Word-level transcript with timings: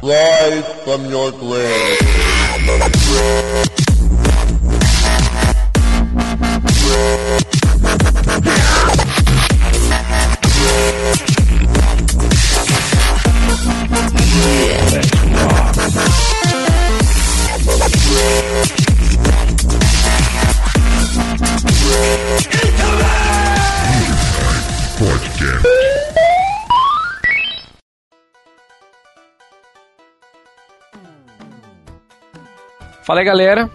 Rise 0.00 0.64
from 0.84 1.06
your 1.06 1.32
grave. 1.32 1.98
Fala 33.08 33.20
aí, 33.20 33.24
galera. 33.24 33.70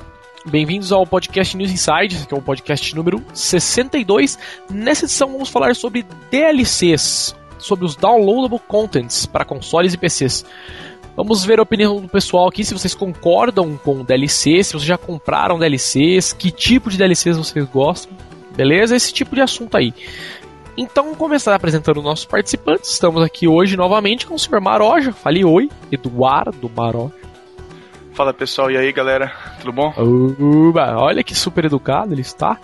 Bem-vindos 0.46 0.92
ao 0.92 1.08
podcast 1.08 1.58
News 1.58 1.72
Inside, 1.72 2.28
que 2.28 2.36
é 2.36 2.38
o 2.38 2.42
podcast 2.42 2.96
número 2.96 3.20
62. 3.34 4.38
Nessa 4.70 5.06
edição 5.06 5.32
vamos 5.32 5.50
falar 5.50 5.76
sobre 5.76 6.06
DLCs, 6.30 7.36
sobre 7.58 7.84
os 7.84 7.96
downloadable 7.96 8.60
contents 8.68 9.26
para 9.26 9.44
consoles 9.44 9.92
e 9.96 9.98
PCs. 9.98 10.46
Vamos 11.16 11.44
ver 11.44 11.58
a 11.58 11.64
opinião 11.64 12.00
do 12.00 12.08
pessoal 12.08 12.48
aqui, 12.48 12.64
se 12.64 12.76
vocês 12.76 12.94
concordam 12.94 13.76
com 13.76 14.04
DLCs, 14.04 14.68
se 14.68 14.74
vocês 14.74 14.84
já 14.84 15.00
compraram 15.00 15.58
DLCs, 15.58 16.32
que 16.34 16.52
tipo 16.52 16.92
de 16.92 16.98
DLCs 17.00 17.36
vocês 17.36 17.66
gostam, 17.66 18.16
beleza? 18.56 18.96
Esse 18.96 19.12
tipo 19.12 19.34
de 19.34 19.42
assunto 19.42 19.76
aí. 19.76 19.96
Então, 20.78 21.06
vamos 21.06 21.18
começar 21.18 21.56
apresentando 21.56 22.04
nossos 22.04 22.26
participantes. 22.26 22.92
Estamos 22.92 23.24
aqui 23.24 23.48
hoje 23.48 23.76
novamente 23.76 24.28
com 24.28 24.36
o 24.36 24.40
Sr. 24.40 24.62
Maroja. 24.62 25.12
Fale 25.12 25.44
oi, 25.44 25.72
Eduardo 25.92 26.70
Maroja. 26.70 27.23
Fala 28.14 28.32
pessoal, 28.32 28.70
e 28.70 28.78
aí 28.78 28.92
galera, 28.92 29.32
tudo 29.60 29.72
bom? 29.72 29.92
Uba, 29.98 30.96
olha 30.98 31.24
que 31.24 31.34
super 31.34 31.66
educado 31.66 32.14
ele 32.14 32.22
está. 32.22 32.60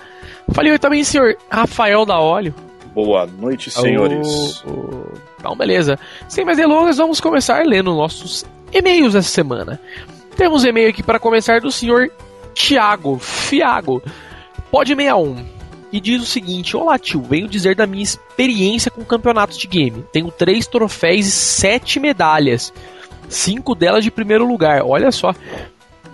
Falei 0.53 0.71
oi 0.71 0.79
também, 0.79 1.03
senhor 1.03 1.35
Rafael 1.49 2.05
da 2.05 2.19
Óleo. 2.19 2.53
Boa 2.93 3.25
noite, 3.25 3.71
senhores. 3.71 4.63
Oh, 4.65 4.71
oh. 4.71 5.17
Então, 5.39 5.55
beleza. 5.55 5.97
Sem 6.27 6.45
mais 6.45 6.57
delongas, 6.57 6.97
vamos 6.97 7.19
começar 7.19 7.65
lendo 7.65 7.95
nossos 7.95 8.45
e-mails 8.71 9.15
essa 9.15 9.29
semana. 9.29 9.79
Temos 10.35 10.63
e-mail 10.63 10.89
aqui 10.89 11.01
para 11.01 11.19
começar 11.19 11.61
do 11.61 11.71
senhor 11.71 12.11
Tiago 12.53 13.17
Fiago, 13.17 14.03
pode 14.69 14.95
61. 14.95 15.45
E 15.91 15.99
diz 15.99 16.21
o 16.21 16.25
seguinte: 16.25 16.77
Olá, 16.77 16.99
tio. 16.99 17.23
Venho 17.23 17.47
dizer 17.47 17.75
da 17.75 17.87
minha 17.87 18.03
experiência 18.03 18.91
com 18.91 19.03
campeonatos 19.03 19.57
de 19.57 19.65
game. 19.65 20.05
Tenho 20.11 20.29
três 20.29 20.67
troféus 20.67 21.25
e 21.25 21.31
sete 21.31 21.99
medalhas 21.99 22.71
cinco 23.29 23.73
delas 23.75 24.03
de 24.03 24.11
primeiro 24.11 24.45
lugar, 24.45 24.83
olha 24.83 25.11
só. 25.11 25.33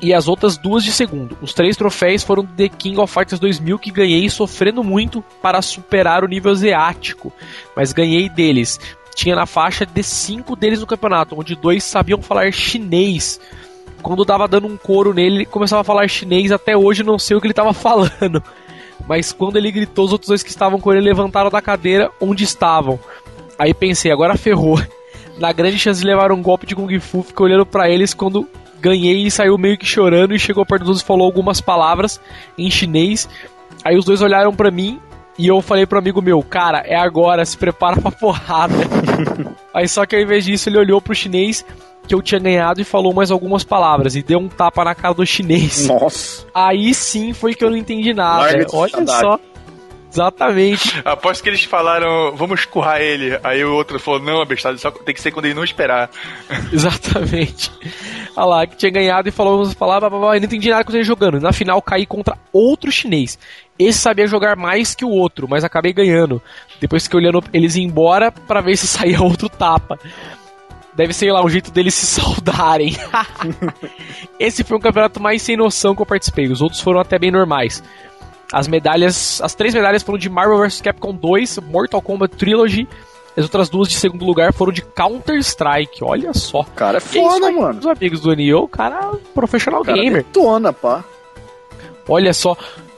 E 0.02 0.14
as 0.14 0.28
outras 0.28 0.58
duas 0.58 0.84
de 0.84 0.92
segundo. 0.92 1.38
Os 1.42 1.54
três 1.54 1.78
troféus 1.78 2.22
foram 2.22 2.44
do 2.44 2.54
The 2.54 2.68
King 2.68 3.00
of 3.00 3.12
Fighters 3.12 3.40
2000 3.40 3.80
que 3.80 3.90
ganhei 3.90 4.30
sofrendo 4.30 4.84
muito 4.84 5.24
para 5.42 5.62
superar 5.62 6.24
o 6.24 6.28
nível 6.28 6.52
asiático, 6.52 7.32
mas 7.76 7.94
ganhei 7.94 8.28
deles. 8.28 8.80
Tinha 9.16 9.36
na 9.36 9.46
faixa 9.46 9.86
de 9.86 10.04
cinco 10.04 10.56
deles 10.56 10.82
no 10.82 10.86
campeonato, 10.86 11.40
onde 11.40 11.56
dois 11.56 11.84
sabiam 11.84 12.22
falar 12.22 12.52
chinês. 12.52 13.40
Quando 14.02 14.26
dava 14.26 14.48
dando 14.48 14.68
um 14.68 14.76
couro 14.76 15.14
nele, 15.14 15.38
ele 15.38 15.46
começava 15.46 15.82
a 15.82 15.86
falar 15.86 16.08
chinês. 16.10 16.52
Até 16.52 16.76
hoje 16.76 17.02
não 17.02 17.18
sei 17.18 17.38
o 17.38 17.42
que 17.42 17.48
ele 17.48 17.54
estava 17.54 17.72
falando. 17.74 18.44
Mas 19.08 19.32
quando 19.32 19.56
ele 19.56 19.72
gritou, 19.72 20.06
os 20.06 20.12
outros 20.12 20.28
dois 20.28 20.44
que 20.44 20.50
estavam 20.50 20.80
com 20.80 20.92
ele 20.92 21.02
levantaram 21.02 21.50
da 21.50 21.62
cadeira 21.62 22.12
onde 22.20 22.44
estavam. 22.44 23.00
Aí 23.58 23.74
pensei, 23.74 24.12
agora 24.12 24.38
ferrou 24.38 24.78
na 25.38 25.52
grande 25.52 25.78
chance 25.78 26.00
de 26.00 26.08
levar 26.08 26.32
um 26.32 26.42
golpe 26.42 26.66
de 26.66 26.76
Kung 26.76 27.00
Fu, 27.00 27.24
fiquei 27.24 27.46
olhando 27.46 27.66
para 27.66 27.90
eles 27.90 28.14
quando 28.14 28.48
ganhei 28.80 29.26
e 29.26 29.32
saiu 29.32 29.58
meio 29.58 29.78
que 29.78 29.86
chorando 29.86 30.34
e 30.34 30.40
chegou 30.40 30.66
perto 30.66 30.86
dos 30.86 31.02
e 31.02 31.06
falou 31.06 31.26
algumas 31.26 31.60
palavras 31.60 32.20
em 32.58 32.70
chinês. 32.70 33.28
Aí 33.84 33.98
os 33.98 34.06
dois 34.06 34.22
olharam 34.22 34.54
para 34.54 34.72
mim 34.72 35.00
e 35.38 35.48
eu 35.48 35.62
falei 35.62 35.86
pro 35.86 36.00
amigo 36.00 36.22
meu, 36.22 36.42
cara, 36.42 36.84
é 36.86 36.96
agora, 36.96 37.46
se 37.46 37.58
prepara 37.58 38.00
pra 38.00 38.12
porrada. 38.12 38.76
Aí 39.74 39.88
só 39.88 40.06
que 40.06 40.16
ao 40.16 40.22
invés 40.22 40.46
disso 40.46 40.70
ele 40.70 40.78
olhou 40.78 41.02
pro 41.02 41.14
chinês 41.14 41.66
que 42.08 42.14
eu 42.14 42.22
tinha 42.22 42.40
ganhado 42.40 42.80
e 42.80 42.84
falou 42.84 43.14
mais 43.14 43.32
algumas 43.32 43.64
palavras 43.64 44.16
e 44.16 44.22
deu 44.22 44.40
um 44.40 44.48
tapa 44.48 44.84
na 44.84 44.96
cara 44.96 45.14
do 45.14 45.26
chinês. 45.26 45.88
Nossa. 45.88 46.46
Aí 46.54 46.94
sim 46.94 47.34
foi 47.34 47.54
que 47.56 47.64
eu 47.64 47.70
não 47.70 47.78
entendi 47.78 48.14
nada. 48.14 48.44
Olha 48.44 49.08
só. 49.08 49.40
Exatamente. 50.16 51.02
Aposto 51.04 51.44
que 51.44 51.50
eles 51.50 51.66
falaram, 51.66 52.34
vamos 52.36 52.62
escurrar 52.62 53.02
ele. 53.02 53.38
Aí 53.44 53.66
o 53.66 53.74
outro 53.74 54.00
falou, 54.00 54.22
não, 54.22 54.42
abestado, 54.42 54.78
só 54.78 54.90
tem 54.90 55.14
que 55.14 55.22
ser 55.22 55.32
quando 55.32 55.46
ele 55.46 55.54
não 55.54 55.64
esperar. 55.64 56.10
Exatamente. 56.72 57.70
Olha 58.34 58.46
lá, 58.46 58.68
que 58.68 58.78
tinha 58.78 58.92
ganhado 58.92 59.28
e 59.28 59.32
falou 59.32 59.58
umas 59.58 59.74
palavras, 59.74 60.10
blá, 60.10 60.18
blá, 60.18 60.30
blá, 60.30 60.40
não 60.40 60.46
entendi 60.46 60.70
nada 60.70 60.86
com 60.86 60.94
ele 60.94 61.04
jogando. 61.04 61.42
Na 61.42 61.52
final 61.52 61.82
caí 61.82 62.06
contra 62.06 62.38
outro 62.54 62.90
chinês. 62.92 63.38
Esse 63.78 64.00
sabia 64.00 64.26
jogar 64.26 64.56
mais 64.56 64.96
que 64.96 65.04
o 65.04 65.10
outro, 65.10 65.48
mas 65.50 65.66
acabei 65.66 65.92
ganhando. 65.92 66.42
Depois 66.80 67.04
fiquei 67.04 67.20
olhando 67.20 67.44
eles 67.52 67.76
embora 67.76 68.32
para 68.32 68.62
ver 68.62 68.78
se 68.78 68.88
saía 68.88 69.20
outro 69.22 69.50
tapa. 69.50 70.00
Deve 70.94 71.12
ser 71.12 71.30
lá 71.34 71.44
um 71.44 71.50
jeito 71.50 71.72
deles 71.72 71.94
se 71.94 72.06
saudarem. 72.22 72.96
Esse 74.40 74.64
foi 74.64 74.78
um 74.78 74.82
campeonato 74.82 75.22
mais 75.22 75.42
sem 75.42 75.58
noção 75.58 75.94
que 75.94 76.02
eu 76.02 76.06
participei. 76.06 76.48
Os 76.48 76.62
outros 76.62 76.80
foram 76.80 77.02
até 77.02 77.20
bem 77.20 77.32
normais. 77.32 77.84
As 78.52 78.68
medalhas, 78.68 79.42
as 79.42 79.56
três 79.56 79.74
medalhas 79.74 80.04
foram 80.04 80.18
de 80.18 80.30
Marvel 80.30 80.58
vs 80.60 80.82
Capcom 80.82 81.14
2, 81.14 81.60
Mortal 81.60 82.02
Kombat 82.02 82.36
Trilogy. 82.36 82.88
As 83.38 83.44
outras 83.44 83.68
duas 83.68 83.90
de 83.90 83.96
segundo 83.96 84.24
lugar 84.24 84.54
foram 84.54 84.72
de 84.72 84.82
Counter 84.82 85.38
Strike. 85.40 86.04
Olha 86.04 86.34
só. 86.34 86.64
Cara, 86.76 86.98
é 86.98 87.02
foda, 87.02 87.48
aí, 87.48 87.56
mano. 87.56 87.80
Os 87.80 87.86
amigos 87.86 88.22
do 88.22 88.34
Nioh, 88.34 88.68
cara, 88.68 89.12
profissional 89.34 89.84
cara 89.84 89.98
gamer. 89.98 90.24
Detona, 90.24 90.72
pá. 90.72 91.04
Olha 92.08 92.34
só. 92.34 92.56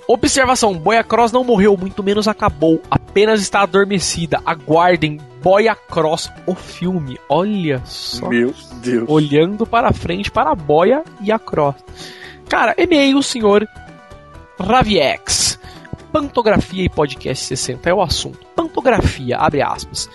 Observação: 0.08 0.74
Boia 0.74 1.04
Cross 1.04 1.32
não 1.32 1.44
morreu, 1.44 1.76
muito 1.76 2.04
menos 2.04 2.28
acabou. 2.28 2.82
Apenas 2.90 3.42
está 3.42 3.62
adormecida. 3.62 4.40
Aguardem 4.46 5.20
Boia 5.42 5.76
Cross, 5.76 6.30
o 6.46 6.54
filme. 6.54 7.20
Olha 7.28 7.82
só. 7.84 8.30
Meu 8.30 8.54
Deus. 8.76 9.10
Olhando 9.10 9.66
para 9.66 9.92
frente 9.92 10.30
para 10.30 10.52
a 10.52 10.56
Boia 10.56 11.04
e 11.20 11.32
a 11.32 11.40
Cross. 11.40 11.76
Cara, 12.48 12.76
e-mail, 12.78 13.22
senhor 13.24 13.68
Raviex. 14.60 15.60
Pantografia 16.12 16.84
e 16.84 16.90
podcast 16.90 17.46
60 17.46 17.90
é 17.90 17.94
o 17.94 18.02
assunto. 18.02 18.40
Pantografia, 18.56 19.38
abre 19.38 19.62
aspas. 19.62 20.10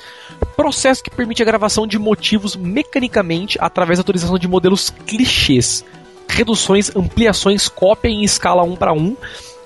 Processo 0.57 1.03
que 1.03 1.11
permite 1.11 1.43
a 1.43 1.47
gravação 1.47 1.87
de 1.87 1.99
motivos 1.99 2.57
mecanicamente 2.57 3.59
através 3.61 3.99
da 3.99 4.03
utilização 4.03 4.39
de 4.39 4.49
modelos 4.49 4.91
clichês. 4.91 5.85
Reduções, 6.29 6.95
ampliações, 6.97 7.69
cópia 7.69 8.09
em 8.09 8.25
escala 8.25 8.63
1 8.63 8.77
para 8.77 8.93
1 8.93 9.17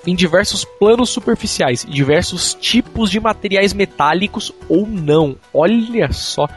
em 0.05 0.15
diversos 0.15 0.63
planos 0.63 1.09
superficiais 1.09 1.85
diversos 1.87 2.53
tipos 2.53 3.11
de 3.11 3.19
materiais 3.19 3.73
metálicos 3.73 4.53
ou 4.69 4.87
não. 4.87 5.35
Olha 5.53 6.11
só. 6.13 6.47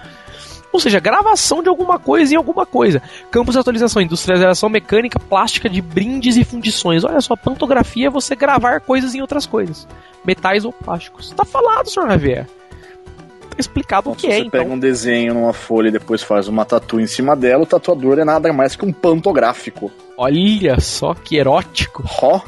Ou 0.72 0.78
seja, 0.78 1.00
gravação 1.00 1.62
de 1.62 1.68
alguma 1.68 1.98
coisa 1.98 2.34
em 2.34 2.36
alguma 2.36 2.64
coisa. 2.64 3.02
Campos 3.30 3.54
de 3.54 3.60
atualização, 3.60 4.00
industrialização 4.00 4.68
mecânica, 4.68 5.18
plástica 5.18 5.68
de 5.68 5.82
brindes 5.82 6.36
e 6.36 6.44
fundições. 6.44 7.04
Olha 7.04 7.20
só, 7.20 7.34
pantografia 7.34 8.06
é 8.06 8.10
você 8.10 8.36
gravar 8.36 8.80
coisas 8.80 9.14
em 9.14 9.20
outras 9.20 9.46
coisas. 9.46 9.86
Metais 10.24 10.64
ou 10.64 10.72
plásticos. 10.72 11.30
Tá 11.30 11.44
falado, 11.44 11.90
senhor 11.90 12.08
Javier. 12.08 12.46
Tá 12.46 13.56
explicado 13.58 14.10
o 14.10 14.14
que 14.14 14.22
se 14.22 14.26
é, 14.28 14.30
você 14.30 14.38
então. 14.42 14.60
pega 14.60 14.72
um 14.72 14.78
desenho 14.78 15.34
numa 15.34 15.52
folha 15.52 15.88
e 15.88 15.92
depois 15.92 16.22
faz 16.22 16.46
uma 16.46 16.64
tatu 16.64 17.00
em 17.00 17.06
cima 17.06 17.34
dela, 17.34 17.64
o 17.64 17.66
tatuador 17.66 18.18
é 18.18 18.24
nada 18.24 18.52
mais 18.52 18.76
que 18.76 18.84
um 18.84 18.92
pantográfico. 18.92 19.90
Olha 20.16 20.78
só 20.78 21.14
que 21.14 21.36
erótico. 21.36 22.04
Ó. 22.22 22.40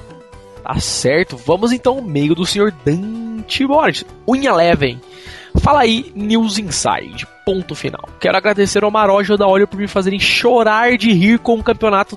Tá 0.63 0.79
certo. 0.79 1.37
Vamos 1.37 1.73
então 1.73 1.97
ao 1.97 2.03
meio 2.03 2.35
do 2.35 2.47
senhor 2.47 2.73
Dante 2.85 3.67
Borges. 3.67 4.05
Unha 4.29 4.55
Leven. 4.55 5.01
Fala 5.61 5.81
aí, 5.81 6.13
News 6.15 6.59
Inside. 6.59 7.27
Ponto 7.45 7.75
final. 7.75 8.09
Quero 8.21 8.37
agradecer 8.37 8.85
ao 8.85 8.91
Maroja 8.91 9.37
da 9.37 9.47
Olho 9.47 9.69
por 9.69 9.79
me 9.79 9.89
fazerem 9.89 10.19
chorar 10.19 10.97
de 10.97 11.13
rir 11.13 11.39
com 11.39 11.55
um 11.55 11.63
campeonato 11.63 12.17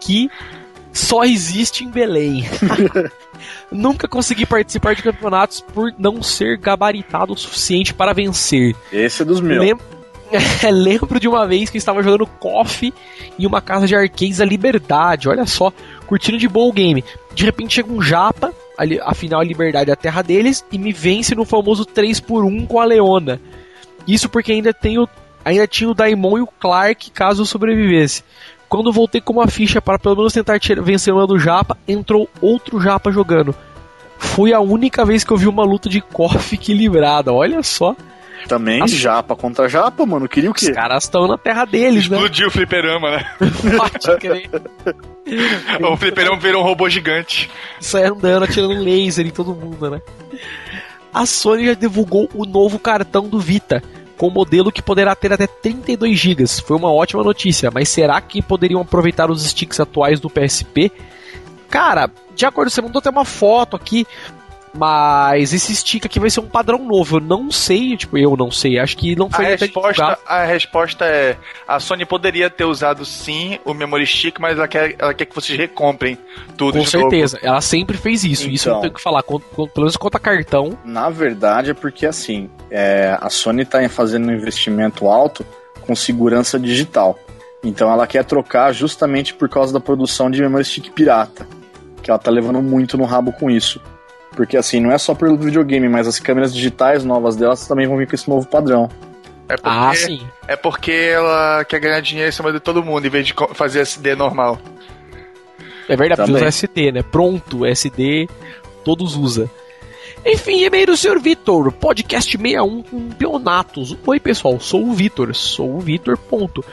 que 0.00 0.30
só 0.92 1.24
existe 1.24 1.84
em 1.84 1.88
Belém. 1.88 2.44
Nunca 3.70 4.08
consegui 4.08 4.44
participar 4.44 4.94
de 4.94 5.02
campeonatos 5.02 5.60
por 5.60 5.92
não 5.98 6.22
ser 6.22 6.58
gabaritado 6.58 7.32
o 7.32 7.38
suficiente 7.38 7.94
para 7.94 8.12
vencer. 8.12 8.74
Esse 8.92 9.22
é 9.22 9.24
dos 9.24 9.40
meus. 9.40 9.60
Lem 9.60 9.76
Lembro 10.72 11.18
de 11.18 11.28
uma 11.28 11.46
vez 11.46 11.70
que 11.70 11.78
estava 11.78 12.02
jogando 12.02 12.26
KOF 12.26 12.92
em 13.38 13.46
uma 13.46 13.60
casa 13.60 13.86
de 13.86 13.94
arcades 13.94 14.38
da 14.38 14.44
Liberdade, 14.44 15.28
olha 15.28 15.46
só, 15.46 15.72
curtindo 16.06 16.38
de 16.38 16.48
boa 16.48 16.68
o 16.68 16.72
game. 16.72 17.04
De 17.34 17.44
repente 17.44 17.74
chega 17.74 17.92
um 17.92 18.02
japa, 18.02 18.52
ali, 18.80 18.98
afinal 19.02 19.40
a 19.40 19.44
Liberdade 19.44 19.90
é 19.90 19.92
a 19.92 19.96
terra 19.96 20.22
deles, 20.22 20.64
e 20.72 20.78
me 20.78 20.90
vence 20.90 21.34
no 21.34 21.44
famoso 21.44 21.84
3x1 21.84 22.66
com 22.66 22.80
a 22.80 22.84
Leona. 22.86 23.38
Isso 24.08 24.26
porque 24.26 24.52
ainda, 24.52 24.72
tenho, 24.72 25.06
ainda 25.44 25.66
tinha 25.66 25.90
o 25.90 25.94
Daimon 25.94 26.38
e 26.38 26.40
o 26.40 26.46
Clark 26.46 27.10
caso 27.10 27.42
eu 27.42 27.46
sobrevivesse. 27.46 28.24
Quando 28.70 28.90
voltei 28.90 29.20
com 29.20 29.34
uma 29.34 29.48
ficha 29.48 29.82
para 29.82 29.98
pelo 29.98 30.16
menos 30.16 30.32
tentar 30.32 30.58
vencer 30.80 31.12
uma 31.12 31.26
do 31.26 31.38
Japa, 31.38 31.76
entrou 31.86 32.26
outro 32.40 32.80
Japa 32.80 33.12
jogando. 33.12 33.54
Foi 34.16 34.54
a 34.54 34.60
única 34.60 35.04
vez 35.04 35.24
que 35.24 35.30
eu 35.30 35.36
vi 35.36 35.46
uma 35.46 35.64
luta 35.64 35.90
de 35.90 36.00
KOF 36.00 36.54
equilibrada, 36.54 37.34
olha 37.34 37.62
só. 37.62 37.94
Também 38.48 38.80
Nossa. 38.80 38.94
japa 38.94 39.36
contra 39.36 39.68
japa, 39.68 40.04
mano. 40.04 40.28
Queria 40.28 40.50
o 40.50 40.52
Os 40.54 40.60
quê? 40.60 40.72
caras 40.72 41.04
estão 41.04 41.26
na 41.28 41.38
terra 41.38 41.64
deles, 41.64 42.08
né? 42.08 42.16
Explodiu 42.16 42.48
o 42.48 42.50
fliperama, 42.50 43.10
né? 43.10 43.30
Pode 43.76 44.18
crer. 44.18 44.50
o 45.80 45.96
fliperama 45.96 46.36
virou 46.38 46.62
um 46.62 46.64
robô 46.64 46.88
gigante. 46.88 47.50
Sai 47.80 48.04
andando, 48.04 48.44
atirando 48.44 48.74
um 48.74 48.82
laser 48.82 49.26
em 49.26 49.30
todo 49.30 49.54
mundo, 49.54 49.90
né? 49.90 50.00
A 51.12 51.26
Sony 51.26 51.66
já 51.66 51.74
divulgou 51.74 52.28
o 52.34 52.44
novo 52.44 52.78
cartão 52.78 53.28
do 53.28 53.38
Vita, 53.40 53.82
com 54.16 54.28
um 54.28 54.32
modelo 54.32 54.70
que 54.70 54.82
poderá 54.82 55.14
ter 55.14 55.32
até 55.32 55.46
32 55.46 56.18
GB. 56.18 56.46
Foi 56.46 56.76
uma 56.76 56.92
ótima 56.92 57.22
notícia, 57.24 57.70
mas 57.72 57.88
será 57.88 58.20
que 58.20 58.42
poderiam 58.42 58.80
aproveitar 58.80 59.30
os 59.30 59.44
sticks 59.44 59.80
atuais 59.80 60.20
do 60.20 60.30
PSP? 60.30 60.92
Cara, 61.68 62.10
de 62.34 62.44
acordo, 62.46 62.70
você 62.70 62.82
mandou 62.82 62.98
até 62.98 63.10
uma 63.10 63.24
foto 63.24 63.76
aqui, 63.76 64.06
mas 64.74 65.52
esse 65.52 65.74
stick 65.74 66.04
aqui 66.06 66.20
vai 66.20 66.30
ser 66.30 66.40
um 66.40 66.46
padrão 66.48 66.78
novo. 66.84 67.16
Eu 67.16 67.20
não 67.20 67.50
sei, 67.50 67.96
tipo, 67.96 68.16
eu 68.16 68.36
não 68.36 68.50
sei, 68.50 68.78
acho 68.78 68.96
que 68.96 69.16
não 69.16 69.26
A 69.26 69.30
foi 69.30 69.44
até 69.46 69.64
resposta, 69.66 69.92
divulgado. 69.92 70.20
a 70.26 70.44
resposta 70.44 71.04
é: 71.04 71.36
a 71.66 71.80
Sony 71.80 72.04
poderia 72.04 72.48
ter 72.48 72.64
usado 72.64 73.04
sim 73.04 73.58
o 73.64 73.74
Memory 73.74 74.06
Stick, 74.06 74.38
mas 74.38 74.56
ela 74.56 74.68
quer, 74.68 74.94
ela 74.98 75.12
quer 75.14 75.24
que 75.26 75.34
vocês 75.34 75.58
recomprem 75.58 76.16
tudo 76.56 76.78
Com 76.78 76.84
de 76.84 76.90
certeza, 76.90 77.38
ela 77.42 77.60
sempre 77.60 77.96
fez 77.96 78.24
isso. 78.24 78.48
Isso 78.48 78.68
eu 78.68 78.72
não 78.74 78.78
Então. 78.78 78.80
tenho 78.82 78.92
o 78.92 78.96
que 78.96 79.02
falar. 79.02 79.22
Quanto- 79.22 79.44
quanto- 79.54 79.72
pelo 79.72 79.84
menos 79.84 79.96
conta 79.96 80.18
cartão. 80.18 80.78
Na 80.84 81.10
verdade 81.10 81.70
é 81.70 81.74
porque 81.74 82.06
assim, 82.06 82.48
é, 82.70 83.16
a 83.20 83.28
Sony 83.30 83.64
tá 83.64 83.86
fazendo 83.88 84.28
um 84.28 84.32
investimento 84.32 85.06
alto 85.08 85.44
com 85.86 85.94
segurança 85.96 86.58
digital. 86.58 87.18
Então 87.62 87.90
ela 87.92 88.06
quer 88.06 88.24
trocar 88.24 88.72
justamente 88.72 89.34
por 89.34 89.48
causa 89.48 89.72
da 89.72 89.80
produção 89.80 90.30
de 90.30 90.40
memory 90.40 90.64
stick 90.64 90.90
pirata. 90.92 91.46
Que 92.02 92.10
ela 92.10 92.18
tá 92.18 92.30
levando 92.30 92.62
muito 92.62 92.96
no 92.96 93.04
rabo 93.04 93.32
com 93.32 93.50
isso. 93.50 93.80
Porque 94.36 94.56
assim, 94.56 94.80
não 94.80 94.90
é 94.92 94.98
só 94.98 95.14
pelo 95.14 95.36
videogame, 95.36 95.88
mas 95.88 96.06
as 96.06 96.18
câmeras 96.20 96.54
digitais 96.54 97.04
novas 97.04 97.36
delas 97.36 97.66
também 97.66 97.86
vão 97.86 97.96
vir 97.96 98.06
com 98.08 98.14
esse 98.14 98.28
novo 98.28 98.46
padrão. 98.46 98.88
É 99.48 99.56
porque, 99.56 99.68
Ah, 99.68 99.92
sim. 99.94 100.20
é 100.46 100.54
porque 100.56 100.92
ela 100.92 101.64
quer 101.64 101.80
ganhar 101.80 102.00
dinheiro 102.00 102.28
em 102.28 102.32
cima 102.32 102.52
de 102.52 102.60
todo 102.60 102.84
mundo, 102.84 103.04
em 103.04 103.10
vez 103.10 103.26
de 103.26 103.34
fazer 103.54 103.80
SD 103.80 104.14
normal. 104.14 104.58
É 105.88 105.96
verdade, 105.96 106.20
Também. 106.20 106.36
usa 106.36 106.46
SD, 106.46 106.92
né? 106.92 107.02
Pronto, 107.02 107.66
SD, 107.66 108.28
todos 108.84 109.16
usa. 109.16 109.50
Enfim, 110.24 110.62
e-mail 110.64 110.86
do 110.86 110.96
Sr. 110.96 111.18
Vitor, 111.18 111.72
podcast 111.72 112.30
61 112.30 112.82
com 112.82 113.08
Peonatos. 113.10 113.96
Oi, 114.06 114.20
pessoal, 114.20 114.60
sou 114.60 114.86
o 114.86 114.92
Vitor, 114.92 115.34
sou 115.34 115.74
o 115.76 115.80
Vitor, 115.80 116.16
ponto. 116.16 116.64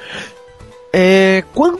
É, 0.93 1.43
quando, 1.55 1.79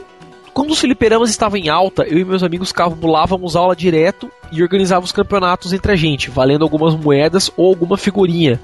quando 0.58 0.72
os 0.72 0.80
fliperamas 0.80 1.30
estavam 1.30 1.60
em 1.60 1.70
alta, 1.70 2.02
eu 2.02 2.18
e 2.18 2.26
meus 2.26 2.42
amigos 2.42 2.72
cabulávamos 2.72 3.56
aula 3.56 3.76
direto 3.76 4.28
e 4.52 4.64
organizávamos 4.64 5.12
campeonatos 5.12 5.72
entre 5.72 5.92
a 5.92 5.96
gente, 5.96 6.32
valendo 6.32 6.64
algumas 6.64 6.96
moedas 6.96 7.52
ou 7.56 7.68
alguma 7.68 7.96
figurinha, 7.96 8.60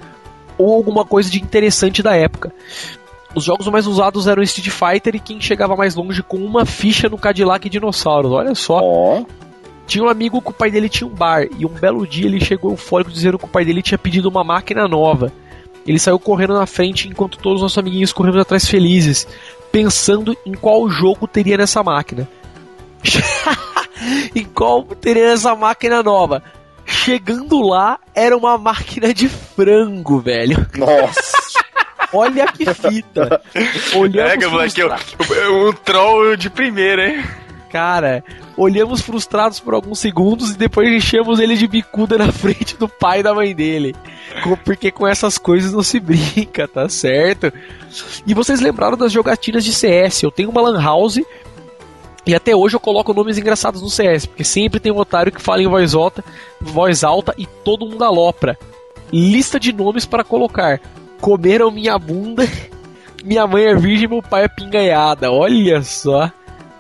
ou 0.57 0.73
alguma 0.73 1.05
coisa 1.05 1.29
de 1.29 1.39
interessante 1.39 2.01
da 2.01 2.15
época. 2.15 2.51
Os 3.35 3.43
jogos 3.43 3.67
mais 3.67 3.85
usados 3.85 4.25
eram 4.25 4.41
Street 4.41 4.69
Fighter 4.69 5.17
e 5.17 5.19
quem 5.19 5.39
chegava 5.39 5.75
mais 5.75 5.93
longe 5.93 6.23
com 6.23 6.37
uma 6.37 6.65
ficha 6.65 7.07
no 7.07 7.17
Cadillac 7.19 7.69
Dinossauros. 7.69 8.31
Olha 8.31 8.55
só. 8.55 8.79
Ó, 8.81 9.23
Tinha 9.85 10.03
um 10.03 10.09
amigo 10.09 10.41
que 10.41 10.49
o 10.49 10.53
pai 10.53 10.71
dele 10.71 10.89
tinha 10.89 11.07
um 11.07 11.13
bar 11.13 11.45
e 11.59 11.63
um 11.63 11.69
belo 11.69 12.07
dia 12.07 12.25
ele 12.25 12.43
chegou 12.43 12.71
eufórico 12.71 13.11
dizendo 13.11 13.37
que 13.37 13.45
o 13.45 13.49
pai 13.49 13.63
dele 13.63 13.83
tinha 13.83 13.99
pedido 13.99 14.29
uma 14.29 14.43
máquina 14.43 14.87
nova. 14.87 15.31
Ele 15.85 15.99
saiu 15.99 16.17
correndo 16.17 16.55
na 16.55 16.65
frente 16.65 17.07
enquanto 17.07 17.37
todos 17.37 17.57
os 17.57 17.61
nossos 17.61 17.77
amiguinhos 17.77 18.11
corremos 18.11 18.39
atrás 18.39 18.67
felizes, 18.67 19.27
pensando 19.73 20.37
em 20.45 20.53
qual 20.53 20.87
jogo 20.87 21.27
teria 21.27 21.57
nessa 21.57 21.81
máquina. 21.83 22.29
em 24.35 24.45
qual 24.45 24.83
teria 24.83 25.29
nessa 25.31 25.55
máquina 25.55 26.03
nova. 26.03 26.43
Chegando 26.85 27.59
lá, 27.67 27.97
era 28.13 28.37
uma 28.37 28.55
máquina 28.57 29.11
de 29.13 29.27
frango, 29.27 30.19
velho. 30.19 30.65
nossa. 30.77 31.37
Olha 32.15 32.45
que 32.51 32.71
fita. 32.71 33.41
Olhamos 33.95 34.31
É, 34.33 34.37
que 34.37 34.45
moleque, 34.45 34.79
eu- 34.81 34.89
frustra- 34.89 35.35
eu- 35.35 35.69
um 35.69 35.73
troll 35.73 36.35
de 36.37 36.47
primeira, 36.47 37.09
hein? 37.09 37.23
Cara, 37.73 38.23
olhamos 38.55 39.01
frustrados 39.01 39.59
por 39.59 39.73
alguns 39.73 39.97
segundos 39.97 40.51
e 40.51 40.57
depois 40.59 40.87
enchemos 40.93 41.39
ele 41.39 41.57
de 41.57 41.67
bicuda 41.67 42.19
na 42.19 42.29
frente 42.31 42.77
do 42.77 42.87
pai 42.87 43.21
e 43.21 43.23
da 43.23 43.33
mãe 43.33 43.55
dele. 43.55 43.95
Porque 44.63 44.91
com 44.91 45.07
essas 45.07 45.39
coisas 45.39 45.73
não 45.73 45.81
se 45.81 45.97
brinca, 45.99 46.67
tá 46.67 46.87
certo? 46.87 47.51
E 48.27 48.33
vocês 48.35 48.61
lembraram 48.61 48.95
das 48.95 49.11
jogatinas 49.11 49.65
de 49.65 49.73
CS? 49.73 50.21
Eu 50.21 50.29
tenho 50.29 50.51
uma 50.51 50.61
Lan 50.61 50.79
House 50.79 51.19
e 52.27 52.35
até 52.35 52.55
hoje 52.55 52.75
eu 52.75 52.79
coloco 52.79 53.11
nomes 53.11 53.39
engraçados 53.39 53.81
no 53.81 53.89
CS, 53.89 54.27
porque 54.27 54.43
sempre 54.43 54.79
tem 54.79 54.91
um 54.91 54.99
otário 54.99 55.31
que 55.31 55.41
fala 55.41 55.63
em 55.63 55.67
voz 55.67 55.95
alta, 55.95 56.23
voz 56.61 57.03
alta 57.03 57.33
e 57.39 57.47
todo 57.47 57.87
mundo 57.87 58.03
alopra. 58.03 58.55
Lista 59.11 59.59
de 59.59 59.73
nomes 59.73 60.05
para 60.05 60.23
colocar: 60.23 60.79
Comeram 61.19 61.71
minha 61.71 61.97
bunda, 61.97 62.47
minha 63.25 63.47
mãe 63.47 63.63
é 63.63 63.75
virgem 63.75 64.07
meu 64.07 64.21
pai 64.21 64.43
é 64.43 64.47
pingaiada. 64.47 65.31
Olha 65.31 65.81
só. 65.81 66.31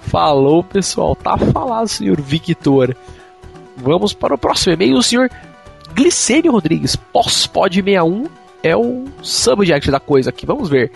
Falou, 0.03 0.63
pessoal. 0.63 1.15
Tá 1.15 1.37
falado, 1.37 1.87
senhor 1.87 2.19
Victor. 2.19 2.95
Vamos 3.75 4.13
para 4.13 4.35
o 4.35 4.37
próximo 4.37 4.73
e-mail, 4.73 4.97
o 4.97 5.03
senhor 5.03 5.29
Glicênio 5.93 6.51
Rodrigues. 6.51 6.95
Pós-pod 6.95 7.75
61 7.75 8.25
é 8.61 8.75
o 8.75 9.05
subject 9.21 9.89
da 9.89 9.99
coisa 9.99 10.29
aqui. 10.29 10.45
Vamos 10.45 10.69
ver. 10.69 10.91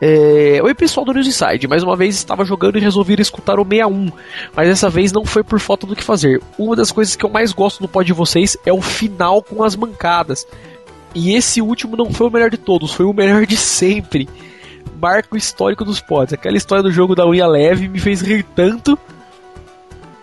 É... 0.00 0.60
Oi, 0.62 0.74
pessoal 0.74 1.06
do 1.06 1.12
News 1.12 1.26
Inside. 1.26 1.66
Mais 1.66 1.82
uma 1.82 1.96
vez 1.96 2.14
estava 2.14 2.44
jogando 2.44 2.76
e 2.76 2.80
resolvi 2.80 3.14
escutar 3.20 3.58
o 3.58 3.64
61. 3.64 4.10
Mas 4.54 4.68
dessa 4.68 4.90
vez 4.90 5.12
não 5.12 5.24
foi 5.24 5.42
por 5.42 5.58
falta 5.58 5.86
do 5.86 5.96
que 5.96 6.04
fazer. 6.04 6.42
Uma 6.58 6.76
das 6.76 6.92
coisas 6.92 7.16
que 7.16 7.24
eu 7.24 7.30
mais 7.30 7.52
gosto 7.52 7.80
no 7.80 7.88
pod 7.88 8.06
de 8.06 8.12
vocês 8.12 8.56
é 8.66 8.72
o 8.72 8.82
final 8.82 9.42
com 9.42 9.62
as 9.62 9.76
mancadas. 9.76 10.46
E 11.14 11.34
esse 11.34 11.62
último 11.62 11.96
não 11.96 12.12
foi 12.12 12.26
o 12.26 12.30
melhor 12.30 12.50
de 12.50 12.58
todos, 12.58 12.92
foi 12.92 13.06
o 13.06 13.12
melhor 13.12 13.46
de 13.46 13.56
sempre 13.56 14.28
marco 15.00 15.36
histórico 15.36 15.84
dos 15.84 16.00
pods. 16.00 16.32
Aquela 16.32 16.56
história 16.56 16.82
do 16.82 16.90
jogo 16.90 17.14
da 17.14 17.26
unha 17.26 17.46
leve 17.46 17.88
me 17.88 17.98
fez 17.98 18.20
rir 18.20 18.44
tanto. 18.54 18.98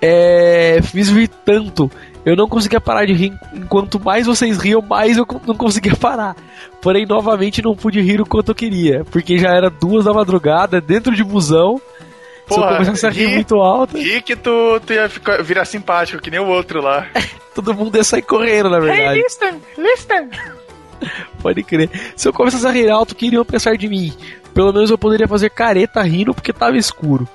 É. 0.02 0.80
Fiz 0.84 1.10
rir 1.10 1.28
tanto. 1.28 1.92
Eu 2.26 2.36
não 2.36 2.48
conseguia 2.48 2.80
parar 2.80 3.06
de 3.06 3.14
rir. 3.14 3.34
Enquanto 3.54 4.00
mais 4.00 4.26
vocês 4.28 4.58
riam, 4.58 4.82
mais 4.82 5.18
eu 5.18 5.26
não 5.46 5.56
conseguia 5.56 5.96
parar. 5.96 6.36
Porém, 6.82 7.06
novamente 7.06 7.62
não 7.64 7.76
pude 7.76 8.00
rir 8.02 8.22
o 8.22 8.26
quanto 8.26 8.50
eu 8.50 8.56
queria. 8.56 9.04
Porque 9.12 9.38
já 9.38 9.50
era 9.50 9.70
duas 9.70 10.06
da 10.06 10.14
madrugada, 10.14 10.80
dentro 10.82 11.16
de 11.16 11.24
busão. 11.24 11.78
Se 12.48 12.54
eu 12.58 12.64
Porra, 12.64 12.74
começasse 12.74 13.06
a 13.08 13.10
rir 13.10 13.28
ri- 13.28 13.36
muito 13.36 13.56
alto, 13.56 13.98
E 13.98 14.22
que 14.22 14.36
tu, 14.36 14.80
tu 14.86 14.92
ia 14.94 15.08
ficar, 15.08 15.42
virar 15.42 15.64
simpático, 15.66 16.22
que 16.22 16.30
nem 16.30 16.40
o 16.40 16.48
outro 16.48 16.82
lá. 16.82 17.08
todo 17.56 17.74
mundo 17.74 17.96
ia 17.96 18.04
sair 18.04 18.24
correndo, 18.24 18.70
na 18.70 18.80
verdade. 18.80 19.22
listen, 19.22 19.56
listen. 19.78 20.30
Pode 21.42 21.64
crer. 21.64 21.90
Se 22.16 22.28
eu 22.28 22.34
começasse 22.34 22.68
a 22.68 22.72
rir 22.72 22.90
alto, 22.90 23.16
queriam 23.16 23.46
pensar 23.46 23.76
de 23.78 23.88
mim. 23.88 24.14
Pelo 24.54 24.74
menos 24.74 24.90
eu 24.90 24.98
poderia 24.98 25.28
fazer 25.28 25.50
careta 25.50 26.02
rindo 26.02 26.34
porque 26.34 26.52
tava 26.52 26.78
escuro. 26.78 27.28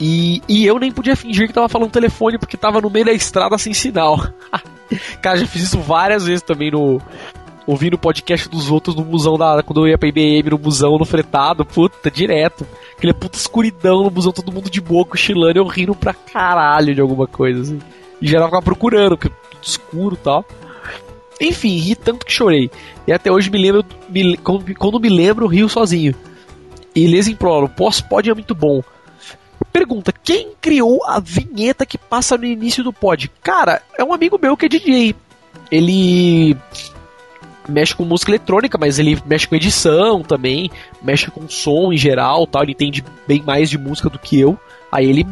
E, 0.00 0.42
e 0.48 0.64
eu 0.64 0.78
nem 0.78 0.90
podia 0.90 1.14
fingir 1.14 1.46
que 1.46 1.52
tava 1.52 1.68
falando 1.68 1.90
telefone 1.90 2.38
porque 2.38 2.56
tava 2.56 2.80
no 2.80 2.88
meio 2.88 3.04
da 3.04 3.12
estrada 3.12 3.58
sem 3.58 3.74
sinal. 3.74 4.18
Cara, 5.20 5.36
já 5.36 5.46
fiz 5.46 5.64
isso 5.64 5.78
várias 5.78 6.24
vezes 6.24 6.42
também 6.42 6.70
no. 6.70 7.00
Ouvindo 7.66 7.98
podcast 7.98 8.48
dos 8.48 8.70
outros 8.70 8.96
no 8.96 9.04
busão 9.04 9.36
da. 9.36 9.62
Quando 9.62 9.82
eu 9.82 9.90
ia 9.90 9.98
pra 9.98 10.08
IBM 10.08 10.50
no 10.50 10.58
busão, 10.58 10.98
no 10.98 11.04
fretado, 11.04 11.64
puta, 11.64 12.10
direto. 12.10 12.66
Aquele 12.96 13.12
puta 13.12 13.36
escuridão 13.36 14.02
no 14.02 14.10
busão, 14.10 14.32
todo 14.32 14.50
mundo 14.50 14.70
de 14.70 14.80
boa, 14.80 15.04
cochilando, 15.04 15.58
eu 15.58 15.66
rindo 15.66 15.94
pra 15.94 16.14
caralho 16.14 16.94
de 16.94 17.00
alguma 17.00 17.26
coisa, 17.26 17.60
assim. 17.60 17.78
E 18.20 18.26
geral 18.26 18.48
ficava 18.48 18.64
procurando, 18.64 19.16
porque 19.16 19.28
tudo 19.28 19.62
escuro 19.62 20.14
e 20.14 20.24
tal. 20.24 20.44
Enfim, 21.40 21.76
ri 21.76 21.94
tanto 21.94 22.26
que 22.26 22.32
chorei. 22.32 22.70
E 23.06 23.12
até 23.12 23.30
hoje 23.30 23.50
me 23.50 23.58
lembro. 23.58 23.84
Me, 24.08 24.36
quando 24.38 24.98
me 24.98 25.08
lembro, 25.08 25.46
rio 25.46 25.68
sozinho. 25.68 26.14
E 26.94 27.06
lhes 27.06 27.28
imploro, 27.28 27.68
pós-pod 27.68 28.28
é 28.30 28.34
muito 28.34 28.54
bom. 28.54 28.82
Pergunta: 29.72 30.12
quem 30.12 30.50
criou 30.60 31.04
a 31.06 31.20
vinheta 31.20 31.86
que 31.86 31.96
passa 31.98 32.36
no 32.36 32.44
início 32.44 32.82
do 32.82 32.92
pod? 32.92 33.30
Cara, 33.42 33.82
é 33.96 34.02
um 34.02 34.12
amigo 34.12 34.38
meu 34.40 34.56
que 34.56 34.66
é 34.66 34.68
DJ. 34.68 35.14
Ele 35.70 36.56
mexe 37.68 37.94
com 37.94 38.04
música 38.04 38.30
eletrônica, 38.32 38.76
mas 38.78 38.98
ele 38.98 39.18
mexe 39.26 39.46
com 39.46 39.54
edição 39.54 40.22
também, 40.22 40.70
mexe 41.02 41.30
com 41.30 41.48
som 41.48 41.92
em 41.92 41.96
geral, 41.96 42.46
tal. 42.46 42.62
Ele 42.62 42.72
entende 42.72 43.04
bem 43.28 43.42
mais 43.42 43.70
de 43.70 43.78
música 43.78 44.08
do 44.08 44.18
que 44.18 44.40
eu. 44.40 44.58
Aí 44.90 45.08
ele 45.08 45.24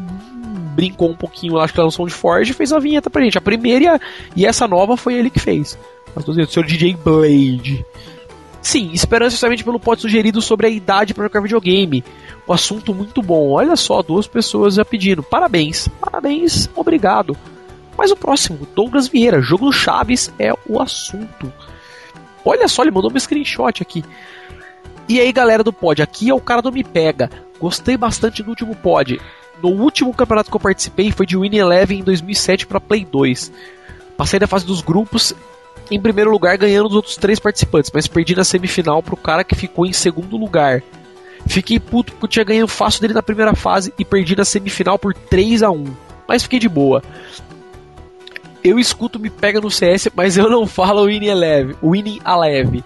brincou 0.76 1.10
um 1.10 1.16
pouquinho, 1.16 1.58
acho 1.58 1.72
que 1.72 1.80
lá 1.80 1.86
no 1.86 1.90
Soundforge 1.90 2.52
e 2.52 2.54
fez 2.54 2.72
a 2.72 2.78
vinheta 2.78 3.10
pra 3.10 3.22
gente. 3.22 3.36
A 3.36 3.40
primeira 3.40 3.84
e, 3.84 3.88
a- 3.88 4.00
e 4.36 4.46
essa 4.46 4.68
nova 4.68 4.96
foi 4.96 5.14
ele 5.14 5.30
que 5.30 5.40
fez. 5.40 5.76
Mas 6.14 6.24
tô 6.24 6.30
dizendo, 6.30 6.46
o 6.48 6.52
senhor 6.52 6.66
DJ 6.66 6.94
Blade. 6.94 7.84
Sim, 8.68 8.90
esperança 8.92 9.30
justamente 9.30 9.64
pelo 9.64 9.80
pod 9.80 9.98
sugerido 9.98 10.42
sobre 10.42 10.66
a 10.66 10.68
idade 10.68 11.14
para 11.14 11.24
jogar 11.24 11.40
videogame. 11.40 12.04
Um 12.46 12.52
assunto 12.52 12.92
muito 12.92 13.22
bom. 13.22 13.52
Olha 13.52 13.74
só, 13.76 14.02
duas 14.02 14.26
pessoas 14.26 14.74
já 14.74 14.84
pedindo. 14.84 15.22
Parabéns, 15.22 15.88
parabéns, 15.98 16.68
obrigado. 16.76 17.34
Mas 17.96 18.10
o 18.10 18.16
próximo, 18.16 18.68
Douglas 18.76 19.08
Vieira, 19.08 19.40
jogo 19.40 19.64
do 19.64 19.72
Chaves 19.72 20.30
é 20.38 20.52
o 20.68 20.82
assunto. 20.82 21.50
Olha 22.44 22.68
só, 22.68 22.82
ele 22.82 22.90
mandou 22.90 23.10
um 23.10 23.18
screenshot 23.18 23.82
aqui. 23.82 24.04
E 25.08 25.18
aí, 25.18 25.32
galera 25.32 25.64
do 25.64 25.72
pod, 25.72 26.02
aqui 26.02 26.28
é 26.28 26.34
o 26.34 26.40
cara 26.40 26.60
do 26.60 26.70
Me 26.70 26.84
Pega. 26.84 27.30
Gostei 27.58 27.96
bastante 27.96 28.42
do 28.42 28.50
último 28.50 28.76
pod. 28.76 29.18
No 29.62 29.70
último 29.70 30.12
campeonato 30.12 30.50
que 30.50 30.56
eu 30.56 30.60
participei 30.60 31.10
foi 31.10 31.24
de 31.24 31.38
Win 31.38 31.56
Eleven 31.56 32.00
em 32.00 32.04
2007 32.04 32.66
para 32.66 32.78
Play 32.78 33.06
2. 33.06 33.50
Passei 34.14 34.38
da 34.38 34.46
fase 34.46 34.66
dos 34.66 34.82
grupos 34.82 35.34
em 35.90 36.00
primeiro 36.00 36.30
lugar 36.30 36.56
ganhando 36.56 36.86
os 36.88 36.94
outros 36.94 37.16
três 37.16 37.38
participantes, 37.38 37.90
mas 37.92 38.06
perdi 38.06 38.34
na 38.34 38.44
semifinal 38.44 39.02
pro 39.02 39.16
cara 39.16 39.44
que 39.44 39.54
ficou 39.54 39.86
em 39.86 39.92
segundo 39.92 40.36
lugar. 40.36 40.82
Fiquei 41.46 41.78
puto 41.78 42.12
porque 42.12 42.24
eu 42.24 42.28
tinha 42.28 42.44
ganho 42.44 42.68
fácil 42.68 43.00
dele 43.00 43.14
na 43.14 43.22
primeira 43.22 43.54
fase 43.54 43.92
e 43.98 44.04
perdi 44.04 44.36
na 44.36 44.44
semifinal 44.44 44.98
por 44.98 45.14
3 45.14 45.62
a 45.62 45.70
1 45.70 45.84
Mas 46.26 46.42
fiquei 46.42 46.58
de 46.58 46.68
boa. 46.68 47.02
Eu 48.62 48.78
escuto 48.78 49.18
Me 49.18 49.30
Pega 49.30 49.60
no 49.60 49.70
CS, 49.70 50.08
mas 50.14 50.36
eu 50.36 50.50
não 50.50 50.66
falo 50.66 51.06
Winning 51.06 51.28
Eleven. 51.28 51.76
Winning 51.82 52.20
Eleven. 52.26 52.84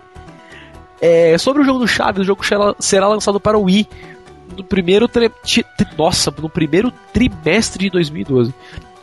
É, 1.01 1.37
sobre 1.39 1.63
o 1.63 1.65
jogo 1.65 1.81
do 1.81 1.89
Chaves, 1.89 2.21
o 2.21 2.25
jogo 2.25 2.45
será 2.79 3.09
lançado 3.09 3.41
para 3.41 3.59
o 3.59 3.65
Wii 3.65 3.89
no 4.57 4.63
primeiro 4.63 5.09
tri, 5.09 5.31
nossa, 5.97 6.33
no 6.39 6.49
primeiro 6.49 6.93
trimestre 7.13 7.87
de 7.87 7.91
2012. 7.91 8.55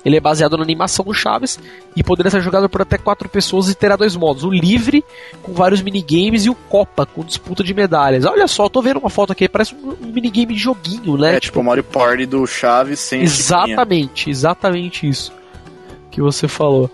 Ele 0.03 0.15
é 0.15 0.19
baseado 0.19 0.57
na 0.57 0.63
animação 0.63 1.03
do 1.03 1.13
Chaves 1.13 1.59
e 1.95 2.03
poderá 2.03 2.29
ser 2.29 2.41
jogado 2.41 2.69
por 2.69 2.81
até 2.81 2.97
quatro 2.97 3.27
pessoas 3.27 3.69
e 3.69 3.75
terá 3.75 3.95
dois 3.95 4.15
modos: 4.15 4.43
o 4.43 4.49
livre, 4.49 5.03
com 5.43 5.53
vários 5.53 5.81
minigames, 5.81 6.45
e 6.45 6.49
o 6.49 6.55
Copa, 6.55 7.05
com 7.05 7.23
disputa 7.23 7.63
de 7.63 7.73
medalhas. 7.73 8.25
Olha 8.25 8.47
só, 8.47 8.69
tô 8.69 8.81
vendo 8.81 8.99
uma 8.99 9.09
foto 9.09 9.33
aqui, 9.33 9.49
parece 9.49 9.75
um, 9.75 9.95
um 10.01 10.11
minigame 10.11 10.53
de 10.53 10.59
joguinho, 10.59 11.17
né? 11.17 11.35
É 11.35 11.39
tipo 11.39 11.59
o 11.59 11.63
Mario 11.63 11.83
Party 11.83 12.25
do 12.25 12.45
Chaves 12.47 12.99
sem 12.99 13.21
Exatamente, 13.21 14.29
exatamente 14.29 15.07
isso 15.07 15.33
que 16.09 16.21
você 16.21 16.47
falou. 16.47 16.89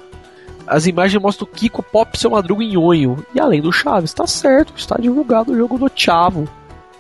As 0.68 0.88
imagens 0.88 1.22
mostram 1.22 1.48
o 1.48 1.56
Kiko 1.56 1.84
Pop 1.84 2.18
seu 2.18 2.32
Madruga 2.32 2.64
em 2.64 2.76
Onho. 2.78 3.24
E 3.34 3.40
além 3.40 3.62
do 3.62 3.72
Chaves, 3.72 4.14
tá 4.14 4.26
certo, 4.26 4.74
está 4.76 4.98
divulgado 5.00 5.52
o 5.52 5.58
jogo 5.58 5.78
do 5.78 5.92
Chavo. 5.94 6.50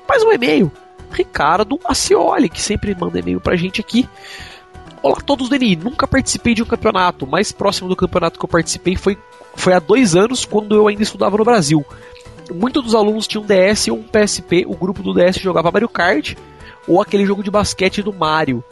Mais 0.07 0.24
um 0.24 0.31
e-mail. 0.31 0.71
Ricardo 1.12 1.79
Acioli, 1.85 2.50
que 2.50 2.62
sempre 2.62 2.95
manda 3.00 3.19
e-mail 3.19 3.39
pra 3.39 3.55
gente 3.55 3.81
aqui. 3.81 4.07
Olá 5.05 5.17
todos, 5.24 5.50
Deni. 5.50 5.75
Nunca 5.75 6.07
participei 6.07 6.55
de 6.55 6.63
um 6.63 6.65
campeonato. 6.65 7.27
mais 7.27 7.51
próximo 7.51 7.88
do 7.88 7.95
campeonato 7.95 8.39
que 8.39 8.43
eu 8.43 8.50
participei 8.50 8.95
foi, 8.95 9.15
foi 9.53 9.71
há 9.74 9.77
dois 9.77 10.15
anos, 10.15 10.45
quando 10.45 10.74
eu 10.74 10.88
ainda 10.88 11.03
estudava 11.03 11.38
no 11.38 11.43
Brasil. 11.43 11.85
Muitos 12.51 12.83
dos 12.83 12.95
alunos 12.95 13.27
tinham 13.27 13.45
DS 13.45 13.88
ou 13.89 14.00
um 14.00 14.03
PSP. 14.03 14.65
O 14.67 14.75
grupo 14.75 15.03
do 15.03 15.13
DS 15.13 15.35
jogava 15.35 15.71
Mario 15.71 15.88
Kart 15.88 16.33
ou 16.88 17.00
aquele 17.00 17.24
jogo 17.24 17.43
de 17.43 17.51
basquete 17.51 18.01
do 18.01 18.12
Mario. 18.12 18.63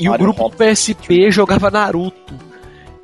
E 0.00 0.08
Mario 0.08 0.14
o 0.14 0.24
grupo 0.24 0.46
Hop. 0.46 0.54
do 0.54 0.56
PSP 0.56 1.30
jogava 1.30 1.70
Naruto. 1.70 2.34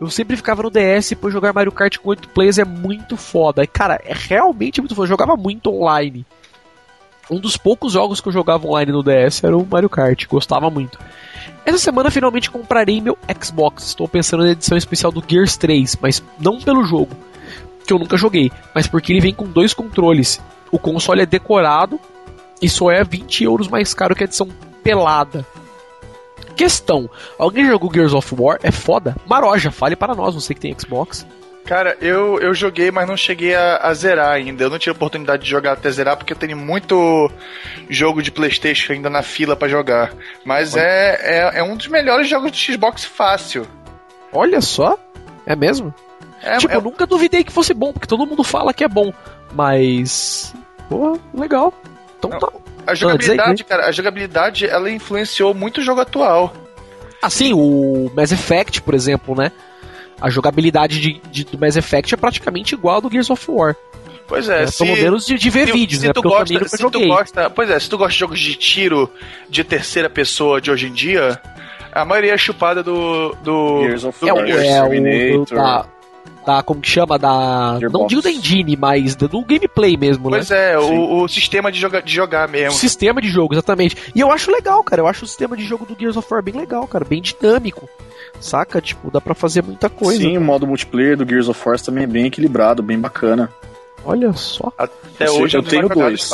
Eu 0.01 0.09
sempre 0.09 0.35
ficava 0.35 0.63
no 0.63 0.71
DS, 0.71 1.13
pois 1.21 1.35
jogar 1.35 1.53
Mario 1.53 1.71
Kart 1.71 1.99
com 1.99 2.09
8 2.09 2.31
players 2.31 2.57
é 2.57 2.65
muito 2.65 3.15
foda. 3.19 3.67
Cara, 3.67 4.01
é 4.03 4.15
realmente 4.15 4.81
muito 4.81 4.95
foda. 4.95 5.05
Eu 5.05 5.11
jogava 5.11 5.37
muito 5.37 5.71
online. 5.71 6.25
Um 7.31 7.41
dos 7.41 7.57
poucos 7.57 7.93
jogos 7.93 8.21
que 8.21 8.29
eu 8.29 8.33
jogava 8.33 8.67
online 8.67 8.93
no 8.93 9.03
DS 9.03 9.43
era 9.43 9.57
o 9.57 9.67
Mario 9.67 9.89
Kart, 9.89 10.27
gostava 10.27 10.69
muito. 10.69 10.99
Essa 11.65 11.79
semana 11.79 12.11
finalmente 12.11 12.51
comprarei 12.51 13.01
meu 13.01 13.17
Xbox. 13.43 13.87
Estou 13.87 14.07
pensando 14.07 14.45
na 14.45 14.51
edição 14.51 14.77
especial 14.77 15.11
do 15.11 15.25
Gears 15.27 15.57
3, 15.57 15.97
mas 16.01 16.23
não 16.39 16.61
pelo 16.61 16.85
jogo, 16.85 17.17
que 17.87 17.93
eu 17.93 17.99
nunca 17.99 18.17
joguei, 18.17 18.53
mas 18.75 18.87
porque 18.87 19.13
ele 19.13 19.21
vem 19.21 19.35
com 19.35 19.47
dois 19.47 19.73
controles. 19.73 20.41
O 20.71 20.79
console 20.79 21.23
é 21.23 21.27
decorado 21.27 21.99
e 22.61 22.69
só 22.69 22.91
é 22.91 23.03
20 23.03 23.45
euros 23.45 23.69
mais 23.69 23.95
caro 23.95 24.15
que 24.15 24.23
a 24.23 24.27
edição 24.27 24.49
pelada. 24.83 25.47
Questão: 26.55 27.09
alguém 27.39 27.67
jogou 27.67 27.93
Gears 27.93 28.13
of 28.13 28.35
War? 28.39 28.59
É 28.63 28.71
foda? 28.71 29.17
Maroja, 29.27 29.71
fale 29.71 29.97
para 29.97 30.15
nós, 30.15 30.35
você 30.35 30.55
que 30.55 30.61
tem 30.61 30.77
Xbox. 30.79 31.27
Cara, 31.65 31.97
eu, 32.01 32.39
eu 32.41 32.53
joguei, 32.53 32.91
mas 32.91 33.09
não 33.09 33.17
cheguei 33.17 33.55
a, 33.55 33.79
a, 33.79 33.95
zerar 33.95 34.33
ainda. 34.33 34.65
Eu 34.65 34.71
não 34.71 34.79
tive 34.79 34.95
oportunidade 34.95 35.45
de 35.45 35.51
jogar 35.51 35.73
até 35.73 35.91
zerar, 35.91 36.17
porque 36.17 36.35
eu 36.35 36.37
tenho 36.37 36.57
muito 36.57 37.31
jogo 37.89 38.23
de 38.23 38.31
Playstation 38.31 38.93
ainda 38.93 39.09
na 39.09 39.23
fila 39.23 39.57
para 39.57 39.69
jogar. 39.69 40.13
Mas 40.45 40.77
é, 40.77 41.19
é, 41.23 41.59
é, 41.59 41.63
um 41.63 41.75
dos 41.75 41.87
melhores 41.87 42.29
jogos 42.29 42.53
de 42.53 42.73
Xbox 42.73 43.05
fácil. 43.05 43.67
Olha 44.31 44.61
só, 44.61 44.99
é 45.47 45.57
mesmo? 45.57 45.95
É, 46.43 46.59
tipo, 46.59 46.73
é... 46.73 46.77
eu 46.77 46.83
nunca 46.83 47.07
duvidei 47.07 47.43
que 47.43 47.53
fosse 47.53 47.73
bom, 47.73 47.95
porque 47.95 48.07
todo 48.07 48.27
mundo 48.27 48.45
fala 48.45 48.75
que 48.75 48.85
é 48.85 48.89
bom. 48.89 49.11
Mas. 49.55 50.55
Pô, 50.89 51.19
legal. 51.33 51.73
Então 52.19 52.29
não. 52.29 52.39
tá. 52.39 52.49
A 52.87 52.95
jogabilidade, 52.95 53.65
cara, 53.65 53.87
a 53.87 53.93
jogabilidade, 53.93 54.67
ela 54.67 54.91
influenciou 54.91 55.55
muito 55.55 55.79
o 55.79 55.83
jogo 55.83 56.03
atual. 56.03 56.53
Assim, 57.23 57.55
o 57.55 58.11
Mass 58.15 58.33
Effect, 58.33 58.83
por 58.83 58.93
exemplo, 58.93 59.35
né? 59.35 59.51
A 60.25 60.31
jogabilidade 60.31 60.99
de, 60.99 61.21
de, 61.31 61.45
do 61.45 61.59
Mass 61.59 61.77
Effect 61.77 62.15
é 62.15 62.17
praticamente 62.17 62.75
igual 62.75 62.95
ao 62.95 63.01
do 63.03 63.11
Gears 63.11 63.29
of 63.29 63.45
War. 63.47 63.77
Pois 64.27 64.49
é, 64.49 64.63
é 64.63 64.67
se, 64.67 64.83
pelo 64.83 64.97
menos 64.97 65.27
de, 65.27 65.35
de 65.35 65.51
ver 65.51 65.67
se, 65.67 65.73
vídeos, 65.75 66.01
se 66.01 66.07
né? 66.07 66.15
Tu 66.15 66.23
gosta, 66.23 66.69
se 66.69 66.79
tu 66.79 67.07
gosta, 67.07 67.51
pois 67.51 67.69
é, 67.69 67.79
se 67.79 67.91
tu 67.91 67.99
gosta 67.99 68.15
de 68.15 68.19
jogos 68.21 68.41
de 68.41 68.55
tiro 68.55 69.11
de 69.51 69.63
terceira 69.63 70.09
pessoa 70.09 70.63
de 70.63 70.71
hoje 70.71 70.87
em 70.87 70.93
dia, 70.95 71.39
a 71.93 72.07
maioria 72.07 72.33
é 72.33 72.39
chupada 72.39 72.83
do. 72.83 73.37
do 73.45 73.83
Gears 73.83 74.05
of 74.05 74.25
War, 74.25 74.49
é, 74.49 74.67
é, 74.67 74.83
o, 74.83 75.45
do, 75.45 75.55
da, 75.55 75.87
da 76.45 76.63
como 76.63 76.81
que 76.81 76.89
chama 76.89 77.19
da 77.19 77.77
Gearbox. 77.79 77.93
não 77.93 78.07
digo 78.07 78.23
da 78.23 78.31
engine, 78.31 78.77
mas 78.77 79.15
do, 79.15 79.29
do 79.29 79.43
gameplay 79.43 79.97
mesmo, 79.97 80.29
pois 80.29 80.49
né? 80.49 80.75
Pois 80.75 80.91
é, 80.91 80.95
o, 80.95 81.23
o, 81.23 81.29
sistema 81.29 81.71
de, 81.71 81.81
joga, 81.81 82.03
de 82.03 82.13
jogar 82.13 82.49
mesmo. 82.49 82.77
O 82.77 82.79
sistema 82.79 83.21
de 83.21 83.29
jogo, 83.29 83.55
exatamente. 83.55 83.97
E 84.15 84.21
eu 84.21 84.31
acho 84.31 84.51
legal, 84.51 84.83
cara. 84.83 85.03
Eu 85.03 85.07
acho 85.07 85.25
o 85.25 85.29
sistema 85.29 85.57
de 85.57 85.65
jogo 85.65 85.87
do 85.87 85.97
Gears 85.99 86.17
of 86.17 86.29
War 86.33 86.43
bem 86.43 86.55
legal, 86.55 86.87
cara, 86.87 87.05
bem 87.05 87.21
dinâmico. 87.21 87.89
Saca? 88.41 88.81
Tipo, 88.81 89.11
dá 89.11 89.21
para 89.21 89.35
fazer 89.35 89.63
muita 89.63 89.89
coisa. 89.89 90.21
Sim, 90.21 90.37
o 90.37 90.41
modo 90.41 90.67
multiplayer 90.67 91.17
do 91.17 91.27
Gears 91.27 91.49
of 91.49 91.61
War 91.67 91.81
também 91.81 92.05
é 92.05 92.07
bem 92.07 92.27
equilibrado, 92.27 92.83
bem 92.83 92.99
bacana. 92.99 93.51
Olha 94.05 94.33
só. 94.35 94.73
Até 94.77 95.29
eu 95.29 95.41
hoje 95.41 95.57
eu 95.57 95.63
tenho 95.63 95.89
dois. 95.89 96.31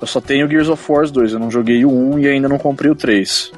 Eu 0.00 0.06
só 0.06 0.20
tenho 0.20 0.48
Gears 0.48 0.68
of 0.68 0.82
War 0.90 1.06
2, 1.08 1.34
eu 1.34 1.38
não 1.38 1.50
joguei 1.50 1.84
o 1.84 1.90
1 1.90 2.18
e 2.20 2.28
ainda 2.28 2.48
não 2.48 2.58
comprei 2.58 2.90
o 2.90 2.94
3. 2.94 3.52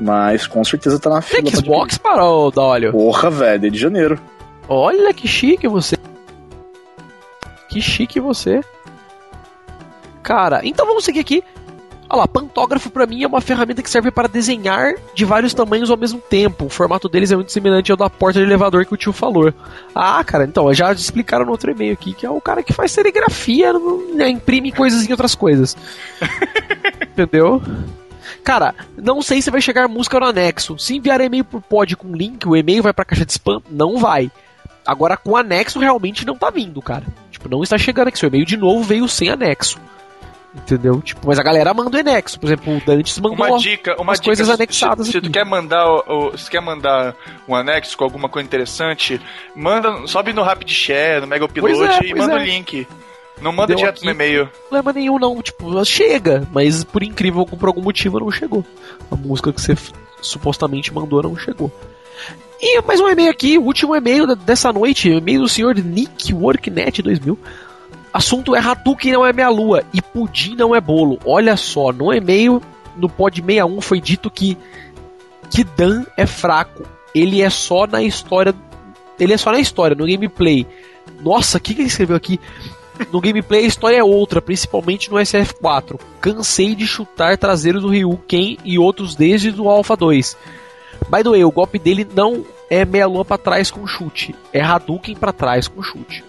Mas 0.00 0.46
com 0.46 0.62
certeza 0.64 0.98
tá 0.98 1.08
na 1.08 1.22
fila. 1.22 1.48
Xbox 1.50 1.96
para 1.96 2.24
o 2.24 2.50
da 2.50 2.62
óleo. 2.62 2.90
Porra, 2.90 3.30
velho, 3.30 3.66
é 3.66 3.70
de 3.70 3.78
janeiro. 3.78 4.18
Olha 4.68 5.12
que 5.12 5.28
chique 5.28 5.68
você. 5.68 5.96
Que 7.68 7.80
chique 7.80 8.20
você. 8.20 8.60
Cara, 10.22 10.60
então 10.64 10.86
vamos 10.86 11.04
seguir 11.04 11.20
aqui. 11.20 11.42
Olha 12.08 12.20
lá, 12.20 12.28
pantógrafo 12.28 12.90
para 12.90 13.06
mim 13.06 13.22
é 13.22 13.26
uma 13.26 13.40
ferramenta 13.40 13.82
que 13.82 13.90
serve 13.90 14.10
para 14.10 14.28
desenhar 14.28 14.94
de 15.14 15.24
vários 15.24 15.54
tamanhos 15.54 15.90
ao 15.90 15.96
mesmo 15.96 16.20
tempo. 16.20 16.66
O 16.66 16.70
formato 16.70 17.08
deles 17.08 17.32
é 17.32 17.36
muito 17.36 17.50
semelhante 17.50 17.90
ao 17.90 17.96
da 17.96 18.08
porta 18.08 18.38
de 18.38 18.44
elevador 18.44 18.86
que 18.86 18.94
o 18.94 18.96
tio 18.96 19.12
falou. 19.12 19.52
Ah, 19.94 20.22
cara, 20.22 20.44
então, 20.44 20.72
já 20.72 20.92
explicaram 20.92 21.44
no 21.44 21.50
outro 21.50 21.70
e-mail 21.70 21.92
aqui 21.92 22.12
que 22.12 22.24
é 22.24 22.30
o 22.30 22.40
cara 22.40 22.62
que 22.62 22.72
faz 22.72 22.92
serigrafia, 22.92 23.72
né, 24.14 24.28
imprime 24.28 24.70
coisas 24.70 25.06
em 25.06 25.10
outras 25.10 25.34
coisas. 25.34 25.76
Entendeu? 27.12 27.60
Cara, 28.44 28.74
não 28.96 29.22
sei 29.22 29.40
se 29.40 29.50
vai 29.50 29.60
chegar 29.60 29.88
música 29.88 30.20
no 30.20 30.26
anexo. 30.26 30.78
Se 30.78 30.96
enviar 30.96 31.20
e-mail 31.20 31.44
por 31.44 31.62
pod 31.62 31.96
com 31.96 32.14
link, 32.14 32.46
o 32.46 32.54
e-mail 32.54 32.82
vai 32.82 32.92
pra 32.92 33.04
caixa 33.04 33.24
de 33.24 33.32
spam? 33.32 33.62
Não 33.70 33.98
vai. 33.98 34.30
Agora 34.86 35.16
com 35.16 35.36
anexo 35.36 35.78
realmente 35.78 36.26
não 36.26 36.36
tá 36.36 36.50
vindo, 36.50 36.80
cara. 36.82 37.04
Tipo, 37.30 37.48
não 37.48 37.62
está 37.62 37.78
chegando 37.78 38.08
aqui. 38.08 38.18
Seu 38.18 38.28
e-mail 38.28 38.44
de 38.44 38.56
novo 38.56 38.82
veio 38.82 39.08
sem 39.08 39.30
anexo. 39.30 39.78
Entendeu? 40.54 41.00
Tipo, 41.00 41.26
mas 41.26 41.38
a 41.38 41.42
galera 41.42 41.74
manda 41.74 41.96
o 41.96 42.00
anexo. 42.00 42.38
Por 42.38 42.46
exemplo, 42.46 42.76
o 42.76 42.80
Dantes 42.80 43.18
mandou 43.18 43.46
uma 43.46 43.58
dica, 43.58 44.00
uma 44.00 44.12
dica, 44.12 44.24
coisas 44.24 44.48
anexadas. 44.48 45.06
Se, 45.06 45.12
se 45.12 45.20
tu 45.20 45.30
quer 45.30 45.44
mandar 45.44 45.84
o, 45.88 46.36
se 46.38 46.48
quer 46.48 46.60
mandar 46.60 47.16
um 47.48 47.54
anexo 47.56 47.96
com 47.96 48.04
alguma 48.04 48.28
coisa 48.28 48.46
interessante, 48.46 49.20
manda, 49.54 50.06
sobe 50.06 50.32
no 50.32 50.42
Rapid 50.42 50.70
Share, 50.70 51.20
no 51.22 51.26
Mega 51.26 51.44
Upload 51.46 51.74
é, 51.82 52.06
e 52.06 52.14
manda 52.14 52.34
é. 52.34 52.36
o 52.36 52.44
link. 52.44 52.86
Não 53.40 53.50
manda 53.50 53.68
Deu 53.68 53.76
direto 53.78 53.96
aqui, 53.96 54.04
no 54.04 54.12
e-mail. 54.12 54.44
Não 54.44 54.68
problema 54.68 54.92
nenhum, 54.92 55.18
não. 55.18 55.42
Tipo, 55.42 55.84
chega, 55.84 56.46
mas 56.52 56.84
por 56.84 57.02
incrível, 57.02 57.44
por 57.44 57.66
algum 57.66 57.82
motivo 57.82 58.20
não 58.20 58.30
chegou. 58.30 58.64
A 59.10 59.16
música 59.16 59.52
que 59.52 59.60
você 59.60 59.76
supostamente 60.22 60.94
mandou 60.94 61.20
não 61.20 61.36
chegou. 61.36 61.72
E 62.60 62.80
mais 62.82 63.00
um 63.00 63.08
e-mail 63.08 63.30
aqui, 63.30 63.58
o 63.58 63.62
último 63.62 63.94
e-mail 63.94 64.34
dessa 64.36 64.72
noite, 64.72 65.08
e-mail 65.08 65.42
do 65.42 65.48
senhor 65.48 65.74
Nick 65.74 66.32
Worknet 66.32 67.02
2000. 67.02 67.38
Assunto 68.12 68.54
é 68.54 68.60
Hadouken 68.60 69.12
não 69.12 69.26
é 69.26 69.32
minha 69.32 69.48
lua 69.48 69.82
e 69.92 70.00
pudim 70.00 70.54
não 70.54 70.74
é 70.74 70.80
bolo. 70.80 71.18
Olha 71.24 71.56
só, 71.56 71.92
no 71.92 72.12
e-mail, 72.12 72.62
no 72.96 73.08
pod 73.08 73.40
61 73.40 73.80
foi 73.80 74.00
dito 74.00 74.30
que 74.30 74.56
que 75.50 75.64
Dan 75.64 76.04
é 76.16 76.26
fraco. 76.26 76.84
Ele 77.14 77.42
é 77.42 77.50
só 77.50 77.86
na 77.86 78.02
história. 78.02 78.54
Ele 79.18 79.32
é 79.32 79.36
só 79.36 79.52
na 79.52 79.60
história, 79.60 79.96
no 79.96 80.06
gameplay. 80.06 80.66
Nossa, 81.22 81.58
o 81.58 81.60
que, 81.60 81.74
que 81.74 81.80
ele 81.80 81.88
escreveu 81.88 82.16
aqui? 82.16 82.40
No 83.12 83.20
gameplay 83.20 83.64
a 83.64 83.66
história 83.66 83.96
é 83.96 84.04
outra, 84.04 84.40
principalmente 84.40 85.10
no 85.10 85.16
SF4. 85.16 85.98
Cansei 86.20 86.74
de 86.74 86.86
chutar 86.86 87.36
traseiros 87.36 87.82
do 87.82 87.88
Ryu 87.88 88.16
Ken 88.28 88.56
e 88.64 88.78
outros 88.78 89.16
desde 89.16 89.50
o 89.60 89.68
Alpha 89.68 89.96
2. 89.96 90.36
By 91.08 91.22
the 91.22 91.30
way, 91.30 91.44
o 91.44 91.50
golpe 91.50 91.78
dele 91.78 92.06
não 92.14 92.44
é 92.70 92.84
meia 92.84 93.06
lua 93.06 93.24
para 93.24 93.38
trás 93.38 93.70
com 93.70 93.86
chute, 93.86 94.34
é 94.52 94.60
Hadouken 94.60 95.16
para 95.16 95.32
trás 95.32 95.68
com 95.68 95.82
chute. 95.82 96.24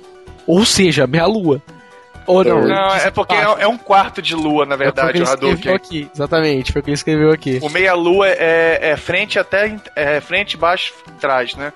Ou 0.47 0.65
seja, 0.65 1.07
meia 1.07 1.25
lua. 1.25 1.61
Ou 2.27 2.43
não? 2.43 2.67
Não, 2.67 2.95
é 2.95 3.11
porque 3.11 3.35
é, 3.35 3.43
é, 3.43 3.67
um 3.67 3.77
quarto 3.77 4.21
de 4.21 4.35
lua, 4.35 4.65
na 4.65 4.75
verdade, 4.75 5.19
é 5.19 5.23
o 5.23 5.29
Hadouken. 5.29 5.73
Aqui, 5.73 6.09
exatamente, 6.13 6.71
foi 6.71 6.81
o 6.81 6.83
que 6.83 6.89
ele 6.89 6.95
escreveu 6.95 7.31
aqui. 7.31 7.59
O 7.61 7.69
meia 7.69 7.93
lua 7.93 8.27
é, 8.27 8.79
é 8.91 8.97
frente 8.97 9.37
até 9.37 9.77
é 9.95 10.19
frente, 10.19 10.57
baixo, 10.57 10.93
trás, 11.19 11.55
né? 11.55 11.71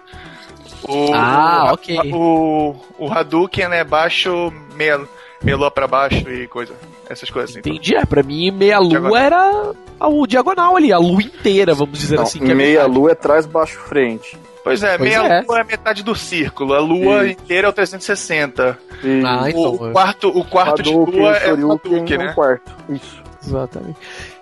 O, 0.83 1.13
ah, 1.13 1.67
o, 1.69 1.73
ok. 1.73 2.11
O, 2.13 2.75
o 2.97 3.11
Hadouken 3.11 3.71
é 3.73 3.83
baixo, 3.83 4.51
meia, 4.75 4.99
meia 5.43 5.57
lua 5.57 5.71
pra 5.71 5.87
baixo 5.87 6.29
e 6.29 6.47
coisa. 6.47 6.73
Essas 7.09 7.29
coisas 7.29 7.51
assim. 7.51 7.59
Entendi, 7.59 7.95
é, 7.95 8.05
pra 8.05 8.21
mim 8.23 8.51
meia 8.51 8.79
lua 8.79 8.89
Diagonal. 8.89 9.15
era 9.17 9.71
a- 9.99 10.07
o 10.07 10.25
diagonal 10.27 10.75
ali, 10.75 10.91
a 10.93 10.97
lua 10.97 11.21
inteira, 11.21 11.73
vamos 11.73 11.97
dizer 11.99 12.15
Não, 12.17 12.23
assim. 12.23 12.39
que 12.39 12.51
é 12.51 12.55
meia 12.55 12.79
metade. 12.81 12.93
lua 12.93 13.11
é 13.11 13.15
trás, 13.15 13.45
baixo, 13.45 13.77
frente. 13.79 14.37
Pois 14.63 14.83
é, 14.83 14.97
Pois 14.97 15.09
meia 15.09 15.25
é. 15.25 15.41
lua 15.41 15.59
é 15.61 15.63
metade 15.63 16.03
do 16.03 16.13
círculo, 16.13 16.73
a 16.73 16.79
lua 16.79 17.25
Isso. 17.25 17.41
inteira 17.41 17.67
é 17.67 17.69
o 17.69 17.73
360. 17.73 18.77
E 19.03 19.23
Ah, 19.25 19.49
então, 19.49 19.61
o, 19.61 19.73
o 19.89 19.91
quarto, 19.93 20.27
o 20.29 20.43
quarto 20.45 20.83
de 20.83 20.89
Hadouken, 20.91 21.19
lua 21.19 21.31
é 21.37 21.49
o 21.53 21.71
Hadouken, 21.71 22.13
é 22.15 22.17
um 22.19 22.25
né? 22.25 22.33
quarto. 22.33 22.71
Isso. 22.89 23.23
Exatamente. 23.41 23.97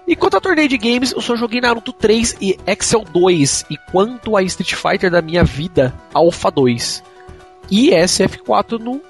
E 0.07 0.15
quanto 0.15 0.37
a 0.37 0.41
torneio 0.41 0.67
de 0.67 0.77
games, 0.77 1.11
eu 1.11 1.21
só 1.21 1.35
joguei 1.35 1.61
Naruto 1.61 1.93
3 1.93 2.35
e 2.41 2.57
Excel 2.65 3.03
2. 3.03 3.65
E 3.69 3.77
quanto 3.91 4.35
a 4.35 4.41
Street 4.41 4.73
Fighter 4.73 5.11
da 5.11 5.21
minha 5.21 5.43
vida, 5.43 5.93
Alpha 6.13 6.49
2. 6.49 7.03
E 7.69 7.91
SF4 7.91 8.79
no 8.79 9.01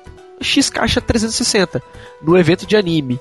X 0.41 0.69
Caixa 0.69 1.01
360, 1.01 1.81
no 2.21 2.37
evento 2.37 2.65
de 2.65 2.75
anime. 2.75 3.19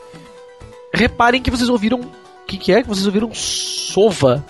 Reparem 0.92 1.42
que 1.42 1.50
vocês 1.50 1.68
ouviram. 1.68 2.00
O 2.00 2.46
que, 2.46 2.56
que 2.56 2.72
é? 2.72 2.82
Que 2.82 2.88
vocês 2.88 3.06
ouviram 3.06 3.32
Sova. 3.34 4.44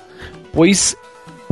Pois. 0.53 0.97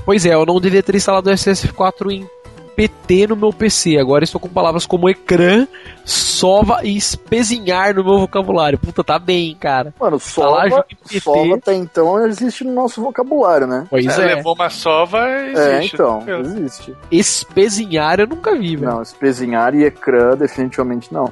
Pois 0.04 0.26
é, 0.26 0.34
eu 0.34 0.44
não 0.44 0.60
devia 0.60 0.82
ter 0.82 0.94
instalado 0.94 1.30
o 1.30 1.32
SF4 1.32 2.10
em 2.10 2.28
PT 2.76 3.26
no 3.28 3.36
meu 3.36 3.52
PC. 3.52 3.96
Agora 3.98 4.24
estou 4.24 4.40
com 4.40 4.48
palavras 4.48 4.84
como 4.86 5.08
ecrã, 5.08 5.66
sova 6.04 6.80
e 6.84 6.96
espezinhar 6.96 7.94
no 7.94 8.04
meu 8.04 8.18
vocabulário. 8.18 8.78
Puta, 8.78 9.02
tá 9.04 9.18
bem, 9.18 9.56
cara. 9.58 9.94
Mano, 9.98 10.16
lá, 10.16 10.20
sova, 10.20 10.68
jogo 10.68 10.84
em 10.90 10.96
PT. 10.96 11.20
sova 11.20 11.54
até 11.54 11.74
então 11.74 12.26
existe 12.26 12.64
no 12.64 12.72
nosso 12.72 13.00
vocabulário, 13.02 13.66
né? 13.66 13.86
Pois 13.88 14.06
É, 14.06 14.32
é. 14.32 14.34
Levou 14.36 14.54
uma 14.54 14.68
sova 14.70 15.18
e 15.28 15.54
É, 15.56 15.76
existe. 15.78 15.94
então, 15.94 16.20
tranquilo. 16.20 16.40
existe. 16.58 16.94
Espezinhar 17.10 18.20
eu 18.20 18.26
nunca 18.26 18.54
vi, 18.56 18.76
velho. 18.76 18.90
Não, 18.92 19.02
espezinhar 19.02 19.74
e 19.74 19.84
ecrã 19.84 20.36
definitivamente 20.36 21.12
não. 21.12 21.30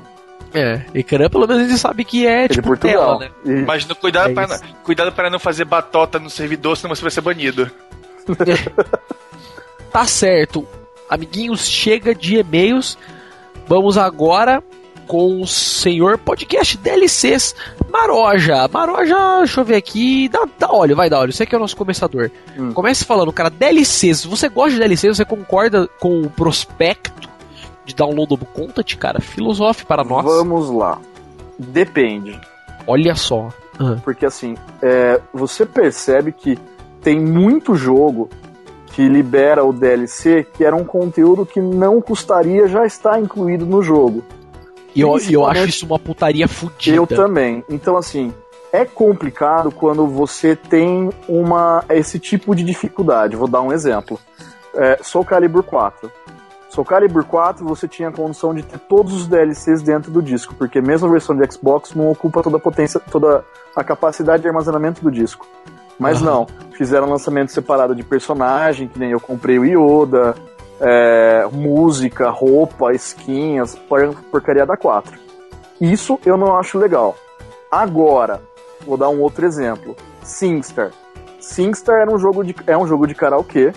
É, 0.54 0.82
ecrã 0.94 1.30
pelo 1.30 1.46
menos 1.49 1.62
a 1.64 1.66
gente 1.68 1.78
sabe 1.80 2.04
que 2.04 2.26
é, 2.26 2.44
É 2.44 2.49
de 2.49 2.54
tipo 2.56 2.68
Portugal. 2.68 3.18
tela, 3.18 3.30
né? 3.44 3.61
E- 3.62 3.64
Mas 3.64 3.84
cuidado, 3.94 4.30
É 4.30 4.34
para, 4.34 4.61
cuidado 4.84 5.11
para 5.12 5.30
não 5.30 5.38
fazer 5.38 5.64
batota 5.64 6.18
no 6.18 6.28
servidor, 6.28 6.76
senão 6.76 6.94
você 6.94 7.00
vai 7.02 7.11
ser 7.11 7.22
banido. 7.22 7.70
Tá 9.92 10.06
certo. 10.06 10.66
Amiguinhos, 11.12 11.69
chega 11.69 12.14
de 12.14 12.38
e-mails. 12.38 12.97
Vamos 13.66 13.99
agora 13.99 14.64
com 15.07 15.42
o 15.42 15.47
senhor 15.47 16.16
podcast 16.16 16.78
DLCs 16.78 17.54
Maroja. 17.90 18.66
Maroja, 18.73 19.38
deixa 19.40 19.61
eu 19.61 19.64
ver 19.66 19.75
aqui. 19.76 20.26
Dá, 20.31 20.49
dá 20.59 20.73
óleo, 20.73 20.97
vai 20.97 21.11
dar 21.11 21.19
óleo. 21.19 21.31
Você 21.31 21.45
que 21.45 21.54
é 21.54 21.59
o 21.59 21.61
nosso 21.61 21.76
começador. 21.76 22.31
Hum. 22.59 22.73
Comece 22.73 23.04
falando, 23.04 23.31
cara, 23.31 23.50
DLCs. 23.50 24.25
Você 24.25 24.49
gosta 24.49 24.71
de 24.71 24.78
DLCs? 24.78 25.19
Você 25.19 25.25
concorda 25.26 25.87
com 26.00 26.23
o 26.23 26.31
prospecto 26.31 27.28
de 27.85 27.95
download 27.95 28.35
do 28.35 28.47
Content, 28.47 28.97
cara? 28.97 29.21
Filosofe 29.21 29.85
para 29.85 30.02
nós. 30.02 30.25
Vamos 30.25 30.71
lá. 30.71 30.99
Depende. 31.59 32.40
Olha 32.87 33.14
só. 33.14 33.50
Ah, 33.78 33.97
Porque 34.02 34.25
assim, 34.25 34.57
é, 34.81 35.21
você 35.31 35.66
percebe 35.66 36.33
que 36.33 36.59
tem 37.02 37.21
muito 37.21 37.75
jogo 37.75 38.31
que 38.92 39.08
libera 39.08 39.64
o 39.64 39.72
DLC 39.72 40.46
que 40.52 40.64
era 40.64 40.76
um 40.76 40.84
conteúdo 40.84 41.44
que 41.46 41.61
não 41.61 42.00
custaria 42.00 42.68
já 42.68 42.87
estar 42.87 43.20
incluído 43.20 43.66
no 43.66 43.82
jogo. 43.82 44.22
E 44.94 45.00
eu, 45.00 45.16
eu 45.30 45.46
acho 45.46 45.64
isso 45.66 45.87
uma 45.87 45.99
putaria 45.99 46.46
fudida. 46.46 46.96
Eu 46.96 47.06
também. 47.06 47.64
Então, 47.68 47.96
assim, 47.96 48.32
é 48.70 48.84
complicado 48.84 49.72
quando 49.72 50.06
você 50.06 50.54
tem 50.54 51.11
uma 51.26 51.84
esse 51.88 52.18
tipo 52.18 52.54
de 52.54 52.62
dificuldade. 52.62 53.34
Vou 53.34 53.49
dar 53.49 53.62
um 53.62 53.72
exemplo. 53.72 54.20
É, 54.75 54.99
Soul 55.02 55.25
Calibur 55.25 55.62
4. 55.62 56.11
Soul 56.68 56.84
Calibur 56.84 57.25
4 57.25 57.64
você 57.64 57.88
tinha 57.88 58.08
a 58.08 58.12
condição 58.12 58.54
de 58.54 58.62
ter 58.62 58.78
todos 58.78 59.14
os 59.14 59.26
DLCs 59.26 59.82
dentro 59.82 60.11
do 60.11 60.22
disco, 60.22 60.54
porque 60.54 60.80
mesmo 60.80 61.06
a 61.06 61.11
versão 61.11 61.37
de 61.37 61.50
Xbox 61.50 61.94
não 61.94 62.11
ocupa 62.11 62.42
toda 62.42 62.56
a 62.56 62.61
potência, 62.61 63.00
toda 63.00 63.44
a 63.76 63.84
capacidade 63.84 64.42
de 64.42 64.49
armazenamento 64.49 65.02
do 65.02 65.11
disco. 65.11 65.46
Mas 65.99 66.22
Aham. 66.22 66.25
não, 66.30 66.46
fizeram 66.76 67.08
lançamento 67.08 67.52
separado 67.52 67.94
de 67.94 68.02
personagem, 68.02 68.88
que 68.88 68.99
nem 68.99 69.11
eu 69.11 69.20
comprei 69.20 69.58
o 69.58 69.64
Yoda, 69.64 70.34
é, 70.80 71.46
música, 71.52 72.28
roupa, 72.30 72.92
skin, 72.94 73.58
as 73.61 73.75
por- 73.75 74.14
porcaria 74.30 74.66
da 74.66 74.76
4. 74.76 75.16
Isso 75.80 76.18
eu 76.26 76.37
não 76.37 76.56
acho 76.56 76.78
legal. 76.78 77.16
Agora, 77.70 78.40
vou 78.87 78.96
dar 78.96 79.08
um 79.08 79.20
outro 79.20 79.44
exemplo. 79.46 79.96
SingStar. 80.22 80.90
SingStar 81.40 82.00
era 82.00 82.11
um 82.11 82.18
jogo 82.18 82.42
de, 82.44 82.54
é 82.66 82.76
um 82.76 82.87
jogo 82.87 83.06
de 83.06 83.14
karaokê. 83.14 83.72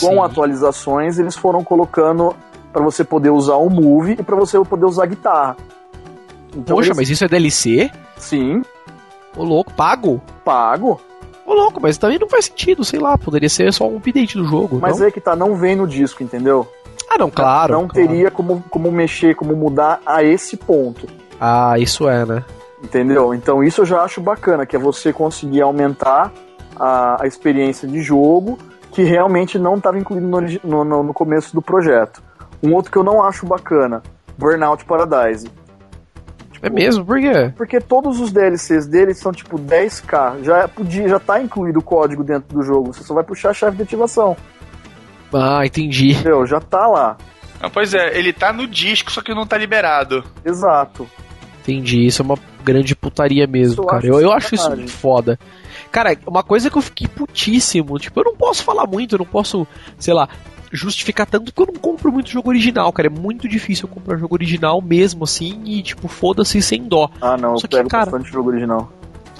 Com 0.00 0.08
Sim. 0.14 0.18
atualizações, 0.20 1.18
eles 1.18 1.36
foram 1.36 1.62
colocando 1.64 2.34
para 2.72 2.82
você 2.82 3.02
poder 3.04 3.30
usar 3.30 3.54
o 3.56 3.70
Move 3.70 4.12
e 4.18 4.22
para 4.22 4.36
você 4.36 4.58
poder 4.64 4.84
usar 4.84 5.04
a 5.04 5.06
guitarra. 5.06 5.56
Então, 6.54 6.76
Poxa, 6.76 6.88
eles- 6.88 6.96
mas 6.98 7.10
isso 7.10 7.24
é 7.24 7.28
DLC? 7.28 7.90
sim, 8.16 8.62
Ô 9.36 9.44
louco, 9.44 9.72
pago? 9.74 10.20
pago. 10.44 11.00
Ô 11.44 11.54
louco, 11.54 11.80
mas 11.80 11.96
também 11.98 12.18
não 12.18 12.28
faz 12.28 12.46
sentido, 12.46 12.84
sei 12.84 12.98
lá, 12.98 13.16
poderia 13.16 13.48
ser 13.48 13.72
só 13.72 13.86
um 13.88 13.96
update 13.98 14.36
do 14.36 14.44
jogo. 14.46 14.78
Mas 14.80 14.98
não? 14.98 15.06
é 15.06 15.10
que 15.10 15.20
tá, 15.20 15.36
não 15.36 15.54
vem 15.54 15.76
no 15.76 15.86
disco, 15.86 16.22
entendeu? 16.22 16.66
Ah, 17.08 17.16
não, 17.18 17.30
claro. 17.30 17.72
não 17.72 17.86
claro. 17.86 18.08
teria 18.08 18.30
como, 18.30 18.64
como 18.68 18.90
mexer, 18.90 19.36
como 19.36 19.54
mudar 19.54 20.00
a 20.04 20.24
esse 20.24 20.56
ponto. 20.56 21.06
Ah, 21.40 21.78
isso 21.78 22.08
é, 22.08 22.24
né? 22.24 22.44
Entendeu? 22.82 23.32
Então 23.32 23.62
isso 23.62 23.82
eu 23.82 23.86
já 23.86 24.02
acho 24.02 24.20
bacana, 24.20 24.66
que 24.66 24.74
é 24.74 24.78
você 24.78 25.12
conseguir 25.12 25.60
aumentar 25.62 26.32
a, 26.78 27.22
a 27.22 27.26
experiência 27.26 27.86
de 27.86 28.02
jogo 28.02 28.58
que 28.90 29.02
realmente 29.02 29.58
não 29.58 29.76
estava 29.76 29.98
incluído 29.98 30.26
no, 30.26 30.84
no- 30.84 31.02
no 31.04 31.14
começo 31.14 31.54
do 31.54 31.62
projeto. 31.62 32.22
Um 32.62 32.74
outro 32.74 32.90
que 32.90 32.96
eu 32.98 33.04
não 33.04 33.22
acho 33.22 33.46
bacana, 33.46 34.02
Burnout 34.38 34.84
Paradise. 34.84 35.48
É 36.66 36.70
mesmo? 36.70 37.04
Por 37.04 37.20
quê? 37.20 37.52
Porque 37.56 37.80
todos 37.80 38.20
os 38.20 38.32
DLCs 38.32 38.86
dele 38.86 39.14
são 39.14 39.32
tipo 39.32 39.58
10k, 39.58 40.42
já 40.42 40.66
podia, 40.68 41.08
já 41.08 41.18
tá 41.20 41.40
incluído 41.40 41.78
o 41.78 41.82
código 41.82 42.24
dentro 42.24 42.56
do 42.56 42.62
jogo, 42.62 42.92
você 42.92 43.04
só 43.04 43.14
vai 43.14 43.22
puxar 43.24 43.50
a 43.50 43.54
chave 43.54 43.76
de 43.76 43.82
ativação. 43.84 44.36
Ah, 45.32 45.64
entendi. 45.64 46.12
Entendeu? 46.12 46.46
Já 46.46 46.60
tá 46.60 46.86
lá. 46.86 47.16
Ah, 47.60 47.70
pois 47.70 47.94
é, 47.94 48.18
ele 48.18 48.32
tá 48.32 48.52
no 48.52 48.66
disco, 48.66 49.10
só 49.10 49.22
que 49.22 49.34
não 49.34 49.46
tá 49.46 49.56
liberado. 49.56 50.24
Exato. 50.44 51.08
Entendi. 51.62 52.06
Isso 52.06 52.22
é 52.22 52.24
uma 52.24 52.38
grande 52.62 52.94
putaria 52.94 53.46
mesmo, 53.46 53.74
Isso 53.74 53.82
eu 53.82 53.86
cara. 53.86 53.98
acho 53.98 54.06
Eu, 54.06 54.20
eu 54.20 54.32
acho 54.32 54.54
isso 54.54 54.70
muito 54.70 54.90
foda. 54.92 55.38
Cara, 55.90 56.16
uma 56.26 56.42
coisa 56.42 56.70
que 56.70 56.76
eu 56.76 56.82
fiquei 56.82 57.08
putíssimo, 57.08 57.98
tipo, 57.98 58.20
eu 58.20 58.24
não 58.24 58.36
posso 58.36 58.62
falar 58.62 58.86
muito, 58.86 59.14
eu 59.14 59.18
não 59.18 59.26
posso, 59.26 59.66
sei 59.98 60.12
lá, 60.14 60.28
justificar 60.72 61.26
tanto 61.26 61.52
porque 61.52 61.70
eu 61.70 61.74
não 61.74 61.80
compro 61.80 62.10
muito 62.12 62.30
jogo 62.30 62.48
original, 62.48 62.92
cara. 62.92 63.08
É 63.08 63.10
muito 63.10 63.48
difícil 63.48 63.88
eu 63.88 63.94
comprar 63.94 64.16
jogo 64.18 64.34
original 64.34 64.80
mesmo 64.82 65.24
assim 65.24 65.60
e, 65.64 65.82
tipo, 65.82 66.08
foda-se 66.08 66.60
sem 66.62 66.82
dó. 66.82 67.08
Ah, 67.20 67.36
não, 67.36 67.56
Só 67.58 67.66
eu 67.66 67.68
que, 67.68 67.76
pego 67.76 67.88
cara- 67.88 68.10
bastante 68.10 68.30
jogo 68.32 68.50
original. 68.50 68.90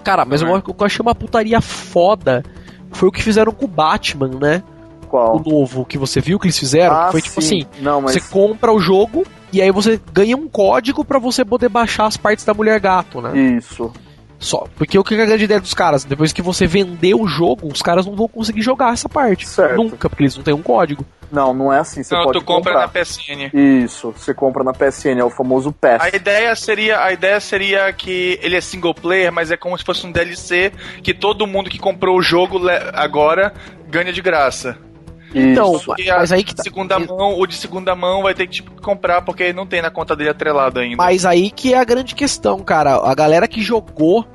Cara, 0.05 0.25
mas 0.25 0.43
Uhum. 0.43 0.49
eu, 0.51 0.55
o 0.57 0.63
que 0.75 0.83
eu 0.83 0.87
achei 0.87 1.03
uma 1.03 1.15
putaria 1.15 1.61
foda 1.61 2.45
foi 2.93 3.09
o 3.09 3.13
que 3.13 3.23
fizeram 3.23 3.53
com 3.53 3.65
o 3.65 3.69
Batman, 3.69 4.29
né? 4.41 4.63
Qual? 5.09 5.37
O 5.37 5.43
novo 5.43 5.85
que 5.85 5.99
você 5.99 6.21
viu 6.21 6.39
que 6.39 6.47
eles 6.47 6.59
fizeram, 6.59 6.95
ah, 6.97 7.07
que 7.07 7.13
foi 7.13 7.23
tipo 7.23 7.41
sim. 7.43 7.67
assim, 7.71 7.83
Não, 7.83 8.01
mas 8.01 8.13
você 8.13 8.21
compra 8.21 8.73
o 8.73 8.79
jogo 8.81 9.25
e 9.53 9.63
aí 9.63 9.71
você 9.71 10.01
ganha 10.13 10.37
um 10.37 10.49
código 10.49 11.05
pra 11.05 11.19
você 11.19 11.45
poder 11.45 11.69
baixar 11.69 12.07
as 12.07 12.17
partes 12.17 12.45
da 12.45 12.53
Mulher 12.55 12.79
Gato, 12.81 13.21
né? 13.21 13.37
isso. 13.57 13.93
Só, 14.39 14.67
porque 14.77 14.99
o 14.99 15.03
que 15.05 15.15
é 15.15 15.23
a 15.23 15.27
grande 15.27 15.45
ideia 15.45 15.61
dos 15.61 15.73
caras? 15.73 16.05
Depois 16.05 16.31
que 16.33 16.43
você 16.43 16.67
vender 16.67 17.15
o 17.15 17.27
jogo, 17.27 17.69
os 17.73 17.81
caras 17.81 18.05
não 18.05 18.15
vão 18.15 18.29
conseguir 18.29 18.61
jogar 18.61 18.93
essa 18.93 19.09
parte. 19.09 19.49
Certo. 19.49 19.77
Nunca, 19.77 20.11
porque 20.11 20.25
eles 20.25 20.37
não 20.37 20.43
têm 20.45 20.53
um 20.53 20.61
código. 20.63 21.07
Não, 21.31 21.53
não 21.53 21.73
é 21.73 21.81
assim. 21.81 22.03
Você 22.03 22.15
não, 22.15 22.25
pode 22.25 22.39
tu 22.39 22.45
compra 22.45 22.73
comprar. 22.73 22.87
na 22.87 23.05
PSN. 23.05 23.51
Isso, 23.53 24.13
você 24.13 24.33
compra 24.33 24.63
na 24.63 24.73
PSN, 24.73 25.19
é 25.19 25.25
o 25.25 25.31
famoso 25.31 25.73
Pass. 25.73 26.03
A 26.03 26.09
ideia 26.09 26.55
seria, 26.55 27.03
a 27.03 27.13
ideia 27.13 27.41
seria 27.41 27.93
que 27.93 28.39
ele 28.43 28.57
é 28.57 28.61
single 28.61 28.95
player, 28.95 29.33
mas 29.33 29.51
é 29.51 29.57
como 29.57 29.77
se 29.77 29.85
fosse 29.85 30.07
um 30.07 30.13
DLC 30.13 30.73
que 31.03 31.13
todo 31.13 31.47
mundo 31.47 31.69
que 31.69 31.79
comprou 31.79 32.17
o 32.17 32.23
jogo 32.23 32.61
agora 32.93 33.53
ganha 33.89 34.13
de 34.13 34.23
graça. 34.23 34.79
Então. 35.35 35.79
E 35.99 36.09
mas 36.09 36.33
aí 36.33 36.43
que 36.43 36.55
tá. 36.55 36.63
de 36.63 36.69
segunda 36.69 36.99
mão, 36.99 37.39
o 37.39 37.47
de 37.47 37.55
segunda 37.55 37.95
mão 37.95 38.23
vai 38.23 38.33
ter 38.33 38.47
que 38.47 38.55
tipo, 38.55 38.81
comprar 38.81 39.23
porque 39.23 39.53
não 39.53 39.67
tem 39.67 39.83
na 39.83 39.91
conta 39.91 40.17
dele 40.17 40.31
atrelado 40.31 40.81
ainda. 40.81 40.97
Mas 40.97 41.27
aí 41.27 41.51
que 41.51 41.75
é 41.75 41.79
a 41.79 41.85
grande 41.85 42.15
questão, 42.15 42.61
cara. 42.61 42.97
A 42.97 43.15
galera 43.15 43.47
que 43.47 43.61
jogou 43.61 44.27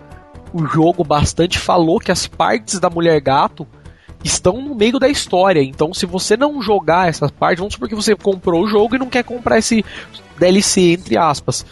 o 0.53 0.65
jogo 0.65 1.03
bastante 1.03 1.57
falou 1.57 1.99
que 1.99 2.11
as 2.11 2.27
partes 2.27 2.79
da 2.79 2.89
Mulher 2.89 3.19
Gato 3.21 3.65
estão 4.23 4.61
no 4.61 4.75
meio 4.75 4.99
da 4.99 5.07
história. 5.07 5.61
Então, 5.61 5.93
se 5.93 6.05
você 6.05 6.37
não 6.37 6.61
jogar 6.61 7.09
essas 7.09 7.31
partes, 7.31 7.59
vamos 7.59 7.73
supor 7.73 7.89
que 7.89 7.95
você 7.95 8.15
comprou 8.15 8.63
o 8.63 8.67
jogo 8.67 8.95
e 8.95 8.99
não 8.99 9.09
quer 9.09 9.23
comprar 9.23 9.57
esse 9.57 9.83
DLC, 10.37 10.93
entre 10.93 11.17
aspas. 11.17 11.65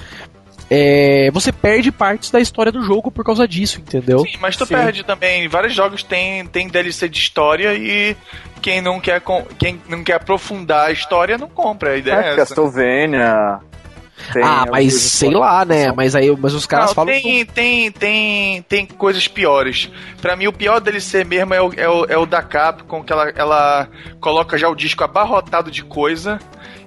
É, 0.71 1.31
você 1.31 1.51
perde 1.51 1.91
partes 1.91 2.29
da 2.29 2.39
história 2.39 2.71
do 2.71 2.83
jogo 2.83 3.09
por 3.09 3.25
causa 3.25 3.47
disso, 3.47 3.79
entendeu? 3.79 4.19
Sim, 4.19 4.37
mas 4.39 4.55
tu 4.55 4.67
Sim. 4.67 4.75
perde 4.75 5.03
também. 5.03 5.47
Vários 5.47 5.73
jogos 5.73 6.03
têm 6.03 6.45
tem 6.45 6.67
DLC 6.67 7.09
de 7.09 7.17
história 7.17 7.73
e 7.73 8.15
quem 8.61 8.79
não 8.79 8.99
quer 8.99 9.19
quem 9.57 9.81
não 9.89 10.03
quer 10.03 10.13
aprofundar 10.13 10.89
a 10.89 10.91
história 10.91 11.39
não 11.39 11.49
compra. 11.49 11.91
A 11.93 11.97
ideia 11.97 12.15
é, 12.15 12.17
É, 12.17 12.27
essa. 12.27 12.35
Castlevania. 12.35 13.59
Tem 14.33 14.43
ah, 14.43 14.63
as 14.63 14.69
mas 14.69 14.93
sei 14.93 15.31
lá, 15.31 15.65
né? 15.65 15.91
Mas 15.91 16.15
aí, 16.15 16.35
mas 16.37 16.53
os 16.53 16.65
caras 16.65 16.87
Não, 16.87 16.95
falam. 16.95 17.13
tem, 17.13 17.45
tem, 17.45 17.91
tem, 17.91 18.61
tem 18.63 18.85
coisas 18.85 19.27
piores. 19.27 19.91
Pra 20.21 20.35
mim, 20.35 20.47
o 20.47 20.53
pior 20.53 20.79
DLC 20.79 21.23
mesmo 21.23 21.53
é 21.53 21.61
o, 21.61 21.73
é 21.75 21.89
o, 21.89 22.05
é 22.05 22.17
o 22.17 22.25
da 22.25 22.41
Capcom, 22.41 23.03
que 23.03 23.11
ela, 23.11 23.29
ela 23.29 23.87
coloca 24.19 24.57
já 24.57 24.69
o 24.69 24.75
disco 24.75 25.03
abarrotado 25.03 25.71
de 25.71 25.83
coisa 25.83 26.39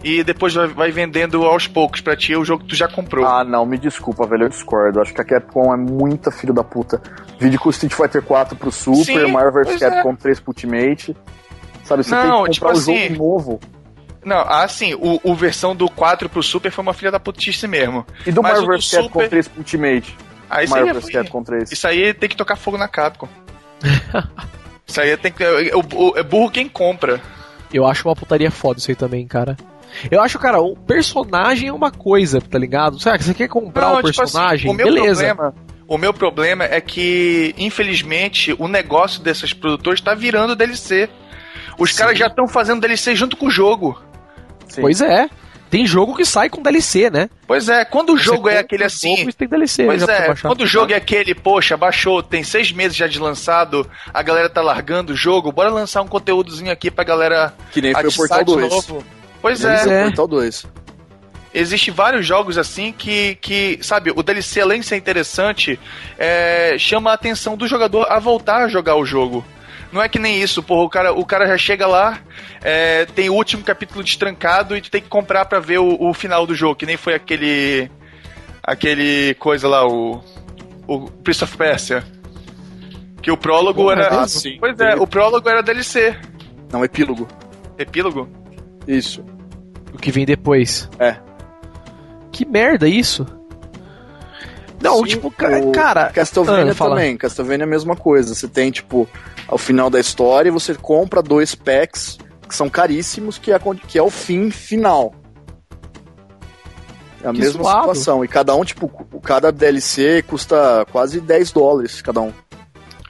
e 0.05 0.23
depois 0.25 0.55
vai, 0.55 0.67
vai 0.69 0.91
vendendo 0.91 1.45
aos 1.45 1.67
poucos 1.67 2.01
pra 2.01 2.17
ti 2.17 2.35
o 2.35 2.45
jogo 2.45 2.65
que 2.65 2.71
tu 2.71 2.77
já 2.77 2.89
comprou. 2.89 3.27
Ah, 3.27 3.45
não, 3.45 3.65
me 3.65 3.79
desculpa, 3.79 4.27
velho, 4.27 4.45
eu 4.45 4.49
discordo. 4.49 5.01
Acho 5.01 5.15
que 5.15 5.21
a 5.21 5.25
Capcom 5.25 5.73
é 5.73 5.77
muita 5.77 6.31
filho 6.31 6.53
da 6.53 6.65
puta. 6.65 7.01
Vídeo 7.39 7.59
com 7.59 7.69
o 7.69 7.73
Street 7.73 7.93
Fighter 7.93 8.23
4 8.23 8.57
pro 8.57 8.73
Super, 8.73 9.27
Sim, 9.27 9.33
Mario 9.33 9.53
vs 9.53 9.79
Capcom 9.79 10.15
3 10.15 10.41
pro 10.41 10.51
Ultimate. 10.51 11.17
Sabe, 11.85 12.05
você 12.05 12.15
Não, 12.15 12.21
tem 12.21 12.31
que 12.31 12.37
comprar 12.37 12.53
tipo 12.53 12.67
o 12.67 12.71
assim, 12.71 13.09
jogo 13.09 13.19
novo. 13.19 13.61
Não, 14.25 14.39
assim, 14.41 14.95
o, 14.95 15.21
o 15.25 15.35
versão 15.35 15.75
do 15.75 15.89
4 15.91 16.29
pro 16.29 16.43
Super 16.43 16.71
foi 16.71 16.83
uma 16.83 16.95
filha 16.95 17.11
da 17.11 17.19
putice 17.21 17.67
mesmo. 17.67 18.07
E 18.27 18.31
do 18.33 18.43
Mas 18.43 18.59
o 18.59 18.63
do 18.63 18.67
vs 18.69 18.91
Capcom 18.91 19.09
Super- 19.09 19.29
3 19.29 19.49
pro 19.49 19.59
Ultimate? 19.59 20.17
Aí 20.49 20.65
isso 20.65 20.75
aí, 20.75 20.81
Mario 20.85 20.97
é, 20.99 21.01
vs 21.01 21.11
Capcom 21.11 21.43
3. 21.43 21.73
isso 21.73 21.87
aí 21.89 22.15
tem 22.15 22.29
que 22.29 22.37
tocar 22.37 22.57
fogo 22.57 22.79
na 22.79 22.87
Capcom. 22.89 23.29
isso 24.87 25.01
aí 25.01 25.17
tem 25.17 25.33
que. 25.33 25.45
O, 25.75 26.11
o- 26.11 26.19
é 26.19 26.23
burro 26.23 26.51
quem 26.51 26.69
compra. 26.69 27.21
Eu 27.73 27.87
acho 27.87 28.07
uma 28.09 28.15
putaria 28.15 28.51
foda 28.51 28.79
isso 28.79 28.91
aí 28.91 28.95
também, 28.95 29.27
cara. 29.27 29.57
Eu 30.11 30.21
acho, 30.23 30.39
cara, 30.39 30.61
o 30.61 30.75
personagem 30.77 31.69
é 31.69 31.73
uma 31.73 31.91
coisa, 31.91 32.41
tá 32.41 32.59
ligado? 32.59 32.99
Sabe, 32.99 33.23
você 33.23 33.35
quer 33.35 33.49
comprar 33.49 33.87
Não, 33.89 33.93
o 33.95 33.97
tipo 33.97 34.09
assim, 34.09 34.19
personagem? 34.19 34.71
o 34.71 34.75
meu 34.75 34.87
Beleza. 34.87 35.27
problema. 35.35 35.55
O 35.89 35.99
meu 35.99 36.15
problema 36.15 36.65
é 36.65 36.81
que, 36.81 37.55
infelizmente, 37.59 38.55
o 38.59 38.67
negócio 38.69 39.23
desses 39.23 39.53
produtores 39.53 40.01
tá 40.01 40.15
virando 40.15 40.57
DLC. 40.57 41.11
Os 41.79 41.93
Sim. 41.93 41.99
caras 41.99 42.19
já 42.19 42.29
estão 42.29 42.47
fazendo 42.49 42.81
DLC 42.81 43.15
junto 43.15 43.37
com 43.37 43.47
o 43.47 43.51
jogo. 43.51 44.01
Sim. 44.73 44.81
Pois 44.81 45.01
é. 45.03 45.29
Tem 45.69 45.87
jogo 45.87 46.15
que 46.15 46.25
sai 46.25 46.51
com 46.51 46.61
DLC, 46.61 47.09
né? 47.09 47.31
Pois 47.47 47.67
é, 47.69 47.83
quando 47.83 48.13
o 48.13 48.19
jogo 48.19 48.49
é 48.49 48.59
aquele 48.59 48.85
assim. 48.85 49.17
jogo 49.17 49.33
tem 49.33 49.49
DLC. 49.49 49.85
Pois 49.87 50.03
é, 50.07 50.35
quando 50.35 50.61
o 50.63 50.67
jogo 50.67 50.93
é 50.93 50.97
aquele, 50.97 51.35
poxa, 51.35 51.79
baixou, 51.79 52.23
tem 52.23 52.43
seis 52.43 52.71
meses 52.73 52.95
já 52.95 53.07
de 53.07 53.19
lançado, 53.19 53.89
a 54.13 54.23
galera 54.23 54.51
tá 54.51 54.61
largando 54.61 55.15
o 55.15 55.17
jogo, 55.17 55.51
bora 55.51 55.71
lançar 55.71 56.03
um 56.03 56.07
conteúdozinho 56.07 56.71
aqui 56.71 56.91
pra 56.91 57.05
galera 57.05 57.55
Que 57.71 57.81
nem 57.81 57.95
foi 57.95 58.07
o 58.07 58.13
Portal 58.13 58.39
de 58.41 58.53
2. 58.53 58.71
novo. 58.71 59.05
Pois 59.41 59.61
Que 59.61 59.67
nem 59.67 59.77
é, 59.77 59.79
foi 59.79 59.93
é. 59.93 60.01
o 60.01 60.05
Portal 60.09 60.29
2. 60.29 60.67
Existem 61.55 61.93
vários 61.93 62.27
jogos 62.27 62.57
assim 62.59 62.93
que, 62.93 63.37
que, 63.37 63.79
sabe, 63.83 64.11
o 64.15 64.23
DLC, 64.23 64.61
além 64.61 64.81
de 64.81 64.87
ser 64.87 64.97
interessante, 64.97 65.81
é, 66.19 66.77
chama 66.79 67.11
a 67.11 67.15
atenção 67.15 67.57
do 67.57 67.67
jogador 67.67 68.07
a 68.11 68.19
voltar 68.19 68.63
a 68.63 68.69
jogar 68.69 68.97
o 68.97 69.05
jogo. 69.05 69.45
Não 69.93 70.03
é 70.03 70.09
que 70.09 70.19
nem 70.19 70.41
isso, 70.41 70.63
porra, 70.63 70.83
o 70.85 70.89
cara, 70.89 71.13
o 71.13 71.25
cara 71.27 71.47
já 71.47 71.59
chega 71.59 71.87
lá, 71.87 72.19
é, 72.63 73.05
tem 73.15 73.29
o 73.29 73.35
último 73.35 73.63
capítulo 73.63 74.03
destrancado 74.03 74.75
e 74.77 74.81
tu 74.81 74.91
tem 74.91 75.03
que 75.03 75.09
comprar 75.09 75.45
pra 75.45 75.61
ver 75.61 75.79
o, 75.79 75.97
o 76.01 76.15
final 76.15 76.47
do 76.47 76.55
jogo, 76.55 76.77
que 76.77 76.87
nem 76.87 76.97
foi 76.97 77.15
aquele. 77.15 77.91
aquele 78.63 79.35
coisa 79.35 79.69
lá, 79.69 79.87
o. 79.87 80.23
o 80.87 81.11
Prince 81.11 81.45
of 81.45 81.57
Persia. 81.57 82.03
Que 83.21 83.31
o 83.31 83.37
prólogo 83.37 83.89
é 83.91 83.93
era. 83.93 84.11
mesmo? 84.11 84.29
sim. 84.29 84.57
Pois 84.59 84.79
é, 84.81 84.97
o 84.97 85.07
prólogo 85.07 85.49
era 85.49 85.63
DLC. 85.63 86.17
Não, 86.73 86.85
epílogo. 86.85 87.29
Epílogo? 87.79 88.29
Isso. 88.89 89.25
O 89.95 89.99
que 89.99 90.11
vem 90.11 90.25
depois. 90.25 90.89
É. 90.99 91.17
Que 92.33 92.45
merda 92.47 92.89
isso? 92.89 93.27
Não, 94.81 94.99
Sim, 94.99 95.05
tipo, 95.05 95.29
o 95.29 95.73
cara. 95.73 96.11
Castlevania 96.11 96.73
Ah, 96.73 96.75
fala. 96.75 96.97
também. 96.97 97.17
Castlevania 97.17 97.63
é 97.65 97.67
a 97.67 97.71
mesma 97.71 97.95
coisa. 97.95 98.35
Você 98.35 98.49
tem, 98.49 98.71
tipo, 98.73 99.09
ao 99.49 99.59
final 99.59 99.91
da 99.91 100.01
história, 100.01 100.51
você 100.53 100.75
compra 100.75 101.23
dois 101.23 101.55
packs 101.55 102.19
que 102.49 102.55
são 102.55 102.69
caríssimos, 102.69 103.39
que 103.39 103.51
é, 103.53 103.59
que 103.89 103.99
é 103.99 104.03
o 104.03 104.11
fim 104.11 104.51
final. 104.51 105.15
É 107.23 107.29
a 107.29 107.33
Que 107.33 107.39
mesma 107.39 107.63
zoado. 107.63 107.81
situação. 107.81 108.25
E 108.25 108.29
cada 108.29 108.55
um, 108.55 108.65
tipo, 108.65 108.89
cada 109.23 109.51
DLC 109.53 110.23
custa 110.23 110.87
quase 110.91 111.21
10 111.21 111.53
dólares 111.53 112.03
cada 112.03 112.21
um. 112.21 112.33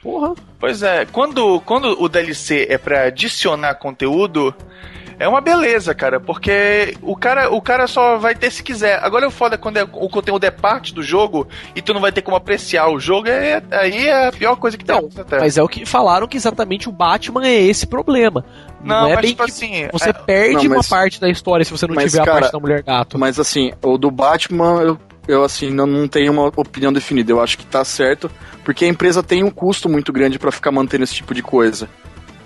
Porra. 0.01 0.33
Pois 0.59 0.83
é, 0.83 1.05
quando, 1.05 1.59
quando 1.61 2.01
o 2.01 2.07
DLC 2.07 2.67
é 2.69 2.77
pra 2.77 3.03
adicionar 3.05 3.75
conteúdo, 3.75 4.53
é 5.19 5.27
uma 5.27 5.41
beleza, 5.41 5.93
cara, 5.93 6.19
porque 6.19 6.95
o 7.01 7.15
cara, 7.15 7.49
o 7.53 7.61
cara 7.61 7.87
só 7.87 8.17
vai 8.17 8.35
ter 8.35 8.51
se 8.51 8.61
quiser. 8.63 8.99
Agora 9.03 9.27
o 9.27 9.31
foda 9.31 9.55
é 9.55 9.57
quando 9.57 9.77
é- 9.77 9.83
o 9.83 10.09
conteúdo 10.09 10.43
é 10.43 10.51
parte 10.51 10.93
do 10.93 11.01
jogo 11.03 11.47
e 11.75 11.81
tu 11.81 11.93
não 11.93 12.01
vai 12.01 12.11
ter 12.11 12.21
como 12.21 12.35
apreciar 12.37 12.89
o 12.89 12.99
jogo, 12.99 13.27
é, 13.27 13.61
aí 13.71 14.07
é 14.07 14.27
a 14.27 14.31
pior 14.31 14.55
coisa 14.55 14.77
que 14.77 14.83
tem 14.85 14.95
Não. 14.95 15.09
Mas 15.39 15.57
é 15.57 15.63
o 15.63 15.67
que 15.67 15.85
falaram 15.85 16.27
que 16.27 16.37
exatamente 16.37 16.87
o 16.89 16.91
Batman 16.91 17.45
é 17.45 17.61
esse 17.61 17.85
problema. 17.87 18.43
Não, 18.83 19.01
Não, 19.03 19.07
é 19.07 19.15
mas 19.15 19.21
bem 19.21 19.31
tipo 19.31 19.45
que 19.45 19.51
assim, 19.51 19.87
você 19.93 20.09
é- 20.09 20.13
perde 20.13 20.67
Não, 20.67 20.75
mas- 20.75 20.89
uma 20.91 20.97
parte 20.97 21.19
da 21.21 21.29
história 21.29 21.63
se 21.63 21.71
você 21.71 21.87
não 21.87 21.95
mas, 21.95 22.11
tiver 22.11 22.21
a 22.21 22.25
cara, 22.25 22.39
parte 22.41 22.51
da 22.51 22.59
mulher 22.59 22.83
gato. 22.83 23.17
Mas 23.17 23.39
assim, 23.39 23.71
o 23.81 23.97
do 23.97 24.11
Batman, 24.11 24.81
eu, 24.81 24.99
eu, 25.25 25.43
assim, 25.43 25.69
não, 25.69 25.85
não 25.85 26.05
tenho 26.07 26.33
uma 26.33 26.47
opinião 26.57 26.91
definida. 26.91 27.31
Eu 27.31 27.41
acho 27.41 27.57
que 27.57 27.65
tá 27.65 27.85
certo, 27.85 28.29
porque 28.63 28.83
a 28.83 28.87
empresa 28.89 29.23
tem 29.23 29.41
um 29.43 29.49
custo 29.49 29.87
muito 29.87 30.11
grande 30.11 30.37
pra 30.37 30.51
ficar 30.51 30.71
mantendo 30.71 31.03
esse 31.05 31.13
tipo 31.15 31.33
de 31.33 31.41
coisa. 31.41 31.87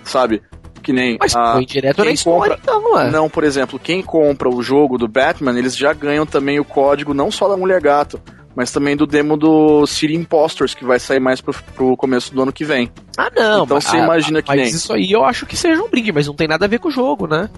Sabe? 0.04 0.42
Que 0.88 0.94
nem. 0.94 1.18
Mas 1.20 1.36
a- 1.36 1.52
foi 1.56 1.66
direto 1.66 2.02
na 2.06 2.12
história, 2.12 2.56
compra- 2.56 2.60
então, 2.64 2.82
não 2.82 2.98
é? 2.98 3.12
Não, 3.12 3.30
por 3.30 3.44
exemplo, 3.44 3.78
quem 3.78 4.02
compra 4.02 4.48
o 4.48 4.64
jogo 4.64 4.98
do 4.98 5.06
Batman, 5.06 5.60
eles 5.60 5.76
já 5.76 5.92
ganham 5.92 6.26
também 6.26 6.62
o 6.62 6.64
código 6.64 7.14
não 7.14 7.30
só 7.30 7.50
da 7.50 7.58
Mulher 7.58 7.82
Gato, 7.82 8.18
mas 8.56 8.72
também 8.72 8.96
do 8.96 9.06
demo 9.06 9.36
do 9.36 9.86
City 9.86 10.16
Impostors, 10.16 10.74
que 10.74 10.86
vai 10.86 10.98
sair 10.98 11.20
mais 11.20 11.42
pro, 11.42 11.54
pro 11.76 11.98
começo 11.98 12.34
do 12.34 12.42
ano 12.42 12.54
que 12.54 12.64
vem. 12.64 12.90
Ah, 13.18 13.30
não. 13.36 13.66
Então 13.66 13.76
mas- 13.76 13.84
você 13.84 13.98
ah, 13.98 14.04
imagina 14.06 14.42
que 14.42 14.48
Mas 14.48 14.62
nem- 14.62 14.70
isso 14.70 14.94
aí 14.94 15.12
eu 15.12 15.26
acho 15.26 15.46
que 15.46 15.58
seja 15.58 15.84
um 15.84 15.90
brinde, 15.90 16.14
mas 16.14 16.26
não 16.26 16.34
tem 16.34 16.48
nada 16.48 16.64
a 16.64 16.70
ver 16.70 16.80
com 16.80 16.88
o 16.88 16.92
jogo, 16.92 17.28
né? 17.28 17.50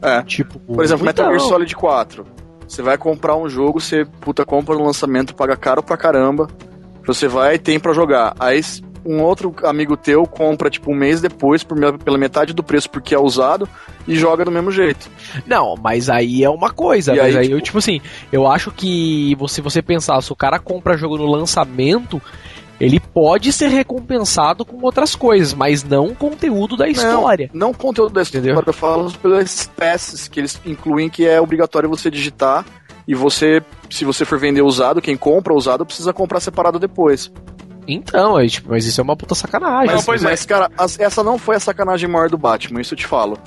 É. 0.00 0.22
Tipo, 0.22 0.60
Por 0.60 0.84
exemplo, 0.84 1.04
Metal 1.04 1.26
Gear 1.26 1.38
não. 1.40 1.48
Solid 1.48 1.74
4. 1.74 2.24
Você 2.68 2.80
vai 2.80 2.96
comprar 2.96 3.34
um 3.36 3.48
jogo, 3.48 3.80
você 3.80 4.04
puta 4.20 4.44
compra 4.44 4.76
no 4.76 4.84
lançamento, 4.84 5.34
paga 5.34 5.56
caro 5.56 5.82
pra 5.82 5.96
caramba. 5.96 6.48
Você 7.04 7.26
vai 7.26 7.56
e 7.56 7.58
tem 7.58 7.80
pra 7.80 7.92
jogar. 7.92 8.34
Aí 8.38 8.60
um 9.04 9.20
outro 9.22 9.54
amigo 9.64 9.96
teu 9.96 10.26
compra 10.26 10.68
tipo 10.70 10.90
um 10.92 10.94
mês 10.94 11.20
depois 11.20 11.62
por 11.64 11.78
pela 11.98 12.18
metade 12.18 12.52
do 12.52 12.62
preço 12.62 12.90
porque 12.90 13.14
é 13.14 13.18
usado 13.18 13.68
e 14.06 14.16
joga 14.16 14.44
do 14.44 14.50
mesmo 14.50 14.70
jeito. 14.70 15.10
Não, 15.46 15.74
mas 15.76 16.08
aí 16.08 16.42
é 16.44 16.50
uma 16.50 16.70
coisa. 16.70 17.14
E 17.14 17.18
mas 17.18 17.36
aí, 17.36 17.36
aí, 17.36 17.42
tipo- 17.44 17.56
eu, 17.56 17.60
tipo 17.60 17.78
assim, 17.78 18.00
eu 18.32 18.46
acho 18.46 18.70
que 18.70 19.36
se 19.48 19.60
você 19.60 19.80
pensar, 19.82 20.20
se 20.22 20.32
o 20.32 20.36
cara 20.36 20.58
compra 20.58 20.96
jogo 20.96 21.16
no 21.16 21.26
lançamento, 21.26 22.20
ele 22.80 22.98
pode 22.98 23.52
ser 23.52 23.68
recompensado 23.68 24.64
com 24.64 24.82
outras 24.82 25.14
coisas, 25.14 25.52
mas 25.52 25.84
não 25.84 26.06
o 26.06 26.14
conteúdo 26.16 26.76
da 26.76 26.88
história. 26.88 27.50
Não 27.52 27.74
conteúdo 27.74 28.12
da 28.14 28.22
história, 28.22 28.50
Entendeu? 28.50 28.62
eu 28.66 28.72
falo 28.72 29.12
pelas 29.12 29.70
peças 29.76 30.26
que 30.26 30.40
eles 30.40 30.60
incluem 30.64 31.10
que 31.10 31.26
é 31.26 31.40
obrigatório 31.40 31.88
você 31.88 32.10
digitar 32.10 32.64
e 33.06 33.14
você, 33.14 33.62
se 33.90 34.04
você 34.04 34.24
for 34.24 34.38
vender 34.38 34.62
usado, 34.62 35.02
quem 35.02 35.16
compra 35.16 35.52
usado 35.52 35.84
precisa 35.84 36.12
comprar 36.12 36.40
separado 36.40 36.78
depois. 36.78 37.30
Então, 37.88 38.38
é, 38.38 38.46
tipo, 38.46 38.70
mas 38.70 38.84
isso 38.86 39.00
é 39.00 39.04
uma 39.04 39.16
puta 39.16 39.34
sacanagem. 39.34 39.86
Não, 39.88 39.94
Mas, 39.96 40.04
pois 40.04 40.22
é. 40.22 40.24
mas, 40.24 40.44
cara, 40.46 40.70
as- 40.78 40.98
essa 40.98 41.22
não 41.24 41.38
foi 41.38 41.56
a 41.56 41.60
sacanagem 41.60 42.08
maior 42.08 42.28
do 42.28 42.38
Batman, 42.38 42.80
isso 42.80 42.94
eu 42.94 42.98
te 42.98 43.06
falo. 43.06 43.38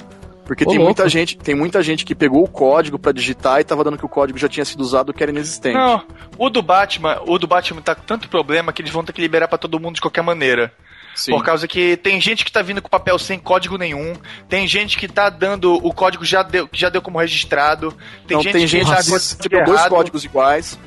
Porque 0.45 0.65
Ô, 0.65 0.67
tem 0.67 0.77
louco. 0.77 0.87
muita 0.89 1.07
gente, 1.07 1.37
tem 1.37 1.55
muita 1.55 1.81
gente 1.81 2.03
que 2.03 2.13
pegou 2.13 2.43
o 2.43 2.47
código 2.49 2.99
pra 2.99 3.13
digitar 3.13 3.61
e 3.61 3.63
tava 3.63 3.81
dando 3.83 3.97
que 3.97 4.05
o 4.05 4.09
código 4.09 4.37
já 4.37 4.49
tinha 4.49 4.65
sido 4.65 4.81
usado 4.81 5.13
que 5.13 5.23
era 5.23 5.31
inexistente. 5.31 5.75
Não, 5.75 6.03
o 6.37 6.49
do 6.49 6.61
Batman, 6.61 7.21
o 7.25 7.39
do 7.39 7.47
Batman 7.47 7.81
tá 7.81 7.95
com 7.95 8.01
tanto 8.03 8.27
problema 8.27 8.73
que 8.73 8.81
eles 8.81 8.91
vão 8.91 9.05
ter 9.05 9.13
que 9.13 9.21
liberar 9.21 9.47
pra 9.47 9.57
todo 9.57 9.79
mundo 9.79 9.95
de 9.95 10.01
qualquer 10.01 10.21
maneira. 10.21 10.73
Sim. 11.15 11.31
Por 11.31 11.43
causa 11.45 11.65
que 11.67 11.95
tem 11.95 12.19
gente 12.19 12.43
que 12.43 12.51
tá 12.51 12.61
vindo 12.61 12.81
com 12.81 12.89
papel 12.89 13.17
sem 13.19 13.39
código 13.39 13.77
nenhum, 13.77 14.13
tem 14.49 14.67
gente 14.67 14.97
que 14.97 15.07
tá 15.07 15.29
dando 15.29 15.75
o 15.75 15.93
código 15.93 16.25
já 16.25 16.41
deu, 16.43 16.67
que 16.67 16.77
já 16.77 16.89
deu 16.89 17.01
como 17.01 17.19
registrado, 17.19 17.95
tem 18.27 18.35
Não, 18.35 18.43
gente 18.43 18.51
tem 18.51 18.61
que 18.63 18.67
gente 18.67 18.87
tá 18.89 18.97
que 18.97 19.03
dando 19.11 19.19
você 19.19 19.47
pegou 19.49 19.65
dois 19.75 19.87
códigos 19.87 20.25
iguais. 20.25 20.77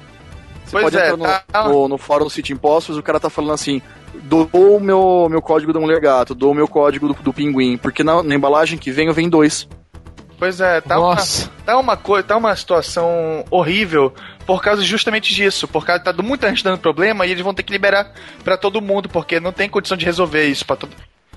Você 0.66 0.72
Pois 0.72 0.84
pode 0.84 0.96
é, 0.96 1.12
entrar 1.12 1.16
no, 1.16 1.52
tá- 1.52 1.68
no, 1.68 1.88
no 1.88 1.96
fórum 1.96 2.24
do 2.24 2.30
City 2.30 2.52
Impostors, 2.52 2.98
o 2.98 3.02
cara 3.02 3.20
tá 3.20 3.30
falando 3.30 3.52
assim: 3.52 3.80
dou 4.24 4.50
o 4.52 4.80
meu, 4.80 5.28
meu 5.30 5.40
código 5.40 5.72
da 5.72 5.78
mulher 5.78 6.00
gato, 6.00 6.34
dou 6.34 6.50
o 6.50 6.54
meu 6.54 6.66
código 6.66 7.08
do, 7.08 7.14
do 7.14 7.32
pinguim, 7.32 7.76
porque 7.76 8.02
na, 8.02 8.20
na 8.20 8.34
embalagem 8.34 8.76
que 8.76 8.90
vem, 8.90 9.10
vem 9.12 9.28
dois. 9.28 9.68
Pois 10.38 10.60
é, 10.60 10.80
tá 10.80 10.98
uma, 10.98 11.14
Nossa. 11.14 11.50
tá 11.64 11.78
uma 11.78 11.96
coisa, 11.96 12.26
tá 12.26 12.36
uma 12.36 12.54
situação 12.54 13.44
horrível 13.50 14.12
por 14.44 14.60
causa 14.60 14.82
justamente 14.82 15.32
disso, 15.32 15.66
por 15.66 15.86
causa 15.86 16.02
tá 16.02 16.12
muita 16.22 16.48
gente 16.48 16.62
dando 16.64 16.78
problema 16.78 17.24
e 17.24 17.30
eles 17.30 17.42
vão 17.42 17.54
ter 17.54 17.62
que 17.62 17.72
liberar 17.72 18.12
pra 18.44 18.58
todo 18.58 18.82
mundo, 18.82 19.08
porque 19.08 19.40
não 19.40 19.52
tem 19.52 19.68
condição 19.68 19.96
de 19.96 20.04
resolver 20.04 20.46
isso 20.46 20.66
pra 20.66 20.76
todo 20.76 20.90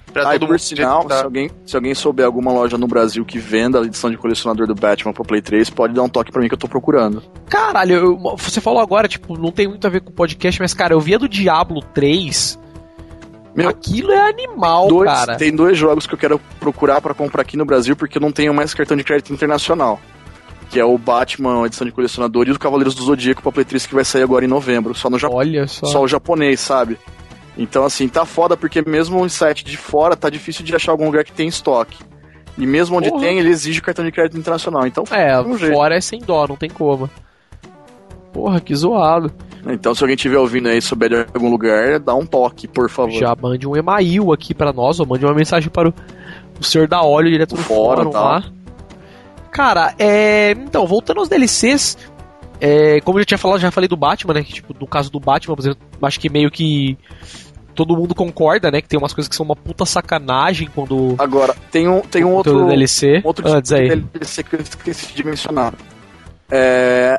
pra 0.10 0.24
Ah, 0.24 0.32
todo 0.34 0.42
por 0.42 0.50
mundo. 0.50 0.60
sinal, 0.60 1.04
Tá. 1.06 1.18
se, 1.20 1.24
alguém, 1.24 1.50
se 1.66 1.76
alguém 1.76 1.94
souber 1.96 2.26
alguma 2.26 2.52
loja 2.52 2.78
no 2.78 2.88
Brasil 2.88 3.24
que 3.26 3.40
venda 3.40 3.80
a 3.80 3.84
edição 3.86 4.10
de 4.10 4.18
colecionador 4.18 4.68
do 4.68 4.76
Batman 4.76 5.14
pra 5.14 5.24
Play 5.24 5.42
3, 5.42 5.70
pode 5.70 5.94
dar 5.94 6.04
um 6.04 6.10
toque 6.10 6.32
pra 6.32 6.42
mim 6.42 6.48
que 6.48 6.54
eu 6.54 6.58
tô 6.60 6.68
procurando. 6.68 7.22
Caralho, 7.50 7.94
eu- 7.96 8.36
você 8.38 8.60
falou 8.62 8.82
agora, 8.82 9.08
tipo, 9.08 9.38
não 9.38 9.52
tem 9.52 9.68
muito 9.68 9.86
a 9.86 9.90
ver 9.90 10.02
com 10.02 10.10
o 10.10 10.14
podcast, 10.14 10.60
mas, 10.62 10.74
cara, 10.74 10.94
eu 10.94 11.00
via 11.00 11.18
do 11.20 11.28
Diablo 11.30 11.82
3. 11.94 12.60
Meu, 13.56 13.68
Aquilo 13.70 14.12
é 14.12 14.30
animal, 14.30 14.88
dois, 14.88 15.10
cara. 15.12 15.36
tem 15.36 15.54
dois 15.54 15.78
jogos 15.78 16.06
que 16.08 16.14
eu 16.14 16.18
quero 16.18 16.40
procurar 16.60 17.02
pra 17.02 17.14
comprar 17.14 17.42
aqui 17.42 17.58
no 17.58 17.66
Brasil 17.66 17.96
porque 17.96 18.18
eu 18.18 18.22
não 18.22 18.32
tenho 18.32 18.54
mais 18.54 18.74
cartão 18.74 18.96
de 18.96 19.04
crédito 19.04 19.34
internacional. 19.34 20.00
Que 20.70 20.80
é 20.80 20.86
o 20.86 20.96
Batman, 21.00 21.66
edição 21.66 21.84
de 21.86 21.92
colecionador, 21.92 22.48
e 22.48 22.52
o 22.52 22.60
Cavaleiros 22.60 22.94
do 22.94 23.02
Zodíaco 23.04 23.42
pra 23.42 23.52
Play 23.52 23.66
3 23.66 23.88
que 23.88 23.96
vai 23.96 24.06
sair 24.06 24.22
agora 24.22 24.46
em 24.46 24.48
novembro. 24.48 24.94
Só 24.94 25.10
no 25.10 25.18
Japão. 25.18 25.38
Olha 25.38 25.68
só. 25.68 25.88
Só 25.88 26.02
o 26.04 26.08
japonês, 26.08 26.60
sabe? 26.60 26.96
Então, 27.62 27.84
assim, 27.84 28.08
tá 28.08 28.24
foda 28.26 28.56
porque 28.56 28.82
mesmo 28.82 29.26
em 29.26 29.30
site 29.30 29.66
de 29.66 29.76
fora 29.76 30.16
tá 30.16 30.30
difícil 30.30 30.64
de 30.64 30.74
achar 30.74 30.94
algum 30.94 31.06
lugar 31.06 31.26
que 31.26 31.32
tem 31.34 31.48
estoque. 31.50 31.98
E 32.58 32.66
mesmo 32.66 32.98
onde 32.98 33.10
Porra. 33.10 33.22
tem, 33.22 33.38
ele 33.38 33.50
exige 33.50 33.82
cartão 33.82 34.04
de 34.06 34.12
crédito 34.14 34.38
internacional. 34.38 34.88
Então, 34.88 35.04
É, 35.12 35.38
um 35.42 35.58
fora 35.58 35.96
é 35.96 36.02
sem 36.02 36.20
dó, 36.22 36.48
não 36.48 36.56
tem 36.56 36.70
como. 36.70 37.10
Porra, 38.32 38.62
que 38.62 38.74
zoado. 38.74 39.32
então 39.68 39.94
se 39.94 40.02
alguém 40.04 40.16
estiver 40.16 40.38
ouvindo 40.38 40.70
aí 40.70 40.78
e 40.78 40.82
souber 40.82 41.10
de 41.10 41.16
algum 41.34 41.50
lugar, 41.50 42.00
dá 42.00 42.16
um 42.16 42.26
toque, 42.26 42.66
por 42.68 42.90
favor. 42.90 43.12
Já 43.12 43.36
mande 43.36 43.68
um 43.68 43.76
email 43.76 44.32
aqui 44.32 44.54
pra 44.54 44.72
nós, 44.72 45.00
ou 45.00 45.06
mande 45.06 45.26
uma 45.26 45.34
mensagem 45.34 45.70
para 45.70 45.90
o, 45.90 45.94
o 46.60 46.64
senhor 46.64 46.88
da 46.88 47.02
óleo 47.02 47.30
direto 47.30 47.54
O 47.56 47.58
no 47.58 47.64
fórum, 47.64 48.10
tá. 48.10 48.22
lá. 48.22 48.44
Cara, 49.52 49.94
é. 50.00 50.52
Então, 50.52 50.88
voltando 50.88 51.20
aos 51.20 51.28
DLCs. 51.28 51.98
É, 52.62 53.00
como 53.02 53.18
eu 53.18 53.22
já 53.22 53.26
tinha 53.26 53.38
falado, 53.38 53.60
já 53.62 53.72
falei 53.72 53.88
do 53.88 53.96
Batman, 53.96 54.34
né? 54.34 54.44
Que, 54.44 54.52
tipo, 54.54 54.76
no 54.78 54.86
caso 54.86 55.10
do 55.10 55.18
Batman, 55.20 55.56
por 55.56 55.62
exemplo, 55.62 55.80
acho 56.02 56.20
que 56.20 56.30
meio 56.30 56.52
que 56.52 56.98
todo 57.76 57.96
mundo 57.96 58.14
concorda, 58.14 58.72
né? 58.72 58.82
Que 58.82 58.88
tem 58.88 59.00
umas 59.00 59.14
coisas 59.14 59.30
que 59.30 59.36
são 59.36 59.46
uma 59.46 59.56
puta 59.56 59.86
sacanagem 59.86 60.70
quando. 60.74 61.16
Agora, 61.18 61.56
tem 61.72 61.88
um, 61.88 62.02
tem 62.02 62.24
um 62.24 62.34
outro. 62.34 62.68
DLC. 62.68 63.22
Outro 63.24 63.48
ah, 63.52 63.62
tipo 63.62 63.76
aí. 63.76 63.96
DLC 63.96 64.44
que 64.44 64.56
eu 64.56 64.62
esqueci 64.62 65.14
de 65.14 65.24
mencionar. 65.24 65.74
É, 66.52 67.18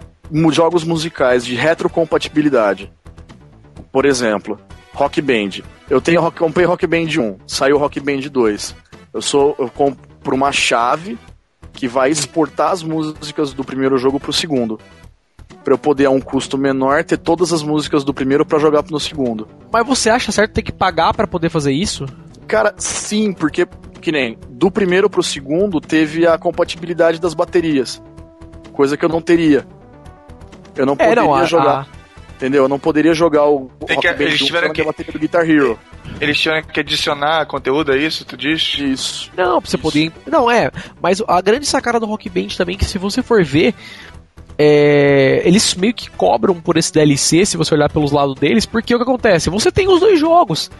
jogos 0.50 0.84
musicais 0.84 1.44
de 1.44 1.54
retrocompatibilidade. 1.54 2.90
Por 3.92 4.04
exemplo, 4.04 4.58
Rock 4.92 5.20
Band. 5.20 5.62
Eu 5.88 6.00
tenho 6.00 6.20
Rock- 6.20 6.38
comprei 6.38 6.66
Rock 6.66 6.86
Band 6.86 7.08
1, 7.18 7.36
saiu 7.46 7.78
Rock 7.78 7.98
Band 8.00 8.20
2. 8.30 8.76
Eu 9.12 9.22
sou 9.22 9.56
eu 9.58 9.68
compro 9.68 10.36
uma 10.36 10.52
chave 10.52 11.18
que 11.72 11.88
vai 11.88 12.10
exportar 12.10 12.72
as 12.72 12.82
músicas 12.82 13.52
do 13.52 13.64
primeiro 13.64 13.98
jogo 13.98 14.20
pro 14.20 14.32
segundo. 14.32 14.78
Pra 15.64 15.74
eu 15.74 15.78
poder 15.78 16.06
a 16.06 16.10
um 16.10 16.20
custo 16.20 16.56
menor 16.56 17.04
ter 17.04 17.18
todas 17.18 17.52
as 17.52 17.62
músicas 17.62 18.02
do 18.02 18.14
primeiro 18.14 18.46
pra 18.46 18.58
jogar 18.58 18.82
no 18.90 18.98
segundo. 18.98 19.46
Mas 19.70 19.86
você 19.86 20.08
acha 20.08 20.32
certo 20.32 20.52
ter 20.52 20.62
que 20.62 20.72
pagar 20.72 21.12
pra 21.12 21.26
poder 21.26 21.50
fazer 21.50 21.72
isso? 21.72 22.06
Cara, 22.48 22.74
sim, 22.78 23.32
porque, 23.32 23.66
que 24.00 24.10
nem, 24.10 24.38
do 24.48 24.70
primeiro 24.70 25.08
pro 25.10 25.22
segundo 25.22 25.80
teve 25.80 26.26
a 26.26 26.38
compatibilidade 26.38 27.20
das 27.20 27.34
baterias. 27.34 28.02
Coisa 28.72 28.96
que 28.96 29.04
eu 29.04 29.08
não 29.08 29.20
teria. 29.20 29.66
Eu 30.74 30.86
não 30.86 30.94
É, 30.94 30.96
poderia 30.96 31.22
não, 31.22 31.34
a, 31.34 31.44
jogar, 31.44 31.80
a- 31.80 31.86
entendeu? 32.36 32.62
Eu 32.64 32.68
não 32.68 32.78
poderia 32.78 33.12
jogar 33.12 33.44
o 33.46 33.70
Tem 33.86 33.96
Rock 33.96 34.08
que- 34.08 34.14
Band 34.14 34.24
eles 34.24 34.40
1 34.40 34.44
tiveram 34.46 34.72
que- 34.72 34.80
a 34.80 34.84
bateria 34.84 35.12
do 35.12 35.18
Guitar 35.18 35.48
Hero. 35.48 35.78
Eles 36.20 36.38
tinham 36.40 36.60
que 36.62 36.80
adicionar 36.80 37.44
conteúdo, 37.46 37.92
é 37.92 37.98
isso? 37.98 38.24
Tu 38.24 38.36
diz? 38.36 38.76
Isso. 38.78 39.30
Não, 39.36 39.60
pra 39.60 39.70
você 39.70 39.76
poder. 39.78 40.10
Não, 40.26 40.50
é. 40.50 40.70
Mas 41.00 41.22
a 41.28 41.40
grande 41.40 41.66
sacada 41.66 42.00
do 42.00 42.06
Rock 42.06 42.28
Band 42.30 42.48
também, 42.56 42.74
é 42.74 42.78
que 42.78 42.84
se 42.86 42.96
você 42.98 43.22
for 43.22 43.44
ver. 43.44 43.74
É, 44.62 45.40
eles 45.42 45.74
meio 45.74 45.94
que 45.94 46.10
cobram 46.10 46.60
por 46.60 46.76
esse 46.76 46.92
DLC, 46.92 47.46
se 47.46 47.56
você 47.56 47.72
olhar 47.72 47.88
pelos 47.88 48.12
lados 48.12 48.34
deles, 48.34 48.66
porque 48.66 48.94
o 48.94 48.98
que 48.98 49.02
acontece? 49.02 49.48
Você 49.48 49.72
tem 49.72 49.88
os 49.88 50.00
dois 50.00 50.20
jogos, 50.20 50.70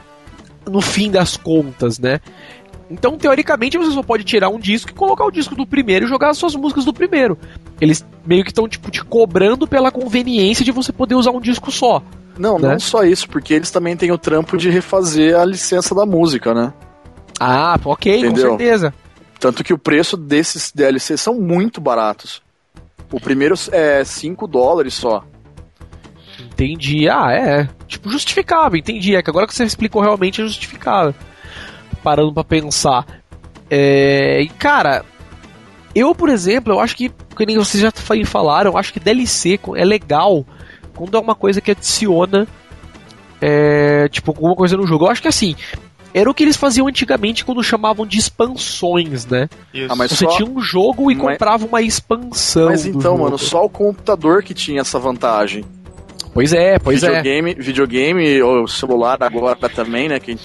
no 0.69 0.83
fim 0.83 1.11
das 1.11 1.35
contas, 1.35 1.99
né? 1.99 2.21
Então, 2.91 3.17
teoricamente, 3.17 3.79
você 3.79 3.91
só 3.93 4.03
pode 4.03 4.23
tirar 4.23 4.51
um 4.51 4.59
disco 4.59 4.91
e 4.91 4.93
colocar 4.95 5.25
o 5.25 5.31
disco 5.31 5.55
do 5.55 5.67
primeiro 5.67 6.05
e 6.05 6.09
jogar 6.09 6.29
as 6.29 6.37
suas 6.37 6.55
músicas 6.55 6.85
do 6.85 6.93
primeiro. 6.93 7.39
Eles 7.81 8.05
meio 8.27 8.45
que 8.45 8.51
estão, 8.51 8.69
tipo, 8.69 8.91
te 8.91 9.03
cobrando 9.03 9.67
pela 9.67 9.91
conveniência 9.91 10.63
de 10.63 10.73
você 10.73 10.93
poder 10.93 11.15
usar 11.15 11.31
um 11.31 11.41
disco 11.41 11.71
só. 11.73 12.03
Não, 12.37 12.59
Né? 12.59 12.73
não 12.73 12.79
só 12.81 13.03
isso, 13.03 13.27
porque 13.31 13.55
eles 13.55 13.71
também 13.71 13.97
têm 13.97 14.13
o 14.13 14.19
trampo 14.19 14.59
de 14.59 14.69
refazer 14.69 15.39
a 15.39 15.45
licença 15.47 15.95
da 15.95 16.05
música, 16.05 16.53
né? 16.53 16.71
Ah, 17.39 17.79
ok, 17.83 18.19
Entendeu? 18.19 18.51
com 18.51 18.59
certeza. 18.59 18.93
Tanto 19.39 19.65
que 19.65 19.73
o 19.73 19.79
preço 19.79 20.19
desses 20.19 20.71
DLCs 20.71 21.21
são 21.21 21.35
muito 21.41 21.81
baratos. 21.81 22.43
O 23.13 23.21
primeiro 23.21 23.55
é 23.73 24.05
5 24.05 24.47
dólares 24.47 24.95
só. 24.95 25.25
Entendi. 26.41 27.09
Ah, 27.09 27.33
é. 27.33 27.69
Tipo, 27.87 28.11
justificável, 28.11 28.79
entendi. 28.79 29.17
É 29.17 29.23
que 29.23 29.31
agora 29.31 29.47
que 29.47 29.55
você 29.55 29.65
explicou 29.65 30.03
realmente 30.03 30.41
é 30.41 30.45
justificável. 30.45 31.15
Parando 32.03 32.33
pra 32.33 32.45
pensar. 32.45 33.05
É. 33.69 34.41
E, 34.43 34.49
cara, 34.49 35.05
eu, 35.95 36.15
por 36.15 36.29
exemplo, 36.29 36.73
eu 36.73 36.81
acho 36.81 36.97
que, 36.97 37.09
que 37.37 37.47
nem 37.47 37.59
vocês 37.59 37.83
já 37.83 37.91
fa- 37.91 38.15
falaram, 38.25 38.73
eu 38.73 38.79
acho 38.79 38.93
que 38.93 39.01
DLC 39.01 39.59
é 39.77 39.85
legal 39.85 40.45
quando 40.95 41.17
é 41.17 41.21
uma 41.21 41.35
coisa 41.35 41.61
que 41.61 41.71
adiciona. 41.71 42.47
É, 43.41 44.07
tipo, 44.09 44.31
alguma 44.33 44.55
coisa 44.55 44.77
no 44.77 44.87
jogo. 44.87 45.07
Eu 45.07 45.11
acho 45.11 45.23
que 45.23 45.29
assim. 45.29 45.57
Era 46.13 46.29
o 46.29 46.35
que 46.35 46.43
eles 46.43 46.57
faziam 46.57 46.87
antigamente 46.89 47.45
quando 47.45 47.63
chamavam 47.63 48.05
de 48.07 48.19
expansões, 48.19 49.27
né? 49.27 49.49
Isso. 49.73 49.93
Ah, 49.93 49.95
mas 49.97 50.11
Você 50.11 50.25
só- 50.25 50.37
tinha 50.37 50.49
um 50.49 50.61
jogo 50.61 51.11
e 51.11 51.15
é- 51.15 51.17
comprava 51.17 51.65
uma 51.67 51.81
expansão. 51.83 52.67
Mas 52.71 52.85
então, 52.87 53.01
jogo. 53.13 53.23
mano, 53.25 53.39
só 53.39 53.65
o 53.65 53.69
computador 53.71 54.43
que 54.43 54.53
tinha 54.53 54.81
essa 54.81 54.99
vantagem. 54.99 55.65
Pois 56.35 56.53
é, 56.53 56.79
pois 56.79 57.03
é. 57.03 57.09
videogame, 57.09 57.55
videogame 57.55 58.43
ou 58.43 58.67
celular 58.69 59.19
agora 59.23 59.69
também, 59.69 60.09
né? 60.09 60.19
Que 60.21 60.37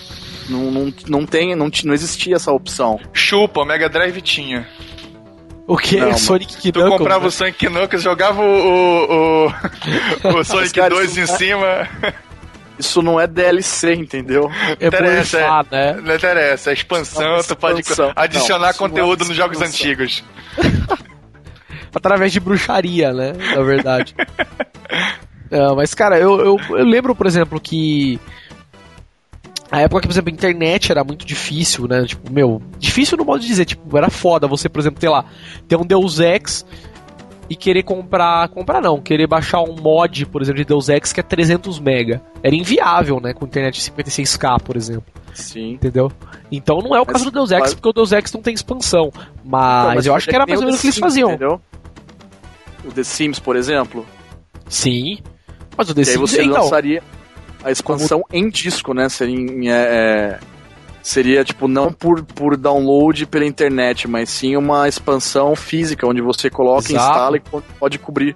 não, 0.50 0.72
não, 0.72 0.94
não 1.08 1.26
tem, 1.26 1.56
não, 1.56 1.70
não 1.84 1.94
existia 1.94 2.36
essa 2.36 2.52
opção. 2.52 3.00
Chupa, 3.14 3.62
o 3.62 3.66
Mega 3.66 3.88
Drive 3.90 4.20
tinha. 4.22 4.68
O 5.68 5.78
que? 5.78 5.98
Não, 6.00 6.10
mas 6.10 6.22
Sonic 6.26 6.56
Tu 6.72 6.72
Knuckles, 6.80 6.98
comprava 6.98 7.22
né? 7.22 7.28
o 7.28 7.32
Sonic 7.32 7.66
Knuckles, 7.68 8.04
jogava 8.04 8.42
o, 8.42 8.46
o, 8.46 9.48
o, 9.48 10.40
o 10.40 10.44
Sonic 10.46 10.74
cara, 10.74 10.90
2 10.94 11.18
isso 11.18 11.20
em 11.20 11.24
é- 11.24 11.38
cima. 11.38 11.88
Isso 12.78 13.02
não 13.02 13.20
é 13.20 13.26
DLC, 13.26 13.94
entendeu? 13.94 14.52
É 14.80 14.88
Interessa, 14.88 15.38
borrifar, 15.38 15.66
né? 15.72 15.94
Não 15.94 16.16
interessa, 16.16 16.70
a 16.70 16.74
expansão, 16.74 17.38
Não, 17.38 17.44
tu 17.44 17.56
pode 17.56 17.82
expansão. 17.82 18.12
adicionar 18.16 18.60
Não, 18.60 18.70
é 18.70 18.74
conteúdo 18.74 19.26
nos 19.26 19.36
jogos 19.36 19.62
antigos. 19.62 20.24
Através 21.96 22.34
de 22.34 22.42
bruxaria, 22.42 23.14
né? 23.14 23.34
Na 23.56 23.64
verdade. 23.64 24.14
É, 25.52 25.76
mas, 25.76 25.94
cara, 25.94 26.18
eu, 26.18 26.40
eu, 26.40 26.58
eu 26.70 26.84
lembro, 26.84 27.16
por 27.16 27.28
exemplo, 27.28 27.60
que. 27.62 28.20
A 29.72 29.82
época 29.82 30.02
que, 30.02 30.08
por 30.08 30.14
exemplo, 30.14 30.32
a 30.32 30.34
internet 30.34 30.92
era 30.92 31.04
muito 31.04 31.26
difícil, 31.26 31.88
né? 31.88 32.04
Tipo, 32.04 32.32
meu, 32.32 32.62
difícil 32.80 33.16
no 33.16 33.24
modo 33.24 33.42
de 33.42 33.48
dizer, 33.48 33.66
tipo, 33.66 33.96
era 33.96 34.10
foda 34.10 34.48
você, 34.48 34.68
por 34.68 34.80
exemplo, 34.80 35.00
ter 35.00 35.08
lá, 35.08 35.24
ter 35.68 35.76
um 35.76 35.86
Deus 35.86 36.20
Ex 36.20 36.66
e 37.50 37.56
querer 37.56 37.84
comprar. 37.84 38.48
Comprar 38.50 38.82
não, 38.82 39.00
querer 39.02 39.28
baixar 39.28 39.62
um 39.62 39.76
mod, 39.76 40.26
por 40.28 40.42
exemplo, 40.42 40.58
de 40.60 40.66
Deus 40.66 40.90
Ex 40.90 41.14
que 41.14 41.20
é 41.20 41.24
300 41.24 41.80
mega. 41.80 42.22
Era 42.44 42.56
inviável, 42.56 43.20
né? 43.20 43.34
Com 43.34 43.46
internet 43.46 43.76
de 43.76 43.82
56k, 43.92 44.62
por 44.62 44.76
exemplo. 44.76 45.06
Sim. 45.34 45.74
Entendeu? 45.74 46.12
Então 46.52 46.80
não 46.80 46.96
é 46.96 47.02
o 47.02 47.06
Mas- 47.06 47.14
caso 47.14 47.26
do 47.26 47.32
Deus 47.32 47.52
Ex, 47.52 47.60
mas- 47.62 47.74
porque 47.74 47.90
o 47.90 47.94
Deus 47.94 48.12
Ex 48.12 48.32
não 48.34 48.42
tem 48.42 48.54
expansão. 48.54 49.12
Mas, 49.44 50.00
Então, 50.00 50.12
eu 50.14 50.16
acho 50.16 50.30
é 50.30 50.32
que 50.32 50.36
era 50.36 50.46
nem 50.46 50.54
mais 50.56 50.62
ou 50.62 50.66
menos 50.66 50.80
o 50.80 50.82
que 50.82 50.88
eles 50.88 50.98
faziam. 50.98 51.30
Entendeu? 51.30 51.62
O 52.86 52.92
The 52.92 53.04
Sims, 53.04 53.40
por 53.40 53.56
exemplo, 53.56 54.06
Sim. 54.70 55.20
Mas 55.78 55.90
o 55.90 55.94
The 55.94 56.02
aí 56.02 56.06
Sims 56.06 56.20
você 56.32 56.44
então, 56.44 56.64
lançaria 56.64 57.04
a 57.64 57.72
expansão 57.72 58.24
em 58.32 58.50
disco, 58.50 58.94
né? 58.94 59.10
Seria, 59.10 59.36
em, 59.36 59.70
é, 59.70 59.74
é, 59.74 60.40
seria 61.08 61.44
tipo 61.44 61.68
não 61.68 61.94
por, 61.94 62.24
por 62.24 62.58
download 62.58 63.28
pela 63.28 63.46
internet, 63.46 64.08
mas 64.08 64.28
sim 64.28 64.58
uma 64.58 64.88
expansão 64.88 65.56
física 65.56 66.08
onde 66.08 66.20
você 66.20 66.50
coloca, 66.50 66.92
Exato. 66.92 67.10
instala 67.12 67.38
e 67.38 67.42
pode- 67.80 68.00
cobrir. 68.00 68.36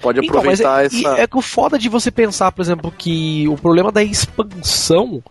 Pode 0.00 0.18
Então, 0.20 0.38
aproveitar 0.38 0.82
é, 0.82 0.86
essa. 0.86 0.96
e 0.96 1.04
é 1.04 1.26
que 1.26 1.36
o 1.36 1.42
foda 1.42 1.78
de 1.78 1.90
você 1.90 2.10
pensar, 2.10 2.50
por 2.52 2.62
exemplo, 2.62 2.90
que 2.90 3.46
o 3.48 3.54
problema 3.54 3.92
da 3.92 4.02
expansão 4.02 5.22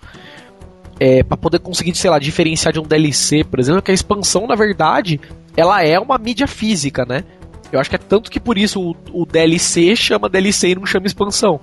é 0.99 1.23
para 1.23 1.35
poder 1.37 1.57
conseguir, 1.57 1.95
sei 1.95 2.11
lá, 2.11 2.19
diferenciar 2.19 2.71
de 2.71 2.79
um 2.79 2.83
DLC, 2.83 3.43
por 3.43 3.59
exemplo, 3.59 3.79
é 3.79 3.81
que 3.81 3.89
a 3.89 3.93
expansão, 3.95 4.45
na 4.45 4.53
verdade, 4.55 5.19
ela 5.57 5.83
é 5.83 5.97
uma 5.99 6.19
mídia 6.19 6.45
física, 6.45 7.03
né? 7.03 7.23
Eu 7.71 7.79
acho 7.79 7.89
que 7.89 7.95
é 7.95 7.99
tanto 7.99 8.29
que 8.29 8.39
por 8.39 8.59
isso 8.59 8.79
o, 8.79 9.21
o 9.21 9.25
DLC 9.25 9.95
chama 9.95 10.29
DLC 10.29 10.69
e 10.69 10.75
não 10.75 10.85
chama 10.85 11.07
expansão. 11.07 11.59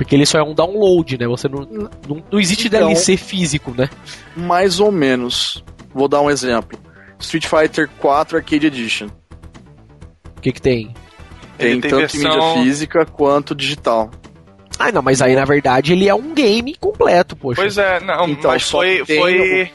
Porque 0.00 0.14
ele 0.14 0.24
só 0.24 0.38
é 0.38 0.42
um 0.42 0.54
download, 0.54 1.18
né? 1.18 1.26
Você 1.26 1.46
não, 1.46 1.60
não, 1.60 2.24
não 2.32 2.40
existe 2.40 2.68
Então- 2.68 2.86
DLC 2.86 3.18
físico, 3.18 3.74
né? 3.76 3.90
Mais 4.34 4.80
ou 4.80 4.90
menos. 4.90 5.62
Vou 5.92 6.08
dar 6.08 6.22
um 6.22 6.30
exemplo. 6.30 6.78
Street 7.18 7.44
Fighter 7.46 7.86
4 7.98 8.38
Arcade 8.38 8.66
Edition. 8.66 9.08
O 10.38 10.40
que 10.40 10.52
que 10.52 10.62
tem? 10.62 10.94
Tem, 11.58 11.78
tem 11.78 11.90
tanto 11.90 11.96
versão- 12.16 12.30
mídia 12.56 12.62
física 12.64 13.04
quanto 13.04 13.54
digital. 13.54 14.10
Ah, 14.78 14.90
não, 14.90 15.02
mas 15.02 15.20
aí 15.20 15.36
na 15.36 15.44
verdade 15.44 15.92
ele 15.92 16.08
é 16.08 16.14
um 16.14 16.32
game 16.32 16.74
completo, 16.76 17.36
poxa. 17.36 17.60
Pois 17.60 17.76
é, 17.76 18.00
não, 18.00 18.26
Então, 18.26 18.50
mas 18.50 18.62
foi, 18.70 19.00
que 19.00 19.04
tem 19.04 19.20
foi, 19.20 19.70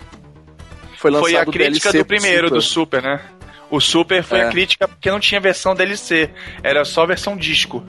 Foi 0.97 1.11
lançado 1.11 1.29
foi 1.29 1.35
a 1.39 1.43
o 1.43 1.51
crítica 1.51 1.91
DLC 1.91 1.97
do 1.99 2.05
primeiro, 2.07 2.47
pro 2.47 2.55
do 2.55 2.61
Super. 2.63 3.01
Super, 3.01 3.03
né? 3.03 3.21
O 3.69 3.79
Super 3.79 4.23
foi 4.23 4.39
É. 4.39 4.47
a 4.47 4.49
crítica 4.49 4.87
porque 4.87 5.11
não 5.11 5.19
tinha 5.19 5.39
versão 5.39 5.75
DLC, 5.75 6.31
era 6.63 6.83
só 6.83 7.05
versão 7.05 7.37
disco. 7.37 7.83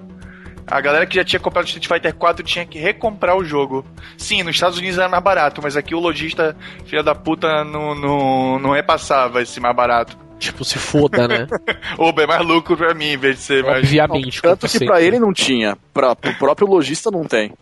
A 0.67 0.81
galera 0.81 1.07
que 1.07 1.15
já 1.15 1.25
tinha 1.25 1.39
comprado 1.39 1.67
Street 1.67 1.87
Fighter 1.87 2.15
4 2.15 2.45
tinha 2.45 2.67
que 2.67 2.79
recomprar 2.79 3.37
o 3.37 3.45
jogo. 3.45 3.85
Sim, 4.19 4.43
nos 4.43 4.57
Estados 4.57 4.79
Unidos 4.79 4.99
era 4.99 5.09
mais 5.09 5.23
barato, 5.23 5.61
mas 5.63 5.77
aqui 5.77 5.95
o 5.95 6.01
lojista, 6.01 6.57
filha 6.85 7.03
da 7.03 7.15
puta, 7.15 7.65
não, 7.65 7.95
não, 7.95 8.59
não 8.59 8.71
repassava 8.73 9.41
esse 9.41 9.61
mais 9.61 9.77
barato. 9.77 10.19
Tipo, 10.39 10.65
se 10.65 10.79
foda, 10.79 11.27
né? 11.29 11.47
Ou 11.97 12.13
bem 12.13 12.27
mais 12.27 12.45
lucro 12.45 12.77
pra 12.77 12.93
mim, 12.95 13.13
em 13.13 13.17
vez 13.17 13.37
de 13.37 13.43
ser 13.43 13.65
mais. 13.65 13.79
Obviamente. 13.79 14.43
Tanto 14.43 14.61
como 14.61 14.73
que 14.73 14.79
sempre. 14.79 14.87
pra 14.89 15.01
ele 15.01 15.19
não 15.19 15.33
tinha, 15.33 15.79
pra, 15.95 16.15
pro 16.17 16.35
próprio 16.35 16.69
lojista 16.69 17.11
não 17.11 17.25
tem. 17.25 17.53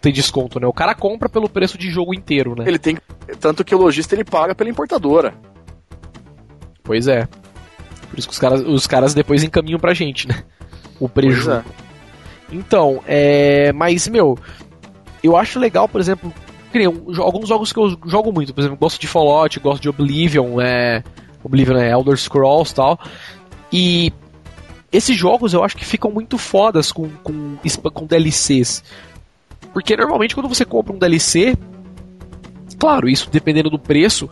tem 0.00 0.12
desconto, 0.12 0.58
né? 0.58 0.66
O 0.66 0.72
cara 0.72 0.94
compra 0.94 1.28
pelo 1.28 1.48
preço 1.48 1.78
de 1.78 1.88
jogo 1.88 2.12
inteiro, 2.12 2.54
né? 2.56 2.64
Ele 2.66 2.78
tem 2.78 2.98
tanto 3.40 3.64
que 3.64 3.74
o 3.74 3.78
lojista 3.78 4.14
ele 4.14 4.24
paga 4.24 4.54
pela 4.54 4.68
importadora. 4.68 5.34
Pois 6.82 7.08
é. 7.08 7.26
Por 8.10 8.18
isso 8.18 8.28
que 8.28 8.34
os 8.34 8.38
caras, 8.38 8.60
os 8.60 8.86
caras 8.86 9.14
depois 9.14 9.42
encaminham 9.42 9.80
pra 9.80 9.94
gente, 9.94 10.28
né? 10.28 10.44
O 11.00 11.08
prejuízo. 11.08 11.64
Então, 12.50 13.02
é. 13.06 13.72
Mas, 13.72 14.08
meu, 14.08 14.38
eu 15.22 15.36
acho 15.36 15.58
legal, 15.58 15.88
por 15.88 16.00
exemplo, 16.00 16.32
alguns 17.18 17.48
jogos 17.48 17.72
que 17.72 17.78
eu 17.78 17.98
jogo 18.06 18.32
muito, 18.32 18.52
por 18.52 18.60
exemplo, 18.60 18.76
gosto 18.76 19.00
de 19.00 19.06
Fallout, 19.06 19.58
gosto 19.60 19.82
de 19.82 19.88
Oblivion, 19.88 20.60
é. 20.60 21.02
Oblivion 21.42 21.76
é 21.76 21.90
Elder 21.90 22.16
Scrolls 22.16 22.72
e 22.72 22.74
tal. 22.74 22.98
E 23.72 24.12
esses 24.92 25.16
jogos 25.16 25.52
eu 25.52 25.64
acho 25.64 25.76
que 25.76 25.84
ficam 25.84 26.10
muito 26.10 26.38
fodas 26.38 26.92
com, 26.92 27.08
com, 27.22 27.56
com 27.92 28.06
DLCs. 28.06 28.82
Porque 29.72 29.96
normalmente 29.96 30.34
quando 30.34 30.48
você 30.48 30.64
compra 30.64 30.94
um 30.94 30.98
DLC, 30.98 31.56
claro, 32.78 33.08
isso 33.08 33.28
dependendo 33.30 33.68
do 33.68 33.78
preço, 33.78 34.30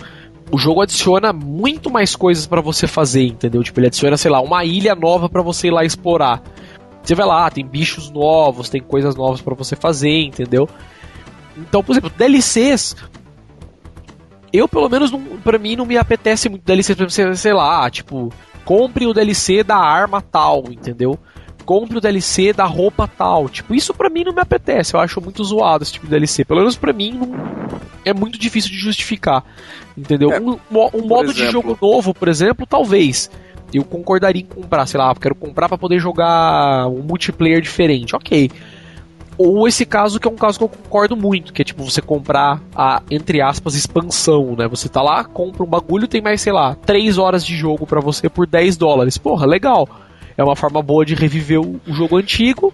o 0.52 0.58
jogo 0.58 0.82
adiciona 0.82 1.32
muito 1.32 1.90
mais 1.90 2.14
coisas 2.14 2.46
para 2.46 2.60
você 2.60 2.86
fazer, 2.86 3.24
entendeu? 3.24 3.62
Tipo, 3.62 3.80
ele 3.80 3.86
adiciona, 3.88 4.16
sei 4.16 4.30
lá, 4.30 4.40
uma 4.40 4.64
ilha 4.64 4.94
nova 4.94 5.28
para 5.28 5.42
você 5.42 5.68
ir 5.68 5.70
lá 5.70 5.84
explorar. 5.84 6.42
Você 7.02 7.14
vai 7.14 7.26
lá, 7.26 7.50
tem 7.50 7.66
bichos 7.66 8.10
novos, 8.10 8.68
tem 8.68 8.80
coisas 8.80 9.16
novas 9.16 9.40
para 9.40 9.54
você 9.54 9.74
fazer, 9.74 10.22
entendeu? 10.22 10.68
Então, 11.56 11.82
por 11.82 11.92
exemplo, 11.92 12.10
DLCs. 12.16 12.96
Eu, 14.52 14.68
pelo 14.68 14.88
menos, 14.88 15.10
não, 15.10 15.20
pra 15.42 15.58
mim, 15.58 15.76
não 15.76 15.86
me 15.86 15.96
apetece 15.96 16.48
muito 16.48 16.62
DLC, 16.62 16.94
sei, 17.08 17.34
sei 17.34 17.52
lá, 17.52 17.88
tipo, 17.90 18.30
compre 18.64 19.06
o 19.06 19.14
DLC 19.14 19.64
da 19.64 19.76
arma 19.76 20.20
tal, 20.20 20.64
entendeu? 20.70 21.18
Compre 21.64 21.96
o 21.96 22.00
DLC 22.00 22.52
da 22.52 22.64
roupa 22.64 23.08
tal. 23.08 23.48
Tipo, 23.48 23.74
isso 23.74 23.94
pra 23.94 24.10
mim 24.10 24.24
não 24.24 24.32
me 24.32 24.40
apetece. 24.40 24.94
Eu 24.94 25.00
acho 25.00 25.20
muito 25.20 25.42
zoado 25.44 25.84
esse 25.84 25.92
tipo 25.92 26.06
de 26.06 26.10
DLC. 26.10 26.44
Pelo 26.44 26.60
menos 26.60 26.76
pra 26.76 26.92
mim, 26.92 27.12
não, 27.12 27.32
é 28.04 28.12
muito 28.12 28.38
difícil 28.38 28.70
de 28.70 28.78
justificar. 28.78 29.44
Entendeu? 29.96 30.32
É, 30.32 30.40
um, 30.40 30.58
um 30.94 31.06
modo 31.06 31.30
exemplo, 31.30 31.34
de 31.34 31.50
jogo 31.50 31.78
novo, 31.80 32.12
por 32.12 32.28
exemplo, 32.28 32.66
talvez. 32.66 33.30
Eu 33.72 33.84
concordaria 33.84 34.42
em 34.42 34.44
comprar, 34.44 34.86
sei 34.86 34.98
lá, 34.98 35.14
quero 35.14 35.34
comprar 35.34 35.68
para 35.68 35.78
poder 35.78 35.98
jogar 35.98 36.88
um 36.88 37.02
multiplayer 37.02 37.60
diferente. 37.60 38.14
Ok. 38.14 38.50
Ou 39.38 39.66
esse 39.66 39.86
caso 39.86 40.20
que 40.20 40.28
é 40.28 40.30
um 40.30 40.36
caso 40.36 40.58
que 40.58 40.64
eu 40.64 40.68
concordo 40.68 41.16
muito, 41.16 41.52
que 41.52 41.62
é 41.62 41.64
tipo 41.64 41.82
você 41.82 42.02
comprar 42.02 42.60
a, 42.76 43.02
entre 43.10 43.40
aspas, 43.40 43.74
expansão, 43.74 44.54
né? 44.56 44.68
Você 44.68 44.88
tá 44.88 45.00
lá, 45.00 45.24
compra 45.24 45.62
um 45.62 45.66
bagulho, 45.66 46.06
tem 46.06 46.20
mais, 46.20 46.40
sei 46.40 46.52
lá, 46.52 46.74
3 46.74 47.16
horas 47.18 47.44
de 47.44 47.56
jogo 47.56 47.86
para 47.86 48.00
você 48.00 48.28
por 48.28 48.46
10 48.46 48.76
dólares. 48.76 49.16
Porra, 49.16 49.46
legal. 49.46 49.88
É 50.36 50.44
uma 50.44 50.54
forma 50.54 50.82
boa 50.82 51.04
de 51.04 51.14
reviver 51.14 51.60
o, 51.60 51.80
o 51.86 51.92
jogo 51.92 52.16
antigo 52.18 52.72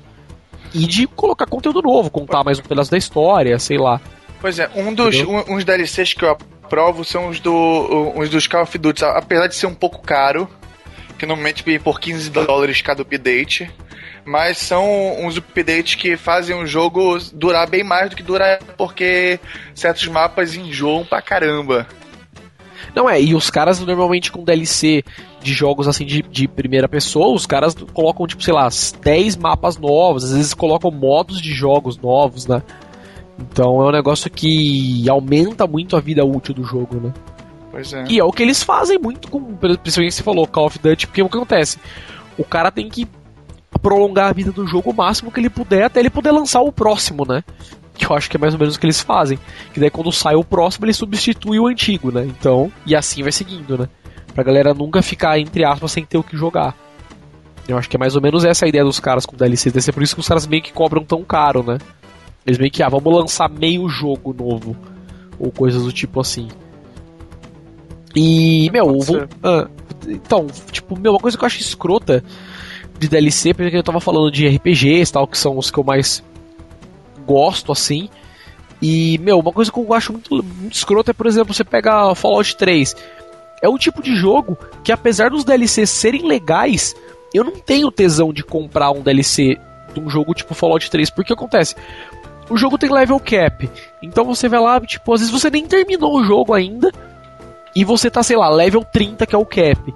e 0.74 0.80
de 0.86 1.06
colocar 1.06 1.46
conteúdo 1.46 1.80
novo, 1.80 2.10
contar 2.10 2.44
mais 2.44 2.58
um 2.58 2.62
pedaço 2.62 2.90
da 2.90 2.98
história, 2.98 3.58
sei 3.58 3.78
lá. 3.78 4.00
Pois 4.40 4.58
é, 4.58 4.70
um 4.74 4.92
dos 4.94 5.16
um, 5.20 5.54
uns 5.54 5.64
DLCs 5.64 6.14
que 6.14 6.24
eu 6.24 6.30
aprovo 6.30 7.04
são 7.04 7.28
os, 7.28 7.40
do, 7.40 8.12
os 8.16 8.28
dos 8.28 8.46
Call 8.46 8.62
of 8.62 8.78
Duty, 8.78 9.04
apesar 9.04 9.46
de 9.46 9.56
ser 9.56 9.66
um 9.66 9.74
pouco 9.74 10.00
caro, 10.00 10.48
que 11.18 11.26
normalmente 11.26 11.64
por 11.80 12.00
15 12.00 12.30
dólares 12.30 12.80
cada 12.80 13.02
update 13.02 13.70
mas 14.28 14.58
são 14.58 14.84
uns 15.24 15.38
updates 15.38 15.94
que 15.94 16.16
fazem 16.16 16.54
o 16.54 16.66
jogo 16.66 17.18
durar 17.32 17.68
bem 17.68 17.82
mais 17.82 18.10
do 18.10 18.16
que 18.16 18.22
dura 18.22 18.58
porque 18.76 19.40
certos 19.74 20.06
mapas 20.06 20.54
enjoam 20.54 21.04
pra 21.04 21.22
caramba. 21.22 21.86
Não 22.94 23.08
é, 23.08 23.20
e 23.20 23.34
os 23.34 23.48
caras 23.48 23.80
normalmente 23.80 24.30
com 24.30 24.44
DLC 24.44 25.02
de 25.40 25.52
jogos 25.54 25.88
assim 25.88 26.04
de, 26.04 26.22
de 26.22 26.46
primeira 26.46 26.88
pessoa, 26.88 27.34
os 27.34 27.46
caras 27.46 27.74
colocam, 27.94 28.26
tipo, 28.26 28.42
sei 28.42 28.52
lá, 28.52 28.68
10 29.00 29.36
mapas 29.36 29.78
novos, 29.78 30.24
às 30.24 30.32
vezes 30.32 30.52
colocam 30.52 30.90
modos 30.90 31.40
de 31.40 31.52
jogos 31.52 31.96
novos, 31.96 32.46
né? 32.46 32.62
Então 33.38 33.80
é 33.80 33.88
um 33.88 33.92
negócio 33.92 34.30
que 34.30 35.08
aumenta 35.08 35.66
muito 35.66 35.96
a 35.96 36.00
vida 36.00 36.24
útil 36.24 36.54
do 36.54 36.64
jogo, 36.64 36.96
né? 36.96 37.12
Pois 37.70 37.92
é. 37.92 38.04
E 38.08 38.18
é 38.18 38.24
o 38.24 38.32
que 38.32 38.42
eles 38.42 38.62
fazem 38.62 38.98
muito 38.98 39.28
com, 39.28 39.42
principalmente 39.56 40.14
você 40.14 40.22
falou, 40.22 40.46
Call 40.46 40.66
of 40.66 40.78
Duty, 40.78 41.06
porque 41.06 41.22
o 41.22 41.28
que 41.28 41.36
acontece? 41.36 41.78
O 42.36 42.44
cara 42.44 42.70
tem 42.70 42.88
que 42.88 43.06
prolongar 43.82 44.30
a 44.30 44.32
vida 44.32 44.50
do 44.50 44.66
jogo 44.66 44.90
o 44.90 44.94
máximo 44.94 45.30
que 45.30 45.38
ele 45.38 45.50
puder 45.50 45.84
até 45.84 46.00
ele 46.00 46.10
poder 46.10 46.30
lançar 46.30 46.60
o 46.60 46.72
próximo, 46.72 47.24
né? 47.26 47.44
Que 47.94 48.06
eu 48.06 48.16
acho 48.16 48.30
que 48.30 48.36
é 48.36 48.40
mais 48.40 48.54
ou 48.54 48.60
menos 48.60 48.76
o 48.76 48.80
que 48.80 48.86
eles 48.86 49.00
fazem. 49.00 49.38
Que 49.72 49.80
daí 49.80 49.90
quando 49.90 50.10
sai 50.12 50.34
o 50.34 50.44
próximo 50.44 50.86
ele 50.86 50.92
substitui 50.92 51.58
o 51.58 51.66
antigo, 51.66 52.10
né? 52.10 52.24
Então, 52.24 52.72
e 52.86 52.94
assim 52.94 53.22
vai 53.22 53.32
seguindo, 53.32 53.76
né? 53.76 53.88
Pra 54.34 54.44
galera 54.44 54.72
nunca 54.72 55.02
ficar, 55.02 55.38
entre 55.38 55.64
aspas, 55.64 55.92
sem 55.92 56.04
ter 56.04 56.16
o 56.16 56.22
que 56.22 56.36
jogar. 56.36 56.76
Eu 57.66 57.76
acho 57.76 57.88
que 57.90 57.96
é 57.96 57.98
mais 57.98 58.16
ou 58.16 58.22
menos 58.22 58.44
essa 58.44 58.64
a 58.64 58.68
ideia 58.68 58.84
dos 58.84 58.98
caras 58.98 59.26
com 59.26 59.36
DLC. 59.36 59.70
Deve 59.70 59.82
ser 59.82 59.92
por 59.92 60.02
isso 60.02 60.14
que 60.14 60.20
os 60.20 60.28
caras 60.28 60.46
meio 60.46 60.62
que 60.62 60.72
cobram 60.72 61.04
tão 61.04 61.22
caro, 61.22 61.62
né? 61.62 61.78
Eles 62.46 62.58
meio 62.58 62.70
que, 62.70 62.82
ah, 62.82 62.88
vamos 62.88 63.12
lançar 63.12 63.50
meio 63.50 63.86
jogo 63.88 64.32
novo. 64.32 64.76
Ou 65.38 65.52
coisas 65.52 65.82
do 65.82 65.92
tipo 65.92 66.20
assim. 66.20 66.48
E, 68.20 68.68
meu, 68.72 68.98
vou, 68.98 69.28
ah, 69.44 69.68
então, 70.08 70.48
tipo, 70.72 70.98
meu, 70.98 71.12
uma 71.12 71.20
coisa 71.20 71.38
que 71.38 71.44
eu 71.44 71.46
acho 71.46 71.60
escrota 71.60 72.24
de 72.98 73.06
DLC, 73.06 73.54
porque 73.54 73.76
eu 73.76 73.82
tava 73.82 74.00
falando 74.00 74.28
de 74.28 74.48
RPGs 74.48 75.12
tal, 75.12 75.28
que 75.28 75.38
são 75.38 75.56
os 75.56 75.70
que 75.70 75.78
eu 75.78 75.84
mais 75.84 76.20
gosto, 77.24 77.70
assim. 77.70 78.08
E, 78.82 79.18
meu, 79.18 79.38
uma 79.38 79.52
coisa 79.52 79.70
que 79.70 79.78
eu 79.78 79.94
acho 79.94 80.12
muito, 80.12 80.34
muito 80.34 80.74
escroto 80.74 81.12
é, 81.12 81.14
por 81.14 81.28
exemplo, 81.28 81.54
você 81.54 81.62
pega 81.62 82.12
Fallout 82.16 82.56
3. 82.56 82.96
É 83.62 83.68
o 83.68 83.78
tipo 83.78 84.02
de 84.02 84.16
jogo 84.16 84.58
que, 84.82 84.90
apesar 84.90 85.30
dos 85.30 85.44
DLCs 85.44 85.88
serem 85.88 86.26
legais, 86.26 86.96
eu 87.32 87.44
não 87.44 87.52
tenho 87.52 87.88
tesão 87.92 88.32
de 88.32 88.42
comprar 88.42 88.90
um 88.90 89.00
DLC 89.00 89.56
de 89.94 90.00
um 90.00 90.10
jogo 90.10 90.34
tipo 90.34 90.54
Fallout 90.54 90.90
3. 90.90 91.08
Porque 91.10 91.32
acontece? 91.32 91.76
O 92.50 92.56
jogo 92.56 92.76
tem 92.76 92.90
level 92.90 93.20
cap. 93.20 93.70
Então 94.02 94.24
você 94.24 94.48
vai 94.48 94.58
lá, 94.58 94.80
tipo, 94.80 95.14
às 95.14 95.20
vezes 95.20 95.32
você 95.32 95.48
nem 95.50 95.66
terminou 95.66 96.16
o 96.16 96.24
jogo 96.24 96.52
ainda. 96.52 96.92
E 97.78 97.84
você 97.84 98.10
tá, 98.10 98.24
sei 98.24 98.36
lá, 98.36 98.48
level 98.48 98.84
30, 98.84 99.24
que 99.24 99.36
é 99.36 99.38
o 99.38 99.46
cap 99.46 99.94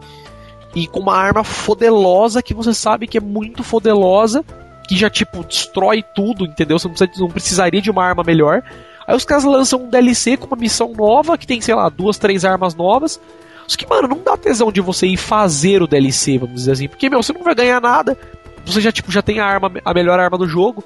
e 0.75 0.87
com 0.87 1.01
uma 1.01 1.16
arma 1.16 1.42
fodelosa 1.42 2.40
que 2.40 2.55
você 2.55 2.73
sabe 2.73 3.09
que 3.09 3.18
é 3.18 3.21
muito 3.21 3.62
fodelosa, 3.62 4.45
que 4.87 4.97
já 4.97 5.11
tipo 5.11 5.45
destrói 5.45 6.01
tudo, 6.14 6.45
entendeu? 6.45 6.79
Você 6.79 6.87
não, 6.88 6.95
precisa, 6.95 7.21
não 7.21 7.29
precisaria 7.29 7.83
de 7.83 7.90
uma 7.90 8.05
arma 8.05 8.23
melhor. 8.25 8.62
Aí 9.05 9.16
os 9.16 9.25
caras 9.25 9.42
lançam 9.42 9.83
um 9.83 9.90
DLC 9.90 10.37
com 10.37 10.47
uma 10.47 10.57
missão 10.57 10.92
nova, 10.97 11.37
que 11.37 11.45
tem, 11.45 11.61
sei 11.61 11.75
lá, 11.75 11.88
duas, 11.88 12.18
três 12.18 12.45
armas 12.45 12.73
novas. 12.73 13.21
Só 13.66 13.77
que, 13.77 13.85
mano, 13.85 14.07
não 14.07 14.23
dá 14.23 14.37
tesão 14.37 14.71
de 14.71 14.81
você 14.81 15.09
ir 15.09 15.16
fazer 15.16 15.83
o 15.83 15.88
DLC, 15.88 16.38
vamos 16.38 16.55
dizer 16.55 16.73
assim. 16.73 16.88
Porque, 16.88 17.11
meu, 17.11 17.21
você 17.21 17.33
não 17.33 17.42
vai 17.42 17.55
ganhar 17.55 17.81
nada. 17.81 18.16
Você 18.64 18.81
já, 18.81 18.92
tipo, 18.92 19.11
já 19.11 19.23
tem 19.23 19.40
a 19.40 19.45
arma, 19.45 19.73
a 19.85 19.92
melhor 19.92 20.21
arma 20.21 20.38
do 20.38 20.47
jogo, 20.47 20.85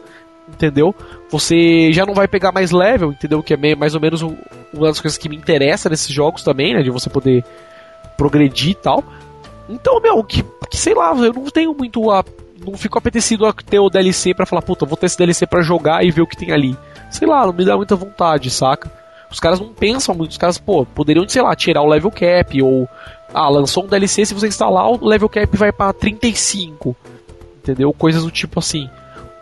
entendeu? 0.48 0.94
Você 1.30 1.92
já 1.92 2.06
não 2.06 2.14
vai 2.14 2.28
pegar 2.28 2.52
mais 2.52 2.70
level, 2.70 3.12
entendeu? 3.12 3.42
Que 3.42 3.54
é 3.54 3.74
mais 3.74 3.94
ou 3.94 4.00
menos 4.00 4.22
uma 4.22 4.86
das 4.86 5.00
coisas 5.00 5.18
que 5.18 5.28
me 5.28 5.36
interessa 5.36 5.88
nesses 5.88 6.08
jogos 6.08 6.42
também, 6.42 6.74
né? 6.74 6.82
De 6.82 6.90
você 6.90 7.10
poder 7.10 7.44
progredir 8.16 8.70
e 8.70 8.74
tal. 8.74 9.04
Então, 9.68 10.00
meu, 10.00 10.22
que, 10.22 10.44
que 10.70 10.76
sei 10.76 10.94
lá, 10.94 11.14
eu 11.16 11.32
não 11.32 11.44
tenho 11.46 11.74
muito 11.74 12.10
a. 12.10 12.24
Não 12.64 12.76
fico 12.76 12.98
apetecido 12.98 13.46
a 13.46 13.52
ter 13.52 13.78
o 13.78 13.90
DLC 13.90 14.34
para 14.34 14.46
falar, 14.46 14.62
puta, 14.62 14.86
vou 14.86 14.96
ter 14.96 15.06
esse 15.06 15.18
DLC 15.18 15.46
para 15.46 15.60
jogar 15.62 16.04
e 16.04 16.10
ver 16.10 16.22
o 16.22 16.26
que 16.26 16.36
tem 16.36 16.52
ali. 16.52 16.76
Sei 17.10 17.28
lá, 17.28 17.46
não 17.46 17.52
me 17.52 17.64
dá 17.64 17.76
muita 17.76 17.94
vontade, 17.94 18.50
saca? 18.50 18.90
Os 19.30 19.38
caras 19.38 19.60
não 19.60 19.68
pensam 19.68 20.14
muito, 20.14 20.30
os 20.30 20.38
caras, 20.38 20.56
pô, 20.56 20.86
poderiam, 20.86 21.28
sei 21.28 21.42
lá, 21.42 21.54
tirar 21.54 21.82
o 21.82 21.88
level 21.88 22.10
cap, 22.10 22.62
ou. 22.62 22.88
Ah, 23.34 23.48
lançou 23.48 23.84
um 23.84 23.88
DLC, 23.88 24.24
se 24.24 24.34
você 24.34 24.46
instalar, 24.46 24.88
o 24.88 25.06
level 25.06 25.28
cap 25.28 25.54
vai 25.56 25.72
para 25.72 25.92
35. 25.92 26.96
Entendeu? 27.58 27.92
Coisas 27.92 28.24
do 28.24 28.30
tipo 28.30 28.58
assim. 28.58 28.88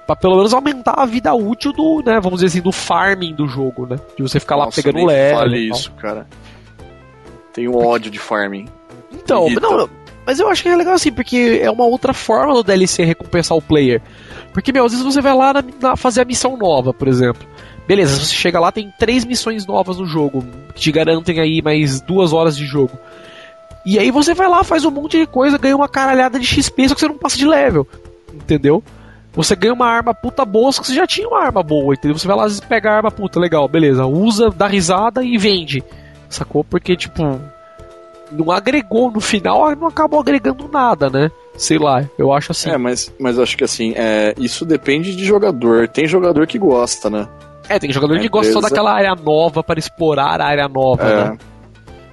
Pra 0.07 0.14
pelo 0.14 0.37
menos 0.37 0.53
aumentar 0.53 0.95
a 1.01 1.07
vida 1.07 1.35
útil 1.35 1.73
do, 1.73 2.03
né, 2.05 2.21
vamos 2.21 2.40
dizer 2.40 2.47
assim, 2.47 2.61
do 2.61 2.73
farming 2.73 3.35
do 3.35 3.49
jogo, 3.49 3.87
né? 3.87 3.97
De 4.17 4.23
você 4.23 4.38
ficar 4.38 4.57
Nossa, 4.57 4.81
lá 4.81 4.85
pegando 4.85 5.07
level. 5.07 5.38
Fale 5.38 5.59
isso, 5.59 5.90
cara. 5.93 6.27
Tenho 7.53 7.77
ódio 7.77 8.11
de 8.11 8.19
farming. 8.19 8.67
Então, 9.12 9.49
não, 9.49 9.88
mas 10.27 10.40
eu 10.40 10.49
acho 10.49 10.62
que 10.62 10.69
é 10.69 10.77
legal 10.77 10.95
assim, 10.95 11.12
porque 11.12 11.61
é 11.62 11.71
uma 11.71 11.85
outra 11.85 12.12
forma 12.12 12.55
do 12.55 12.62
DLC 12.62 13.05
recompensar 13.05 13.57
o 13.57 13.62
player. 13.62 14.01
Porque, 14.53 14.73
meu, 14.73 14.85
às 14.85 14.93
vezes 14.93 15.05
você 15.05 15.21
vai 15.21 15.35
lá 15.35 15.53
na, 15.53 15.64
na, 15.81 15.97
fazer 15.97 16.23
a 16.23 16.25
missão 16.25 16.57
nova, 16.57 16.93
por 16.93 17.09
exemplo. 17.09 17.47
Beleza, 17.87 18.19
você 18.19 18.35
chega 18.35 18.59
lá, 18.59 18.73
tem 18.73 18.93
três 18.99 19.25
missões 19.25 19.67
novas 19.67 19.99
no 19.99 20.07
jogo, 20.07 20.43
que 20.75 20.81
te 20.81 20.93
garantem 20.93 21.40
aí 21.40 21.61
mais 21.61 22.01
duas 22.01 22.33
horas 22.33 22.57
de 22.57 22.64
jogo. 22.64 22.99
E 23.85 23.99
aí 23.99 24.11
você 24.11 24.33
vai 24.33 24.49
lá, 24.49 24.64
faz 24.64 24.85
um 24.87 24.90
monte 24.90 25.19
de 25.19 25.27
coisa, 25.27 25.59
ganha 25.59 25.77
uma 25.77 25.88
caralhada 25.88 26.38
de 26.38 26.47
XP, 26.47 26.88
só 26.88 26.95
que 26.95 27.01
você 27.01 27.09
não 27.09 27.19
passa 27.19 27.37
de 27.37 27.47
level. 27.47 27.87
Entendeu? 28.33 28.83
Você 29.35 29.57
ganha 29.57 29.75
uma 29.75 29.87
arma 29.87 30.14
puta 30.14 30.44
boa, 30.44 30.70
só 30.70 30.81
que 30.81 30.88
você 30.88 30.94
já 30.94 31.07
tinha 31.07 31.27
uma 31.27 31.40
arma 31.40 31.62
boa, 31.62 31.94
entendeu? 31.94 32.16
Você 32.16 32.27
vai 32.27 32.37
lá, 32.37 32.47
pega 32.68 32.90
a 32.90 32.97
arma 32.97 33.11
puta, 33.11 33.40
legal, 33.40 33.66
beleza. 33.66 34.07
Usa, 34.07 34.51
dá 34.51 34.66
risada 34.66 35.25
e 35.25 35.37
vende. 35.37 35.83
Sacou? 36.29 36.62
Porque, 36.62 36.97
tipo, 36.97 37.40
não 38.31 38.51
agregou 38.51 39.11
no 39.11 39.20
final, 39.20 39.75
não 39.75 39.88
acabou 39.88 40.20
agregando 40.20 40.68
nada, 40.68 41.11
né? 41.11 41.31
Sei 41.57 41.79
lá, 41.79 42.05
eu 42.18 42.33
acho 42.33 42.53
assim. 42.53 42.70
É, 42.70 42.79
mas, 42.79 43.12
mas 43.18 43.38
acho 43.38 43.57
que 43.57 43.64
assim, 43.64 43.92
é, 43.97 44.35
isso 44.38 44.64
depende 44.64 45.14
de 45.14 45.25
jogador. 45.25 45.88
Tem 45.88 46.07
jogador 46.07 46.47
que 46.47 46.59
gosta, 46.59 47.11
né? 47.11 47.29
É, 47.68 47.79
tem 47.79 47.92
jogador 47.92 48.18
que 48.18 48.29
gosta 48.29 48.53
só 48.53 48.61
daquela 48.61 48.92
área 48.92 49.14
nova 49.14 49.62
para 49.62 49.79
explorar 49.79 50.40
a 50.40 50.44
área 50.44 50.68
nova, 50.68 51.03
é. 51.03 51.25
né? 51.25 51.38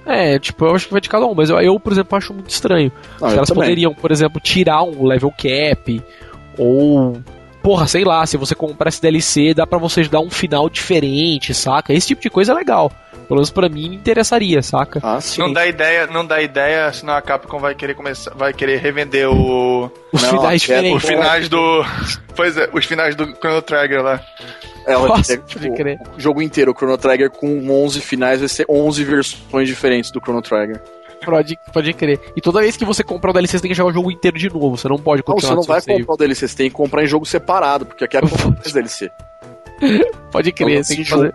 É, 0.04 0.38
tipo, 0.38 0.64
eu 0.64 0.74
acho 0.74 0.86
que 0.86 0.92
vai 0.92 1.00
de 1.00 1.08
cada 1.08 1.26
um, 1.26 1.34
mas 1.34 1.48
eu, 1.48 1.60
eu 1.60 1.78
por 1.78 1.92
exemplo, 1.92 2.18
acho 2.18 2.34
muito 2.34 2.50
estranho. 2.50 2.90
Ah, 3.20 3.28
Os 3.28 3.34
caras 3.34 3.50
poderiam, 3.50 3.94
por 3.94 4.10
exemplo, 4.10 4.40
tirar 4.40 4.82
um 4.82 5.06
level 5.06 5.30
cap, 5.30 6.02
ou. 6.58 7.22
Porra, 7.62 7.86
sei 7.86 8.04
lá, 8.04 8.26
se 8.26 8.36
você 8.36 8.54
comprar 8.54 8.88
esse 8.88 9.00
DLC, 9.00 9.54
dá 9.54 9.64
pra 9.66 9.78
você 9.78 10.02
dar 10.08 10.20
um 10.20 10.30
final 10.30 10.68
diferente, 10.68 11.54
saca? 11.54 11.92
Esse 11.92 12.08
tipo 12.08 12.20
de 12.20 12.28
coisa 12.28 12.52
é 12.52 12.54
legal. 12.54 12.90
Pelo 13.28 13.38
menos 13.38 13.50
pra 13.50 13.68
mim 13.68 13.88
me 13.88 13.96
interessaria, 13.96 14.60
saca? 14.62 15.00
Ah, 15.02 15.20
sim. 15.20 15.40
Não 15.40 15.52
dá 15.52 15.66
ideia, 15.66 16.06
não 16.06 16.26
dá 16.26 16.42
ideia, 16.42 16.92
senão 16.92 17.14
a 17.14 17.22
Capcom 17.22 17.58
vai 17.58 17.74
querer 17.74 17.94
começar, 17.94 18.34
vai 18.34 18.52
querer 18.52 18.78
revender 18.78 19.28
o 19.30 19.90
os 20.12 20.22
não, 20.22 20.30
finais 20.30 20.60
diferentes. 20.60 21.02
Os 21.02 21.08
finais 21.08 21.48
do 21.48 21.84
Pois 22.34 22.56
é, 22.56 22.68
os 22.72 22.84
finais 22.84 23.14
do 23.14 23.26
Chrono 23.36 23.62
Trigger 23.62 24.02
lá. 24.02 24.20
Ela 24.86 25.08
Nossa, 25.08 25.36
tipo, 25.38 25.60
o 26.16 26.20
jogo 26.20 26.42
inteiro, 26.42 26.72
o 26.72 26.74
Chrono 26.74 26.98
Trigger 26.98 27.30
com 27.30 27.70
11 27.70 28.00
finais 28.00 28.40
vai 28.40 28.48
ser 28.48 28.66
11 28.68 29.04
versões 29.04 29.68
diferentes 29.68 30.10
do 30.10 30.20
Chrono 30.20 30.42
Trigger. 30.42 30.82
Pode, 31.24 31.58
pode 31.72 31.92
crer. 31.92 32.20
E 32.36 32.40
toda 32.40 32.60
vez 32.60 32.76
que 32.76 32.84
você 32.84 33.02
comprar 33.02 33.30
o 33.30 33.32
DLC, 33.32 33.58
você 33.58 33.62
tem 33.62 33.70
que 33.70 33.76
jogar 33.76 33.90
o 33.90 33.94
jogo 33.94 34.10
inteiro 34.10 34.38
de 34.38 34.48
novo. 34.48 34.76
Você 34.76 34.88
não 34.88 34.98
pode 34.98 35.22
continuar. 35.22 35.56
Não, 35.56 35.62
você 35.62 35.70
não 35.70 35.80
vai 35.80 35.98
comprar 35.98 36.14
o 36.14 36.16
DLC, 36.16 36.48
você 36.48 36.56
tem 36.56 36.68
que 36.68 36.76
comprar 36.76 37.04
em 37.04 37.06
jogo 37.06 37.26
separado, 37.26 37.86
porque 37.86 38.04
aqui 38.04 38.16
é 38.16 38.20
mais 38.50 38.72
DLC. 38.72 39.10
pode 40.30 40.52
crer, 40.52 40.78
então, 40.78 40.88
tem 40.88 40.96
que 40.96 41.04
fazer 41.04 41.34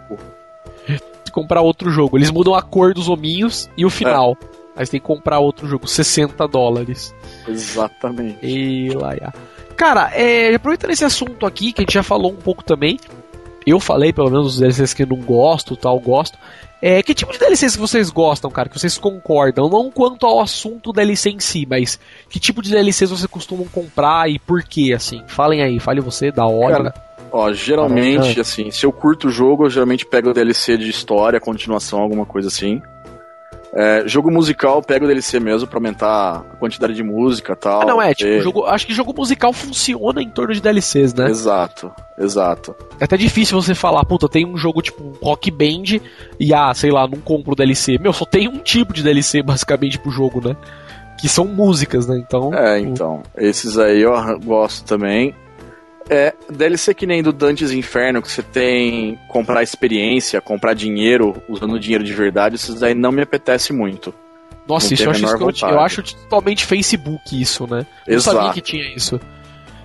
comprar 1.31 1.61
outro 1.61 1.91
jogo. 1.91 2.17
Eles 2.17 2.31
mudam 2.31 2.55
a 2.55 2.61
cor 2.61 2.93
dos 2.93 3.07
hominhos 3.07 3.69
e 3.77 3.85
o 3.85 3.89
final. 3.89 4.35
Aí 4.75 4.85
você 4.85 4.91
tem 4.91 4.99
que 4.99 5.05
comprar 5.07 5.39
outro 5.39 5.67
jogo, 5.67 5.87
60 5.87 6.47
dólares. 6.47 7.13
Exatamente. 7.47 8.37
E 8.43 8.89
lá, 8.89 9.15
já. 9.15 9.33
Cara, 9.75 10.11
é, 10.13 10.55
aproveitando 10.55 10.91
esse 10.91 11.05
assunto 11.05 11.45
aqui, 11.45 11.71
que 11.71 11.81
a 11.81 11.83
gente 11.83 11.93
já 11.93 12.03
falou 12.03 12.31
um 12.31 12.35
pouco 12.35 12.63
também, 12.63 12.99
eu 13.71 13.79
falei 13.79 14.13
pelo 14.13 14.29
menos 14.29 14.45
dos 14.47 14.59
DLCs 14.59 14.93
que 14.93 15.03
eu 15.03 15.07
não 15.07 15.17
gosto, 15.17 15.75
tal, 15.75 15.99
gosto. 15.99 16.37
É, 16.81 17.01
que 17.01 17.13
tipo 17.13 17.31
de 17.31 17.39
DLCs 17.39 17.75
que 17.75 17.81
vocês 17.81 18.09
gostam, 18.09 18.51
cara? 18.51 18.69
Que 18.69 18.79
vocês 18.79 18.97
concordam? 18.97 19.67
Não 19.67 19.89
quanto 19.89 20.25
ao 20.25 20.39
assunto 20.39 20.93
DLC 20.93 21.31
em 21.31 21.39
si, 21.39 21.65
mas 21.67 21.99
que 22.29 22.39
tipo 22.39 22.61
de 22.61 22.69
DLCs 22.69 23.09
vocês 23.09 23.25
costumam 23.25 23.65
comprar 23.65 24.29
e 24.29 24.37
por 24.37 24.63
quê, 24.63 24.93
assim? 24.95 25.23
Falem 25.27 25.61
aí, 25.61 25.79
fale 25.79 26.01
você, 26.01 26.31
da 26.31 26.45
hora. 26.45 26.91
Cara, 26.91 27.07
Ó, 27.31 27.51
geralmente, 27.51 28.39
assim, 28.39 28.71
se 28.71 28.85
eu 28.85 28.91
curto 28.91 29.27
o 29.27 29.31
jogo, 29.31 29.65
eu 29.65 29.69
geralmente 29.69 30.05
pego 30.05 30.29
o 30.29 30.33
DLC 30.33 30.77
de 30.77 30.89
história, 30.89 31.39
continuação, 31.39 31.99
alguma 31.99 32.25
coisa 32.25 32.47
assim. 32.47 32.81
É, 33.79 34.07
jogo 34.07 34.31
musical, 34.31 34.81
pego 34.81 35.05
o 35.05 35.07
DLC 35.07 35.39
mesmo 35.39 35.67
pra 35.67 35.77
aumentar 35.77 36.37
a 36.51 36.55
quantidade 36.55 36.95
de 36.95 37.03
música 37.03 37.53
e 37.53 37.55
tal. 37.55 37.83
Ah, 37.83 37.85
não, 37.85 38.01
é, 38.01 38.11
tipo, 38.15 38.27
E- 38.27 38.41
jogo, 38.41 38.65
acho 38.65 38.87
que 38.87 38.93
jogo 38.93 39.13
musical 39.15 39.53
funciona 39.53 40.19
em 40.19 40.29
torno 40.31 40.51
de 40.51 40.59
DLCs, 40.59 41.13
né? 41.13 41.29
Exato, 41.29 41.91
exato. 42.17 42.75
É 42.99 43.03
até 43.03 43.15
difícil 43.15 43.61
você 43.61 43.75
falar, 43.75 44.03
puta, 44.03 44.27
tem 44.27 44.47
um 44.47 44.57
jogo 44.57 44.81
tipo 44.81 45.13
Rock 45.21 45.51
Band 45.51 45.99
e, 46.39 46.53
ah, 46.55 46.73
sei 46.73 46.89
lá, 46.89 47.07
não 47.07 47.19
compro 47.19 47.55
DLC. 47.55 47.99
Meu, 47.99 48.11
só 48.11 48.25
tem 48.25 48.47
um 48.47 48.57
tipo 48.57 48.91
de 48.93 49.03
DLC 49.03 49.43
basicamente 49.45 49.99
pro 49.99 50.09
jogo, 50.09 50.41
né? 50.43 50.57
Que 51.21 51.29
são 51.29 51.45
músicas, 51.45 52.07
né? 52.07 52.17
Então. 52.17 52.51
É, 52.55 52.79
então. 52.79 53.21
Esses 53.37 53.77
aí 53.77 54.01
eu 54.01 54.11
gosto 54.39 54.85
também. 54.85 55.35
É, 56.09 56.33
DLC 56.49 56.93
que 56.93 57.05
nem 57.05 57.21
do 57.21 57.33
Dantes 57.33 57.71
Inferno, 57.71 58.21
que 58.21 58.31
você 58.31 58.41
tem 58.41 59.19
comprar 59.27 59.61
experiência, 59.61 60.39
comprar 60.39 60.73
dinheiro, 60.73 61.41
usando 61.49 61.79
dinheiro 61.79 62.03
de 62.03 62.13
verdade, 62.13 62.55
esses 62.55 62.81
aí 62.81 62.93
não 62.93 63.11
me 63.11 63.21
apetece 63.21 63.73
muito. 63.73 64.13
Nossa, 64.67 64.87
não 64.87 64.93
isso 64.93 65.03
eu 65.03 65.11
acho 65.11 65.37
vontade. 65.37 65.73
Eu 65.73 65.79
acho 65.79 66.03
totalmente 66.03 66.65
Facebook 66.65 67.41
isso, 67.41 67.67
né? 67.67 67.85
Eu 68.05 68.21
sabia 68.21 68.51
que 68.51 68.61
tinha 68.61 68.83
isso. 68.95 69.19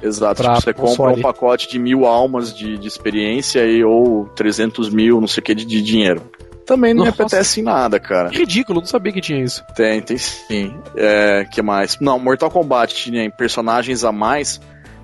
Exato. 0.02 0.42
Tipo, 0.42 0.54
você 0.60 0.74
compra 0.74 1.12
um 1.12 1.20
pacote 1.20 1.68
de 1.68 1.78
mil 1.78 2.04
almas 2.04 2.52
de, 2.52 2.76
de 2.76 2.88
experiência 2.88 3.64
e, 3.64 3.84
ou 3.84 4.26
300 4.34 4.90
mil, 4.90 5.20
não 5.20 5.28
sei 5.28 5.40
o 5.40 5.44
que, 5.44 5.54
de, 5.54 5.64
de 5.64 5.80
dinheiro. 5.80 6.22
Também 6.66 6.92
não 6.92 7.04
Nossa. 7.04 7.16
me 7.16 7.22
apetece 7.22 7.60
em 7.60 7.62
nada, 7.62 8.00
cara. 8.00 8.30
Que 8.30 8.38
ridículo, 8.38 8.80
não 8.80 8.86
sabia 8.86 9.12
que 9.12 9.20
tinha 9.20 9.42
isso. 9.42 9.64
Tem, 9.74 10.00
tem 10.00 10.18
sim. 10.18 10.76
É, 10.96 11.46
que 11.50 11.62
mais? 11.62 11.98
Não, 12.00 12.18
Mortal 12.18 12.50
Kombat 12.50 13.10
tem 13.10 13.30
personagens 13.30 14.04
a 14.04 14.12
mais, 14.12 14.60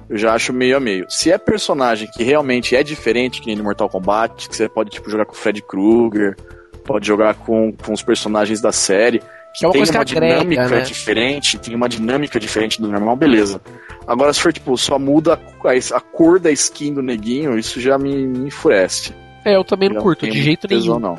eu 0.09 0.17
já 0.17 0.33
acho 0.33 0.53
meio 0.53 0.77
a 0.77 0.81
meio. 0.81 1.07
Se 1.09 1.31
é 1.31 1.37
personagem 1.37 2.09
que 2.11 2.23
realmente 2.23 2.75
é 2.75 2.83
diferente, 2.83 3.41
que 3.41 3.47
nem 3.47 3.57
no 3.57 3.65
Mortal 3.65 3.89
Kombat, 3.89 4.49
que 4.49 4.57
você 4.57 4.69
pode 4.69 4.91
tipo, 4.91 5.11
jogar 5.11 5.27
com 5.27 5.33
o 5.33 5.37
Fred 5.37 5.61
Krueger, 5.63 6.37
pode 6.85 7.07
jogar 7.07 7.35
com, 7.35 7.73
com 7.73 7.93
os 7.93 8.03
personagens 8.03 8.61
da 8.61 8.73
série, 8.73 9.23
que 9.55 9.65
É 9.65 9.69
uma 9.69 9.73
tem 9.73 9.83
uma 9.83 10.01
agrega, 10.01 10.05
dinâmica 10.05 10.69
né? 10.69 10.81
diferente, 10.81 11.59
tem 11.59 11.75
uma 11.75 11.89
dinâmica 11.89 12.41
diferente 12.41 12.81
do 12.81 12.89
normal, 12.89 13.17
beleza. 13.17 13.61
Agora, 14.07 14.33
se 14.33 14.41
for 14.41 14.53
tipo, 14.53 14.77
só 14.79 14.99
muda 14.99 15.35
a, 15.35 15.97
a 15.97 16.01
cor 16.01 16.41
da 16.41 16.51
skin 16.51 16.95
do 16.95 17.03
neguinho, 17.03 17.59
isso 17.59 17.79
já 17.79 17.99
me, 17.99 18.27
me 18.27 18.49
enfurece. 18.49 19.13
É, 19.45 19.57
eu 19.57 19.65
também 19.65 19.91
não 19.91 20.01
curto, 20.01 20.27
de 20.27 20.41
jeito 20.43 20.67
tesão, 20.67 20.99
nenhum. 20.99 21.13
não. 21.13 21.19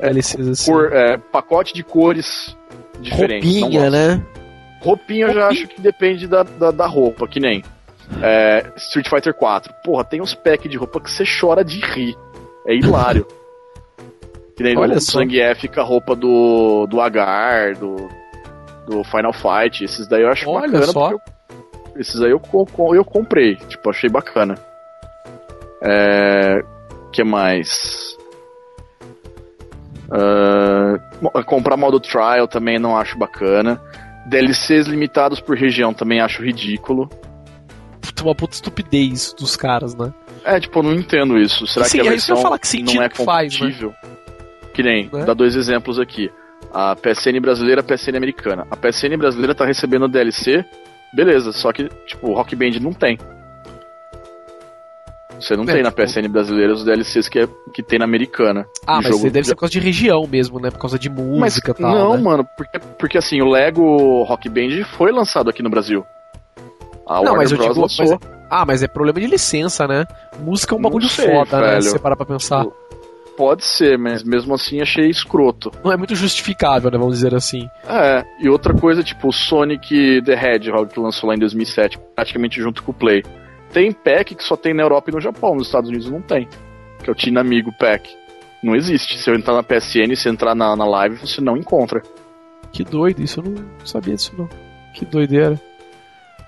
É, 0.00 0.10
assim. 0.10 0.52
Cor, 0.64 0.92
é, 0.92 1.16
pacote 1.16 1.72
de 1.72 1.82
cores 1.84 2.56
diferentes. 3.00 3.60
Roupinha, 3.60 3.90
né? 3.90 4.22
Roupinha 4.80 5.26
eu 5.26 5.34
já 5.34 5.40
Roupinha. 5.46 5.64
acho 5.64 5.68
que 5.74 5.80
depende 5.80 6.26
da, 6.26 6.42
da, 6.42 6.70
da 6.70 6.86
roupa, 6.86 7.26
que 7.28 7.38
nem 7.40 7.62
é, 8.22 8.64
Street 8.76 9.08
Fighter 9.08 9.34
4. 9.34 9.72
Porra, 9.84 10.04
tem 10.04 10.20
uns 10.20 10.34
packs 10.34 10.70
de 10.70 10.76
roupa 10.76 11.00
que 11.00 11.10
você 11.10 11.24
chora 11.40 11.64
de 11.64 11.80
rir. 11.80 12.16
É 12.66 12.74
hilário. 12.74 13.26
que 14.56 14.62
nem 14.62 14.76
Olha 14.76 14.94
no 14.94 15.00
só. 15.00 15.18
Zangief 15.20 15.68
com 15.68 15.80
a 15.80 15.84
roupa 15.84 16.14
do, 16.16 16.86
do 16.86 17.00
Agar, 17.00 17.74
do, 17.76 17.96
do 18.86 19.04
Final 19.04 19.32
Fight. 19.32 19.84
Esses 19.84 20.06
daí 20.06 20.22
eu 20.22 20.28
acho 20.30 20.48
Olha 20.48 20.66
bacana. 20.68 20.86
só. 20.92 21.10
eu- 21.12 21.20
esses 21.96 22.20
aí 22.22 22.30
eu, 22.30 22.40
eu 22.94 23.04
comprei. 23.04 23.56
Tipo, 23.56 23.90
achei 23.90 24.08
bacana. 24.10 24.54
É, 25.82 26.62
que 27.12 27.22
mais? 27.24 28.16
Mo- 31.20 31.30
comprar 31.44 31.76
modo 31.76 31.98
trial 32.00 32.46
também 32.46 32.78
não 32.78 32.96
acho 32.96 33.18
bacana. 33.18 33.80
DLCs 34.26 34.86
limitados 34.86 35.40
por 35.40 35.56
região 35.56 35.92
também 35.94 36.20
acho 36.20 36.42
ridículo. 36.42 37.08
Uma 38.22 38.34
puta 38.34 38.54
estupidez 38.54 39.32
dos 39.38 39.56
caras, 39.56 39.94
né? 39.94 40.12
É, 40.44 40.58
tipo, 40.60 40.78
eu 40.78 40.82
não 40.82 40.94
entendo 40.94 41.38
isso. 41.38 41.66
Será 41.66 41.88
que 41.88 42.00
a 42.00 42.04
é 42.04 42.14
isso 42.16 42.26
que 42.26 42.32
eu 42.32 42.36
versão 42.36 42.42
falar, 42.42 42.58
que 42.58 42.82
não 42.82 43.02
é 43.02 43.08
que 43.08 43.24
faz, 43.24 43.52
né? 43.54 43.58
compatível? 43.60 43.94
Que 44.74 44.82
nem, 44.82 45.08
Né? 45.12 45.24
dá 45.24 45.32
dois 45.34 45.54
exemplos 45.56 45.98
aqui. 45.98 46.30
A 46.72 46.94
PSN 46.96 47.40
brasileira 47.40 47.80
a 47.80 47.84
PSN 47.84 48.16
americana. 48.16 48.66
A 48.70 48.76
PSN 48.76 49.16
brasileira 49.16 49.54
tá 49.54 49.64
recebendo 49.64 50.08
DLC, 50.08 50.64
beleza, 51.14 51.52
só 51.52 51.72
que, 51.72 51.88
tipo, 52.06 52.28
o 52.30 52.34
Rock 52.34 52.54
Band 52.56 52.78
não 52.80 52.92
tem. 52.92 53.18
Você 55.38 55.54
não 55.54 55.64
É, 55.64 55.66
tem 55.66 55.82
na 55.82 55.90
tipo- 55.90 56.02
PSN 56.02 56.28
brasileira 56.28 56.72
os 56.72 56.82
DLCs 56.84 57.28
que, 57.28 57.40
é, 57.40 57.48
que 57.74 57.82
tem 57.82 57.98
na 57.98 58.06
americana. 58.06 58.66
Ah, 58.86 58.96
mas 59.02 59.08
jogo 59.08 59.30
deve 59.30 59.46
ser 59.46 59.54
por 59.54 59.60
causa 59.60 59.72
de 59.72 59.80
região 59.80 60.26
mesmo, 60.26 60.58
né? 60.58 60.70
Por 60.70 60.78
causa 60.78 60.98
de 60.98 61.10
música 61.10 61.72
e 61.72 61.74
tal. 61.74 61.94
não, 61.94 62.16
né? 62.16 62.22
mano, 62.22 62.48
porque, 62.56 62.78
porque 62.98 63.18
assim, 63.18 63.42
o 63.42 63.48
Lego 63.50 64.22
Rock 64.22 64.48
Band 64.48 64.84
foi 64.96 65.12
lançado 65.12 65.50
aqui 65.50 65.62
no 65.62 65.68
Brasil. 65.68 66.06
A 67.06 67.14
Não, 67.16 67.32
Warner 67.32 67.36
mas 67.36 67.52
eu 67.52 67.56
Bros. 67.58 67.68
digo- 67.68 67.80
lançou. 67.82 68.20
Ah, 68.50 68.64
mas 68.66 68.82
é 68.82 68.88
problema 68.88 69.20
de 69.20 69.26
licença, 69.26 69.86
né? 69.86 70.04
Música 70.40 70.74
é 70.74 70.78
um 70.78 70.82
bagulho 70.82 71.08
sei, 71.08 71.26
foda, 71.28 71.60
né? 71.60 71.66
velho. 71.70 71.82
Se 71.82 71.90
você 71.90 71.98
parar 71.98 72.16
pra 72.16 72.26
pensar. 72.26 72.64
Pode 73.36 73.64
ser, 73.64 73.98
mas 73.98 74.22
mesmo 74.24 74.54
assim 74.54 74.80
achei 74.80 75.10
escroto. 75.10 75.70
Não 75.84 75.92
é 75.92 75.96
muito 75.96 76.14
justificável, 76.14 76.90
né? 76.90 76.96
Vamos 76.96 77.16
dizer 77.16 77.34
assim. 77.34 77.68
É, 77.86 78.24
e 78.40 78.48
outra 78.48 78.72
coisa, 78.72 79.02
tipo, 79.02 79.28
o 79.28 79.32
Sonic 79.32 80.22
the 80.24 80.32
Hedgehog, 80.32 80.90
que 80.92 80.98
lançou 80.98 81.28
lá 81.28 81.34
em 81.34 81.38
2007, 81.38 81.98
praticamente 82.14 82.60
junto 82.62 82.82
com 82.82 82.92
o 82.92 82.94
Play. 82.94 83.22
Tem 83.72 83.92
pack 83.92 84.34
que 84.34 84.42
só 84.42 84.56
tem 84.56 84.72
na 84.72 84.82
Europa 84.82 85.10
e 85.10 85.14
no 85.14 85.20
Japão, 85.20 85.54
nos 85.54 85.66
Estados 85.66 85.90
Unidos 85.90 86.10
não 86.10 86.22
tem. 86.22 86.48
Que 87.02 87.10
é 87.10 87.12
o 87.12 87.16
Teen 87.16 87.36
Amigo 87.36 87.70
Pack. 87.78 88.08
Não 88.62 88.74
existe. 88.74 89.18
Se 89.18 89.28
eu 89.28 89.34
entrar 89.34 89.52
na 89.52 89.62
PSN, 89.62 90.16
se 90.16 90.28
entrar 90.30 90.54
na, 90.54 90.74
na 90.74 90.86
live, 90.86 91.16
você 91.18 91.42
não 91.42 91.58
encontra. 91.58 92.00
Que 92.72 92.82
doido, 92.84 93.20
isso 93.22 93.40
eu 93.40 93.44
não 93.50 93.54
sabia 93.84 94.14
disso, 94.14 94.32
não. 94.38 94.48
Que 94.94 95.04
doideira. 95.04 95.60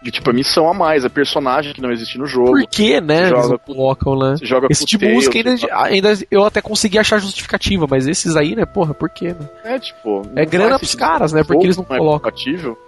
De 0.01 0.13
tipo, 0.13 0.31
a 0.31 0.33
missão 0.33 0.69
a 0.69 0.73
mais, 0.75 1.05
é 1.05 1.09
personagem 1.09 1.73
que 1.75 1.81
não 1.81 1.91
existe 1.91 2.19
no 2.19 2.25
jogo. 2.27 2.53
Por 2.53 2.67
que, 2.69 3.01
né? 3.01 3.19
Eles 3.19 3.29
joga 3.31 3.49
não 3.49 3.59
com- 3.59 3.75
colocam, 3.75 4.17
né? 4.19 4.37
Você 4.39 4.47
joga 4.47 4.69
Esse 4.71 4.85
tipo 4.87 5.05
de 5.05 5.13
música 5.13 5.37
ainda, 5.39 5.57
você- 5.57 5.69
ainda 5.73 6.13
eu 6.31 6.45
até 6.45 6.63
consegui 6.63 6.99
achar 7.01 7.19
justificativa, 7.19 7.85
mas 7.91 8.07
esses 8.07 8.37
aí, 8.37 8.55
né, 8.55 8.65
porra, 8.65 8.95
por 8.95 9.11
quê, 9.11 9.29
né? 9.39 9.49
É, 9.65 9.79
tipo. 9.79 10.23
É 10.37 10.45
não 10.45 10.51
grana 10.51 10.79
pros 10.79 10.95
caras, 10.95 11.33
né? 11.33 11.43
Porque 11.43 11.67
eles 11.67 11.77
não 11.77 11.83
jogo 11.83 11.95
é 11.95 11.99
colocam. 11.99 12.31
compatível, 12.31 12.79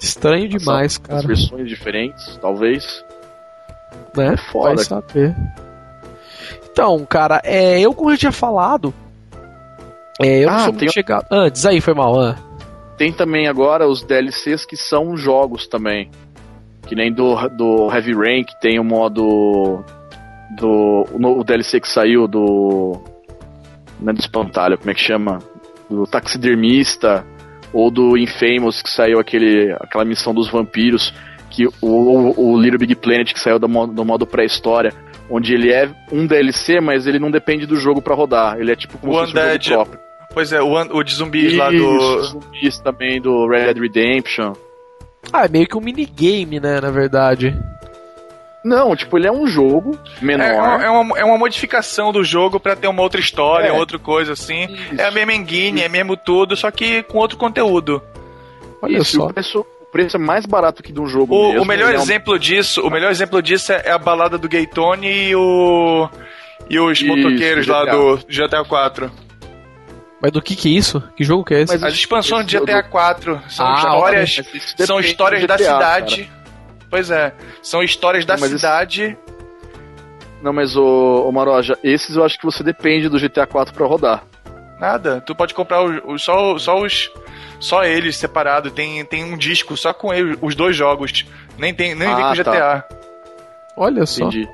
Estranho 0.00 0.48
demais, 0.48 0.92
As 0.94 0.98
cara. 0.98 1.26
versões 1.26 1.68
diferentes, 1.68 2.36
talvez. 2.40 3.04
né? 4.16 4.32
É 4.34 4.36
foda. 4.50 4.74
Vai 4.76 4.84
saber. 4.84 5.36
Então, 6.72 7.04
cara, 7.04 7.40
é, 7.44 7.78
eu 7.80 7.92
como 7.94 8.10
eu 8.10 8.16
tinha 8.18 8.32
falado, 8.32 8.92
é, 10.20 10.40
eu 10.42 10.48
não 10.48 10.54
Ah, 10.54 10.58
sou 10.60 10.72
tem- 10.72 10.78
muito 10.80 10.92
chegado. 10.94 11.26
Ah, 11.30 11.48
diz 11.48 11.64
aí, 11.66 11.80
foi 11.80 11.94
mal. 11.94 12.18
Ah. 12.20 12.36
Tem 12.96 13.12
também 13.12 13.48
agora 13.48 13.86
os 13.88 14.02
DLCs 14.02 14.64
que 14.64 14.76
são 14.76 15.16
jogos 15.16 15.66
também. 15.66 16.10
Que 16.86 16.94
nem 16.94 17.12
do, 17.12 17.34
do 17.50 17.88
Heavy 17.92 18.12
Rain, 18.12 18.44
que 18.44 18.58
tem 18.60 18.78
o 18.78 18.84
modo. 18.84 19.84
Do. 20.56 21.06
O, 21.12 21.18
no- 21.18 21.38
o 21.38 21.44
DLC 21.44 21.80
que 21.80 21.88
saiu 21.88 22.26
do. 22.28 23.00
Não 24.00 24.10
é 24.10 24.12
do 24.14 24.20
espantalho, 24.20 24.76
como 24.76 24.90
é 24.90 24.94
que 24.94 25.00
chama? 25.00 25.38
Do 25.88 26.06
taxidermista. 26.06 27.24
Ou 27.72 27.90
do 27.90 28.18
Infamous, 28.18 28.82
que 28.82 28.90
saiu 28.90 29.18
aquele, 29.18 29.72
aquela 29.80 30.04
missão 30.04 30.34
dos 30.34 30.50
vampiros. 30.50 31.14
Que 31.48 31.66
o, 31.66 31.72
o, 31.80 32.52
o 32.52 32.60
Little 32.60 32.78
Big 32.78 32.94
Planet, 32.96 33.32
que 33.32 33.40
saiu 33.40 33.58
do 33.58 33.68
modo, 33.68 33.92
do 33.92 34.04
modo 34.04 34.26
pré-história. 34.26 34.92
Onde 35.30 35.54
ele 35.54 35.72
é 35.72 35.88
um 36.10 36.26
DLC, 36.26 36.80
mas 36.80 37.06
ele 37.06 37.18
não 37.18 37.30
depende 37.30 37.64
do 37.64 37.76
jogo 37.76 38.02
pra 38.02 38.14
rodar. 38.14 38.58
Ele 38.60 38.70
é 38.72 38.76
tipo 38.76 38.98
como 38.98 39.12
O 39.12 39.14
se 39.14 39.20
fosse 39.20 39.32
um 39.32 39.34
jogo 39.40 39.46
próprio. 39.74 40.00
Pois 40.32 40.52
é, 40.52 40.62
o, 40.62 40.72
o 40.72 41.02
de 41.02 41.14
zumbis 41.14 41.54
lá 41.56 41.72
Isso, 41.72 41.84
do. 41.84 42.22
zumbis 42.24 42.78
também 42.80 43.20
do 43.20 43.46
Red 43.48 43.74
Dead 43.74 43.78
Redemption. 43.78 44.54
Ah, 45.32 45.44
é 45.44 45.48
meio 45.48 45.66
que 45.66 45.76
um 45.76 45.80
minigame, 45.80 46.58
né, 46.58 46.80
na 46.80 46.90
verdade. 46.90 47.54
Não, 48.64 48.94
tipo, 48.94 49.18
ele 49.18 49.26
é 49.26 49.32
um 49.32 49.46
jogo 49.46 49.98
É, 50.20 50.24
menor. 50.24 50.80
é 50.80 50.88
uma, 50.88 51.18
é 51.18 51.24
uma 51.24 51.36
modificação 51.36 52.12
do 52.12 52.22
jogo 52.22 52.60
pra 52.60 52.76
ter 52.76 52.86
uma 52.86 53.02
outra 53.02 53.20
história, 53.20 53.66
É. 53.68 53.72
outra 53.72 53.98
coisa 53.98 54.32
assim. 54.34 54.64
Isso. 54.64 55.00
É 55.00 55.04
a 55.04 55.10
mesma 55.10 55.34
engine, 55.34 55.82
é 55.82 55.88
mesmo 55.88 56.16
tudo, 56.16 56.56
só 56.56 56.70
que 56.70 57.02
com 57.02 57.18
outro 57.18 57.36
conteúdo. 57.36 58.00
Olha 58.80 58.98
Isso, 58.98 59.16
só. 59.16 59.26
O 59.26 59.32
preço, 59.32 59.60
o 59.60 59.84
preço 59.92 60.16
é 60.16 60.20
mais 60.20 60.46
barato 60.46 60.82
que 60.82 60.92
de 60.92 61.00
um 61.00 61.06
jogo 61.06 61.34
O, 61.34 61.48
mesmo. 61.48 61.62
o 61.62 61.66
melhor 61.66 61.92
é 61.92 61.98
um- 61.98 62.02
exemplo 62.02 62.38
disso, 62.38 62.80
o 62.86 62.90
melhor 62.90 63.10
exemplo 63.10 63.42
disso 63.42 63.72
é 63.72 63.90
a 63.90 63.98
balada 63.98 64.38
do 64.38 64.48
Gay 64.48 64.66
Tony 64.66 65.28
e 65.30 65.34
o 65.36 66.08
e 66.70 66.78
os 66.78 66.98
Isso, 67.00 67.06
motoqueiros 67.08 67.66
lá 67.66 67.84
do 67.84 68.16
GTA 68.28 68.64
4. 68.64 69.10
Mas 70.22 70.30
do 70.30 70.40
que 70.40 70.54
que 70.54 70.68
é 70.72 70.78
isso? 70.78 71.02
Que 71.16 71.24
jogo 71.24 71.44
que 71.44 71.52
é 71.52 71.62
esse? 71.62 71.72
Mas 71.72 71.82
As 71.82 71.94
expansões 71.94 72.46
de 72.46 72.56
esse 72.56 72.64
GTA 72.64 72.82
4 72.84 73.42
são 73.48 73.66
Ah, 73.66 73.74
histórias, 73.74 74.40
são 74.86 75.00
histórias 75.00 75.44
da 75.46 75.56
GTA, 75.56 75.64
cidade. 75.64 76.32
Pois 76.88 77.10
é, 77.10 77.32
são 77.60 77.82
histórias 77.82 78.24
da 78.24 78.36
Não, 78.36 78.46
cidade. 78.46 79.18
Não, 80.40 80.52
mas 80.52 80.76
o, 80.76 81.26
o 81.28 81.32
Maroja, 81.32 81.76
esses 81.82 82.14
eu 82.16 82.24
acho 82.24 82.38
que 82.38 82.44
você 82.44 82.62
depende 82.62 83.08
do 83.08 83.18
GTA 83.18 83.46
4 83.46 83.74
pra 83.74 83.86
rodar. 83.86 84.22
Nada. 84.78 85.20
Tu 85.24 85.34
pode 85.34 85.54
comprar 85.54 85.82
os, 85.82 86.00
os- 86.04 86.22
só, 86.22 86.58
só 86.58 86.80
os. 86.80 87.10
Só 87.60 87.84
eles 87.84 88.16
separado. 88.16 88.70
Tem, 88.72 89.04
tem 89.04 89.22
um 89.24 89.36
disco 89.38 89.76
só 89.76 89.92
com 89.94 90.12
ele- 90.12 90.36
os 90.42 90.56
dois 90.56 90.74
jogos. 90.74 91.24
Nem, 91.56 91.72
tem, 91.72 91.94
nem 91.94 92.12
vem 92.14 92.24
Ah, 92.24 92.28
com 92.28 92.34
GTA. 92.34 92.84
Olha 93.76 94.04
só. 94.04 94.26
Entendi. 94.26 94.48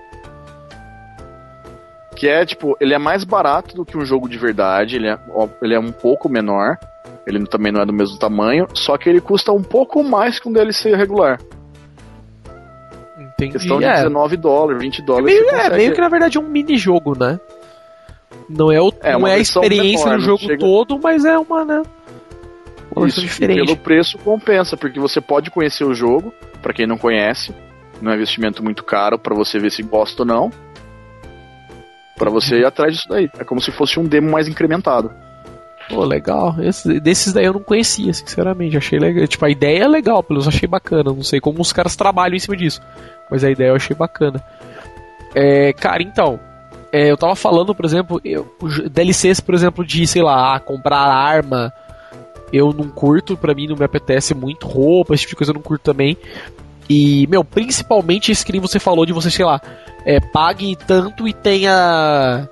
Que 2.19 2.27
é, 2.27 2.45
tipo, 2.45 2.77
ele 2.81 2.93
é 2.93 2.99
mais 2.99 3.23
barato 3.23 3.77
do 3.77 3.85
que 3.85 3.97
um 3.97 4.05
jogo 4.05 4.29
de 4.29 4.37
verdade, 4.37 4.97
ele 4.97 5.07
é, 5.09 5.17
ele 5.63 5.73
é 5.75 5.79
um 5.79 5.93
pouco 5.93 6.29
menor, 6.29 6.77
ele 7.25 7.47
também 7.47 7.71
não 7.71 7.81
é 7.81 7.87
do 7.87 7.93
mesmo 7.93 8.19
tamanho, 8.19 8.67
só 8.75 8.99
que 8.99 9.09
ele 9.09 9.21
custa 9.21 9.53
um 9.53 9.63
pouco 9.63 10.03
mais 10.03 10.41
que 10.41 10.49
um 10.49 10.53
DLC 10.53 10.97
regular. 10.97 11.39
Entendi. 13.17 13.53
Questão 13.53 13.79
de 13.79 13.85
é. 13.85 13.93
19 13.95 14.37
dólares, 14.37 14.81
20 14.83 15.01
É 15.01 15.05
dólares. 15.05 15.27
meio, 15.27 15.45
você 15.45 15.49
é 15.49 15.57
consegue- 15.59 15.77
meio 15.77 15.93
que 15.95 16.01
na 16.01 16.09
verdade 16.09 16.39
é 16.39 16.41
um 16.41 16.49
mini-jogo, 16.49 17.17
né? 17.17 17.39
Não 18.49 18.73
é, 18.73 18.81
o, 18.81 18.93
É, 19.01 19.13
não 19.13 19.27
é 19.29 19.35
a 19.35 19.39
experiência 19.39 20.07
menor, 20.07 20.19
do 20.19 20.25
jogo 20.25 20.39
chega- 20.43 20.59
todo, 20.59 20.99
mas 21.01 21.25
é 21.25 21.39
uma, 21.39 21.65
né? 21.65 21.83
Uma 22.97 23.07
Isso, 23.07 23.21
diferente. 23.21 23.65
pelo 23.65 23.77
preço 23.77 24.19
compensa, 24.19 24.77
porque 24.77 24.99
você 24.99 25.21
pode 25.21 25.51
conhecer 25.53 25.85
o 25.85 25.95
jogo, 25.95 26.33
pra 26.63 26.73
quem 26.73 26.85
não 26.87 26.99
conhece, 26.99 27.55
não 28.03 28.11
é 28.11 28.17
investimento 28.17 28.61
muito 28.65 28.83
caro 28.83 29.19
pra 29.19 29.37
você 29.37 29.59
ver 29.61 29.71
se 29.71 29.83
gosta 29.85 30.23
ou 30.23 30.27
não. 30.27 30.51
Pra 32.19 32.31
você 32.31 32.59
ir 32.61 32.65
atrás 32.67 32.95
disso 32.95 33.09
daí. 33.09 33.31
É 33.39 33.45
como 33.45 33.61
se 33.61 33.71
fosse 33.71 33.99
um 34.01 34.05
demo 34.05 34.31
mais 34.31 34.49
incrementado. 34.49 35.11
Pô, 35.89 36.05
legal. 36.05 36.57
Esse- 36.61 37.01
desses 37.01 37.33
daí 37.33 37.45
eu 37.47 37.53
não 37.55 37.63
conhecia, 37.63 38.13
sinceramente. 38.13 38.77
Achei 38.77 38.99
legal. 38.99 39.27
Tipo, 39.27 39.45
a 39.47 39.51
ideia 39.51 39.85
é 39.85 39.89
legal, 39.89 40.23
pelo 40.23 40.39
menos 40.41 40.49
achei 40.55 40.69
bacana. 40.69 41.05
Não 41.13 41.23
sei 41.23 41.41
como 41.41 41.63
os 41.63 41.73
caras 41.73 41.97
trabalham 41.97 42.37
em 42.37 42.41
cima 42.41 42.57
disso. 42.57 42.81
Mas 43.31 43.43
a 43.45 43.51
ideia 43.51 43.69
eu 43.69 43.77
achei 43.77 43.95
bacana. 43.97 44.43
É, 45.35 45.73
cara, 45.73 46.03
então. 46.03 46.39
é, 46.93 47.11
eu 47.11 47.17
tava 47.19 47.37
falando, 47.37 47.75
por 47.75 47.85
exemplo, 47.85 48.21
eu, 48.25 48.51
DLCs, 48.91 49.41
por 49.41 49.55
exemplo, 49.55 49.85
de, 49.85 50.07
sei 50.07 50.23
lá, 50.23 50.55
ah, 50.57 50.61
comprar 50.61 50.99
arma. 50.99 51.73
Eu 52.51 52.73
não 52.73 52.89
curto, 52.89 53.37
pra 53.37 53.55
mim 53.55 53.67
não 53.67 53.77
me 53.77 53.85
apetece 53.85 54.35
muito. 54.35 54.67
Roupa, 54.67 55.13
esse 55.15 55.23
tipo 55.23 55.33
de 55.33 55.37
coisa 55.37 55.51
eu 55.53 55.55
não 55.55 55.61
curto 55.63 55.83
também. 55.83 56.17
E, 56.89 57.27
meu, 57.29 57.45
principalmente 57.45 58.33
esse 58.33 58.45
que 58.45 58.53
nem 58.53 58.61
você 58.61 58.79
falou 58.79 59.05
de 59.05 59.13
você, 59.13 59.31
sei 59.31 59.45
lá, 59.45 59.61
é, 60.05 60.21
pague 60.21 60.77
tanto 60.87 61.29
e 61.29 61.33
tenha. 61.33 62.49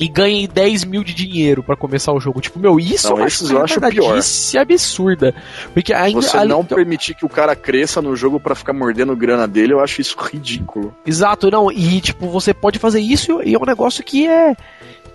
E 0.00 0.06
ganhe 0.08 0.46
10 0.46 0.84
mil 0.84 1.02
de 1.02 1.12
dinheiro 1.12 1.60
pra 1.60 1.74
começar 1.74 2.12
o 2.12 2.20
jogo. 2.20 2.40
Tipo, 2.40 2.60
meu, 2.60 2.78
isso 2.78 3.10
Não, 3.10 3.18
eu 3.18 3.24
acho 3.24 3.52
eu 3.52 3.64
acho 3.64 3.80
verdadice 3.80 4.56
absurda. 4.56 5.34
Porque 5.74 5.92
ainda. 5.92 6.22
Você 6.22 6.36
ali- 6.36 6.48
não 6.48 6.64
permitir 6.64 7.14
que 7.14 7.26
o 7.26 7.28
cara 7.28 7.56
cresça 7.56 8.00
no 8.00 8.14
jogo 8.14 8.38
pra 8.38 8.54
ficar 8.54 8.72
mordendo 8.72 9.16
grana 9.16 9.46
dele, 9.48 9.72
eu 9.72 9.80
acho 9.80 10.00
isso 10.00 10.16
ridículo. 10.20 10.94
Exato, 11.04 11.50
não. 11.50 11.70
E, 11.72 12.00
tipo, 12.00 12.28
você 12.28 12.54
pode 12.54 12.78
fazer 12.78 13.00
isso 13.00 13.42
e 13.42 13.54
é 13.54 13.58
um 13.58 13.64
negócio 13.66 14.04
que 14.04 14.26
é. 14.28 14.54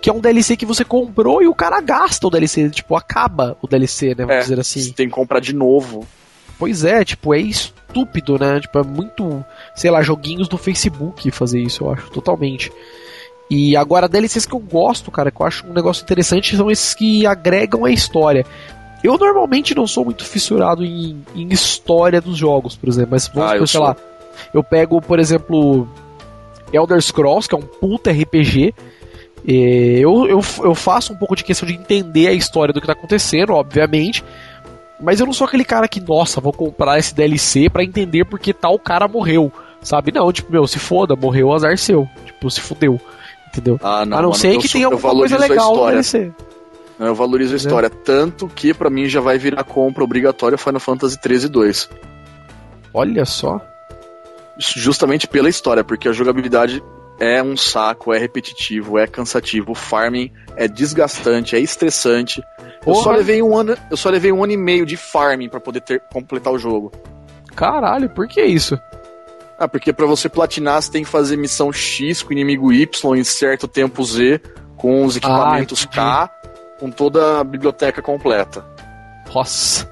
Que 0.02 0.10
é 0.10 0.12
um 0.12 0.20
DLC 0.20 0.54
que 0.54 0.66
você 0.66 0.84
comprou 0.84 1.42
e 1.42 1.48
o 1.48 1.54
cara 1.54 1.80
gasta 1.80 2.26
o 2.26 2.30
DLC. 2.30 2.68
Tipo, 2.68 2.94
acaba 2.94 3.56
o 3.62 3.66
DLC, 3.66 4.08
né? 4.08 4.16
Vamos 4.26 4.34
É, 4.34 4.40
dizer 4.40 4.56
Você 4.62 4.78
assim. 4.80 4.92
tem 4.92 5.08
que 5.08 5.14
comprar 5.14 5.40
de 5.40 5.54
novo. 5.54 6.06
Pois 6.58 6.84
é, 6.84 7.04
tipo, 7.04 7.34
é 7.34 7.38
estúpido, 7.40 8.38
né? 8.38 8.60
Tipo, 8.60 8.78
é 8.78 8.82
muito, 8.82 9.44
sei 9.74 9.90
lá, 9.90 10.02
joguinhos 10.02 10.48
do 10.48 10.56
Facebook 10.56 11.30
fazer 11.30 11.60
isso, 11.60 11.84
eu 11.84 11.90
acho, 11.92 12.10
totalmente. 12.10 12.72
E 13.50 13.76
agora, 13.76 14.08
DLCs 14.08 14.46
que 14.46 14.54
eu 14.54 14.58
gosto, 14.58 15.10
cara, 15.10 15.30
que 15.30 15.40
eu 15.40 15.46
acho 15.46 15.66
um 15.66 15.72
negócio 15.72 16.02
interessante, 16.02 16.56
são 16.56 16.70
esses 16.70 16.94
que 16.94 17.26
agregam 17.26 17.84
a 17.84 17.90
história. 17.90 18.44
Eu 19.02 19.18
normalmente 19.18 19.74
não 19.74 19.86
sou 19.86 20.04
muito 20.04 20.24
fissurado 20.24 20.82
em, 20.84 21.22
em 21.34 21.48
história 21.52 22.20
dos 22.20 22.38
jogos, 22.38 22.74
por 22.74 22.88
exemplo, 22.88 23.10
mas 23.12 23.28
vamos 23.28 23.50
Ah, 23.50 23.52
supor, 23.52 23.68
sei 23.68 23.80
lá, 23.80 23.96
eu 24.52 24.64
pego, 24.64 25.00
por 25.00 25.18
exemplo, 25.18 25.86
Elder 26.72 27.00
Scrolls, 27.02 27.46
que 27.48 27.54
é 27.54 27.58
um 27.58 27.62
puta 27.62 28.10
RPG. 28.10 28.74
É, 29.46 29.52
eu, 29.98 30.26
eu, 30.26 30.40
eu 30.62 30.74
faço 30.74 31.12
um 31.12 31.16
pouco 31.16 31.36
de 31.36 31.44
questão 31.44 31.66
de 31.68 31.74
entender 31.74 32.28
a 32.28 32.32
história 32.32 32.72
do 32.72 32.80
que 32.80 32.86
tá 32.86 32.94
acontecendo, 32.94 33.52
obviamente. 33.52 34.24
Mas 35.00 35.20
eu 35.20 35.26
não 35.26 35.32
sou 35.32 35.46
aquele 35.46 35.64
cara 35.64 35.88
que, 35.88 36.00
nossa, 36.00 36.40
vou 36.40 36.52
comprar 36.52 36.98
esse 36.98 37.14
DLC 37.14 37.68
pra 37.68 37.84
entender 37.84 38.24
porque 38.24 38.52
tal 38.52 38.78
cara 38.78 39.08
morreu. 39.08 39.52
Sabe? 39.82 40.12
Não, 40.12 40.32
tipo, 40.32 40.50
meu, 40.50 40.66
se 40.66 40.78
foda, 40.78 41.14
morreu, 41.14 41.52
azar 41.52 41.76
seu. 41.76 42.08
Tipo, 42.24 42.50
se 42.50 42.60
fudeu. 42.60 42.98
Entendeu? 43.48 43.78
Ah, 43.82 44.04
não, 44.06 44.18
a 44.18 44.22
não 44.22 44.28
mano, 44.30 44.34
ser 44.34 44.58
que 44.58 44.68
tenha 44.68 44.86
alguma 44.86 45.00
coisa 45.00 45.36
valorizo 45.36 45.36
a 45.36 45.38
legal 45.38 45.68
no 45.68 45.74
história. 45.74 45.92
DLC. 45.92 46.32
Eu 46.98 47.14
valorizo 47.14 47.54
a 47.54 47.56
história. 47.56 47.90
Tanto 47.90 48.48
que 48.48 48.72
pra 48.72 48.88
mim 48.88 49.08
já 49.08 49.20
vai 49.20 49.36
virar 49.36 49.64
compra 49.64 50.02
obrigatória 50.02 50.56
Final 50.56 50.80
Fantasy 50.80 51.20
13 51.20 51.48
2. 51.48 51.90
Olha 52.92 53.24
só. 53.24 53.60
Justamente 54.56 55.26
pela 55.26 55.48
história, 55.48 55.82
porque 55.82 56.08
a 56.08 56.12
jogabilidade 56.12 56.82
é 57.18 57.42
um 57.42 57.56
saco, 57.56 58.12
é 58.12 58.18
repetitivo, 58.18 58.98
é 58.98 59.06
cansativo, 59.06 59.72
o 59.72 59.74
farming 59.74 60.32
é 60.56 60.66
desgastante, 60.66 61.56
é 61.56 61.60
estressante. 61.60 62.42
Eu 62.86 62.94
só 62.96 63.12
levei 63.12 63.42
um 63.42 63.56
ano, 63.56 63.76
eu 63.90 63.96
só 63.96 64.10
levei 64.10 64.30
um 64.32 64.42
ano 64.42 64.52
e 64.52 64.56
meio 64.56 64.84
de 64.84 64.96
farming 64.96 65.48
pra 65.48 65.60
poder 65.60 65.80
ter, 65.80 66.02
completar 66.12 66.52
o 66.52 66.58
jogo. 66.58 66.92
Caralho, 67.54 68.10
por 68.10 68.26
que 68.26 68.42
isso? 68.42 68.78
Ah, 69.58 69.68
porque 69.68 69.92
pra 69.92 70.06
você 70.06 70.28
platinar 70.28 70.82
você 70.82 70.90
tem 70.90 71.04
que 71.04 71.10
fazer 71.10 71.36
missão 71.36 71.72
X 71.72 72.22
com 72.22 72.32
inimigo 72.32 72.72
Y 72.72 73.16
em 73.16 73.24
certo 73.24 73.68
tempo 73.68 74.02
Z, 74.04 74.40
com 74.76 75.04
os 75.04 75.16
equipamentos 75.16 75.82
entendi. 75.82 75.96
K, 75.96 76.30
com 76.78 76.90
toda 76.90 77.40
a 77.40 77.44
biblioteca 77.44 78.02
completa. 78.02 78.64
Nossa. 79.32 79.88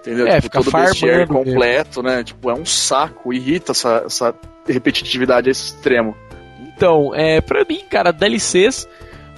Entendeu? 0.00 0.26
É, 0.26 0.40
tipo, 0.40 0.42
fica 0.42 0.58
todo 0.58 0.68
o 0.68 0.72
bestiário 0.72 1.26
farmando 1.26 1.44
mesmo. 1.44 1.60
completo, 1.60 2.02
né? 2.02 2.22
Tipo, 2.22 2.50
é 2.50 2.54
um 2.54 2.64
saco, 2.64 3.32
irrita 3.32 3.72
essa, 3.72 4.02
essa 4.06 4.34
repetitividade 4.66 5.48
a 5.48 5.52
esse 5.52 5.74
extremo. 5.74 6.14
Então, 6.78 7.12
é, 7.12 7.40
pra 7.40 7.64
mim, 7.64 7.80
cara, 7.90 8.12
DLCs, 8.12 8.88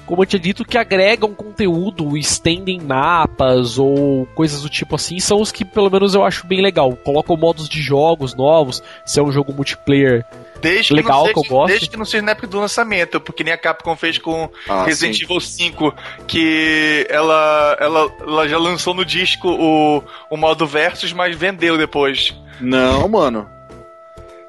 como 0.05 0.21
eu 0.21 0.27
tinha 0.27 0.39
dito, 0.39 0.63
que 0.63 0.77
agregam 0.77 1.33
conteúdo, 1.35 2.15
estendem 2.19 2.79
mapas 2.79 3.79
ou 3.79 4.27
coisas 4.35 4.61
do 4.61 4.69
tipo 4.69 4.97
assim, 4.97 5.19
são 5.19 5.41
os 5.41 5.51
que 5.51 5.65
pelo 5.65 5.89
menos 5.89 6.15
eu 6.15 6.23
acho 6.23 6.47
bem 6.47 6.61
legal. 6.61 6.93
Colocam 7.03 7.39
modos 7.39 7.67
de 7.67 7.81
jogos 7.81 8.35
novos, 8.35 8.83
se 9.07 9.19
é 9.19 9.23
um 9.23 9.33
jogo 9.33 9.55
multiplayer 9.55 10.23
Desde 10.61 10.93
Legal, 10.93 11.25
que, 11.25 11.33
que 11.33 11.35
não 11.35 11.41
eu 11.41 11.43
seja, 11.45 11.55
gosto. 11.55 11.69
desde 11.69 11.89
que 11.89 11.97
não 11.97 12.05
seja 12.05 12.23
na 12.23 12.33
época 12.33 12.47
do 12.47 12.61
lançamento, 12.61 13.19
porque 13.19 13.43
nem 13.43 13.55
a 13.55 13.57
Capcom 13.57 13.97
fez 13.97 14.19
com 14.19 14.51
Ah, 14.69 14.85
Resident 14.85 15.17
sim. 15.17 15.25
Evil 15.25 15.41
5, 15.41 15.95
que 16.27 17.07
ela, 17.09 17.79
ela, 17.81 18.13
ela 18.21 18.47
já 18.49 18.59
lançou 18.59 18.93
no 18.93 19.03
disco 19.03 19.49
o, 19.49 20.03
o 20.29 20.37
modo 20.37 20.67
versus, 20.67 21.15
mas 21.15 21.35
vendeu 21.35 21.79
depois. 21.79 22.35
Não, 22.61 23.09
mano. 23.09 23.49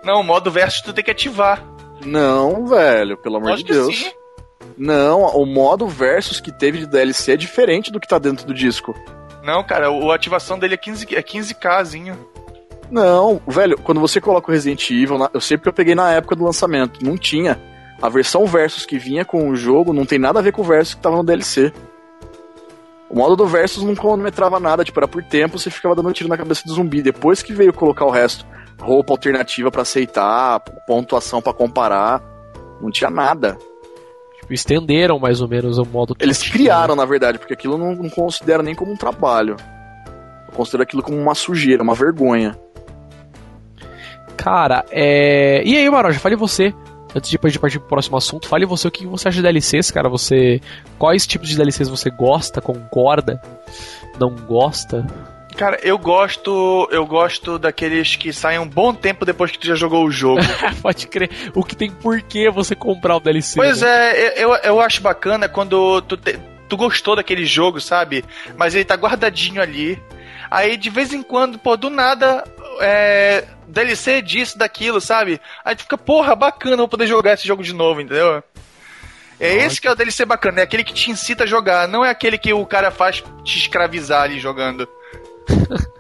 Não, 0.04 0.20
o 0.20 0.24
modo 0.24 0.50
versus 0.52 0.82
tu 0.82 0.92
tem 0.92 1.04
que 1.04 1.12
ativar. 1.12 1.64
Não, 2.06 2.66
velho, 2.66 3.18
pelo 3.18 3.38
amor 3.38 3.52
Lógico 3.52 3.68
de 3.68 3.74
Deus. 3.74 3.98
sim. 3.98 4.12
Não, 4.78 5.26
o 5.36 5.46
modo 5.46 5.88
versus 5.88 6.40
que 6.40 6.52
teve 6.52 6.80
de 6.80 6.88
DLC 6.88 7.34
é 7.34 7.38
diferente 7.38 7.92
do 7.92 8.00
que 8.00 8.08
tá 8.08 8.18
dentro 8.18 8.46
do 8.46 8.54
disco. 8.54 8.96
Não, 9.44 9.64
cara, 9.64 9.88
a 9.90 10.16
ativação 10.16 10.58
dele 10.58 10.76
é 10.76 10.78
15, 10.78 11.16
é 11.16 11.22
15kzinho. 11.22 12.16
Não, 12.90 13.42
velho, 13.48 13.78
quando 13.78 14.02
você 14.02 14.20
coloca 14.20 14.50
o 14.50 14.54
Resident 14.54 14.90
Evil, 14.90 15.30
eu 15.34 15.42
sei 15.42 15.58
porque 15.58 15.70
eu 15.70 15.74
peguei 15.74 15.96
na 15.96 16.12
época 16.12 16.36
do 16.36 16.44
lançamento, 16.44 17.04
não 17.04 17.18
tinha. 17.18 17.60
A 18.02 18.10
versão 18.10 18.46
versus 18.46 18.86
que 18.86 18.98
vinha 18.98 19.24
com 19.24 19.50
o 19.50 19.56
jogo 19.56 19.94
não 19.94 20.06
tem 20.06 20.20
nada 20.20 20.40
a 20.40 20.42
ver 20.42 20.52
com 20.52 20.62
o 20.62 20.66
versus 20.66 20.96
que 20.96 21.02
tava 21.02 21.18
no 21.18 21.24
DLC. 21.24 21.72
O 23.12 23.18
modo 23.18 23.36
do 23.36 23.46
versus 23.46 23.84
não 23.84 23.94
cronometrava 23.94 24.58
nada, 24.58 24.86
tipo, 24.86 24.98
era 24.98 25.08
por 25.08 25.22
tempo, 25.22 25.60
você 25.60 25.70
ficava 25.70 25.94
dando 25.94 26.14
tiro 26.14 26.30
na 26.30 26.38
cabeça 26.38 26.64
do 26.66 26.74
zumbi. 26.74 27.02
Depois 27.02 27.44
que 27.44 27.52
veio 27.52 27.74
colocar 27.74 28.06
o 28.06 28.10
resto, 28.10 28.46
roupa 28.80 29.12
alternativa 29.12 29.70
pra 29.70 29.82
aceitar, 29.82 30.62
pontuação 30.88 31.42
pra 31.42 31.54
comparar, 31.54 32.24
não 32.82 32.90
tinha 32.90 33.10
nada. 33.10 33.58
Tipo, 34.40 34.54
estenderam 34.54 35.20
mais 35.20 35.42
ou 35.42 35.50
menos 35.50 35.78
o 35.78 35.84
modo 35.84 36.16
Eles 36.22 36.42
criaram, 36.42 36.96
na 36.96 37.04
verdade, 37.04 37.38
porque 37.38 37.54
aquilo 37.54 37.78
não, 37.78 37.94
não 37.96 38.10
considero 38.10 38.64
nem 38.64 38.74
como 38.74 38.94
um 38.94 38.98
trabalho. 38.98 39.58
Eu 40.48 40.54
considero 40.54 40.84
aquilo 40.84 41.04
como 41.04 41.18
uma 41.18 41.36
sujeira, 41.36 41.84
uma 41.84 41.94
vergonha. 41.94 42.58
Cara, 44.38 44.86
é. 44.90 45.62
E 45.66 45.76
aí, 45.76 45.90
Maroja, 45.90 46.18
fale 46.18 46.38
você. 46.38 46.74
Antes 47.16 47.30
de 47.30 47.38
de 47.38 47.60
partir 47.60 47.80
pro 47.80 47.90
próximo 47.90 48.18
assunto, 48.18 48.48
fale 48.48 48.66
você 48.66 48.88
o 48.88 48.92
que 48.92 49.06
você 49.06 49.28
acha 49.28 49.38
de 49.38 49.44
DLCs, 49.44 49.92
cara. 49.92 50.08
Você. 50.10 50.62
Quais 50.98 51.28
tipos 51.28 51.50
de 51.50 51.56
DLCs 51.58 51.90
você 51.90 52.10
gosta, 52.10 52.62
concorda? 52.62 53.42
Não 54.20 54.30
gosta? 54.30 55.06
Cara, 55.56 55.78
eu 55.84 55.98
gosto. 55.98 56.88
Eu 56.92 57.06
gosto 57.06 57.60
daqueles 57.60 58.16
que 58.16 58.32
saem 58.32 58.60
um 58.60 58.68
bom 58.68 58.94
tempo 58.94 59.26
depois 59.26 59.52
que 59.52 59.60
tu 59.60 59.68
já 59.68 59.76
jogou 59.76 60.06
o 60.06 60.12
jogo. 60.12 60.42
Pode 60.82 61.08
crer. 61.08 61.30
O 61.54 61.64
que 61.64 61.76
tem 61.76 61.92
por 61.92 62.22
que 62.22 62.50
você 62.50 62.76
comprar 62.76 63.18
o 63.18 63.20
DLC? 63.20 63.56
Pois 63.58 63.82
né? 63.82 63.90
é, 63.90 64.44
eu, 64.44 64.54
eu 64.56 64.80
acho 64.80 65.02
bacana 65.02 65.50
quando 65.50 66.02
tu, 66.04 66.16
te- 66.16 66.40
tu 66.70 66.78
gostou 66.78 67.16
daquele 67.16 67.46
jogo, 67.46 67.82
sabe? 67.82 68.24
Mas 68.56 68.74
ele 68.74 68.86
tá 68.86 68.96
guardadinho 68.96 69.62
ali. 69.62 70.02
Aí 70.50 70.78
de 70.78 70.90
vez 70.90 71.14
em 71.14 71.22
quando, 71.24 71.58
pô, 71.60 71.76
do 71.78 71.90
nada, 71.90 72.44
é, 72.80 73.46
DLC 73.68 74.22
disso, 74.22 74.58
daquilo, 74.58 75.02
sabe? 75.02 75.42
Aí 75.66 75.76
tu 75.76 75.84
fica, 75.84 75.98
porra, 75.98 76.36
bacana, 76.36 76.78
vou 76.78 76.88
poder 76.88 77.08
jogar 77.08 77.34
esse 77.34 77.48
jogo 77.48 77.64
de 77.64 77.74
novo, 77.74 78.00
entendeu? 78.02 78.44
É 79.40 79.56
esse 79.66 79.82
que 79.82 79.88
é 79.88 79.92
o 79.92 79.96
DLC 79.96 80.24
bacana, 80.24 80.60
é 80.60 80.64
aquele 80.64 80.84
que 80.84 80.94
te 80.94 81.10
incita 81.10 81.44
a 81.46 81.48
jogar, 81.48 81.88
não 81.88 82.06
é 82.06 82.10
aquele 82.12 82.38
que 82.38 82.54
o 82.54 82.64
cara 82.66 82.92
faz 82.92 83.24
te 83.44 83.58
escravizar 83.58 84.22
ali 84.24 84.40
jogando. 84.40 84.88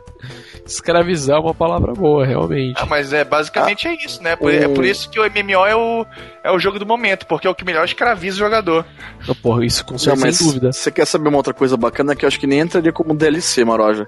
Escravizar 0.65 1.37
é 1.37 1.39
uma 1.39 1.53
palavra 1.55 1.91
boa, 1.93 2.25
realmente. 2.25 2.79
Ah, 2.81 2.85
mas 2.85 3.11
é 3.11 3.23
basicamente 3.23 3.87
é 3.87 3.95
isso, 3.95 4.21
né? 4.21 4.35
Por- 4.35 4.53
É 4.53 4.67
por 4.67 4.85
isso 4.85 5.09
que 5.09 5.19
o 5.19 5.23
MMO 5.23 5.65
é 5.65 5.75
o, 5.75 6.05
é 6.43 6.51
o 6.51 6.59
jogo 6.59 6.77
do 6.79 6.85
momento, 6.85 7.25
porque 7.25 7.47
é 7.47 7.49
o 7.49 7.55
que 7.55 7.65
melhor 7.65 7.83
escraviza 7.83 8.35
o 8.35 8.39
jogador. 8.39 8.85
Não, 9.27 9.33
porra, 9.35 9.65
isso 9.65 9.83
com 9.83 9.93
Não, 9.93 9.99
certeza, 9.99 10.31
sem 10.31 10.47
dúvida. 10.47 10.71
você 10.71 10.91
quer 10.91 11.05
saber 11.05 11.27
uma 11.29 11.37
outra 11.37 11.53
coisa 11.53 11.75
bacana 11.75 12.15
que 12.15 12.23
eu 12.23 12.27
acho 12.27 12.39
que 12.39 12.47
nem 12.47 12.59
entraria 12.59 12.93
como 12.93 13.13
DLC, 13.15 13.65
Maroja? 13.65 14.07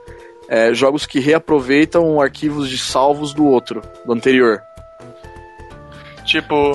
É, 0.49 0.73
jogos 0.73 1.05
que 1.05 1.19
reaproveitam 1.19 2.19
arquivos 2.21 2.69
de 2.69 2.77
salvos 2.77 3.33
do 3.33 3.45
outro, 3.45 3.81
do 4.05 4.11
anterior. 4.13 4.61
Tipo, 6.25 6.73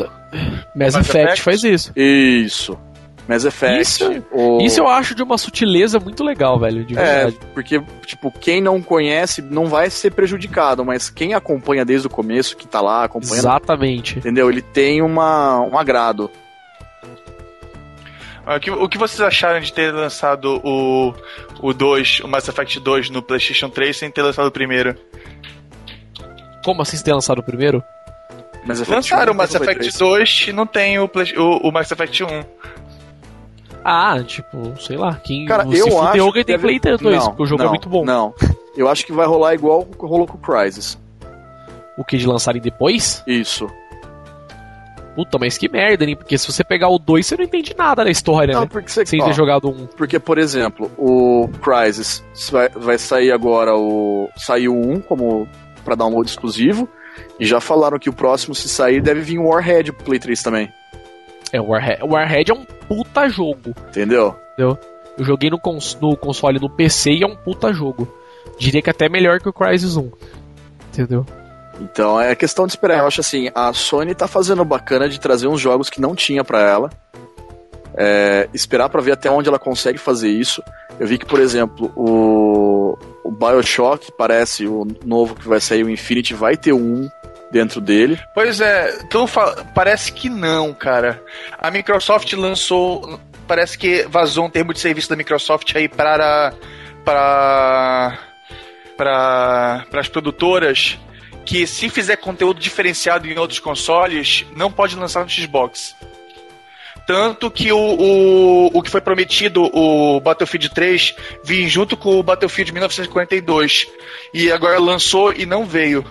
Mass 0.75 0.95
Mass 0.95 0.97
Effect 0.97 1.19
Effect? 1.19 1.43
faz 1.43 1.65
isso. 1.65 1.93
Isso. 1.97 2.79
Mass 3.27 3.45
Effect. 3.45 3.81
Isso- 3.83 4.25
o- 4.33 4.59
Isso 4.63 4.81
eu 4.81 4.89
acho 4.89 5.15
de 5.15 5.23
uma 5.23 5.37
sutileza 5.37 5.99
muito 6.01 6.25
legal, 6.25 6.59
velho, 6.59 6.83
de 6.85 6.99
É, 6.99 7.25
verdade. 7.25 7.39
porque, 7.53 7.81
tipo, 8.07 8.31
quem 8.33 8.61
não 8.61 8.81
conhece 8.81 9.43
não 9.43 9.67
vai 9.67 9.91
ser 9.91 10.13
prejudicado, 10.13 10.83
mas 10.85 11.11
quem 11.11 11.35
acompanha 11.35 11.85
desde 11.85 12.07
o 12.07 12.11
começo, 12.11 12.57
que 12.57 12.67
tá 12.67 12.81
lá 12.81 13.05
acompanhando, 13.05 13.37
Exatamente. 13.39 14.19
entendeu? 14.19 14.51
Ele 14.51 14.63
tem 14.63 15.03
uma, 15.03 15.61
um 15.61 15.79
agrado. 15.79 16.31
O 18.57 18.61
que, 18.61 18.71
o 18.71 18.89
que 18.89 18.99
vocês 18.99 19.21
acharam 19.21 19.61
de 19.61 19.73
ter 19.73 19.93
lançado 19.93 20.61
o, 20.65 21.13
o 21.61 21.73
2, 21.75 22.21
o 22.21 22.29
Mass 22.29 22.49
Effect 22.49 22.81
2 22.81 23.11
no 23.11 23.23
PlayStation 23.23 23.69
3 23.69 23.97
sem 23.97 24.11
ter 24.11 24.23
lançado 24.23 24.47
o 24.47 24.51
primeiro? 24.53 24.95
Como 26.65 26.83
assim 26.83 26.97
você 26.97 27.05
tem 27.05 27.15
lançado 27.15 27.39
o 27.39 27.43
primeiro? 27.43 27.83
Mass 28.65 28.87
Lançaram 28.89 29.33
o 29.33 29.35
1 29.35 29.39
Mass 29.39 29.55
Effect 29.55 29.79
3. 29.79 29.99
2 29.99 30.47
e 30.49 30.53
não 30.53 30.67
tem 30.67 30.99
o, 30.99 31.09
Play- 31.09 31.37
o, 31.39 31.69
o 31.69 31.73
Mass 31.73 31.91
Effect 31.91 32.25
1. 32.25 32.29
Ah, 33.85 34.23
tipo, 34.25 34.75
sei 34.81 34.97
lá, 34.97 35.15
quem 35.17 35.47
Cara, 35.47 35.67
se 35.67 35.79
eu 35.79 36.03
acho 36.03 36.33
que 36.33 36.45
tem 36.45 36.57
deve- 36.57 36.59
Play 36.63 36.81
3 36.81 37.01
não, 37.01 37.27
porque 37.29 37.43
o 37.43 37.47
jogo 37.47 37.63
é 37.63 37.65
não, 37.65 37.71
muito 37.71 37.89
bom. 37.89 38.05
Não, 38.05 38.35
eu 38.77 38.89
acho 38.89 39.07
que 39.07 39.13
vai 39.13 39.27
rolar 39.27 39.55
igual 39.55 39.87
rolou 39.99 40.27
com 40.27 40.37
o 40.37 40.41
Crysis. 40.41 40.99
O 41.97 42.05
que 42.05 42.17
de 42.19 42.27
lançarem 42.27 42.61
depois? 42.61 43.23
Isso. 43.27 43.67
Puta, 45.19 45.37
mas 45.37 45.59
que 45.59 45.69
merda, 45.69 46.05
hein? 46.05 46.15
Porque 46.15 46.39
se 46.39 46.47
você 46.47 46.63
pegar 46.63 46.89
o 46.91 46.97
2, 46.99 47.27
você 47.27 47.37
não 47.37 47.43
entende 47.45 47.75
nada 47.77 48.05
da 48.05 48.11
história, 48.11 48.55
Não, 48.55 48.61
né? 48.61 48.69
porque 48.71 48.89
você, 48.89 49.05
Sem 49.05 49.21
ó, 49.21 49.25
ter 49.27 49.33
jogado 49.33 49.69
um. 49.69 49.87
porque 49.97 50.17
por 50.21 50.39
exemplo, 50.39 50.89
o 50.97 51.49
Crysis 51.61 52.23
vai, 52.53 52.69
vai 52.69 52.97
sair 52.99 53.33
agora 53.33 53.75
o 53.75 54.29
saiu 54.37 54.73
um 54.73 55.01
como 55.01 55.49
pra 55.85 55.97
download 55.97 56.31
exclusivo 56.31 56.89
e 57.41 57.45
já 57.45 57.61
falaram 57.61 57.99
que 57.99 58.09
o 58.09 58.13
próximo 58.13 58.55
se 58.55 58.69
sair 58.69 59.01
deve 59.03 59.21
vir 59.23 59.41
o 59.41 59.49
Warhead 59.49 59.91
pro 59.91 60.05
Play 60.05 60.21
3 60.21 60.41
também, 60.41 60.73
É, 61.53 61.61
o 61.61 61.65
Warhead, 61.71 62.01
o 62.05 62.13
Warhead 62.13 62.53
é 62.53 62.55
um 62.55 62.65
puta 62.65 63.29
jogo. 63.29 63.75
entendeu? 63.89 64.37
Eu 64.57 64.79
joguei 65.19 65.51
no, 65.51 65.59
cons- 65.59 65.99
no 66.01 66.17
console 66.17 66.61
no 66.61 66.71
PC 66.71 67.11
e 67.11 67.25
é 67.25 67.27
um 67.27 67.35
puta 67.35 67.73
jogo. 67.73 68.07
Diria 68.57 68.81
que 68.81 68.91
até 68.91 69.09
melhor 69.09 69.41
que 69.41 69.49
o 69.49 69.53
Crysis 69.53 69.97
1. 69.97 70.13
Entendeu? 70.93 71.27
Então 71.81 72.21
é 72.21 72.35
questão 72.35 72.67
de 72.67 72.73
esperar. 72.73 72.99
Eu 72.99 73.07
acho 73.07 73.21
assim, 73.21 73.51
a 73.55 73.73
Sony 73.73 74.15
tá 74.15 74.27
fazendo 74.27 74.65
bacana 74.65 75.09
de 75.09 75.21
trazer 75.21 75.47
uns 75.49 75.61
jogos 75.61 75.89
que 75.89 76.01
não 76.01 76.15
tinha 76.15 76.45
pra 76.45 76.61
ela. 76.61 76.91
É, 77.97 78.49
esperar 78.55 78.89
pra 78.89 79.01
ver 79.01 79.13
até 79.13 79.31
onde 79.31 79.49
ela 79.49 79.59
consegue 79.59 79.99
fazer 79.99 80.29
isso. 80.29 80.63
Eu 81.01 81.07
vi 81.07 81.19
que, 81.19 81.27
por 81.27 81.41
exemplo, 81.41 81.93
o, 81.97 82.97
o 83.25 83.31
BioShock, 83.31 84.13
parece 84.17 84.67
o 84.67 84.87
novo 85.05 85.35
que 85.35 85.49
vai 85.49 85.61
sair, 85.61 85.85
o 85.85 85.91
Infinity, 85.91 86.35
vai 86.35 86.57
ter 86.57 86.73
um 86.73 87.09
dentro 87.51 87.81
dele. 87.81 88.19
Pois 88.35 88.61
é, 88.61 88.99
tu 89.09 89.27
parece 89.75 90.13
que 90.13 90.29
não, 90.29 90.73
cara. 90.73 91.23
A 91.59 91.71
Microsoft 91.71 92.33
lançou. 92.35 93.19
Parece 93.47 93.79
que 93.79 94.03
vazou 94.09 94.45
um 94.45 94.51
termo 94.51 94.75
de 94.75 94.81
serviço 94.81 95.09
da 95.09 95.17
Microsoft 95.17 95.75
aí 95.75 95.89
para. 95.89 96.53
para. 97.05 98.19
para. 98.97 99.87
para 99.91 100.01
as 100.01 100.09
produtoras 100.09 100.99
que 101.49 101.67
se 101.67 101.89
fizer 101.89 102.17
conteúdo 102.17 102.61
diferenciado 102.61 103.27
em 103.27 103.39
outros 103.39 103.59
consoles, 103.59 104.45
não 104.55 104.71
pode 104.71 104.95
lançar 104.95 105.25
no 105.25 105.31
Xbox. 105.31 105.97
Tanto 107.07 107.51
que 107.51 107.73
o, 107.73 107.79
o, 107.79 108.67
o 108.67 108.83
que 108.83 108.91
foi 108.91 109.01
prometido, 109.01 109.65
o 109.75 110.21
Battlefield 110.21 110.69
3, 110.69 111.15
vinha 111.43 111.67
junto 111.67 111.97
com 111.97 112.21
o 112.21 112.23
Battlefield 112.23 112.71
1942. 112.71 113.87
E 114.35 114.53
agora 114.53 114.79
lançou 114.79 115.33
e 115.33 115.47
não 115.47 115.65
veio. 115.65 116.05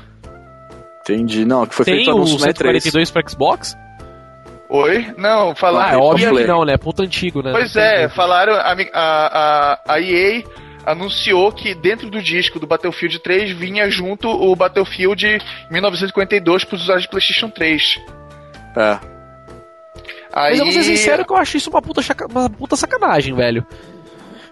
Entendi. 1.02 1.46
Não, 1.46 1.68
que 1.68 1.76
foi 1.76 1.86
Tem 1.86 1.96
feito 1.98 2.08
o 2.10 2.16
anúncio 2.16 2.40
na 2.40 2.48
E3. 2.48 2.82
142 2.82 3.12
pra 3.12 3.30
Xbox? 3.30 3.78
Oi? 4.70 5.14
Não, 5.20 5.52
Ah, 5.52 5.56
falaram. 5.56 6.00
é 6.00 6.02
óbvio 6.02 6.36
que 6.36 6.48
não, 6.48 6.66
né? 6.66 6.74
É 6.74 6.78
puta 6.78 7.04
antigo, 7.04 7.44
né? 7.44 7.52
Pois 7.52 7.76
é, 7.76 8.10
falaram. 8.10 8.54
A, 8.54 8.76
a, 8.92 9.80
a 9.94 10.02
EA 10.02 10.44
anunciou 10.88 11.52
que 11.52 11.76
dentro 11.76 12.10
do 12.10 12.22
disco 12.22 12.60
do 12.60 12.66
Battlefield 12.66 13.20
3 13.20 13.52
vinha 13.52 13.90
junto 13.90 14.30
o 14.30 14.56
Battlefield 14.56 15.40
1952 15.70 16.64
para 16.64 16.76
os 16.76 16.82
usuários 16.84 17.04
de 17.04 17.10
PlayStation 17.10 17.50
3. 17.50 18.00
É. 18.76 19.00
Aí, 20.34 20.52
Mas 20.52 20.60
eu 20.60 20.66
vou 20.66 20.74
ser 20.74 20.84
sincero 20.84 21.26
que 21.26 21.32
eu 21.34 21.38
acho 21.38 21.58
isso 21.58 21.70
uma 21.70 21.82
puta, 21.82 22.02
uma 22.30 22.50
puta 22.50 22.76
sacanagem, 22.76 23.34
velho. 23.36 23.66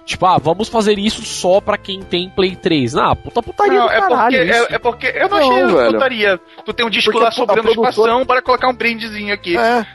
Tipo, 0.05 0.25
ah, 0.27 0.37
vamos 0.37 0.69
fazer 0.69 0.99
isso 0.99 1.23
só 1.25 1.59
pra 1.59 1.77
quem 1.79 2.01
tem 2.03 2.29
Play 2.29 2.55
3. 2.55 2.95
Ah, 2.95 3.15
puta 3.15 3.41
putaria 3.41 3.79
Não, 3.79 3.87
do 3.87 3.91
é 3.91 3.99
caralho 4.01 4.37
porque, 4.37 4.51
isso. 4.51 4.63
é, 4.69 4.75
é 4.75 4.79
porque 4.79 5.07
eu 5.15 5.29
não, 5.29 5.39
Não, 5.39 5.51
achei 5.51 5.65
velho. 5.75 5.91
putaria. 5.93 6.39
Tu 6.63 6.73
tem 6.73 6.85
um 6.85 6.89
disco 6.91 7.11
Porque 7.11 7.23
lá 7.23 7.29
a 7.29 7.31
sobrando 7.31 7.61
produtora- 7.63 7.89
espação 7.89 8.25
para 8.25 8.41
colocar 8.41 8.69
um 8.69 8.73
brindezinho 8.75 9.33
aqui. 9.33 9.57
É. 9.57 9.85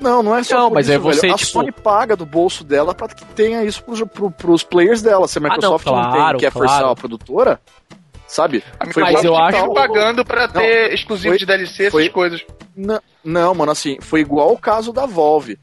Não, 0.00 0.22
não 0.22 0.34
é 0.34 0.42
só 0.42 0.56
Não, 0.60 0.68
por 0.68 0.74
mas 0.76 0.86
isso, 0.86 0.94
é 0.94 0.98
você, 0.98 1.20
velho. 1.22 1.34
A 1.34 1.36
tipo- 1.36 1.50
Sony 1.50 1.70
paga 1.72 2.16
do 2.16 2.24
bolso 2.24 2.64
dela 2.64 2.94
pra 2.94 3.06
que 3.08 3.24
tenha 3.26 3.62
isso 3.64 3.82
pros, 3.84 4.02
pro, 4.02 4.30
pros 4.30 4.62
players 4.62 5.02
dela. 5.02 5.28
Se 5.28 5.38
a 5.38 5.40
Microsoft 5.42 5.84
não, 5.86 5.92
claro, 5.92 6.38
tem, 6.38 6.46
quer 6.48 6.52
forçar 6.52 6.78
claro. 6.78 6.92
a 6.92 6.96
produtora, 6.96 7.60
sabe? 8.26 8.64
Foi 8.92 9.02
Microsoft 9.02 9.24
eu 9.24 9.36
acho- 9.36 9.74
pagando 9.74 10.24
para 10.24 10.46
Não, 10.46 10.54
ter 10.54 10.94
exclusivo 10.94 11.28
foi- 11.32 11.38
de 11.38 11.46
DLC, 11.46 11.82
essas 11.82 11.92
foi- 11.92 12.08
coisas. 12.08 12.44
Não, 12.74 13.00
não, 13.22 13.54
mano, 13.54 13.72
assim, 13.72 13.98
foi 14.00 14.20
igual 14.20 14.52
o 14.52 14.58
caso 14.58 14.92
da 14.92 15.04
Valve. 15.04 15.58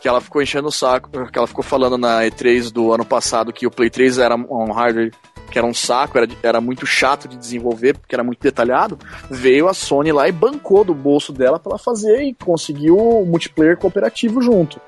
Que 0.00 0.08
ela 0.08 0.20
ficou 0.20 0.42
enchendo 0.42 0.68
o 0.68 0.72
saco, 0.72 1.08
que 1.30 1.38
ela 1.38 1.46
ficou 1.46 1.62
falando 1.64 1.96
na 1.96 2.22
E3 2.26 2.70
do 2.70 2.92
ano 2.92 3.04
passado 3.06 3.52
que 3.52 3.66
o 3.66 3.70
Play 3.70 3.88
3 3.90 4.18
era 4.18 4.34
um 4.34 4.70
hardware 4.72 5.10
que 5.50 5.58
era 5.58 5.66
um 5.66 5.74
saco, 5.74 6.18
era, 6.18 6.28
era 6.42 6.60
muito 6.60 6.86
chato 6.86 7.28
de 7.28 7.36
desenvolver, 7.36 7.96
porque 7.96 8.14
era 8.14 8.24
muito 8.24 8.40
detalhado. 8.40 8.98
Veio 9.30 9.68
a 9.68 9.74
Sony 9.74 10.12
lá 10.12 10.28
e 10.28 10.32
bancou 10.32 10.84
do 10.84 10.94
bolso 10.94 11.32
dela 11.32 11.58
pra 11.58 11.72
ela 11.72 11.78
fazer 11.78 12.22
e 12.22 12.34
conseguiu 12.34 12.96
o 12.96 13.24
multiplayer 13.24 13.76
cooperativo 13.76 14.42
junto. 14.42 14.80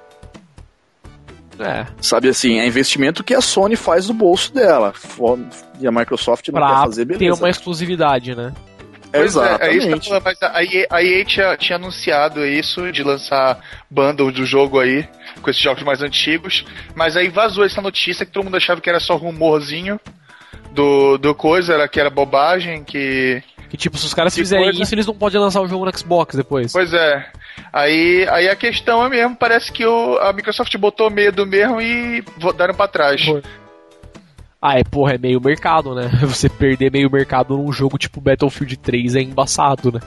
É, 1.59 1.87
Sabe 2.01 2.29
assim, 2.29 2.59
é 2.59 2.67
investimento 2.67 3.25
que 3.25 3.35
a 3.35 3.41
Sony 3.41 3.77
faz 3.77 4.07
do 4.07 4.15
bolso 4.15 4.53
dela. 4.53 4.93
E 5.81 5.87
a 5.87 5.93
Microsoft 5.93 6.49
não 6.49 6.61
quer 6.61 6.67
pra 6.67 6.83
fazer, 6.83 7.07
ter 7.07 7.19
beleza. 7.19 7.43
uma 7.43 7.51
exclusividade, 7.51 8.35
né? 8.35 8.53
Pois 9.13 9.37
é, 9.37 9.41
é 9.61 9.75
Exatamente. 9.75 10.09
falando, 10.09 10.25
mas 10.25 10.43
a 10.43 10.65
EA, 10.65 10.87
a 10.91 11.03
EA 11.03 11.25
tinha, 11.25 11.57
tinha 11.57 11.77
anunciado 11.77 12.45
isso, 12.45 12.91
de 12.93 13.03
lançar 13.03 13.59
bundle 13.91 14.31
do 14.31 14.45
jogo 14.45 14.79
aí, 14.79 15.09
com 15.41 15.49
esses 15.49 15.63
jogos 15.63 15.83
mais 15.83 16.03
antigos, 16.03 16.67
mas 16.95 17.17
aí 17.17 17.29
vazou 17.29 17.65
essa 17.65 17.81
notícia 17.81 18.27
que 18.27 18.33
todo 18.33 18.45
mundo 18.45 18.57
achava 18.57 18.81
que 18.81 18.91
era 18.91 19.01
só 19.01 19.17
rumorzinho 19.17 19.99
do, 20.77 21.19
do 21.19 21.35
coisa, 21.35 21.75
era 21.75 21.89
que 21.89 21.99
era 21.99 22.11
bobagem, 22.11 22.85
que... 22.85 23.43
Que 23.69 23.77
tipo, 23.77 23.99
se 23.99 24.07
os 24.07 24.15
caras 24.15 24.33
fizerem 24.35 24.67
coisa. 24.67 24.83
isso, 24.83 24.95
eles 24.95 25.07
não 25.07 25.15
podem 25.15 25.41
lançar 25.41 25.61
o 25.61 25.67
jogo 25.67 25.85
no 25.85 25.99
Xbox 25.99 26.37
depois. 26.37 26.73
Pois 26.73 26.93
é. 26.93 27.27
Aí, 27.73 28.25
aí 28.31 28.49
a 28.49 28.55
questão 28.55 29.05
é 29.05 29.09
mesmo, 29.09 29.35
parece 29.35 29.73
que 29.73 29.85
o, 29.85 30.19
a 30.19 30.33
Microsoft 30.33 30.77
botou 30.77 31.11
medo 31.11 31.45
mesmo 31.45 31.81
e 31.81 32.23
daram 32.57 32.75
pra 32.75 32.87
trás. 32.87 33.25
Foi. 33.25 33.43
Ah, 34.63 34.79
é, 34.79 34.85
porra, 34.85 35.15
é 35.15 35.19
meio 35.19 35.41
mercado, 35.41 35.95
né? 35.95 36.09
Você 36.23 36.49
perder 36.49 36.93
meio 36.93 37.11
mercado 37.11 37.57
num 37.57 37.73
jogo 37.73 37.99
tipo 37.99 38.21
Battlefield 38.21 38.77
3 38.77 39.17
é 39.17 39.21
embaçado, 39.23 39.91
né? 39.93 40.01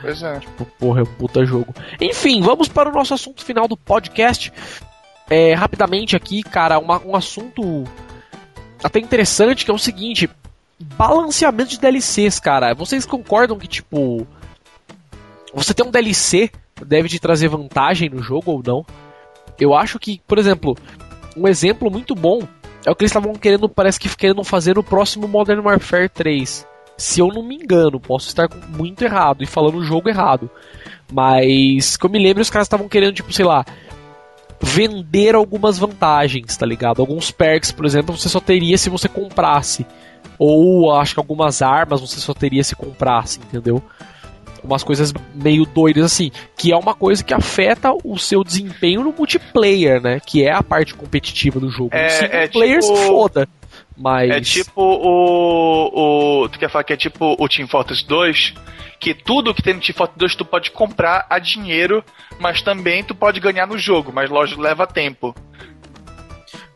Pois 0.00 0.20
é. 0.22 0.40
Tipo, 0.40 0.64
porra, 0.78 1.00
é 1.00 1.02
um 1.04 1.06
puta 1.06 1.44
jogo. 1.44 1.72
Enfim, 2.00 2.40
vamos 2.42 2.66
para 2.66 2.88
o 2.88 2.92
nosso 2.92 3.14
assunto 3.14 3.44
final 3.44 3.68
do 3.68 3.76
podcast. 3.76 4.52
É, 5.30 5.54
rapidamente 5.54 6.16
aqui, 6.16 6.42
cara, 6.42 6.78
uma- 6.80 7.00
um 7.06 7.14
assunto 7.14 7.84
até 8.82 8.98
interessante 8.98 9.64
que 9.64 9.70
é 9.70 9.74
o 9.74 9.78
seguinte: 9.78 10.28
balanceamento 10.96 11.70
de 11.70 11.80
DLCs, 11.80 12.40
cara. 12.40 12.74
Vocês 12.74 13.06
concordam 13.06 13.58
que, 13.58 13.68
tipo, 13.68 14.26
você 15.54 15.74
ter 15.74 15.82
um 15.82 15.90
DLC 15.90 16.50
deve 16.84 17.08
te 17.08 17.18
trazer 17.18 17.48
vantagem 17.48 18.08
no 18.08 18.22
jogo 18.22 18.52
ou 18.52 18.62
não? 18.64 18.86
Eu 19.58 19.74
acho 19.74 19.98
que, 19.98 20.20
por 20.26 20.38
exemplo, 20.38 20.76
um 21.36 21.46
exemplo 21.46 21.90
muito 21.90 22.14
bom 22.14 22.40
é 22.84 22.90
o 22.90 22.96
que 22.96 23.04
eles 23.04 23.10
estavam 23.10 23.32
querendo, 23.34 23.68
parece 23.68 24.00
que 24.00 24.08
querendo 24.16 24.42
fazer 24.42 24.74
no 24.74 24.82
próximo 24.82 25.28
Modern 25.28 25.60
Warfare 25.60 26.08
3. 26.08 26.66
Se 26.96 27.20
eu 27.20 27.28
não 27.28 27.42
me 27.42 27.56
engano, 27.56 28.00
posso 28.00 28.28
estar 28.28 28.48
muito 28.68 29.02
errado 29.02 29.42
e 29.42 29.46
falando 29.46 29.78
o 29.78 29.84
jogo 29.84 30.08
errado. 30.08 30.50
Mas, 31.12 31.96
que 31.96 32.06
eu 32.06 32.10
me 32.10 32.18
lembro, 32.18 32.42
os 32.42 32.50
caras 32.50 32.66
estavam 32.66 32.88
querendo, 32.88 33.14
tipo, 33.14 33.32
sei 33.32 33.44
lá, 33.44 33.64
vender 34.62 35.34
algumas 35.34 35.76
vantagens, 35.78 36.56
tá 36.56 36.64
ligado? 36.64 37.00
Alguns 37.02 37.30
perks, 37.30 37.72
por 37.72 37.84
exemplo, 37.84 38.16
você 38.16 38.28
só 38.28 38.38
teria 38.40 38.78
se 38.78 38.88
você 38.88 39.08
comprasse. 39.08 39.84
Ou 40.38 40.92
acho 40.94 41.14
que 41.14 41.20
algumas 41.20 41.60
armas 41.62 42.00
você 42.00 42.20
só 42.20 42.32
teria 42.32 42.62
se 42.62 42.74
comprasse, 42.76 43.40
entendeu? 43.40 43.82
Umas 44.62 44.84
coisas 44.84 45.12
meio 45.34 45.66
doidas 45.66 46.04
assim, 46.04 46.30
que 46.56 46.72
é 46.72 46.76
uma 46.76 46.94
coisa 46.94 47.24
que 47.24 47.34
afeta 47.34 47.90
o 48.04 48.16
seu 48.16 48.44
desempenho 48.44 49.02
no 49.02 49.12
multiplayer, 49.16 50.00
né? 50.00 50.20
Que 50.24 50.44
é 50.44 50.52
a 50.52 50.62
parte 50.62 50.94
competitiva 50.94 51.58
do 51.58 51.68
jogo. 51.68 51.90
É- 51.92 52.04
no 52.04 52.10
single 52.10 52.36
é 52.40 52.48
player 52.48 52.80
tipo- 52.80 52.96
se 52.96 53.06
foda. 53.08 53.48
Mas. 53.96 54.30
É 54.30 54.40
tipo 54.40 54.80
o, 54.82 56.42
o. 56.44 56.48
Tu 56.48 56.58
quer 56.58 56.70
falar 56.70 56.84
que 56.84 56.92
é 56.92 56.96
tipo 56.96 57.36
o 57.38 57.48
Team 57.48 57.68
Fortress 57.68 58.04
2? 58.06 58.54
Que 58.98 59.12
tudo 59.14 59.52
que 59.54 59.62
tem 59.62 59.74
no 59.74 59.80
Team 59.80 59.94
Fortress 59.96 60.18
2 60.18 60.36
tu 60.36 60.44
pode 60.44 60.70
comprar 60.70 61.26
a 61.28 61.38
dinheiro, 61.38 62.04
mas 62.38 62.62
também 62.62 63.02
tu 63.02 63.14
pode 63.14 63.40
ganhar 63.40 63.66
no 63.66 63.76
jogo, 63.76 64.12
mas 64.14 64.30
lógico 64.30 64.60
leva 64.60 64.86
tempo. 64.86 65.34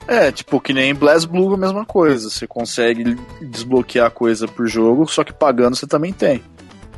É, 0.08 0.30
tipo, 0.30 0.60
que 0.60 0.72
nem 0.72 0.94
BlazBlue 0.94 1.54
a 1.54 1.58
mesma 1.58 1.84
coisa. 1.84 2.30
Você 2.30 2.46
consegue 2.46 3.16
desbloquear 3.40 4.10
coisa 4.10 4.46
por 4.46 4.66
jogo, 4.68 5.06
só 5.08 5.24
que 5.24 5.32
pagando 5.32 5.74
você 5.74 5.86
também 5.86 6.12
tem. 6.12 6.42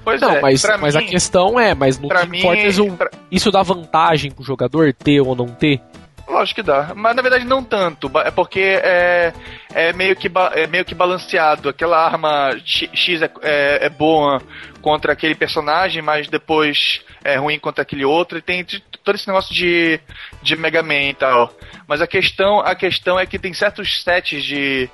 Pois 0.04 0.20
Não, 0.20 0.30
é, 0.30 0.40
mas, 0.40 0.62
mas 0.80 0.94
mim, 0.94 1.04
a 1.04 1.06
questão 1.06 1.60
é, 1.60 1.74
mas 1.74 1.98
no 1.98 2.08
Team 2.08 2.26
mim, 2.28 2.40
Fortress 2.40 2.80
pra- 2.96 3.10
isso 3.30 3.50
dá 3.50 3.62
vantagem 3.62 4.30
pro 4.30 4.42
jogador 4.44 4.92
ter 4.94 5.20
ou 5.20 5.34
não 5.34 5.46
ter? 5.48 5.80
Lógico 6.28 6.56
que 6.56 6.62
dá, 6.62 6.92
mas 6.94 7.16
na 7.16 7.22
verdade 7.22 7.46
não 7.46 7.64
tanto, 7.64 8.10
é 8.18 8.30
porque 8.30 8.60
é, 8.60 9.32
é, 9.74 9.92
meio, 9.94 10.14
que 10.14 10.30
é 10.52 10.66
meio 10.66 10.84
que 10.84 10.94
balanceado. 10.94 11.70
Aquela 11.70 12.04
arma 12.04 12.50
X 12.64 13.22
é, 13.22 13.30
é, 13.40 13.86
é 13.86 13.88
boa 13.88 14.42
contra 14.82 15.14
aquele 15.14 15.34
personagem, 15.34 16.02
mas 16.02 16.28
depois 16.28 17.02
é 17.24 17.36
ruim 17.36 17.58
contra 17.58 17.80
aquele 17.80 18.04
outro, 18.04 18.36
e 18.36 18.42
tem 18.42 18.62
todo 19.02 19.14
esse 19.14 19.26
negócio 19.26 19.54
de, 19.54 19.98
de 20.42 20.54
Mega 20.54 20.82
Man 20.82 21.08
e 21.08 21.14
tal. 21.14 21.50
Mas 21.86 22.02
a 22.02 22.06
questão, 22.06 22.60
a 22.60 22.74
questão 22.74 23.18
é 23.18 23.24
que 23.24 23.38
tem 23.38 23.54
certos 23.54 24.02
sets 24.02 24.44
de. 24.44 24.90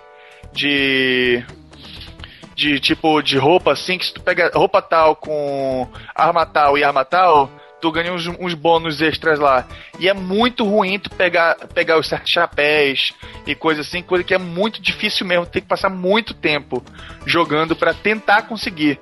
de. 0.53 1.45
de 2.55 2.79
tipo 2.79 3.21
de 3.23 3.39
roupa 3.39 3.73
assim, 3.73 3.99
que 3.99 4.07
se 4.07 4.15
tu 4.15 4.23
pega 4.23 4.53
roupa 4.55 4.81
tal 4.81 5.17
com 5.17 5.91
arma 6.15 6.47
tal 6.47 6.79
e 6.79 6.85
arma 6.85 7.05
tal, 7.05 7.51
tu 7.81 7.91
ganha 7.93 8.13
uns, 8.13 8.27
uns 8.27 8.55
bônus 8.55 9.01
extras 9.03 9.39
lá. 9.39 9.67
E 9.99 10.09
é 10.09 10.15
muito 10.15 10.65
ruim 10.65 10.99
tu 10.99 11.11
pegar, 11.11 11.55
pegar 11.75 11.99
os 11.99 12.09
certos 12.09 12.31
chapéus 12.31 13.13
e 13.47 13.55
coisa 13.55 13.83
assim, 13.83 14.03
coisa 14.03 14.25
que 14.25 14.33
é 14.35 14.39
muito 14.39 14.81
difícil 14.81 15.27
mesmo, 15.27 15.45
tem 15.47 15.61
que 15.63 15.69
passar 15.69 15.91
muito 15.91 16.33
tempo 16.35 16.83
jogando 17.27 17.77
pra 17.77 17.93
tentar 17.93 18.43
conseguir. 18.43 18.99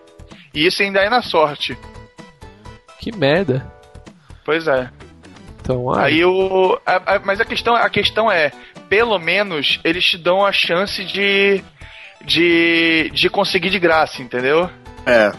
E 0.53 0.66
isso 0.66 0.83
ainda 0.83 1.01
é 1.01 1.09
na 1.09 1.23
sorte. 1.23 1.77
Que 2.99 3.11
merda. 3.16 3.66
Pois 4.45 4.66
é. 4.66 4.91
Então, 5.61 5.93
ai, 5.95 6.12
Aí 6.14 6.25
o. 6.25 6.79
a- 6.85 7.14
a- 7.14 7.20
mas 7.25 7.41
a 7.41 7.45
questão, 7.45 7.75
a 7.77 7.89
questão 7.89 8.31
é, 8.31 8.51
pelo 8.89 9.16
menos 9.18 9.79
eles 9.85 10.05
te 10.05 10.18
dão 10.18 10.45
a 10.45 10.51
chance 10.51 11.05
de. 11.05 11.62
de. 12.25 13.11
de 13.14 13.31
conseguir 13.31 13.70
de 13.70 13.79
graça, 13.79 14.20
entendeu? 14.20 14.68
É, 15.07 15.33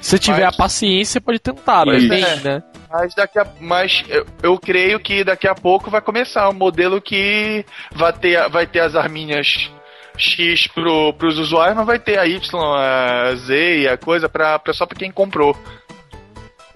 se 0.00 0.18
tiver 0.18 0.44
mas- 0.44 0.54
a 0.54 0.56
paciência, 0.56 1.20
pode 1.20 1.38
tentar, 1.38 1.84
mas 1.86 2.04
é. 2.04 2.08
tem, 2.08 2.36
né? 2.42 2.62
Mas 2.90 3.14
daqui 3.14 3.38
a, 3.38 3.46
mas 3.60 4.02
eu, 4.08 4.26
eu 4.42 4.58
creio 4.58 4.98
que 4.98 5.22
daqui 5.22 5.46
a 5.46 5.54
pouco 5.54 5.90
vai 5.90 6.00
começar 6.00 6.48
um 6.48 6.54
modelo 6.54 7.00
que 7.02 7.64
vai 7.92 8.12
ter, 8.12 8.48
vai 8.48 8.66
ter 8.66 8.80
as 8.80 8.94
arminhas 8.96 9.70
X 10.16 10.66
pro, 10.68 11.12
pros 11.12 11.38
usuários, 11.38 11.76
mas 11.76 11.86
vai 11.86 11.98
ter 11.98 12.18
a 12.18 12.26
Y, 12.26 12.40
a 12.76 13.34
Z 13.36 13.80
e 13.80 13.88
a 13.88 13.96
coisa 13.98 14.28
pra, 14.28 14.58
pra, 14.58 14.72
só 14.72 14.86
pra 14.86 14.98
quem 14.98 15.10
comprou. 15.12 15.56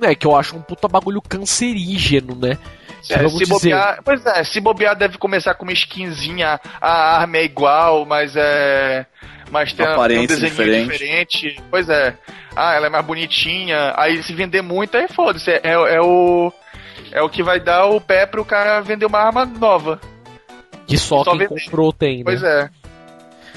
É 0.02 0.14
que 0.14 0.26
eu 0.26 0.36
acho 0.36 0.56
um 0.56 0.60
puta 0.62 0.86
bagulho 0.88 1.22
cancerígeno, 1.22 2.34
né? 2.34 2.58
É, 3.10 3.28
se 3.28 3.38
dizer- 3.38 3.46
bobear, 3.48 3.98
pois 4.04 4.24
é, 4.26 4.44
se 4.44 4.60
bobear 4.60 4.94
deve 4.96 5.16
começar 5.18 5.54
com 5.54 5.64
uma 5.64 5.72
skinzinha, 5.72 6.60
a 6.80 7.16
arma 7.18 7.38
é 7.38 7.44
igual, 7.44 8.04
mas 8.04 8.34
é. 8.36 9.06
Mas 9.52 9.70
tem, 9.74 9.84
tem 9.84 10.18
um 10.20 10.26
desenho 10.26 10.50
diferente. 10.50 10.92
diferente. 10.92 11.62
Pois 11.70 11.86
é. 11.86 12.16
Ah, 12.56 12.72
ela 12.74 12.86
é 12.86 12.88
mais 12.88 13.04
bonitinha. 13.04 13.92
Aí 13.98 14.22
se 14.22 14.32
vender 14.32 14.62
muito, 14.62 14.96
aí 14.96 15.06
foda-se. 15.08 15.50
É, 15.50 15.60
é 15.62 16.00
o. 16.00 16.50
É 17.12 17.20
o 17.20 17.28
que 17.28 17.42
vai 17.42 17.60
dar 17.60 17.84
o 17.84 18.00
pé 18.00 18.24
pro 18.24 18.46
cara 18.46 18.80
vender 18.80 19.04
uma 19.04 19.18
arma 19.18 19.44
nova. 19.44 20.00
Que 20.86 20.96
só, 20.96 21.22
Só 21.22 21.32
quem 21.32 21.40
vender. 21.40 21.64
comprou 21.66 21.92
tem, 21.92 22.18
né? 22.18 22.24
Pois 22.24 22.42
é. 22.42 22.70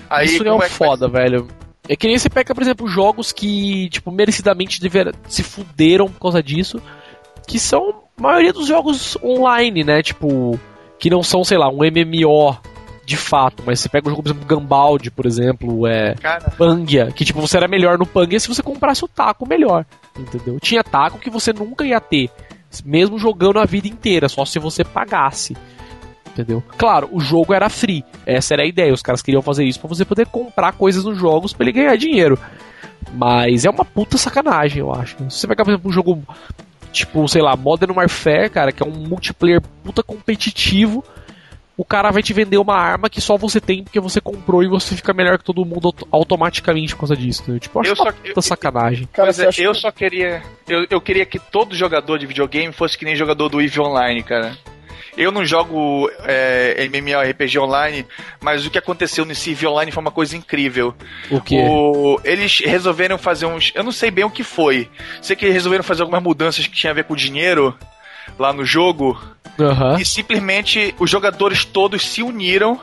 Aí, 0.10 0.26
Isso 0.26 0.44
é 0.44 0.52
um 0.52 0.56
é 0.56 0.60
vai 0.60 0.70
foda, 0.70 1.08
velho. 1.08 1.48
É 1.88 1.96
que 1.96 2.08
nem 2.08 2.18
você 2.18 2.30
pega, 2.30 2.54
por 2.54 2.62
exemplo, 2.62 2.90
jogos 2.90 3.32
que, 3.32 3.88
tipo, 3.88 4.12
merecidamente 4.12 4.82
dever... 4.82 5.16
se 5.30 5.44
fuderam 5.44 6.10
por 6.10 6.20
causa 6.20 6.44
disso. 6.44 6.82
Que 7.48 7.58
são 7.58 8.04
a 8.20 8.22
maioria 8.22 8.52
dos 8.52 8.68
jogos 8.68 9.18
online, 9.24 9.86
né? 9.86 10.04
Tipo, 10.04 10.60
que 11.00 11.10
não 11.10 11.24
são, 11.24 11.46
sei 11.46 11.58
lá, 11.58 11.70
um 11.70 11.78
MMO 11.78 12.58
de 13.06 13.16
fato. 13.16 13.64
Mas 13.66 13.80
você 13.80 13.90
pega 13.90 14.08
um 14.08 14.12
jogo, 14.12 14.24
por 14.24 14.30
exemplo, 14.30 14.48
Gambald, 14.48 15.12
por 15.12 15.26
exemplo, 15.26 15.88
é. 15.88 16.16
Cara, 16.16 16.50
Pangia, 16.58 17.12
que 17.12 17.24
tipo, 17.24 17.40
você 17.40 17.58
era 17.58 17.68
melhor 17.68 17.98
no 17.98 18.06
Pangia 18.06 18.40
se 18.40 18.48
você 18.48 18.64
comprasse 18.64 19.06
o 19.06 19.08
taco 19.08 19.48
melhor, 19.48 19.86
entendeu? 20.18 20.60
Tinha 20.60 20.84
taco 20.84 21.20
que 21.20 21.30
você 21.30 21.54
nunca 21.54 21.86
ia 21.86 22.00
ter, 22.02 22.30
mesmo 22.84 23.20
jogando 23.20 23.60
a 23.60 23.66
vida 23.66 23.88
inteira, 23.88 24.28
só 24.28 24.44
se 24.46 24.60
você 24.60 24.84
pagasse. 24.84 25.56
Entendeu? 26.28 26.62
Claro, 26.78 27.08
o 27.14 27.22
jogo 27.22 27.54
era 27.54 27.70
free. 27.70 28.04
Essa 28.26 28.56
era 28.56 28.64
a 28.64 28.66
ideia. 28.66 28.94
Os 28.94 29.02
caras 29.02 29.22
queriam 29.22 29.42
fazer 29.42 29.64
isso 29.64 29.80
pra 29.80 29.88
você 29.88 30.04
poder 30.04 30.26
comprar 30.28 30.74
coisas 30.74 31.06
nos 31.06 31.18
jogos 31.18 31.54
pra 31.54 31.64
ele 31.64 31.72
ganhar 31.72 31.96
dinheiro. 31.96 32.38
Mas 33.14 33.64
é 33.64 33.70
uma 33.70 33.86
puta 33.86 34.18
sacanagem, 34.18 34.80
eu 34.80 34.94
acho. 34.94 35.16
Se 35.30 35.40
você 35.40 35.48
pegar, 35.48 35.64
por 35.64 35.72
exemplo, 35.72 35.90
um 35.90 35.94
jogo 35.94 36.22
tipo, 36.92 37.26
sei 37.30 37.42
lá, 37.42 37.56
Modern 37.56 37.94
Warfare, 37.94 38.50
cara, 38.50 38.74
que 38.74 38.84
é 38.84 38.86
um 38.86 38.92
multiplayer 38.92 39.62
puta 39.84 40.04
competitivo, 40.04 41.06
o 41.78 41.84
cara 41.84 42.10
vai 42.12 42.24
te 42.24 42.32
vender 42.34 42.58
uma 42.58 42.76
arma 42.76 43.10
que 43.10 43.20
só 43.20 43.38
você 43.38 43.60
tem 43.60 43.84
porque 43.84 44.00
você 44.00 44.22
comprou 44.22 44.64
e 44.64 44.68
você 44.68 44.96
fica 44.96 45.14
melhor 45.14 45.38
que 45.38 45.44
todo 45.44 45.66
mundo 45.66 45.88
auto- 45.88 46.08
automaticamente 46.12 46.94
por 46.96 47.02
causa 47.02 47.16
disso. 47.18 47.44
Né? 47.52 47.60
Tipo, 47.60 47.80
eu 47.80 47.82
acho 47.82 47.92
Eu 47.92 47.96
uma 48.06 48.12
só- 48.12 48.18
puta 48.18 48.42
sacanagem. 48.42 49.10
cara, 49.12 49.30
é, 49.32 49.46
eu 49.58 49.74
que- 49.74 49.80
só 49.80 49.92
queria. 49.92 50.42
Eu, 50.68 50.88
eu 50.90 51.02
queria 51.02 51.26
que 51.26 51.38
todo 51.40 51.76
jogador 51.76 52.18
de 52.18 52.26
videogame 52.26 52.72
fosse 52.74 52.98
que 52.98 53.06
nem 53.06 53.16
jogador 53.16 53.50
do 53.50 53.62
EVE 53.62 53.80
Online, 53.80 54.24
cara. 54.24 54.58
Eu 55.18 55.32
não 55.32 55.46
jogo 55.46 56.12
é, 56.26 56.86
MMORPG 56.92 57.58
online, 57.58 58.06
mas 58.42 58.66
o 58.66 58.70
que 58.70 58.78
aconteceu 58.78 59.24
nesse 59.24 59.52
EVE 59.52 59.66
Online 59.68 59.90
foi 59.92 60.02
uma 60.02 60.12
coisa 60.12 60.36
incrível. 60.36 60.94
O 61.32 61.40
que? 61.40 61.58
O- 61.58 62.20
eles 62.26 62.60
resolveram 62.60 63.18
fazer 63.18 63.46
uns. 63.46 63.72
Eu 63.74 63.84
não 63.84 63.94
sei 63.94 64.12
bem 64.12 64.26
o 64.26 64.30
que 64.30 64.44
foi. 64.44 64.90
Sei 65.22 65.34
que 65.36 65.46
eles 65.46 65.54
resolveram 65.56 65.86
fazer 65.86 66.02
algumas 66.02 66.22
mudanças 66.22 66.68
que 66.68 66.74
tinha 66.76 66.92
a 66.92 66.94
ver 66.94 67.06
com 67.06 67.16
dinheiro 67.16 67.74
lá 68.38 68.52
no 68.54 68.66
jogo. 68.66 69.22
Aham. 69.60 70.00
E 70.00 70.06
simplesmente 70.06 70.94
os 71.00 71.10
jogadores 71.10 71.64
todos 71.64 72.06
se 72.06 72.22
uniram 72.22 72.80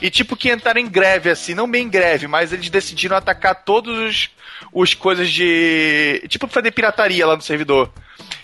e 0.00 0.10
tipo 0.10 0.36
que 0.36 0.50
entraram 0.52 0.80
em 0.80 0.88
greve, 0.88 1.30
assim, 1.30 1.54
não 1.54 1.70
bem 1.70 1.84
em 1.84 1.88
greve, 1.88 2.26
mas 2.26 2.52
eles 2.52 2.68
decidiram 2.68 3.16
atacar 3.16 3.62
todos 3.64 3.96
os, 3.98 4.30
os 4.72 4.94
coisas 4.94 5.30
de. 5.30 6.22
Tipo 6.28 6.46
fazer 6.48 6.70
pirataria 6.72 7.26
lá 7.26 7.36
no 7.36 7.42
servidor. 7.42 7.90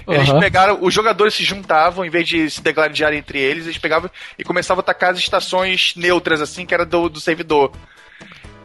Eles 0.07 0.31
Aham. 0.31 0.41
pegaram, 0.41 0.79
os 0.81 0.93
jogadores 0.93 1.35
se 1.35 1.45
juntavam, 1.45 2.05
em 2.05 2.11
vez 2.11 2.27
de 2.27 2.51
se 2.51 2.61
degladiarem 2.61 3.19
entre 3.19 3.39
eles, 3.39 3.65
eles 3.65 3.79
pegavam 3.79 4.11
e 4.39 4.45
começavam 4.45 4.81
a 4.81 4.83
atacar 4.83 5.13
as 5.13 5.19
estações 5.19 5.95
neutras, 5.97 6.41
assim, 6.41 6.67
que 6.67 6.75
era 6.75 6.85
do, 6.85 7.09
do 7.09 7.21
servidor. 7.21 7.73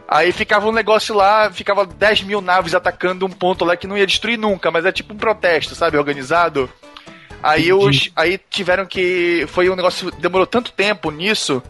Aí 0.07 0.31
ficava 0.31 0.67
um 0.67 0.71
negócio 0.71 1.13
lá, 1.13 1.51
ficava 1.51 1.85
10 1.85 2.23
mil 2.23 2.41
naves 2.41 2.73
atacando 2.73 3.25
um 3.25 3.29
ponto 3.29 3.65
lá 3.65 3.75
que 3.75 3.85
não 3.85 3.97
ia 3.97 4.07
destruir 4.07 4.37
nunca, 4.37 4.71
mas 4.71 4.85
é 4.85 4.91
tipo 4.91 5.13
um 5.13 5.17
protesto, 5.17 5.75
sabe, 5.75 5.97
organizado. 5.97 6.69
Aí 7.41 7.71
os. 7.71 8.11
Aí 8.15 8.39
tiveram 8.49 8.85
que. 8.85 9.45
Foi 9.47 9.69
um 9.69 9.75
negócio. 9.75 10.11
Demorou 10.11 10.47
tanto 10.47 10.71
tempo 10.71 11.11
nisso 11.11 11.61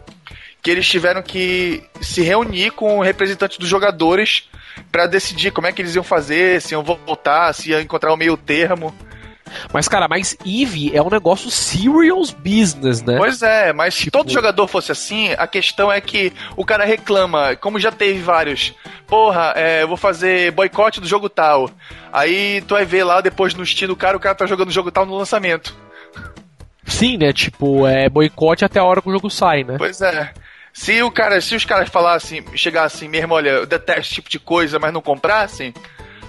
que 0.62 0.70
eles 0.70 0.88
tiveram 0.88 1.22
que 1.22 1.82
se 2.00 2.20
reunir 2.22 2.72
com 2.72 3.00
representantes 3.00 3.58
dos 3.58 3.68
jogadores 3.68 4.48
pra 4.90 5.06
decidir 5.06 5.52
como 5.52 5.66
é 5.66 5.72
que 5.72 5.80
eles 5.80 5.94
iam 5.94 6.04
fazer, 6.04 6.60
se 6.60 6.74
iam 6.74 6.82
voltar, 6.82 7.52
se 7.52 7.70
iam 7.70 7.80
encontrar 7.80 8.12
o 8.12 8.16
meio 8.16 8.36
termo. 8.36 8.94
Mas, 9.72 9.88
cara, 9.88 10.06
mas 10.08 10.36
Eve 10.46 10.90
é 10.96 11.02
um 11.02 11.10
negócio 11.10 11.50
serious 11.50 12.30
business, 12.30 13.02
né? 13.02 13.16
Pois 13.16 13.42
é, 13.42 13.72
mas 13.72 13.94
se 13.94 14.04
Tipo- 14.04 14.18
todo 14.18 14.30
jogador 14.32 14.66
fosse 14.68 14.92
assim, 14.92 15.32
a 15.38 15.46
questão 15.46 15.90
é 15.90 16.00
que 16.00 16.32
o 16.56 16.64
cara 16.64 16.84
reclama, 16.84 17.56
como 17.56 17.78
já 17.78 17.90
teve 17.92 18.20
vários. 18.20 18.74
Porra, 19.06 19.52
é, 19.56 19.82
eu 19.82 19.88
vou 19.88 19.96
fazer 19.96 20.52
boicote 20.52 21.00
do 21.00 21.06
jogo 21.06 21.28
tal. 21.28 21.70
Aí 22.12 22.62
tu 22.66 22.74
vai 22.74 22.84
ver 22.84 23.04
lá 23.04 23.20
depois 23.20 23.54
no 23.54 23.64
do 23.64 23.96
cara, 23.96 24.16
o 24.16 24.20
cara 24.20 24.34
tá 24.34 24.46
jogando 24.46 24.68
o 24.68 24.72
jogo 24.72 24.90
tal 24.90 25.06
no 25.06 25.16
lançamento. 25.16 25.74
Sim, 26.86 27.16
né? 27.18 27.32
Tipo, 27.32 27.86
é 27.86 28.08
boicote 28.08 28.64
até 28.64 28.80
a 28.80 28.84
hora 28.84 29.02
que 29.02 29.08
o 29.08 29.12
jogo 29.12 29.30
sai, 29.30 29.62
né? 29.62 29.76
Pois 29.78 30.00
é. 30.00 30.32
Se 30.72 31.02
o 31.02 31.10
cara, 31.10 31.40
se 31.40 31.54
os 31.54 31.64
caras 31.64 31.88
falassem, 31.88 32.44
chegassem 32.54 33.08
mesmo, 33.08 33.34
olha, 33.34 33.50
eu 33.50 33.66
detesto 33.66 34.00
esse 34.02 34.14
tipo 34.14 34.30
de 34.30 34.38
coisa, 34.38 34.78
mas 34.78 34.92
não 34.92 35.00
comprassem, 35.02 35.74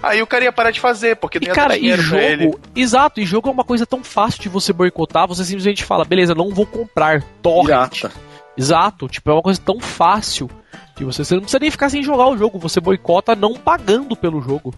aí 0.01 0.21
o 0.21 0.27
cara 0.27 0.43
ia 0.45 0.51
parar 0.51 0.71
de 0.71 0.79
fazer, 0.79 1.15
porque 1.15 1.39
não 1.39 1.45
E 1.45 1.49
ia 1.49 1.53
cara, 1.55 1.69
dar 1.69 1.77
e 1.77 1.81
pra 1.81 2.21
ele. 2.23 2.43
jogo. 2.43 2.59
Exato, 2.75 3.19
e 3.19 3.25
jogo 3.25 3.49
é 3.49 3.51
uma 3.51 3.63
coisa 3.63 3.85
tão 3.85 4.03
fácil 4.03 4.41
de 4.41 4.49
você 4.49 4.71
boicotar, 4.73 5.27
você 5.27 5.43
simplesmente 5.43 5.83
fala, 5.83 6.05
beleza, 6.05 6.33
não 6.35 6.49
vou 6.49 6.65
comprar. 6.65 7.23
Torrent. 7.41 7.91
Pirata. 7.91 8.11
Exato, 8.57 9.07
tipo, 9.07 9.29
é 9.29 9.33
uma 9.33 9.41
coisa 9.41 9.59
tão 9.63 9.79
fácil 9.79 10.49
que 10.95 11.03
você, 11.05 11.23
você 11.23 11.33
não 11.35 11.41
precisa 11.41 11.59
nem 11.59 11.71
ficar 11.71 11.89
sem 11.89 12.03
jogar 12.03 12.27
o 12.27 12.37
jogo, 12.37 12.59
você 12.59 12.79
boicota 12.81 13.35
não 13.35 13.53
pagando 13.53 14.15
pelo 14.15 14.41
jogo. 14.41 14.73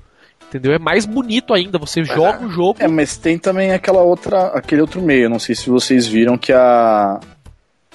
Entendeu? 0.48 0.74
É 0.74 0.78
mais 0.80 1.06
bonito 1.06 1.54
ainda, 1.54 1.78
você 1.80 2.04
joga 2.04 2.46
o 2.46 2.52
jogo. 2.52 2.76
É, 2.80 2.88
mas 2.88 3.16
tem 3.16 3.40
também 3.40 3.72
aquela 3.72 4.02
outra, 4.02 4.48
aquele 4.48 4.82
outro 4.82 5.02
meio. 5.02 5.30
Não 5.30 5.40
sei 5.40 5.56
se 5.56 5.70
vocês 5.70 6.06
viram 6.06 6.38
que 6.38 6.52
a, 6.52 7.20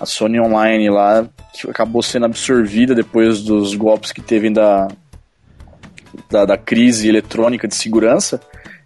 a 0.00 0.06
Sony 0.06 0.40
Online 0.40 0.88
lá 0.88 1.26
que 1.52 1.68
acabou 1.70 2.02
sendo 2.02 2.24
absorvida 2.24 2.94
depois 2.94 3.42
dos 3.42 3.74
golpes 3.74 4.10
que 4.10 4.22
teve 4.22 4.48
da, 4.48 4.88
da, 6.30 6.44
da 6.44 6.56
crise 6.58 7.08
eletrônica 7.08 7.66
de 7.68 7.74
segurança. 7.74 8.40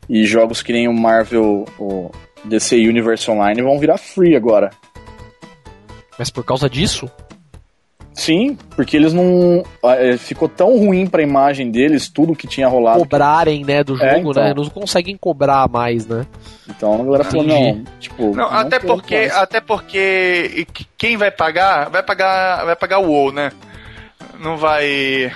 E 0.08 0.24
jogos 0.26 0.62
que 0.62 0.72
nem 0.72 0.88
o 0.88 0.92
Marvel, 0.92 1.64
o 1.78 2.10
DC 2.44 2.76
Universe 2.76 3.30
Online 3.30 3.62
vão 3.62 3.78
virar 3.78 3.96
free 3.98 4.34
agora. 4.34 4.70
Mas 6.18 6.30
por 6.30 6.44
causa 6.44 6.68
disso, 6.68 7.08
Sim, 8.12 8.58
porque 8.76 8.96
eles 8.96 9.14
não. 9.14 9.62
é, 9.84 10.16
Ficou 10.16 10.48
tão 10.48 10.76
ruim 10.78 11.06
pra 11.06 11.22
imagem 11.22 11.70
deles, 11.70 12.08
tudo 12.08 12.34
que 12.34 12.46
tinha 12.46 12.68
rolado. 12.68 12.98
Cobrarem, 12.98 13.64
né, 13.64 13.82
do 13.84 13.94
jogo, 13.96 14.04
É, 14.10 14.18
então. 14.18 14.32
né? 14.42 14.52
Não 14.54 14.68
conseguem 14.68 15.16
cobrar 15.16 15.68
mais, 15.70 16.06
né? 16.06 16.26
Então 16.68 17.00
a 17.00 17.04
galera 17.04 17.24
falou, 17.24 17.46
não, 17.46 17.84
tipo. 18.00 18.34
Não, 18.34 18.46
até 18.50 18.78
quero 18.80 18.92
porque, 18.92 19.16
mais. 19.16 19.32
até 19.36 19.60
porque 19.60 20.66
que- 20.74 20.86
quem 20.98 21.16
vai 21.16 21.30
pagar, 21.30 21.88
vai 21.88 22.02
pagar, 22.02 22.64
vai 22.66 22.76
pagar 22.76 22.98
o 22.98 23.08
WoW, 23.08 23.32
né? 23.32 23.52
Não 24.40 24.56
vai 24.58 25.32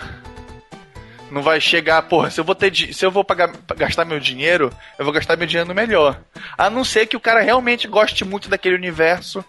não 1.34 1.42
vai 1.42 1.60
chegar, 1.60 2.00
porra, 2.02 2.30
se 2.30 2.40
eu 2.40 2.44
vou 2.44 2.54
ter 2.54 2.72
se 2.74 3.04
eu 3.04 3.10
vou 3.10 3.24
pagar 3.24 3.52
gastar 3.76 4.04
meu 4.04 4.20
dinheiro, 4.20 4.72
eu 4.96 5.04
vou 5.04 5.12
gastar 5.12 5.36
meu 5.36 5.48
dinheiro 5.48 5.68
no 5.68 5.74
melhor. 5.74 6.20
A 6.56 6.70
não 6.70 6.84
ser 6.84 7.06
que 7.06 7.16
o 7.16 7.20
cara 7.20 7.40
realmente 7.40 7.88
goste 7.88 8.24
muito 8.24 8.48
daquele 8.48 8.76
universo 8.76 9.44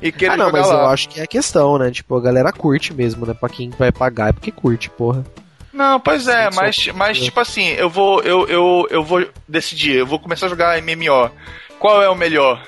e 0.00 0.10
queira 0.10 0.34
ah, 0.34 0.36
não, 0.38 0.46
jogar 0.46 0.58
mas 0.58 0.68
lá. 0.70 0.74
eu 0.74 0.86
acho 0.86 1.08
que 1.10 1.20
é 1.20 1.24
a 1.24 1.26
questão, 1.26 1.78
né? 1.78 1.90
Tipo, 1.90 2.16
a 2.16 2.20
galera 2.20 2.50
curte 2.50 2.94
mesmo, 2.94 3.26
né? 3.26 3.34
Pra 3.34 3.50
quem 3.50 3.68
vai 3.70 3.92
pagar 3.92 4.30
é 4.30 4.32
porque 4.32 4.50
curte, 4.50 4.88
porra. 4.88 5.22
Não, 5.70 6.00
pois 6.00 6.26
é, 6.26 6.50
Sim, 6.50 6.56
mas, 6.56 6.88
mas 6.94 7.18
é. 7.18 7.20
tipo 7.20 7.38
assim, 7.38 7.68
eu 7.72 7.90
vou 7.90 8.22
eu, 8.22 8.48
eu, 8.48 8.88
eu 8.90 9.04
vou 9.04 9.26
decidir, 9.46 9.96
eu 9.96 10.06
vou 10.06 10.18
começar 10.18 10.46
a 10.46 10.48
jogar 10.48 10.80
MMO. 10.80 11.30
Qual 11.78 12.02
é 12.02 12.08
o 12.08 12.14
melhor? 12.14 12.66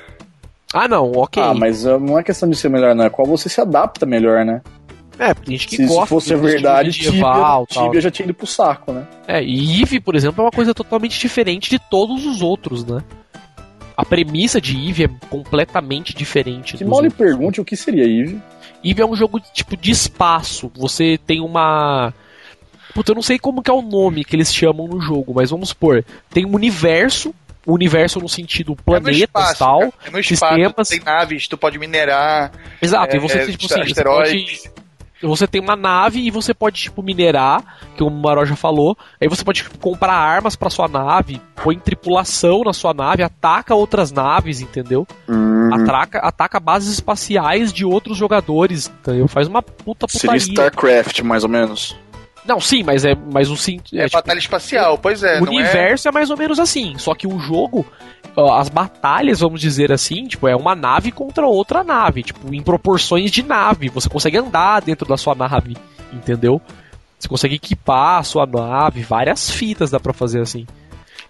Ah, 0.74 0.86
não, 0.86 1.12
ok. 1.12 1.42
Ah, 1.42 1.54
mas 1.54 1.84
não 1.84 2.18
é 2.18 2.22
questão 2.22 2.48
de 2.48 2.56
ser 2.56 2.68
melhor, 2.68 2.94
não. 2.94 3.06
É 3.06 3.10
qual 3.10 3.26
você 3.26 3.48
se 3.48 3.58
adapta 3.58 4.04
melhor, 4.04 4.44
né? 4.44 4.60
É, 5.18 5.34
tem 5.34 5.56
gente 5.56 5.66
que 5.66 5.76
Se 5.76 5.86
gosta 5.86 6.06
fosse 6.06 6.32
a 6.32 6.36
do 6.36 6.46
estilo 6.46 6.62
verdade, 6.62 6.88
medieval. 6.88 7.66
Tibia 7.66 8.00
já 8.00 8.10
tinha 8.10 8.24
ido 8.24 8.34
pro 8.34 8.46
saco, 8.46 8.92
né? 8.92 9.06
É, 9.26 9.42
e 9.42 9.82
Eve, 9.82 10.00
por 10.00 10.14
exemplo, 10.14 10.42
é 10.42 10.44
uma 10.44 10.52
coisa 10.52 10.72
totalmente 10.72 11.18
diferente 11.18 11.68
de 11.68 11.78
todos 11.78 12.24
os 12.24 12.40
outros, 12.40 12.84
né? 12.84 13.02
A 13.96 14.04
premissa 14.04 14.60
de 14.60 14.88
Eve 14.88 15.04
é 15.04 15.08
completamente 15.28 16.14
diferente. 16.14 16.76
Que 16.76 16.84
dos 16.84 16.90
mal 16.90 17.02
lhe 17.02 17.10
pergunte 17.10 17.60
o 17.60 17.64
que 17.64 17.76
seria 17.76 18.04
Eve. 18.04 18.40
Eve 18.84 19.02
é 19.02 19.06
um 19.06 19.16
jogo 19.16 19.40
tipo 19.52 19.76
de 19.76 19.90
espaço. 19.90 20.70
Você 20.76 21.18
tem 21.26 21.40
uma. 21.40 22.14
Puta, 22.94 23.10
eu 23.10 23.16
não 23.16 23.22
sei 23.22 23.40
como 23.40 23.60
que 23.60 23.70
é 23.70 23.74
o 23.74 23.82
nome 23.82 24.24
que 24.24 24.36
eles 24.36 24.54
chamam 24.54 24.86
no 24.86 25.00
jogo, 25.00 25.34
mas 25.34 25.50
vamos 25.50 25.70
supor, 25.70 26.04
tem 26.30 26.46
um 26.46 26.54
universo, 26.54 27.34
o 27.66 27.74
universo 27.74 28.18
no 28.18 28.28
sentido 28.28 28.72
é 28.72 28.82
planetas 28.82 29.16
e 29.16 29.24
espaço, 29.24 29.58
tal. 29.58 29.82
É 29.82 30.10
no 30.10 30.18
espaço, 30.18 30.54
sistemas. 30.54 30.88
tem 30.88 31.00
naves, 31.00 31.48
tu 31.48 31.58
pode 31.58 31.78
minerar, 31.78 32.50
Exato, 32.80 33.14
e 33.14 33.18
é, 33.18 33.20
você, 33.20 33.46
tipo 33.46 33.66
assim, 33.66 33.94
você 33.94 34.02
pode 34.02 34.70
você 35.26 35.46
tem 35.46 35.60
uma 35.60 35.76
nave 35.76 36.20
e 36.20 36.30
você 36.30 36.54
pode, 36.54 36.80
tipo, 36.80 37.02
minerar, 37.02 37.62
que 37.96 38.02
o 38.02 38.10
Maró 38.10 38.44
já 38.44 38.56
falou. 38.56 38.96
Aí 39.20 39.28
você 39.28 39.44
pode 39.44 39.62
tipo, 39.62 39.78
comprar 39.78 40.12
armas 40.12 40.54
pra 40.56 40.70
sua 40.70 40.88
nave, 40.88 41.40
põe 41.62 41.78
tripulação 41.78 42.62
na 42.64 42.72
sua 42.72 42.94
nave, 42.94 43.22
ataca 43.22 43.74
outras 43.74 44.12
naves, 44.12 44.60
entendeu? 44.60 45.06
Uhum. 45.28 45.74
Ataca, 45.74 46.18
ataca 46.20 46.60
bases 46.60 46.92
espaciais 46.94 47.72
de 47.72 47.84
outros 47.84 48.16
jogadores, 48.16 48.88
entendeu? 49.00 49.28
Faz 49.28 49.48
uma 49.48 49.62
puta 49.62 50.06
Seria 50.08 50.38
putaria. 50.38 50.52
StarCraft, 50.52 51.20
mais 51.22 51.42
ou 51.42 51.50
menos. 51.50 51.96
Não, 52.48 52.58
sim, 52.58 52.82
mas 52.82 53.04
é 53.04 53.14
mas 53.30 53.50
o 53.50 53.56
sim, 53.56 53.78
É, 53.92 53.98
é, 53.98 54.04
tipo, 54.06 54.16
batalha 54.16 54.38
espacial, 54.38 54.96
pois 54.96 55.22
é. 55.22 55.38
o 55.38 55.44
não 55.44 55.52
universo 55.52 56.08
é... 56.08 56.12
mais 56.12 56.30
ou 56.30 56.36
menos 56.36 56.58
assim, 56.58 56.96
só 56.96 57.14
que 57.14 57.26
o 57.26 57.38
jogo, 57.38 57.86
as 58.56 58.70
batalhas, 58.70 59.40
vamos 59.40 59.60
dizer 59.60 59.92
assim, 59.92 60.26
tipo, 60.26 60.48
é 60.48 60.56
uma 60.56 60.74
nave 60.74 61.12
contra 61.12 61.46
outra 61.46 61.84
nave, 61.84 62.22
tipo, 62.22 62.54
em 62.54 62.62
proporções 62.62 63.30
de 63.30 63.42
nave. 63.42 63.90
Você 63.90 64.08
consegue 64.08 64.38
andar 64.38 64.80
dentro 64.80 65.06
da 65.06 65.18
sua 65.18 65.34
nave, 65.34 65.76
entendeu? 66.10 66.58
Você 67.18 67.28
consegue 67.28 67.56
equipar 67.56 68.20
a 68.20 68.22
sua 68.22 68.46
nave, 68.46 69.02
várias 69.02 69.50
fitas 69.50 69.90
dá 69.90 70.00
pra 70.00 70.14
fazer 70.14 70.40
assim. 70.40 70.66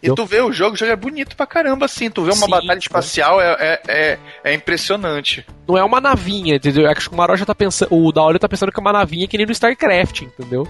É. 0.03 0.09
E 0.09 0.15
tu 0.15 0.25
vê 0.25 0.41
o 0.41 0.53
jogo, 0.53 0.75
o 0.75 0.77
jogo 0.77 0.93
é 0.93 0.97
bonito 0.97 1.37
pra 1.37 1.47
caramba, 1.47 1.87
assim. 1.87 2.09
Tu 2.11 2.23
vê 2.23 2.31
uma 2.31 2.45
Sim, 2.47 2.51
batalha 2.51 2.75
é. 2.75 2.79
espacial, 2.79 3.41
é, 3.41 3.57
é, 3.59 3.81
é, 3.89 4.19
é 4.45 4.55
impressionante. 4.55 5.45
Não 5.67 5.77
é 5.77 5.83
uma 5.83 6.01
navinha, 6.01 6.55
entendeu? 6.57 6.89
Acho 6.91 7.09
que 7.09 7.15
o 7.15 7.19
Maró 7.19 7.35
já 7.37 7.45
tá 7.45 7.55
pensando. 7.55 7.89
O 7.95 8.13
Daolio 8.13 8.39
tá 8.39 8.49
pensando 8.49 8.71
que 8.71 8.79
é 8.79 8.81
uma 8.81 8.93
navinha 8.93 9.27
que 9.27 9.37
nem 9.37 9.45
no 9.47 9.53
StarCraft, 9.53 10.23
entendeu? 10.23 10.67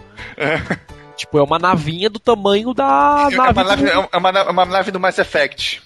Tipo, 1.16 1.38
é 1.38 1.42
uma 1.42 1.58
navinha 1.58 2.08
do 2.08 2.18
tamanho 2.18 2.72
da 2.72 3.28
É 3.32 3.36
nave. 3.36 3.52
uma, 3.52 3.64
nave, 3.64 3.82
do- 3.84 3.90
é 4.12 4.16
uma, 4.16 4.32
na- 4.32 4.50
uma 4.50 4.64
nave 4.64 4.90
do 4.90 5.00
Mass 5.00 5.18
Effect. 5.18 5.82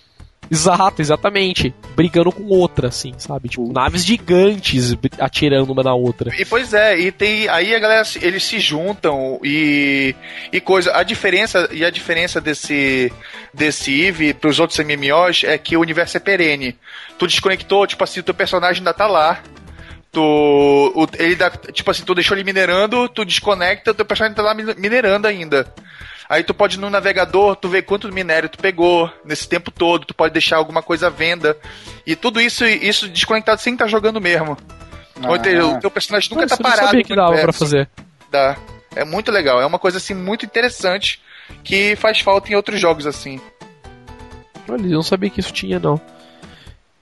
Exato, 0.53 1.01
exatamente. 1.01 1.75
Brigando 1.97 2.31
com 2.31 2.45
outra, 2.45 2.89
assim, 2.89 3.15
sabe? 3.17 3.49
Tipo, 3.49 3.73
naves 3.73 4.05
gigantes 4.05 4.95
atirando 5.19 5.73
uma 5.73 5.83
na 5.83 5.95
outra. 5.95 6.31
E 6.39 6.45
pois 6.45 6.75
é, 6.75 6.99
e 6.99 7.11
tem 7.11 7.49
aí 7.49 7.75
a 7.75 7.79
galera 7.79 8.07
eles 8.21 8.45
se 8.45 8.61
juntam 8.61 9.41
e 9.43 10.15
e 10.53 10.61
coisa, 10.61 10.95
a 10.95 11.03
diferença 11.03 11.71
e 11.73 11.83
a 11.83 11.89
diferença 11.91 12.39
desse 12.39 13.11
desse 13.55 14.03
Eve 14.03 14.35
pros 14.35 14.61
outros 14.61 14.79
MMOs 14.79 15.43
é 15.45 15.57
que 15.57 15.75
o 15.75 15.81
universo 15.81 16.19
é 16.19 16.21
perene. 16.21 16.77
Tu 17.19 17.27
desconectou, 17.27 17.87
tipo 17.87 18.05
assim, 18.05 18.21
o 18.21 18.23
teu 18.23 18.35
personagem 18.35 18.81
ainda 18.81 18.93
tá 18.93 19.07
lá. 19.07 19.41
Tu 20.11 20.21
o- 20.21 21.07
ele 21.19 21.35
dá, 21.35 21.49
tipo 21.49 21.91
assim, 21.91 22.05
tu 22.05 22.15
deixou 22.15 22.37
ele 22.37 22.45
minerando, 22.45 23.09
tu 23.09 23.25
desconecta, 23.25 23.93
o 23.93 23.95
teu 23.95 24.05
personagem 24.05 24.37
tá 24.37 24.43
lá 24.43 24.53
min- 24.53 24.75
minerando 24.77 25.27
ainda. 25.27 25.67
Aí 26.33 26.43
tu 26.43 26.55
pode 26.55 26.79
ir 26.79 26.81
no 26.81 26.89
navegador, 26.89 27.55
tu 27.57 27.69
vê 27.69 27.83
quanto 27.83 28.11
minério 28.11 28.49
tu 28.49 28.57
pegou 28.57 29.13
nesse 29.23 29.47
tempo 29.47 29.71
todo, 29.71 30.07
tu 30.07 30.15
pode 30.15 30.33
deixar 30.33 30.57
alguma 30.57 30.83
coisa 30.83 31.09
à 31.09 31.11
venda. 31.11 31.59
E 32.07 32.17
tudo 32.17 32.41
isso 32.41 32.65
isso 32.65 33.07
desconectado 33.07 33.61
sem 33.61 33.75
estar 33.75 33.87
jogando 33.87 34.19
mesmo. 34.19 34.57
Ou 35.23 35.45
seja, 35.45 35.67
o 35.67 35.79
teu 35.79 35.91
personagem 35.91 36.31
nunca 36.31 36.47
Nossa, 36.47 36.57
tá 36.57 36.63
eu 36.63 36.65
não 36.65 36.71
parado. 36.71 36.87
sabia 36.87 37.05
que 37.05 37.15
dava 37.15 37.37
pra 37.37 37.53
fazer. 37.53 37.87
Dá. 38.31 38.57
É 38.97 39.05
muito 39.05 39.31
legal. 39.31 39.61
É 39.61 39.67
uma 39.67 39.79
coisa 39.79 39.99
assim 39.99 40.15
muito 40.15 40.47
interessante 40.47 41.21
que 41.63 41.97
faz 41.97 42.21
falta 42.21 42.51
em 42.51 42.55
outros 42.55 42.81
jogos 42.81 43.07
assim. 43.07 43.39
Olha, 44.67 44.87
eu 44.87 44.89
não 44.89 45.03
sabia 45.03 45.29
que 45.29 45.41
isso 45.41 45.53
tinha, 45.53 45.79
não. 45.79 46.01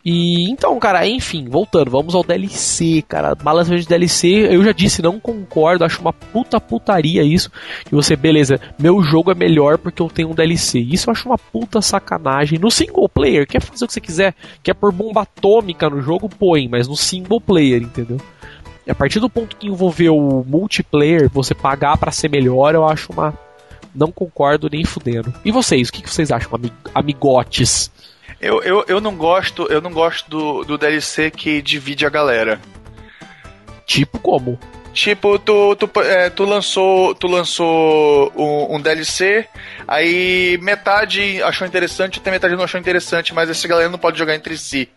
E 0.03 0.49
então, 0.49 0.79
cara, 0.79 1.07
enfim, 1.07 1.47
voltando, 1.47 1.91
vamos 1.91 2.15
ao 2.15 2.25
DLC, 2.25 3.03
cara. 3.07 3.35
Balanceamento 3.35 3.83
de 3.83 3.89
DLC, 3.89 4.29
eu 4.51 4.65
já 4.65 4.73
disse, 4.73 5.03
não 5.03 5.21
concordo, 5.21 5.85
acho 5.85 6.01
uma 6.01 6.13
puta 6.13 6.59
putaria 6.59 7.23
isso. 7.23 7.51
Que 7.85 7.95
você, 7.95 8.17
beleza, 8.17 8.59
meu 8.79 9.03
jogo 9.03 9.31
é 9.31 9.35
melhor 9.35 9.77
porque 9.77 10.01
eu 10.01 10.09
tenho 10.09 10.31
um 10.31 10.35
DLC. 10.35 10.79
Isso 10.81 11.09
eu 11.09 11.13
acho 11.13 11.29
uma 11.29 11.37
puta 11.37 11.83
sacanagem. 11.83 12.59
No 12.59 12.71
single 12.71 13.11
player, 13.11 13.47
quer 13.47 13.61
fazer 13.61 13.85
o 13.85 13.87
que 13.89 13.93
você 13.93 14.01
quiser, 14.01 14.35
quer 14.63 14.73
pôr 14.73 14.91
bomba 14.91 15.21
atômica 15.23 15.91
no 15.91 16.01
jogo, 16.01 16.31
põe, 16.31 16.67
mas 16.67 16.89
no 16.89 16.97
single 16.97 17.41
player, 17.41 17.83
entendeu? 17.83 18.17
E 18.87 18.91
a 18.91 18.95
partir 18.95 19.21
do 19.21 19.29
ponto 19.29 19.55
que 19.55 19.67
envolveu 19.69 20.17
o 20.17 20.43
multiplayer, 20.49 21.29
você 21.29 21.55
pagar 21.55 21.99
pra 21.99 22.11
ser 22.11 22.31
melhor, 22.31 22.75
eu 22.75 22.87
acho 22.89 23.13
uma. 23.13 23.35
Não 23.95 24.11
concordo 24.11 24.69
nem 24.73 24.83
fudendo. 24.85 25.35
E 25.45 25.51
vocês, 25.53 25.89
o 25.89 25.93
que 25.93 26.09
vocês 26.09 26.31
acham, 26.31 26.55
ami- 26.55 26.73
amigotes? 26.95 27.91
Eu, 28.41 28.63
eu, 28.63 28.85
eu 28.89 29.01
não 29.01 29.15
gosto, 29.17 29.67
eu 29.71 29.81
não 29.81 29.93
gosto 29.93 30.29
do, 30.31 30.65
do 30.65 30.79
DLC 30.79 31.31
que 31.31 31.61
divide 31.61 32.07
a 32.07 32.11
galera. 32.11 32.59
Tipo 33.87 34.19
como? 34.19 34.59
Tipo, 34.93 35.39
tu, 35.39 35.77
tu, 35.77 35.89
é, 36.01 36.31
tu 36.31 36.45
lançou, 36.45 37.15
tu 37.15 37.27
lançou 37.29 38.33
um, 38.37 38.77
um 38.77 38.81
DLC, 38.81 39.47
aí 39.87 40.59
metade 40.63 41.41
achou 41.43 41.67
interessante, 41.67 42.19
outra 42.19 42.33
metade 42.33 42.57
não 42.57 42.65
achou 42.65 42.81
interessante, 42.81 43.33
mas 43.33 43.49
essa 43.49 43.69
galera 43.69 43.89
não 43.89 43.99
pode 43.99 44.19
jogar 44.19 44.35
entre 44.35 44.57
si. 44.59 44.89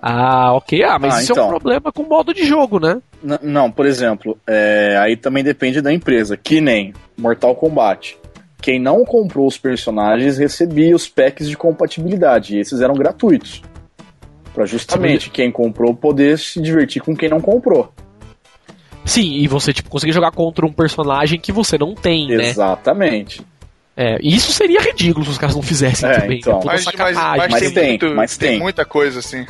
Ah, 0.00 0.52
ok. 0.52 0.82
Ah, 0.84 0.98
mas 0.98 1.14
Ah, 1.14 1.22
isso 1.22 1.32
é 1.32 1.34
um 1.34 1.38
então. 1.38 1.48
problema 1.48 1.92
com 1.92 2.02
o 2.02 2.08
modo 2.08 2.34
de 2.34 2.44
jogo, 2.44 2.78
né? 2.78 3.00
N- 3.22 3.38
não, 3.42 3.70
por 3.70 3.86
exemplo, 3.86 4.38
é, 4.46 4.96
aí 5.00 5.16
também 5.16 5.42
depende 5.42 5.80
da 5.80 5.92
empresa. 5.92 6.36
Que 6.36 6.60
nem 6.60 6.92
Mortal 7.16 7.54
Kombat. 7.54 8.18
Quem 8.62 8.78
não 8.78 9.04
comprou 9.04 9.46
os 9.46 9.58
personagens 9.58 10.38
recebia 10.38 10.94
os 10.94 11.08
packs 11.08 11.48
de 11.48 11.56
compatibilidade. 11.56 12.56
E 12.56 12.60
esses 12.60 12.80
eram 12.80 12.94
gratuitos. 12.94 13.60
Pra 14.54 14.64
justamente 14.64 15.30
quem 15.30 15.50
comprou 15.50 15.94
poder 15.94 16.38
se 16.38 16.62
divertir 16.62 17.02
com 17.02 17.16
quem 17.16 17.28
não 17.28 17.40
comprou. 17.40 17.92
Sim, 19.04 19.34
e 19.34 19.48
você, 19.48 19.72
tipo, 19.72 19.90
conseguir 19.90 20.12
jogar 20.12 20.30
contra 20.30 20.64
um 20.64 20.72
personagem 20.72 21.40
que 21.40 21.50
você 21.50 21.76
não 21.76 21.92
tem, 21.94 22.28
né? 22.28 22.50
Exatamente. 22.50 23.42
É, 23.96 24.16
e 24.22 24.34
isso 24.34 24.52
seria 24.52 24.80
ridículo 24.80 25.24
se 25.24 25.32
os 25.32 25.38
caras 25.38 25.56
não 25.56 25.62
fizessem 25.62 26.08
É, 26.08 26.20
também. 26.20 26.38
então. 26.38 26.60
é 26.60 26.64
Mas, 26.64 26.84
mas, 26.84 27.16
mas, 27.16 27.50
Mas 27.50 27.60
tem, 27.60 27.72
tem, 27.72 27.88
muito, 27.88 28.14
mas 28.14 28.36
tem. 28.36 28.58
muita 28.60 28.84
coisa 28.84 29.18
assim. 29.18 29.44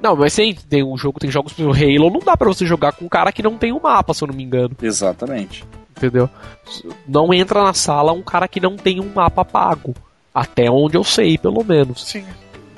Não, 0.00 0.14
mas 0.14 0.34
tem, 0.34 0.54
tem 0.54 0.84
um 0.84 0.96
jogo, 0.96 1.18
tem 1.18 1.30
jogos, 1.30 1.52
exemplo, 1.58 1.74
Halo, 1.74 2.10
não 2.10 2.20
dá 2.20 2.36
pra 2.36 2.46
você 2.46 2.64
jogar 2.64 2.92
com 2.92 3.06
um 3.06 3.08
cara 3.08 3.32
que 3.32 3.42
não 3.42 3.56
tem 3.58 3.72
o 3.72 3.82
mapa, 3.82 4.14
se 4.14 4.22
eu 4.22 4.28
não 4.28 4.34
me 4.34 4.44
engano, 4.44 4.76
Exatamente. 4.80 5.64
Entendeu? 5.96 6.28
Não 7.06 7.32
entra 7.32 7.62
na 7.64 7.72
sala 7.74 8.12
um 8.12 8.22
cara 8.22 8.46
que 8.48 8.60
não 8.60 8.76
tem 8.76 9.00
um 9.00 9.12
mapa 9.14 9.44
pago. 9.44 9.94
Até 10.34 10.70
onde 10.70 10.96
eu 10.96 11.04
sei, 11.04 11.38
pelo 11.38 11.64
menos. 11.64 12.04
Sim. 12.06 12.24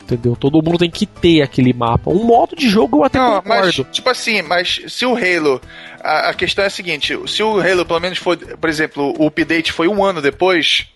Entendeu? 0.02 0.36
Todo 0.36 0.62
mundo 0.62 0.78
tem 0.78 0.90
que 0.90 1.04
ter 1.04 1.42
aquele 1.42 1.72
mapa. 1.72 2.10
Um 2.10 2.24
modo 2.24 2.54
de 2.56 2.68
jogo 2.68 2.98
eu 2.98 3.04
até 3.04 3.18
Não, 3.18 3.42
mas, 3.44 3.76
concordo. 3.76 3.84
tipo 3.92 4.08
assim, 4.08 4.40
mas 4.42 4.80
se 4.88 5.04
o 5.04 5.14
Halo. 5.14 5.60
A, 6.02 6.30
a 6.30 6.34
questão 6.34 6.64
é 6.64 6.68
a 6.68 6.70
seguinte: 6.70 7.18
se 7.26 7.42
o 7.42 7.60
Halo, 7.60 7.84
pelo 7.84 8.00
menos, 8.00 8.16
foi. 8.18 8.36
Por 8.36 8.70
exemplo, 8.70 9.12
o 9.18 9.26
update 9.26 9.70
foi 9.72 9.86
um 9.88 10.02
ano 10.02 10.22
depois, 10.22 10.86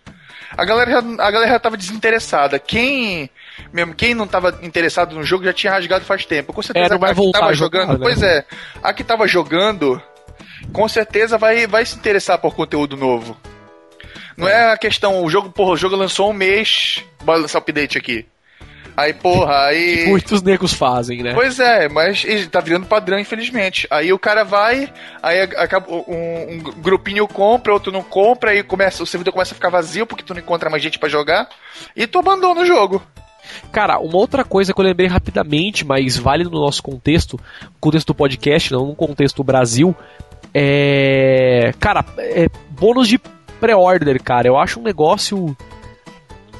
a 0.57 0.65
galera 0.65 0.91
já, 0.93 0.99
a 0.99 1.31
galera 1.31 1.51
já 1.53 1.59
tava 1.59 1.77
desinteressada. 1.77 2.59
Quem. 2.59 3.29
Mesmo 3.71 3.95
quem 3.95 4.15
não 4.15 4.27
tava 4.27 4.59
interessado 4.63 5.15
no 5.15 5.23
jogo 5.25 5.45
já 5.45 5.53
tinha 5.53 5.73
rasgado 5.73 6.05
faz 6.07 6.25
tempo. 6.25 6.53
Com 6.55 6.63
certeza 6.63 6.87
É, 6.87 6.91
não 6.91 6.99
vai 6.99 7.11
a 7.11 7.15
que 7.15 7.21
voltar 7.21 7.41
tava 7.41 7.53
jogar, 7.55 7.81
jogando. 7.83 7.99
né? 7.99 8.05
Pois 8.07 8.23
é, 8.23 8.45
a 8.83 8.93
que 8.95 9.05
tava 9.05 9.29
jogando, 9.29 10.01
com 10.73 10.89
certeza 10.89 11.39
vai, 11.39 11.67
vai 11.67 11.85
se 11.85 11.97
interessar 11.97 12.39
por 12.39 12.55
conteúdo 12.55 12.97
novo. 12.97 13.37
Não 14.37 14.49
é 14.49 14.73
a 14.73 14.79
questão, 14.79 15.23
o 15.23 15.31
jogo, 15.31 15.51
porra, 15.51 15.73
o 15.73 15.77
jogo 15.77 15.97
lançou 15.97 16.31
um 16.31 16.33
mês, 16.33 17.05
bora 17.23 17.41
lançar 17.41 17.59
o 17.59 17.63
update 17.63 17.99
aqui. 17.99 18.27
Aí, 18.97 19.13
porra, 19.13 19.67
aí. 19.67 20.07
Muitos 20.09 20.43
negros 20.43 20.73
fazem, 20.73 21.23
né? 21.23 21.33
Pois 21.35 21.59
é, 21.59 21.89
mas 21.89 22.25
tá 22.51 22.61
virando 22.61 22.87
padrão, 22.87 23.19
infelizmente. 23.19 23.87
Aí 23.91 24.13
o 24.13 24.19
cara 24.19 24.45
vai, 24.45 24.93
aí 25.23 25.41
acaba 25.41 25.87
um, 25.91 26.55
um 26.55 26.59
grupinho 26.59 27.27
compra, 27.27 27.73
outro 27.73 27.93
não 27.93 28.03
compra, 28.03 28.51
aí 28.51 28.63
começa, 28.63 29.03
o 29.03 29.07
servidor 29.07 29.33
começa 29.33 29.53
a 29.53 29.55
ficar 29.55 29.71
vazio 29.71 30.07
porque 30.07 30.25
tu 30.25 30.35
não 30.35 30.41
encontra 30.41 30.71
mais 30.71 30.83
gente 30.83 30.99
para 30.99 31.09
jogar, 31.09 31.49
e 31.97 32.07
tu 32.07 32.19
abandona 32.19 32.61
o 32.61 32.67
jogo. 32.67 33.03
Cara, 33.71 33.99
uma 33.99 34.17
outra 34.17 34.45
coisa 34.45 34.73
que 34.73 34.81
eu 34.81 34.85
lembrei 34.85 35.09
rapidamente, 35.09 35.85
mas 35.85 36.17
vale 36.17 36.45
no 36.45 36.51
nosso 36.51 36.83
contexto, 36.83 37.39
contexto 37.81 38.09
do 38.09 38.15
podcast, 38.15 38.73
não 38.73 38.87
no 38.87 38.95
contexto 38.95 39.37
do 39.37 39.45
Brasil, 39.45 39.95
é. 40.55 41.73
Cara, 41.79 42.05
é 42.19 42.49
bônus 42.71 43.09
de 43.09 43.19
pré-order, 43.61 44.23
cara. 44.23 44.49
Eu 44.49 44.59
acho 44.59 44.81
um 44.81 44.83
negócio. 44.83 45.57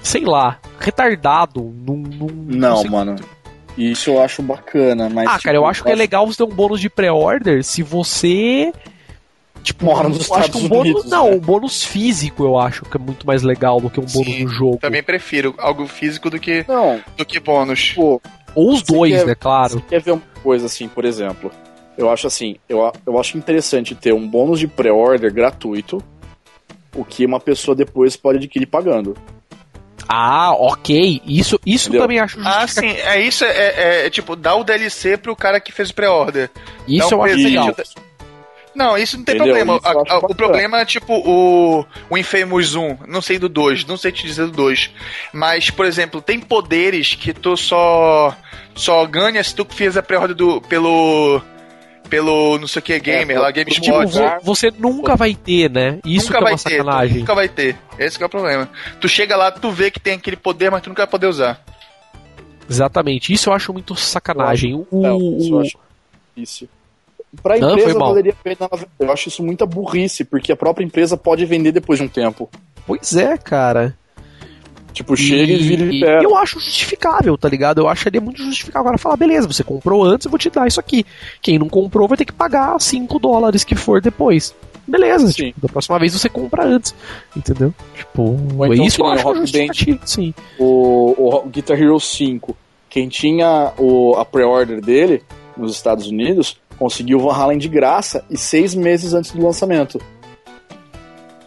Sei 0.03 0.25
lá, 0.25 0.59
retardado. 0.79 1.61
Num, 1.61 1.97
num, 1.97 2.29
não, 2.47 2.83
não 2.83 2.91
mano. 2.91 3.17
Isso 3.77 4.11
eu 4.11 4.23
acho 4.23 4.43
bacana, 4.43 5.09
mas. 5.09 5.27
Ah, 5.27 5.33
tipo, 5.33 5.45
cara, 5.45 5.57
eu 5.57 5.67
acho 5.67 5.83
que 5.83 5.91
é 5.91 5.95
legal 5.95 6.27
você 6.27 6.39
ter 6.39 6.45
um 6.45 6.55
bônus 6.55 6.81
de 6.81 6.91
pré-order 6.91 7.65
se 7.65 7.83
você. 7.83 8.73
Tipo, 9.63 9.85
mora 9.85 10.09
nos 10.09 10.23
Estados 10.23 10.57
um 10.57 10.69
bônus, 10.69 10.93
Unidos, 10.93 11.11
Não, 11.11 11.31
né? 11.31 11.37
um 11.37 11.39
bônus 11.39 11.85
físico 11.85 12.45
eu 12.45 12.59
acho 12.59 12.85
que 12.85 12.97
é 12.97 13.01
muito 13.01 13.25
mais 13.25 13.45
legal 13.45 13.81
do 13.81 13.89
que 13.89 14.01
um 14.01 14.05
bônus 14.05 14.35
Sim, 14.35 14.45
no 14.45 14.51
jogo. 14.51 14.79
Também 14.79 15.05
prefiro 15.05 15.55
algo 15.57 15.87
físico 15.87 16.29
do 16.29 16.41
que, 16.41 16.65
não, 16.67 17.01
do 17.17 17.25
que 17.25 17.39
bônus. 17.39 17.93
Pô, 17.93 18.21
Ou 18.57 18.73
os 18.73 18.83
dois, 18.83 19.15
quer, 19.15 19.27
né, 19.27 19.35
claro. 19.37 19.75
Você 19.75 19.81
quer 19.89 20.01
ver 20.03 20.13
uma 20.13 20.23
coisa 20.43 20.67
assim, 20.67 20.89
por 20.89 21.05
exemplo? 21.05 21.53
Eu 22.05 22.11
acho 22.11 22.27
assim, 22.27 22.57
eu, 22.69 22.93
eu 23.07 23.19
acho 23.19 23.39
interessante 23.39 23.95
ter 23.95 24.13
um 24.13 24.27
bônus 24.27 24.59
de 24.59 24.67
pré-order 24.67 25.33
gratuito, 25.33 26.03
o 26.95 27.05
que 27.05 27.25
uma 27.25 27.41
pessoa 27.41 27.75
depois 27.75 28.17
pode 28.17 28.39
adquirir 28.39 28.67
pagando. 28.67 29.17
Ah, 30.09 30.53
ok. 30.53 31.23
Isso, 31.25 31.59
isso 31.65 31.91
também 31.91 32.19
acho 32.19 32.39
Ah, 32.45 32.67
sim. 32.67 32.89
É 32.89 33.21
isso, 33.21 33.45
é, 33.45 33.49
é, 33.51 34.07
é, 34.07 34.11
tipo, 34.11 34.37
dá 34.37 34.55
o 34.55 34.65
DLC 34.65 35.17
pro 35.17 35.37
cara 35.37 35.61
que 35.61 35.73
fez 35.73 35.91
o 35.91 35.95
pré-order. 35.95 36.51
Isso 36.87 37.15
eu 37.15 37.23
acho 37.23 37.37
legal. 37.37 37.75
Não, 38.75 38.97
isso 38.97 39.19
não 39.19 39.25
tem 39.25 39.37
Entendeu? 39.37 39.55
problema. 39.55 39.81
A, 39.85 40.15
a, 40.15 40.19
o 40.19 40.35
problema 40.35 40.81
é 40.81 40.85
tipo 40.85 41.15
o, 41.15 41.85
o 42.09 42.19
Infamous 42.19 42.75
1. 42.75 42.99
Não 43.07 43.21
sei 43.21 43.39
do 43.39 43.49
2, 43.49 43.85
não 43.85 43.97
sei 43.97 44.11
te 44.11 44.27
dizer 44.27 44.47
do 44.47 44.53
2. 44.53 44.91
Mas, 45.33 45.71
por 45.71 45.85
exemplo, 45.85 46.23
tem 46.23 46.41
poderes 46.41 47.15
que 47.15 47.33
tu 47.33 47.57
só 47.57 48.35
só 48.75 49.05
ganha 49.07 49.43
se 49.45 49.55
tu 49.55 49.67
fez 49.69 49.97
a 49.97 50.03
pré-order 50.03 50.61
pelo 50.63 51.43
pelo 52.13 52.59
não 52.59 52.69
sei 52.69 52.81
o 52.81 52.83
que 52.83 53.01
gamer, 53.01 53.39
é, 53.39 53.41
lá 53.41 53.51
GameSpot. 53.51 53.81
Tipo, 53.81 54.45
você 54.45 54.71
nunca 54.71 55.17
vai 55.17 55.35
ter, 55.35 55.71
né? 55.71 55.99
Isso 56.05 56.27
nunca 56.27 56.39
que 56.41 56.45
é 56.45 56.47
uma 56.47 56.59
ter, 56.59 56.59
sacanagem. 56.59 57.19
Nunca 57.21 57.35
vai 57.35 57.49
ter. 57.49 57.79
Esse 57.99 58.23
é 58.23 58.27
o 58.27 58.29
problema. 58.29 58.69
Tu 59.01 59.09
chega 59.09 59.35
lá, 59.35 59.51
tu 59.51 59.71
vê 59.71 59.91
que 59.91 59.99
tem 59.99 60.13
aquele 60.13 60.37
poder, 60.37 60.71
mas 60.71 60.83
tu 60.83 60.91
nunca 60.91 61.05
vai 61.05 61.11
poder 61.11 61.27
usar. 61.27 61.65
Exatamente. 62.69 63.33
Isso 63.33 63.49
eu 63.49 63.55
acho 63.55 63.73
muito 63.73 63.97
sacanagem. 63.97 64.75
O, 64.75 64.87
não, 64.93 65.39
isso 65.39 65.55
eu 65.55 65.61
acho 65.61 65.79
isso. 66.37 66.69
Pra 67.43 67.57
empresa 67.57 67.95
não, 67.95 68.09
valeria 68.09 68.33
a 68.33 68.43
pena. 68.43 68.71
Eu 69.01 69.11
acho 69.11 69.29
isso 69.29 69.43
muita 69.43 69.65
burrice, 69.65 70.23
porque 70.23 70.53
a 70.53 70.57
própria 70.57 70.85
empresa 70.85 71.17
pode 71.17 71.47
vender 71.47 71.73
depois 71.73 71.99
de 71.99 72.05
um 72.05 72.09
tempo. 72.09 72.51
Pois 72.87 73.17
é, 73.17 73.39
cara. 73.39 73.97
Tipo, 74.93 75.17
chega 75.17 75.53
e, 75.53 75.61
e 75.61 75.63
vira 75.63 75.85
e 75.85 76.01
pega. 76.01 76.23
Eu 76.23 76.37
acho 76.37 76.61
justificável, 76.61 77.37
tá 77.39 77.49
ligado? 77.49 77.81
Eu 77.81 77.89
acharia 77.89 78.21
muito 78.21 78.43
justificável. 78.43 78.83
Agora 78.83 78.99
falar, 78.99 79.17
beleza, 79.17 79.47
você 79.47 79.65
comprou 79.65 80.05
antes, 80.05 80.27
eu 80.27 80.31
vou 80.31 80.39
te 80.39 80.51
dar 80.51 80.67
isso 80.67 80.81
aqui. 80.81 81.05
Quem 81.41 81.59
não 81.59 81.69
comprou 81.69 82.07
vai 82.07 82.17
ter 82.17 82.25
que 82.25 82.33
pagar 82.33 82.81
5 82.81 83.19
dólares 83.19 83.65
que 83.65 83.75
for 83.75 84.01
depois. 84.01 84.55
Beleza, 84.87 85.29
sim. 85.29 85.47
Tipo, 85.47 85.61
da 85.61 85.69
próxima 85.69 85.99
vez 85.99 86.13
você 86.13 86.29
compra 86.29 86.65
antes. 86.65 86.95
Entendeu? 87.37 87.73
Tipo, 87.97 88.39
Ou 88.59 88.67
então, 88.67 88.85
isso 88.85 89.01
eu 89.01 89.07
acho 89.07 89.35
justificativo, 89.37 90.01
sim. 90.05 90.35
O, 90.59 91.43
o 91.45 91.49
Guitar 91.49 91.81
Hero 91.81 91.99
5, 91.99 92.57
quem 92.91 93.09
tinha 93.09 93.73
o, 93.79 94.15
a 94.17 94.25
pre-order 94.25 94.81
dele 94.81 95.23
nos 95.57 95.75
Estados 95.75 96.07
Unidos, 96.07 96.59
conseguiu 96.79 97.19
o 97.19 97.23
Van 97.23 97.35
Halen 97.35 97.59
de 97.59 97.69
graça 97.69 98.25
e 98.29 98.37
seis 98.37 98.75
meses 98.75 99.15
antes 99.15 99.31
do 99.31 99.43
lançamento. 99.43 100.01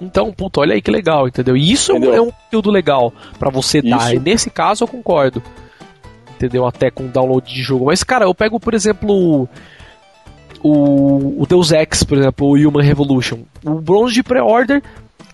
Então, 0.01 0.31
puta, 0.31 0.59
olha 0.59 0.73
aí 0.73 0.81
que 0.81 0.91
legal, 0.91 1.27
entendeu? 1.27 1.55
E 1.55 1.71
isso 1.71 1.91
entendeu? 1.91 2.13
é 2.13 2.21
um 2.21 2.31
conteúdo 2.31 2.69
legal 2.69 3.13
para 3.39 3.49
você 3.49 3.79
isso. 3.79 3.89
dar. 3.89 4.13
E 4.13 4.19
nesse 4.19 4.49
caso 4.49 4.83
eu 4.83 4.87
concordo. 4.87 5.41
Entendeu? 6.35 6.65
Até 6.65 6.91
com 6.91 7.07
download 7.07 7.51
de 7.51 7.61
jogo. 7.61 7.85
Mas, 7.85 8.03
cara, 8.03 8.25
eu 8.25 8.35
pego, 8.35 8.59
por 8.59 8.73
exemplo, 8.73 9.47
o, 10.61 11.41
o 11.41 11.45
Deus 11.47 11.71
Ex, 11.71 12.03
por 12.03 12.17
exemplo, 12.17 12.47
o 12.47 12.55
Human 12.55 12.83
Revolution. 12.83 13.39
O 13.63 13.75
bronze 13.75 14.13
de 14.13 14.23
pré-order 14.23 14.83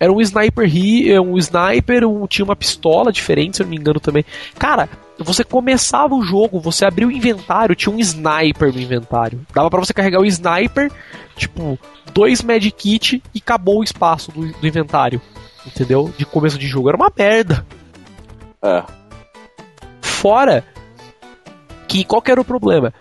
era 0.02 0.12
um 0.12 0.20
sniper 0.20 0.68
é 1.06 1.20
um 1.20 1.38
sniper, 1.38 2.04
um, 2.04 2.26
tinha 2.26 2.44
uma 2.44 2.56
pistola 2.56 3.12
diferente, 3.12 3.56
se 3.56 3.62
eu 3.62 3.66
não 3.66 3.70
me 3.70 3.76
engano 3.76 4.00
também. 4.00 4.24
Cara, 4.58 4.88
você 5.16 5.44
começava 5.44 6.12
o 6.12 6.24
jogo, 6.24 6.58
você 6.58 6.84
abriu 6.84 7.06
o 7.06 7.12
inventário, 7.12 7.76
tinha 7.76 7.94
um 7.94 8.00
sniper 8.00 8.72
no 8.72 8.80
inventário. 8.80 9.46
Dava 9.54 9.70
para 9.70 9.78
você 9.78 9.94
carregar 9.94 10.20
o 10.20 10.26
sniper, 10.26 10.90
tipo, 11.36 11.78
dois 12.12 12.42
medkit 12.42 13.22
e 13.32 13.38
acabou 13.38 13.78
o 13.78 13.84
espaço 13.84 14.32
do, 14.32 14.44
do, 14.52 14.66
inventário. 14.66 15.22
Entendeu? 15.64 16.12
De 16.18 16.26
começo 16.26 16.58
de 16.58 16.66
jogo. 16.66 16.88
Era 16.88 16.96
uma 16.96 17.12
merda. 17.16 17.64
É. 18.60 18.82
Fora 20.00 20.64
que 21.86 22.02
qual 22.02 22.20
que 22.20 22.32
era 22.32 22.40
o 22.40 22.44
problema? 22.44 22.92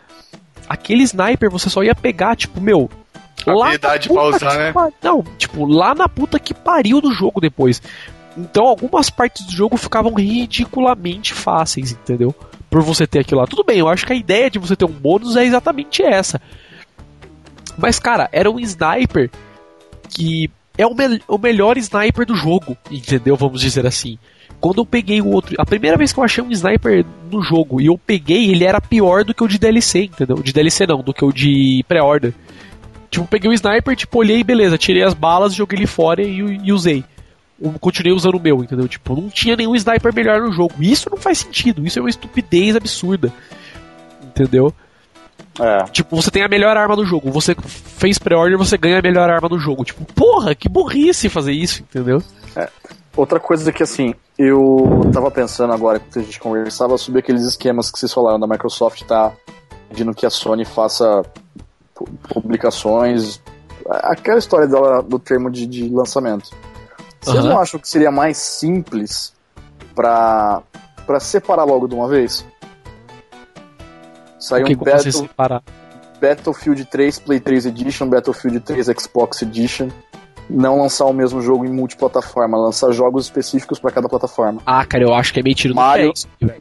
Aquele 0.70 1.02
sniper 1.02 1.50
você 1.50 1.68
só 1.68 1.82
ia 1.82 1.96
pegar, 1.96 2.36
tipo, 2.36 2.62
meu. 2.62 2.92
Habilidade 3.48 4.10
pra 4.10 4.24
usar, 4.24 4.58
né? 4.58 4.72
Par... 4.72 4.92
Não, 5.02 5.24
tipo, 5.38 5.66
lá 5.66 5.96
na 5.96 6.08
puta 6.08 6.40
que 6.40 6.54
pariu 6.54 7.02
do 7.02 7.12
jogo 7.12 7.42
depois. 7.42 7.82
Então 8.38 8.66
algumas 8.66 9.10
partes 9.10 9.46
do 9.46 9.52
jogo 9.52 9.78
ficavam 9.78 10.14
ridiculamente 10.14 11.34
fáceis, 11.34 11.92
entendeu? 11.92 12.34
Por 12.70 12.82
você 12.82 13.06
ter 13.06 13.20
aquilo 13.20 13.42
lá. 13.42 13.48
Tudo 13.48 13.64
bem, 13.64 13.80
eu 13.80 13.88
acho 13.88 14.06
que 14.06 14.14
a 14.14 14.16
ideia 14.16 14.50
de 14.50 14.60
você 14.60 14.76
ter 14.76 14.86
um 14.86 14.92
bônus 14.92 15.36
é 15.36 15.44
exatamente 15.44 16.02
essa. 16.02 16.42
Mas, 17.78 18.00
cara, 18.00 18.30
era 18.32 18.50
um 18.50 18.60
sniper 18.60 19.30
que 20.10 20.50
é 20.78 20.86
o, 20.86 20.94
me 20.94 21.22
o 21.28 21.38
melhor 21.38 21.78
sniper 21.78 22.26
do 22.26 22.36
jogo, 22.36 22.78
entendeu? 22.90 23.36
Vamos 23.36 23.62
dizer 23.62 23.86
assim. 23.86 24.18
Quando 24.60 24.82
eu 24.82 24.86
peguei 24.86 25.22
o 25.22 25.28
outro. 25.28 25.56
A 25.58 25.66
primeira 25.66 25.98
vez 25.98 26.14
que 26.14 26.20
eu 26.20 26.24
achei 26.24 26.44
um 26.44 26.52
sniper 26.52 27.06
no 27.32 27.42
jogo 27.42 27.82
e 27.82 27.88
eu 27.88 27.98
peguei, 27.98 28.52
ele 28.52 28.64
era 28.64 28.80
pior 28.80 29.24
do 29.24 29.34
que 29.34 29.44
o 29.44 29.48
de 29.48 29.58
DLC, 29.58 30.04
entendeu? 30.04 30.38
De 30.38 30.54
DLC 30.54 30.86
não, 30.86 31.02
do 31.02 31.14
que 31.14 31.26
o 31.26 31.32
de 31.32 31.84
pré-order. 31.88 32.34
Tipo, 33.12 33.28
peguei 33.28 33.52
o 33.52 33.54
sniper, 33.54 33.96
tipo, 33.96 34.18
olhei, 34.18 34.44
beleza, 34.44 34.78
tirei 34.78 35.04
as 35.04 35.14
balas, 35.14 35.54
joguei 35.54 35.78
ele 35.78 35.86
fora 35.86 36.24
e, 36.24 36.40
e 36.64 36.74
usei 36.74 37.04
continuei 37.80 38.16
usando 38.16 38.36
o 38.36 38.40
meu, 38.40 38.64
entendeu? 38.64 38.88
Tipo, 38.88 39.16
não 39.16 39.30
tinha 39.30 39.56
nenhum 39.56 39.76
sniper 39.76 40.14
melhor 40.14 40.42
no 40.42 40.52
jogo. 40.52 40.74
Isso 40.80 41.10
não 41.10 41.18
faz 41.18 41.40
sentido, 41.40 41.86
isso 41.86 42.00
é 42.00 42.02
uma 42.02 42.10
estupidez 42.10 42.76
absurda. 42.76 43.32
Entendeu? 44.24 44.74
É. 45.60 45.84
Tipo, 45.86 46.16
você 46.16 46.32
tem 46.32 46.44
a 46.44 46.48
melhor 46.48 46.76
arma 46.76 46.96
do 46.96 47.06
jogo. 47.06 47.32
Você 47.32 47.56
fez 47.56 48.18
pré-order, 48.18 48.58
você 48.58 48.78
ganha 48.78 49.00
a 49.00 49.02
melhor 49.02 49.30
arma 49.30 49.48
do 49.48 49.60
jogo. 49.60 49.84
Tipo, 49.84 50.06
porra, 50.14 50.56
que 50.56 50.70
burrice 50.70 51.30
fazer 51.30 51.52
isso, 51.52 51.82
entendeu? 51.82 52.24
É. 52.56 52.68
Outra 53.16 53.40
coisa 53.40 53.72
que, 53.72 53.84
assim, 53.84 54.16
eu 54.38 55.10
tava 55.14 55.30
pensando 55.30 55.74
agora, 55.74 56.00
que 56.00 56.18
a 56.18 56.22
gente 56.22 56.40
conversava 56.40 56.98
sobre 56.98 57.20
aqueles 57.20 57.44
esquemas 57.44 57.92
que 57.92 58.00
vocês 58.00 58.14
falaram 58.14 58.40
da 58.40 58.48
Microsoft 58.48 59.04
tá 59.04 59.34
pedindo 59.90 60.14
que 60.14 60.26
a 60.26 60.30
Sony 60.30 60.64
faça 60.64 61.22
publicações. 62.30 63.42
Aquela 63.90 64.40
história 64.40 64.68
dela 64.68 65.02
do 65.02 65.20
termo 65.20 65.50
de, 65.50 65.66
de 65.66 65.90
lançamento. 65.90 66.52
Vocês 67.20 67.44
uhum. 67.44 67.52
não 67.52 67.60
acham 67.60 67.80
que 67.80 67.88
seria 67.88 68.12
mais 68.12 68.38
simples 68.38 69.34
para 69.96 70.62
para 71.06 71.20
separar 71.20 71.64
logo 71.64 71.88
de 71.88 71.96
uma 71.96 72.08
vez? 72.08 72.46
Sair 74.40 74.64
um 74.64 74.76
Battle, 74.76 75.30
Battlefield 76.20 76.86
3 76.86 77.20
Play 77.20 77.40
3 77.40 77.66
Edition, 77.68 78.08
Battlefield 78.08 78.60
3 78.62 78.88
Xbox 79.00 79.42
Edition, 79.42 79.90
não 80.50 80.82
lançar 80.82 81.06
o 81.06 81.14
mesmo 81.14 81.42
jogo 81.42 81.66
em 81.66 81.72
multiplataforma, 81.72 82.58
lançar 82.58 82.92
jogos 82.92 83.26
específicos 83.26 83.80
para 83.80 83.92
cada 83.92 84.10
plataforma. 84.10 84.62
Ah, 84.66 84.86
cara, 84.86 85.04
eu 85.04 85.14
acho 85.14 85.34
que 85.34 85.40
é 85.40 85.44
meio 85.44 85.56
tiro 85.56 85.76
Mario, 85.76 86.14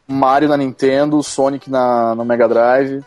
Mario 0.07 0.49
na 0.49 0.57
Nintendo, 0.57 1.23
Sonic 1.23 1.71
na, 1.71 2.15
no 2.15 2.25
Mega 2.25 2.49
Drive. 2.49 3.03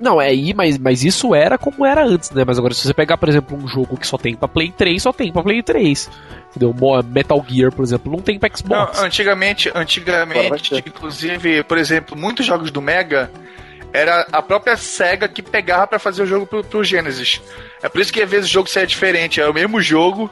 Não, 0.00 0.20
é 0.20 0.28
aí, 0.28 0.54
mas, 0.54 0.78
mas 0.78 1.04
isso 1.04 1.34
era 1.34 1.58
como 1.58 1.84
era 1.84 2.02
antes, 2.02 2.30
né? 2.30 2.42
Mas 2.46 2.58
agora, 2.58 2.72
se 2.72 2.86
você 2.86 2.94
pegar, 2.94 3.18
por 3.18 3.28
exemplo, 3.28 3.56
um 3.56 3.68
jogo 3.68 3.98
que 3.98 4.06
só 4.06 4.16
tem 4.16 4.34
pra 4.34 4.48
Play 4.48 4.72
3, 4.72 5.02
só 5.02 5.12
tem 5.12 5.30
pra 5.30 5.42
Play 5.42 5.62
3. 5.62 6.10
Entendeu? 6.48 6.74
Metal 7.04 7.44
Gear, 7.46 7.70
por 7.70 7.84
exemplo, 7.84 8.10
não 8.10 8.20
tem 8.20 8.38
pra 8.38 8.48
Xbox. 8.48 8.98
Não, 8.98 9.04
antigamente, 9.04 9.70
antigamente, 9.74 10.74
inclusive, 10.74 11.62
por 11.64 11.76
exemplo, 11.76 12.16
muitos 12.16 12.46
jogos 12.46 12.70
do 12.70 12.80
Mega 12.80 13.30
era 13.92 14.26
a 14.32 14.40
própria 14.40 14.76
SEGA 14.76 15.28
que 15.28 15.42
pegava 15.42 15.86
para 15.86 15.98
fazer 15.98 16.22
o 16.22 16.26
jogo 16.26 16.46
pro, 16.46 16.64
pro 16.64 16.82
Genesis. 16.82 17.40
É 17.82 17.88
por 17.88 18.00
isso 18.00 18.12
que 18.12 18.22
às 18.22 18.30
vezes 18.30 18.48
o 18.48 18.52
jogo 18.52 18.70
saia 18.70 18.86
diferente. 18.86 19.40
É 19.40 19.48
o 19.48 19.52
mesmo 19.52 19.80
jogo, 19.82 20.30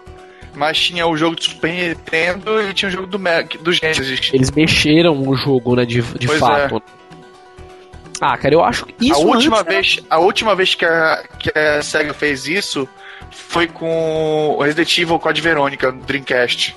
mas 0.54 0.78
tinha 0.78 1.06
o 1.06 1.16
jogo 1.16 1.36
do 1.36 1.44
Super 1.44 1.72
Nintendo 1.72 2.62
e 2.62 2.72
tinha 2.72 2.88
o 2.88 2.92
jogo 2.92 3.06
do, 3.06 3.18
Mega, 3.18 3.58
do 3.58 3.72
Genesis. 3.72 4.30
Eles 4.32 4.50
mexeram 4.50 5.28
o 5.28 5.36
jogo, 5.36 5.76
né, 5.76 5.84
de, 5.84 6.00
de 6.00 6.28
fato. 6.28 6.76
É. 6.76 6.97
Ah, 8.20 8.36
cara, 8.36 8.54
eu 8.54 8.64
acho 8.64 8.84
que 8.86 8.94
isso 9.06 9.14
a 9.14 9.18
última 9.18 9.62
vez, 9.62 9.96
era... 9.98 10.06
a 10.10 10.18
última 10.18 10.54
vez 10.54 10.74
que 10.74 10.84
a, 10.84 11.22
que 11.38 11.56
a 11.56 11.82
Sega 11.82 12.12
fez 12.12 12.46
isso 12.46 12.88
foi 13.30 13.66
com 13.66 14.56
o 14.58 14.62
Resident 14.62 14.98
Evil 14.98 15.18
Code 15.18 15.40
Verônica 15.40 15.92
no 15.92 16.02
Dreamcast. 16.02 16.76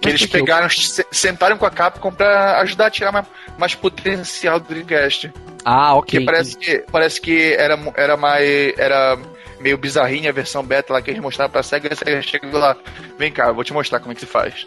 Que 0.00 0.10
eles 0.10 0.26
pegaram, 0.26 0.68
se- 0.70 1.04
sentaram 1.10 1.58
com 1.58 1.66
a 1.66 1.70
Capcom 1.70 2.12
pra 2.12 2.60
ajudar 2.60 2.86
a 2.86 2.90
tirar 2.90 3.10
mais, 3.10 3.26
mais 3.58 3.74
potencial 3.74 4.60
do 4.60 4.68
Dreamcast. 4.68 5.32
Ah, 5.64 5.94
ok. 5.94 6.20
Porque 6.20 6.24
parece 6.24 6.56
que, 6.56 6.84
parece 6.90 7.20
que 7.20 7.52
era, 7.54 7.76
era 7.96 8.16
mais. 8.16 8.72
Era 8.78 9.18
meio 9.60 9.76
bizarrinha 9.76 10.30
a 10.30 10.32
versão 10.32 10.62
beta 10.62 10.92
lá 10.92 11.02
que 11.02 11.10
eles 11.10 11.20
mostraram 11.20 11.50
pra 11.50 11.64
SEGA. 11.64 11.92
A 11.92 11.96
SEGA 11.96 12.22
chegou 12.22 12.60
lá, 12.60 12.76
vem 13.18 13.32
cá, 13.32 13.48
eu 13.48 13.54
vou 13.54 13.64
te 13.64 13.72
mostrar 13.72 13.98
como 13.98 14.12
é 14.12 14.14
que 14.14 14.20
se 14.20 14.26
faz. 14.26 14.66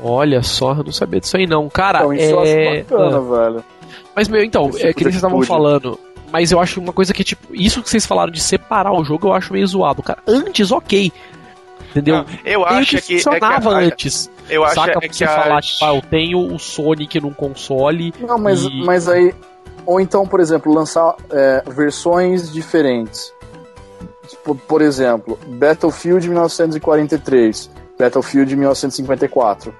Olha 0.00 0.42
só, 0.42 0.72
eu 0.72 0.84
não 0.84 0.92
sabia 0.92 1.20
disso 1.20 1.36
aí 1.36 1.46
não. 1.46 1.68
Cara, 1.68 1.98
Então, 1.98 2.12
isso 2.14 2.24
eu 2.30 2.42
é... 2.44 2.68
acho 2.80 2.84
bacana, 2.84 3.16
Ah, 3.16 3.20
velho. 3.50 3.64
Mas, 4.14 4.28
meu, 4.28 4.42
então, 4.44 4.66
é 4.68 4.70
tipo 4.70 4.80
que 4.80 4.94
de 4.94 5.02
vocês 5.04 5.14
estavam 5.16 5.38
atitude. 5.38 5.46
falando. 5.48 6.00
Mas 6.32 6.50
eu 6.50 6.58
acho 6.60 6.80
uma 6.80 6.92
coisa 6.92 7.12
que, 7.12 7.22
tipo, 7.22 7.54
isso 7.54 7.82
que 7.82 7.88
vocês 7.88 8.04
falaram 8.06 8.32
de 8.32 8.40
separar 8.40 8.92
o 8.92 9.04
jogo, 9.04 9.28
eu 9.28 9.32
acho 9.32 9.52
meio 9.52 9.66
zoado, 9.66 10.02
cara. 10.02 10.18
Antes, 10.26 10.72
ok. 10.72 11.12
Entendeu? 11.90 12.16
Não, 12.16 12.26
eu 12.44 12.64
acho 12.64 12.96
que 12.96 13.02
que. 13.02 13.14
É 13.14 13.16
que 13.18 13.22
funcionava 13.22 13.70
a- 13.74 13.78
antes. 13.78 14.28
eu 14.50 14.64
acho 14.64 14.74
Saca 14.74 14.90
é 14.90 14.94
pra 14.98 15.08
que 15.08 15.14
você 15.16 15.24
a- 15.24 15.28
falar, 15.42 15.62
tipo, 15.62 15.84
ah, 15.84 15.94
eu 15.94 16.02
tenho 16.02 16.52
o 16.52 16.58
Sonic 16.58 17.20
num 17.20 17.32
console. 17.32 18.12
Não, 18.20 18.36
mas, 18.38 18.62
E- 18.62 18.82
mas 18.84 19.08
aí. 19.08 19.32
Ou 19.86 20.00
então, 20.00 20.26
por 20.26 20.40
exemplo, 20.40 20.72
lançar 20.74 21.14
é, 21.30 21.62
versões 21.68 22.50
diferentes. 22.52 23.32
Tipo, 24.28 24.54
por 24.54 24.80
exemplo, 24.82 25.38
Battlefield 25.46 26.26
1943, 26.28 27.70
Battlefield 27.98 28.56
1954. 28.56 29.72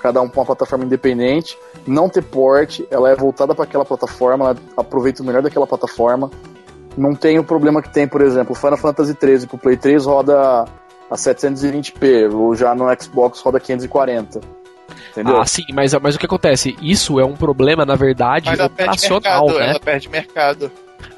Cada 0.00 0.20
um 0.22 0.28
com 0.28 0.40
uma 0.40 0.46
plataforma 0.46 0.84
independente. 0.84 1.58
Não 1.86 2.08
ter 2.08 2.22
port, 2.22 2.80
ela 2.90 3.10
é 3.10 3.14
voltada 3.14 3.54
para 3.54 3.64
aquela 3.64 3.84
plataforma, 3.84 4.46
ela 4.46 4.56
aproveita 4.76 5.22
o 5.22 5.26
melhor 5.26 5.42
daquela 5.42 5.66
plataforma. 5.66 6.30
Não 6.96 7.14
tem 7.14 7.38
o 7.38 7.44
problema 7.44 7.82
que 7.82 7.88
tem, 7.92 8.08
por 8.08 8.20
exemplo, 8.22 8.54
Final 8.54 8.76
Fantasy 8.76 9.14
13 9.14 9.46
pro 9.46 9.58
Play 9.58 9.76
3 9.76 10.04
roda 10.06 10.64
a 11.10 11.14
720p, 11.16 12.32
ou 12.34 12.54
já 12.54 12.74
no 12.74 12.86
Xbox 13.00 13.40
roda 13.40 13.60
540. 13.60 14.40
Entendeu? 15.12 15.40
Ah, 15.40 15.44
sim, 15.46 15.62
mas, 15.72 15.92
mas 15.94 16.14
o 16.14 16.18
que 16.18 16.26
acontece? 16.26 16.76
Isso 16.80 17.18
é 17.20 17.24
um 17.24 17.34
problema, 17.34 17.84
na 17.84 17.94
verdade, 17.96 18.46
Mas 18.48 18.58
ela 18.58 18.68
perde 18.68 18.90
operacional, 18.96 19.44
mercado, 19.46 19.58
né? 19.60 19.70
ela 19.70 19.80
perde 19.80 20.08
mercado. 20.08 20.70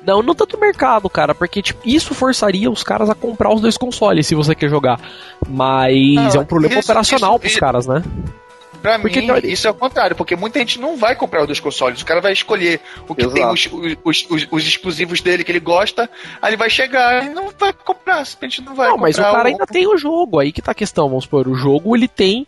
Não, 0.04 0.22
não 0.22 0.34
tanto 0.34 0.58
mercado, 0.58 1.08
cara, 1.10 1.34
porque 1.34 1.60
tipo, 1.62 1.80
isso 1.84 2.14
forçaria 2.14 2.70
os 2.70 2.82
caras 2.82 3.08
a 3.10 3.14
comprar 3.14 3.52
os 3.52 3.60
dois 3.60 3.76
consoles 3.76 4.26
se 4.26 4.34
você 4.34 4.54
quer 4.54 4.68
jogar. 4.68 5.00
Mas 5.48 6.14
Não, 6.14 6.26
é 6.26 6.38
um 6.40 6.44
problema 6.44 6.78
isso- 6.78 6.90
operacional 6.90 7.32
isso- 7.32 7.40
pros 7.40 7.52
isso- 7.52 7.60
caras, 7.60 7.86
né? 7.86 8.02
Pra 8.82 8.98
Porque 8.98 9.20
mim, 9.20 9.26
teoria- 9.26 9.52
isso 9.52 9.66
é 9.68 9.70
o 9.70 9.74
contrário, 9.74 10.16
porque 10.16 10.34
muita 10.34 10.58
gente 10.58 10.80
não 10.80 10.96
vai 10.96 11.14
comprar 11.14 11.40
os 11.42 11.46
dois 11.46 11.60
consoles. 11.60 12.02
O 12.02 12.04
cara 12.04 12.20
vai 12.20 12.32
escolher 12.32 12.80
o 13.08 13.14
que 13.14 13.26
tem 13.28 13.46
os, 13.46 13.66
Exato. 13.66 13.98
os, 14.04 14.26
os, 14.28 14.48
os 14.50 14.66
exclusivos 14.66 15.20
dele 15.20 15.44
que 15.44 15.52
ele 15.52 15.60
gosta, 15.60 16.10
aí 16.42 16.50
ele 16.50 16.56
vai 16.56 16.68
chegar 16.68 17.24
e 17.24 17.28
não 17.30 17.50
vai 17.56 17.72
comprar, 17.72 18.24
simplesmente 18.26 18.60
não 18.60 18.74
vai 18.74 18.88
Não, 18.88 18.94
comprar. 18.96 19.08
mas 19.08 19.18
o 19.18 19.22
cara 19.22 19.44
o- 19.44 19.46
ainda 19.46 19.66
tem 19.66 19.86
o 19.86 19.96
jogo, 19.96 20.40
aí 20.40 20.50
que 20.50 20.60
tá 20.60 20.72
a 20.72 20.74
questão, 20.74 21.08
vamos 21.08 21.24
supor, 21.24 21.46
o 21.46 21.54
jogo 21.54 21.94
ele 21.96 22.08
tem 22.08 22.44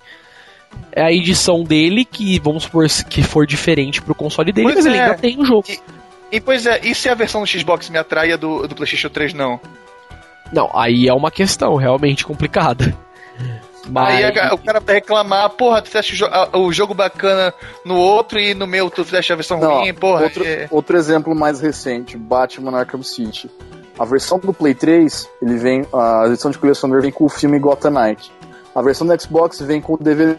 a 0.97 1.12
edição 1.12 1.62
dele 1.62 2.05
que, 2.05 2.41
vamos 2.41 2.64
supor, 2.64 2.87
que 3.09 3.22
for 3.22 3.47
diferente 3.47 4.03
pro 4.03 4.12
console 4.14 4.51
dele, 4.53 4.66
Pois 4.72 4.76
mas 4.76 4.87
ele 4.87 4.97
é. 4.97 5.03
ainda 5.05 5.16
tem 5.16 5.39
o 5.41 5.45
jogo. 5.45 5.64
E 6.32 6.41
pois 6.41 6.66
é, 6.66 6.80
e 6.82 6.93
se 6.97 7.09
a 7.09 7.14
versão 7.14 7.43
do 7.43 7.47
Xbox 7.47 7.89
me 7.89 7.97
atrai 7.99 8.30
e 8.30 8.32
a 8.32 8.37
do, 8.37 8.66
do 8.66 8.74
PlayStation 8.74 9.09
3 9.09 9.32
não? 9.35 9.61
Não, 10.53 10.68
aí 10.74 11.07
é 11.07 11.14
uma 11.14 11.30
questão 11.30 11.76
realmente 11.76 12.24
complicada. 12.26 12.93
Mas... 13.89 14.14
Aí 14.14 14.51
o 14.53 14.59
cara 14.59 14.80
vai 14.80 14.95
reclamar, 14.97 15.51
porra, 15.51 15.82
tu 15.82 15.89
fizeste 15.89 16.24
o, 16.53 16.72
jogo 16.72 16.95
bacana 16.95 17.53
no 17.85 17.97
outro 17.97 18.39
e 18.39 18.55
no 18.55 18.66
meu 18.66 18.89
tu 18.91 19.05
fizeste 19.05 19.32
a 19.32 19.37
versão 19.37 19.59
Não, 19.61 19.80
ruim, 19.80 19.93
porra. 19.93 20.22
outro, 20.24 20.45
é- 20.45 20.66
outro 20.70 20.97
exemplo 20.97 21.35
mais 21.35 21.61
recente, 21.61 22.16
Batman 22.16 22.78
Arkham 22.78 23.03
City. 23.03 23.51
A 23.99 24.05
versão 24.05 24.39
do 24.39 24.53
Play 24.53 24.74
3, 24.74 25.28
ele 25.41 25.57
vem, 25.57 25.87
a 25.93 26.24
edição 26.26 26.51
de 26.51 26.59
colecionador 26.59 27.03
vem 27.03 27.12
com 27.12 27.24
o 27.24 27.28
filme 27.28 27.59
Gotham 27.59 27.91
Knight. 27.91 28.32
A 28.74 28.82
versão 28.82 29.07
do 29.07 29.20
Xbox 29.22 29.61
vem 29.61 29.80
com 29.80 29.95
o 29.95 29.99
DVD. 29.99 30.37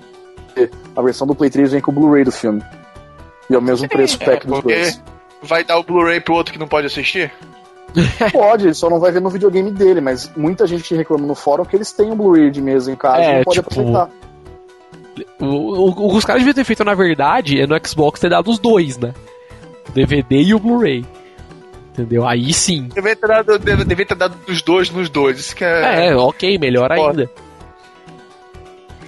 A 0.95 1.01
versão 1.01 1.25
do 1.25 1.33
Play 1.35 1.49
3 1.49 1.71
vem 1.71 1.81
com 1.81 1.91
o 1.91 1.93
Blu-ray 1.93 2.23
do 2.25 2.31
filme. 2.31 2.61
E 3.49 3.53
é 3.53 3.57
o 3.57 3.61
mesmo 3.61 3.87
preço 3.87 4.17
é, 4.21 4.25
pack 4.25 4.45
dos 4.47 4.59
porque- 4.59 4.73
dois. 4.75 5.01
Vai 5.41 5.63
dar 5.63 5.77
o 5.77 5.83
Blu-ray 5.83 6.19
pro 6.19 6.33
outro 6.33 6.51
que 6.51 6.59
não 6.59 6.67
pode 6.67 6.87
assistir? 6.87 7.31
Pode, 8.31 8.73
só 8.73 8.89
não 8.89 8.99
vai 8.99 9.11
ver 9.11 9.21
no 9.21 9.29
videogame 9.29 9.71
dele, 9.71 10.01
mas 10.01 10.31
muita 10.35 10.67
gente 10.67 10.93
reclama 10.95 11.25
no 11.25 11.35
fórum 11.35 11.63
que 11.65 11.75
eles 11.75 11.91
têm 11.91 12.11
um 12.11 12.15
Blu-ray 12.15 12.51
de 12.51 12.61
mesa 12.61 12.91
em 12.91 12.95
casa 12.95 13.21
É, 13.21 13.31
e 13.33 13.35
não 13.37 13.43
pode 13.43 13.57
tipo, 13.61 13.69
aproveitar. 13.71 14.09
O, 15.39 15.45
o, 15.45 15.89
o 15.89 16.09
que 16.11 16.17
os 16.17 16.25
caras 16.25 16.41
deviam 16.41 16.53
ter 16.53 16.63
feito, 16.65 16.83
na 16.83 16.93
verdade, 16.93 17.59
é 17.61 17.65
no 17.65 17.75
Xbox 17.85 18.19
ter 18.19 18.29
dado 18.29 18.49
os 18.51 18.59
dois, 18.59 18.97
né? 18.97 19.13
O 19.87 19.91
DVD 19.93 20.41
e 20.41 20.53
o 20.53 20.59
Blu-ray. 20.59 21.05
Entendeu? 21.93 22.27
Aí 22.27 22.53
sim. 22.53 22.89
Devia 22.93 23.15
ter 23.15 23.27
dado, 23.27 23.57
deve- 23.57 23.85
devia 23.85 24.05
ter 24.05 24.15
dado 24.15 24.35
dos 24.45 24.61
dois 24.61 24.89
nos 24.89 25.07
dois. 25.09 25.39
Isso 25.39 25.55
que 25.55 25.63
é. 25.63 26.07
É, 26.07 26.15
ok, 26.15 26.57
melhor 26.57 26.91
ainda. 26.91 27.29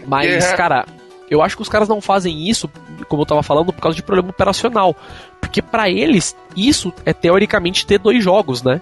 Mas, 0.06 0.46
É. 0.46 0.56
cara, 0.56 0.86
eu 1.30 1.42
acho 1.42 1.56
que 1.56 1.62
os 1.62 1.70
caras 1.70 1.88
não 1.90 2.00
fazem 2.02 2.48
isso, 2.50 2.70
como 3.08 3.22
eu 3.22 3.26
tava 3.26 3.44
falando, 3.44 3.74
por 3.74 3.82
causa 3.82 3.96
de 3.96 4.04
problema 4.04 4.30
operacional. 4.30 4.96
Porque 5.42 5.62
pra 5.62 5.90
eles, 5.90 6.36
isso 6.56 6.94
é 7.06 7.14
teoricamente 7.14 7.86
ter 7.86 8.00
dois 8.00 8.24
jogos, 8.24 8.64
né? 8.64 8.82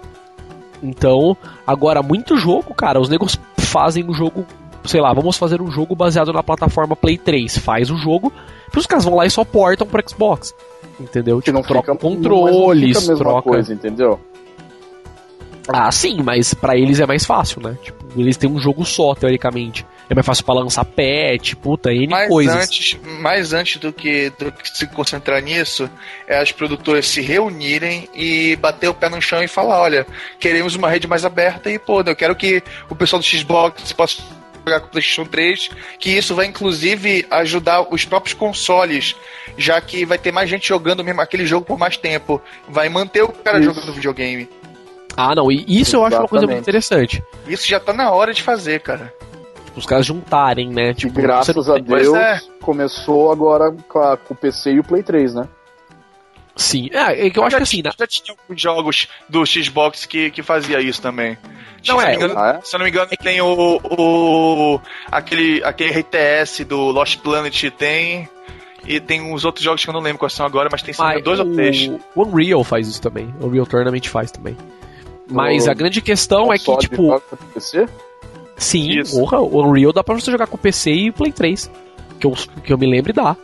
Então, 0.84 1.36
agora, 1.66 2.04
muito 2.04 2.38
jogo, 2.38 2.74
cara, 2.74 3.00
os 3.00 3.10
negros 3.10 3.39
fazem 3.58 4.04
um 4.08 4.14
jogo, 4.14 4.46
sei 4.84 5.02
lá, 5.02 5.14
vamos 5.14 5.38
fazer 5.38 5.62
um 5.62 5.72
jogo 5.72 5.96
baseado 5.96 6.32
na 6.32 6.43
plataforma 6.43 6.96
Play 6.96 7.18
3. 7.18 7.58
Faz 7.58 7.89
o 7.89 7.98
jogo, 7.98 8.32
e 8.74 8.78
os 8.78 8.86
caras 8.86 9.06
vão 9.06 9.16
lá 9.16 9.26
e 9.26 9.30
só 9.30 9.43
portam 9.43 9.88
pro 9.88 10.04
Xbox. 10.08 10.54
Entendeu? 11.00 11.41
Que 11.41 11.52
não 11.52 11.62
Tipo, 11.62 11.74
troca 11.74 11.93
fica, 11.93 12.08
controles, 12.08 13.08
não 13.08 13.18
troca. 13.18 13.41
coisa, 13.50 13.74
entendeu? 13.74 14.20
Ah, 15.68 15.91
sim, 15.91 16.22
mas 16.22 16.53
pra 16.53 16.78
eles 16.78 16.99
é 16.99 17.05
mais 17.05 17.26
fácil, 17.26 17.61
né? 17.61 17.78
Tipo, 17.82 18.05
eles 18.20 18.38
têm 18.38 18.49
um 18.49 18.59
jogo 18.59 18.86
só, 18.86 19.16
teoricamente. 19.16 19.86
É 20.09 20.13
mais 20.13 20.26
fácil 20.26 20.45
pra 20.45 20.53
lançar 20.53 20.86
patch, 20.86 21.55
puta, 21.55 21.91
N 21.91 22.07
Mas 22.07 22.30
coisas. 22.30 22.55
antes, 22.55 22.97
mais 23.20 23.53
antes 23.53 23.78
do 23.78 23.91
que, 23.91 24.32
do 24.38 24.51
que 24.51 24.70
se 24.78 24.86
concentrar 24.88 25.41
nisso, 25.41 25.89
é 26.28 26.38
as 26.38 26.51
produtoras 26.51 27.07
se 27.07 27.22
reunirem 27.22 28.07
e 28.13 28.55
bater 28.57 28.88
o 28.88 28.93
pé 28.93 29.09
no 29.09 29.20
chão 29.22 29.41
e 29.41 29.47
falar, 29.47 29.82
olha, 29.82 30.05
queremos 30.39 30.76
uma 30.76 30.89
rede 30.89 31.07
mais 31.07 31.26
aberta 31.26 31.72
e, 31.72 31.80
pô, 31.80 32.01
eu 32.01 32.16
quero 32.16 32.36
que 32.36 32.61
o 32.89 32.95
pessoal 32.95 33.20
do 33.20 33.26
Xbox 33.26 33.91
possa 33.93 34.22
jogar 34.66 34.80
com 34.80 34.88
o 34.88 34.89
PlayStation 34.89 35.26
3, 35.26 35.70
que 35.99 36.09
isso 36.11 36.36
vai 36.36 36.45
inclusive 36.47 37.26
ajudar 37.32 37.82
os 37.93 38.05
próprios 38.05 38.34
consoles, 38.34 39.16
já 39.57 39.80
que 39.80 40.05
vai 40.05 40.18
ter 40.18 40.32
mais 40.32 40.49
gente 40.49 40.68
jogando 40.68 41.03
mesmo 41.03 41.22
aquele 41.22 41.45
jogo 41.45 41.66
por 41.66 41.78
mais 41.78 41.97
tempo. 41.97 42.41
Vai 42.68 42.89
manter 42.89 43.24
o 43.24 43.30
cara 43.30 43.59
Isso. 43.59 43.74
jogando 43.74 43.93
videogame. 43.93 44.49
Ah, 45.18 45.34
não, 45.36 45.51
e 45.51 45.63
isso 45.68 45.95
eu 45.95 46.05
acho 46.05 46.18
uma 46.18 46.28
coisa 46.28 46.45
muito 46.45 46.57
Exatamente. 46.57 46.61
interessante. 46.61 47.24
Isso 47.47 47.68
já 47.68 47.80
tá 47.80 47.93
na 47.93 48.11
hora 48.11 48.34
de 48.34 48.41
fazer, 48.43 48.82
cara. 48.82 49.13
Tipo, 49.66 49.80
os 49.80 49.86
caras 49.86 50.05
juntarem, 50.05 50.70
né? 50.70 50.91
E 50.91 50.93
Tipo, 50.95 51.22
graças 51.22 51.55
você 51.55 51.70
não 51.70 51.76
a 51.78 51.80
Deus, 51.80 52.16
é. 52.18 52.41
começou 52.61 53.32
agora 53.32 53.72
com, 53.88 53.99
a- 53.99 54.18
com 54.18 54.34
o 54.34 54.38
PC 54.38 54.74
e 54.74 54.80
o 54.80 54.84
Play 54.84 55.03
3, 55.03 55.36
né? 55.36 55.47
Sim, 56.57 56.89
é, 56.93 57.28
é 57.28 57.30
que 57.30 57.38
eu 57.38 57.43
acho 57.43 57.51
já, 57.51 57.57
que 57.57 57.63
assim, 57.63 57.82
né? 57.84 57.91
já 57.99 58.07
tinha 58.07 58.34
alguns 58.38 58.61
jogos 58.61 59.07
do 59.28 59.45
Xbox 59.45 60.05
que, 60.05 60.32
que 60.32 60.41
fazia 60.41 60.80
isso 60.80 61.01
também. 61.01 61.38
Não, 61.86 61.99
se, 61.99 62.05
é, 62.05 62.16
eu 62.16 62.20
não 62.20 62.20
me 62.20 62.26
engano, 62.26 62.39
Ah, 62.39 62.59
é? 62.61 62.66
se 62.66 62.74
eu 62.76 62.78
não 62.80 62.84
me 62.86 62.89
engano, 62.91 63.09
tem 63.22 63.41
o, 63.41 63.80
o 63.84 64.80
aquele, 65.11 65.61
aquele 65.66 65.91
RTS 65.99 66.63
do 66.63 66.78
Lost 66.91 67.18
Planet 67.20 67.61
tem 67.78 68.30
e 68.88 69.01
tem 69.01 69.22
uns 69.22 69.43
outros 69.43 69.66
jogos 69.66 69.84
que 69.84 69.89
eu 69.89 69.93
não 69.93 69.99
lembro 69.99 70.20
quais 70.20 70.32
são 70.32 70.45
agora, 70.45 70.70
mas 70.72 70.82
tem 70.82 70.93
se 70.93 70.99
não 71.01 71.07
me 71.09 71.13
Mas 71.16 71.22
engano, 71.22 71.36
dois 71.38 71.49
ou 71.49 71.55
três. 71.55 72.01
o 72.16 72.22
Unreal 72.24 72.63
faz 72.63 72.88
isso 72.88 73.01
também. 73.01 73.34
O 73.41 73.47
Unreal 73.47 73.66
Tournament 73.66 74.03
faz 74.07 74.32
também. 74.32 74.55
Mas 75.30 75.68
a 75.68 75.74
grande 75.74 76.02
questão 76.02 76.54
é 76.54 76.58
que, 76.58 76.78
tipo, 76.78 77.08
joga 77.08 77.20
pro 77.22 77.38
PC? 77.54 77.88
sim, 78.58 79.00
Isso. 79.00 79.20
porra, 79.20 79.40
o 79.40 79.62
Unreal 79.62 79.92
dá 79.92 80.04
pra 80.04 80.16
você 80.16 80.32
jogar 80.32 80.48
com 80.48 80.58
PC 80.58 80.92
e 80.92 81.12
Play 81.12 81.32
3. 81.32 81.70
Que 82.20 82.28
eu, 82.28 82.34
que 82.64 82.72
eu 82.72 82.78
me 82.78 82.86
lembre, 82.86 83.12
dá. 83.12 83.36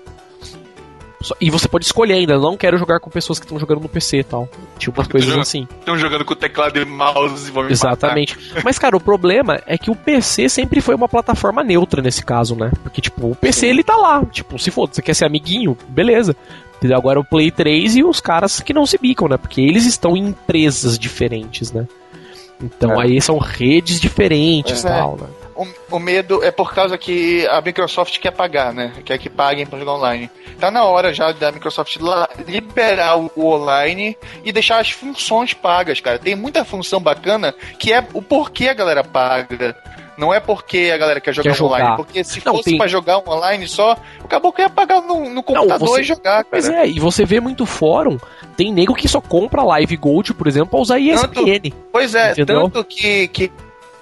Só- 1.21 1.35
E 1.39 1.49
você 1.49 1.67
pode 1.67 1.85
escolher 1.85 2.13
ainda, 2.13 2.37
não 2.39 2.57
quero 2.57 2.77
jogar 2.77 2.99
com 2.99 3.09
pessoas 3.09 3.37
que 3.39 3.45
estão 3.45 3.59
jogando 3.59 3.81
no 3.81 3.89
PC 3.89 4.17
e 4.19 4.23
tal. 4.23 4.49
Tipo, 4.79 4.99
umas 4.99 5.07
coisas 5.07 5.27
jogando- 5.27 5.41
assim. 5.41 5.67
Estão 5.79 5.97
jogando 5.97 6.25
com 6.25 6.35
teclado 6.35 6.77
e 6.79 6.85
mouse 6.85 7.47
e 7.47 7.51
vão 7.51 7.63
me 7.63 7.71
Exatamente. 7.71 8.37
Mas, 8.63 8.79
cara, 8.79 8.95
o 8.97 8.99
problema 9.01 9.61
é 9.65 9.77
que 9.77 9.91
o 9.91 9.95
PC 9.95 10.49
sempre 10.49 10.81
foi 10.81 10.95
uma 10.95 11.07
plataforma 11.07 11.63
neutra 11.63 12.01
nesse 12.01 12.23
caso, 12.25 12.55
né? 12.55 12.71
Porque, 12.83 13.01
tipo, 13.01 13.31
o 13.31 13.35
PC 13.35 13.67
ele 13.67 13.83
tá 13.83 13.95
lá. 13.95 14.25
Tipo, 14.25 14.57
se 14.57 14.71
for, 14.71 14.89
você 14.91 15.01
quer 15.01 15.13
ser 15.13 15.25
amiguinho, 15.25 15.77
beleza. 15.87 16.35
Entendeu? 16.77 16.97
Agora 16.97 17.19
o 17.19 17.23
Play 17.23 17.51
3 17.51 17.95
e 17.97 18.03
os 18.03 18.19
caras 18.19 18.59
que 18.59 18.73
não 18.73 18.87
se 18.87 18.97
bicam, 18.97 19.27
né? 19.27 19.37
Porque 19.37 19.61
eles 19.61 19.85
estão 19.85 20.17
em 20.17 20.29
empresas 20.29 20.97
diferentes, 20.97 21.71
né? 21.71 21.87
Então 22.59 22.99
É. 22.99 23.05
aí 23.05 23.21
são 23.21 23.37
redes 23.37 23.99
diferentes 23.99 24.83
e 24.83 24.87
É. 24.87 24.89
tal, 24.89 25.17
né? 25.17 25.27
O, 25.89 25.95
o 25.95 25.99
medo 25.99 26.43
é 26.43 26.49
por 26.51 26.73
causa 26.73 26.97
que 26.97 27.45
a 27.47 27.61
Microsoft 27.61 28.17
quer 28.19 28.31
pagar, 28.31 28.73
né? 28.73 28.93
Quer 29.05 29.17
que 29.17 29.29
paguem 29.29 29.65
pra 29.65 29.77
jogar 29.77 29.93
online. 29.95 30.29
Tá 30.59 30.71
na 30.71 30.83
hora 30.85 31.13
já 31.13 31.31
da 31.31 31.51
Microsoft 31.51 31.97
liberar 32.47 33.17
o, 33.19 33.31
o 33.35 33.45
online 33.47 34.17
e 34.43 34.51
deixar 34.51 34.79
as 34.79 34.91
funções 34.91 35.53
pagas, 35.53 35.99
cara. 35.99 36.17
Tem 36.19 36.35
muita 36.35 36.63
função 36.65 36.99
bacana 36.99 37.53
que 37.77 37.91
é 37.93 38.05
o 38.13 38.21
porquê 38.21 38.67
a 38.69 38.73
galera 38.73 39.03
paga. 39.03 39.75
Não 40.17 40.33
é 40.33 40.39
porque 40.39 40.91
a 40.93 40.97
galera 40.97 41.19
quer 41.21 41.33
jogar, 41.33 41.49
Quer 41.51 41.55
jogar. 41.57 41.77
online. 41.77 41.95
Porque 41.97 42.23
se 42.23 42.41
Não, 42.45 42.53
fosse 42.55 42.65
tem- 42.69 42.77
pra 42.77 42.87
jogar 42.87 43.17
online 43.27 43.67
só, 43.67 43.95
acabou 44.23 44.51
que 44.53 44.61
ia 44.61 44.69
pagar 44.69 45.01
no, 45.01 45.29
no 45.29 45.41
computador 45.41 45.87
você- 45.87 46.01
e 46.01 46.03
jogar, 46.03 46.43
cara. 46.43 46.47
Pois 46.49 46.69
é, 46.69 46.87
e 46.87 46.99
você 46.99 47.25
vê 47.25 47.39
muito 47.39 47.65
fórum, 47.65 48.17
tem 48.55 48.71
nego 48.71 48.93
que 48.93 49.07
só 49.07 49.19
compra 49.21 49.63
Live 49.63 49.95
Gold, 49.97 50.33
por 50.33 50.47
exemplo, 50.47 50.69
pra 50.69 50.79
usar 50.79 50.99
ESPN. 50.99 51.73
Pois 51.91 52.13
é, 52.13 52.31
Entendeu? 52.33 52.61
tanto 52.63 52.83
que, 52.83 53.29
que 53.29 53.51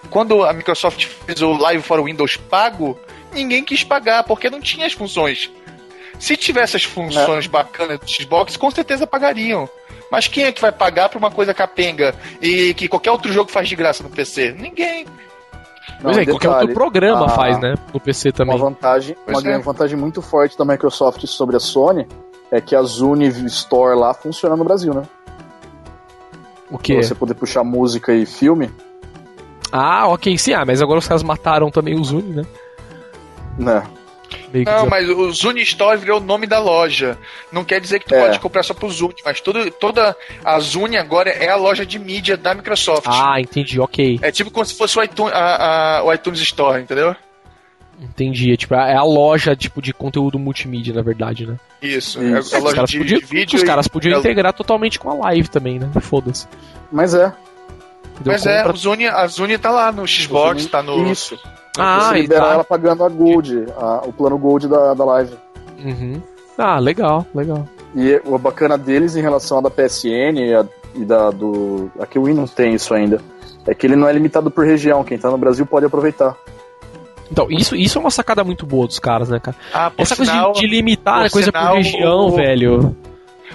quando 0.09 0.43
a 0.43 0.53
Microsoft 0.53 1.05
fez 1.05 1.41
o 1.41 1.51
Live 1.53 1.83
for 1.83 2.03
Windows 2.03 2.37
pago, 2.37 2.97
ninguém 3.33 3.63
quis 3.63 3.83
pagar, 3.83 4.23
porque 4.23 4.49
não 4.49 4.59
tinha 4.61 4.85
as 4.85 4.93
funções. 4.93 5.51
Se 6.19 6.35
tivesse 6.35 6.75
as 6.75 6.83
funções 6.83 7.47
bacanas 7.47 7.99
do 7.99 8.07
Xbox, 8.09 8.57
com 8.57 8.69
certeza 8.71 9.07
pagariam. 9.07 9.69
Mas 10.11 10.27
quem 10.27 10.45
é 10.45 10.51
que 10.51 10.59
vai 10.61 10.71
pagar 10.71 11.07
pra 11.07 11.19
uma 11.19 11.29
coisa 11.31 11.53
capenga 11.53 12.15
e 12.41 12.73
que 12.73 12.87
qualquer 12.87 13.11
outro 13.11 13.31
jogo 13.31 13.51
faz 13.51 13.69
de 13.69 13.75
graça 13.75 14.01
no 14.03 14.09
PC? 14.09 14.51
Ninguém. 14.53 15.05
Pois 16.01 16.17
é, 16.17 16.25
qualquer 16.25 16.49
outro 16.49 16.73
programa 16.73 17.25
a- 17.27 17.29
faz, 17.29 17.59
né? 17.59 17.75
No 17.93 17.99
PC 17.99 18.31
também. 18.31 18.55
Uma 18.55 18.65
vantagem, 18.69 19.15
Pois 19.25 19.37
uma 19.37 19.41
é. 19.41 19.43
grande 19.51 19.63
vantagem 19.65 19.97
muito 19.97 20.21
forte 20.21 20.57
da 20.57 20.65
Microsoft 20.65 21.25
sobre 21.27 21.55
a 21.55 21.59
Sony 21.59 22.07
é 22.51 22.59
que 22.59 22.75
a 22.75 22.81
Zune 22.81 23.27
Store 23.45 23.97
lá 23.97 24.13
funciona 24.13 24.55
no 24.55 24.63
Brasil, 24.63 24.93
né? 24.93 25.03
O 26.69 26.73
Pra 26.73 26.79
quê? 26.83 27.01
você 27.03 27.15
poder 27.15 27.33
puxar 27.33 27.63
música 27.63 28.13
e 28.13 28.25
filme, 28.25 28.69
Ah, 29.71 30.07
ok, 30.07 30.37
sim. 30.37 30.53
Ah, 30.53 30.65
mas 30.65 30.81
agora 30.81 30.99
os 30.99 31.07
caras 31.07 31.23
mataram 31.23 31.69
também 31.69 31.95
o 31.99 32.03
Zune, 32.03 32.33
né? 32.33 32.45
né? 33.57 33.83
Não, 34.51 34.51
desa- 34.63 34.85
mas 34.89 35.09
o 35.09 35.31
Zune 35.31 35.61
Store 35.61 35.97
virou 35.97 36.19
o 36.19 36.23
nome 36.23 36.45
da 36.47 36.59
loja. 36.59 37.17
Não 37.51 37.63
quer 37.63 37.79
dizer 37.81 37.99
que 37.99 38.05
tu 38.07 38.15
É. 38.15 38.21
pode 38.25 38.39
comprar 38.39 38.63
só 38.63 38.73
pro 38.73 38.89
Zune, 38.89 39.15
mas 39.25 39.41
tudo, 39.41 39.69
toda 39.71 40.15
a 40.43 40.59
Zune 40.59 40.97
agora 40.97 41.29
é 41.29 41.49
a 41.49 41.55
loja 41.55 41.85
de 41.85 41.97
mídia 41.99 42.35
da 42.37 42.53
Microsoft. 42.53 43.05
Ah, 43.07 43.39
entendi, 43.39 43.79
ok. 43.79 44.19
É 44.21 44.31
tipo 44.31 44.49
como 44.51 44.65
se 44.65 44.75
fosse 44.75 44.97
o 44.97 45.03
iTunes, 45.03 45.33
a- 45.33 45.97
a- 45.99 46.03
o 46.03 46.13
iTunes 46.13 46.39
Store, 46.41 46.81
entendeu? 46.81 47.15
Entendi. 48.01 48.53
É, 48.53 48.55
tipo, 48.57 48.73
é 48.75 48.95
a 48.95 49.03
loja 49.03 49.55
tipo, 49.55 49.81
de 49.81 49.93
conteúdo 49.93 50.39
multimídia, 50.39 50.93
na 50.93 51.01
verdade, 51.01 51.45
né? 51.45 51.57
Isso, 51.81 52.21
Isso. 52.23 52.55
é 52.55 52.57
a 52.57 52.59
os 52.59 52.63
loja 52.63 52.75
caras 52.75 52.89
de, 52.89 52.97
podiam, 52.97 53.19
de 53.19 53.25
vídeo. 53.25 53.57
os 53.57 53.63
caras 53.63 53.87
podiam 53.87 54.19
integrar 54.19 54.53
totalmente 54.53 54.97
com 54.99 55.09
a 55.09 55.13
live 55.27 55.49
também, 55.49 55.77
né? 55.79 55.89
Foda-se. 56.01 56.47
Mas 56.91 57.13
é. 57.13 57.31
Entendeu? 58.19 58.33
Mas 58.33 58.45
é, 58.45 58.57
Compra- 58.57 58.73
o 58.73 58.77
Zune, 58.77 59.07
a 59.07 59.27
Zune 59.27 59.57
tá 59.57 59.71
lá 59.71 59.91
no 59.91 60.05
Xbox, 60.07 60.65
tá 60.65 60.83
no. 60.83 61.07
Isso. 61.11 61.37
Ah, 61.77 62.09
você 62.09 62.17
e 62.17 62.21
libera 62.23 62.41
tá. 62.45 62.53
ela 62.53 62.63
pagando 62.63 63.03
a 63.03 63.09
Gold, 63.09 63.65
a- 63.77 64.01
o 64.05 64.11
plano 64.11 64.37
Gold 64.37 64.67
da, 64.67 64.93
da 64.93 65.05
live. 65.05 65.33
Uhum. 65.83 66.21
Ah, 66.57 66.77
legal, 66.79 67.25
legal. 67.33 67.65
E 67.95 68.21
o 68.25 68.37
bacana 68.37 68.77
deles 68.77 69.15
em 69.15 69.21
relação 69.21 69.59
à 69.59 69.61
da 69.61 69.69
PSN 69.69 70.37
e, 70.39 70.53
a, 70.53 70.65
e 70.95 71.05
da 71.05 71.31
do. 71.31 71.89
Aqui 71.99 72.19
o 72.19 72.23
Wii 72.23 72.35
não 72.35 72.45
tem 72.47 72.73
isso 72.73 72.93
ainda. 72.93 73.21
É 73.65 73.73
que 73.73 73.87
ele 73.87 73.95
não 73.95 74.07
é 74.07 74.11
limitado 74.13 74.51
por 74.51 74.65
região. 74.65 75.03
Quem 75.03 75.17
tá 75.17 75.29
no 75.29 75.37
Brasil 75.37 75.65
pode 75.65 75.85
aproveitar. 75.85 76.35
Então, 77.31 77.47
isso, 77.49 77.75
isso 77.75 77.97
é 77.97 78.01
uma 78.01 78.09
sacada 78.11 78.43
muito 78.43 78.65
boa 78.65 78.87
dos 78.87 78.97
caras, 78.99 79.29
né, 79.29 79.39
cara? 79.39 79.55
Ah, 79.73 79.89
por 79.91 80.01
Essa 80.01 80.15
coisa 80.15 80.31
sinal, 80.31 80.51
de, 80.53 80.61
de 80.61 80.67
limitar 80.67 81.25
a 81.25 81.29
coisa 81.29 81.45
sinal, 81.51 81.67
por 81.75 81.75
região, 81.77 82.19
o- 82.27 82.31
velho. 82.35 82.95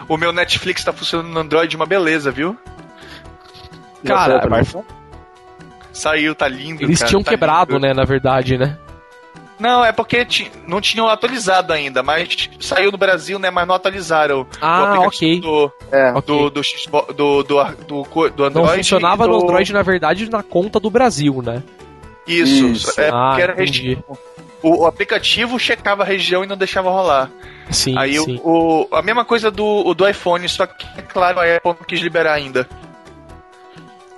o 0.09 0.17
meu 0.17 0.33
Netflix 0.33 0.85
tá 0.85 0.93
funcionando 0.93 1.29
no 1.29 1.41
Android 1.41 1.75
uma 1.75 1.85
beleza, 1.85 2.31
viu? 2.31 2.57
Cara, 4.05 4.39
saiu 4.39 4.51
mas-? 4.51 4.77
Saiu, 5.93 6.35
tá 6.35 6.49
lindo. 6.49 6.83
Eles 6.83 6.99
cara, 6.99 7.09
tinham 7.09 7.23
tá 7.23 7.31
quebrado, 7.31 7.75
lindo. 7.75 7.87
né, 7.87 7.95
na 7.95 8.05
verdade, 8.05 8.59
né? 8.59 8.77
Não, 9.61 9.85
é 9.85 9.93
porque 9.93 10.25
ti- 10.25 10.51
não 10.67 10.81
tinham 10.81 11.07
atualizado 11.09 11.73
ainda, 11.73 12.03
mas 12.03 12.51
saiu 12.59 12.91
no 12.91 12.99
Brasil, 12.99 13.39
né? 13.39 13.51
Mas 13.51 13.69
não 13.69 13.77
atualizaram. 13.77 14.41
o 14.41 14.47
Ah, 14.61 14.83
aplicativo 14.95 15.07
ok. 15.07 15.41
do, 15.41 15.73
É. 15.97 16.13
do, 16.13 16.21
do, 16.51 16.63
do, 17.15 17.43
do, 17.43 17.43
do, 17.45 18.45
Android. 18.45 18.53
Não 18.55 18.67
funcionava 18.69 19.25
do... 19.29 19.33
no 19.33 19.43
Android, 19.45 19.73
na 19.73 19.83
verdade, 19.83 20.29
na 20.29 20.43
conta 20.43 20.81
do 20.81 20.91
Brasil, 20.91 21.41
né? 21.45 21.63
Isso, 22.27 22.67
Isso. 22.67 23.01
é 23.01 23.11
Ah, 23.13 23.27
porque 23.29 23.43
era 23.43 23.53
entendi. 23.53 23.81
região. 23.95 24.19
O, 24.61 24.83
o 24.83 24.87
aplicativo 24.87 25.59
checava 25.59 26.03
a 26.03 26.07
região 26.07 26.43
e 26.43 26.47
não 26.49 26.57
deixava 26.57 26.91
rolar. 26.91 27.31
Sim, 27.71 27.95
Aí 27.97 28.19
o- 28.19 28.25
sim. 28.25 28.41
O, 28.43 28.89
a 28.91 29.03
mesma 29.03 29.25
coisa 29.25 29.51
do, 29.53 29.65
o 29.87 29.95
do 29.95 30.09
iPhone, 30.09 30.49
só 30.49 30.67
que, 30.67 30.85
é 30.99 31.03
claro, 31.03 31.39
a 31.39 31.45
Apple 31.45 31.61
não 31.79 31.87
quis 31.87 32.01
liberar 32.01 32.33
ainda. 32.33 32.69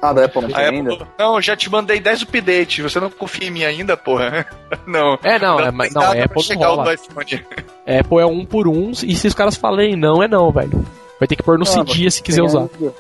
Ah, 0.03 0.13
da 0.13 0.27
Apple 0.27 0.43
não 0.43 0.49
tem 0.51 0.65
Apple, 0.67 0.77
ainda? 0.79 1.09
não, 1.19 1.41
já 1.41 1.57
te 1.57 1.71
mandei 1.71 1.99
10 1.99 2.23
updates, 2.23 2.79
você 2.93 3.01
não 3.01 3.11
confia 3.11 3.49
em 3.49 3.51
mim 3.51 3.65
ainda, 3.65 3.97
porra? 3.97 4.47
não. 4.87 5.19
É, 5.25 5.39
não, 5.39 5.59
é, 5.59 5.71
mas 5.71 5.93
não, 5.95 6.03
é 6.03 6.15
pra 6.15 6.25
Apple 6.27 6.37
não 6.37 6.43
chegar 6.43 6.71
o 6.73 6.77
rola. 6.77 6.93
Apple 6.93 8.19
é 8.21 8.27
um 8.27 8.45
por 8.45 8.69
um, 8.69 8.91
e 8.91 9.15
se 9.17 9.27
os 9.27 9.35
caras 9.35 9.57
falarem 9.57 9.97
não, 9.97 10.23
é 10.23 10.29
não, 10.29 10.51
velho. 10.53 10.85
Vai 11.19 11.27
ter 11.27 11.35
que 11.37 11.43
pôr 11.43 11.57
no 11.59 11.65
Ah, 11.65 11.67
CD 11.67 12.11
se 12.11 12.23
quiser 12.23 12.43
usar. 12.43 12.61
ainda. 12.79 12.93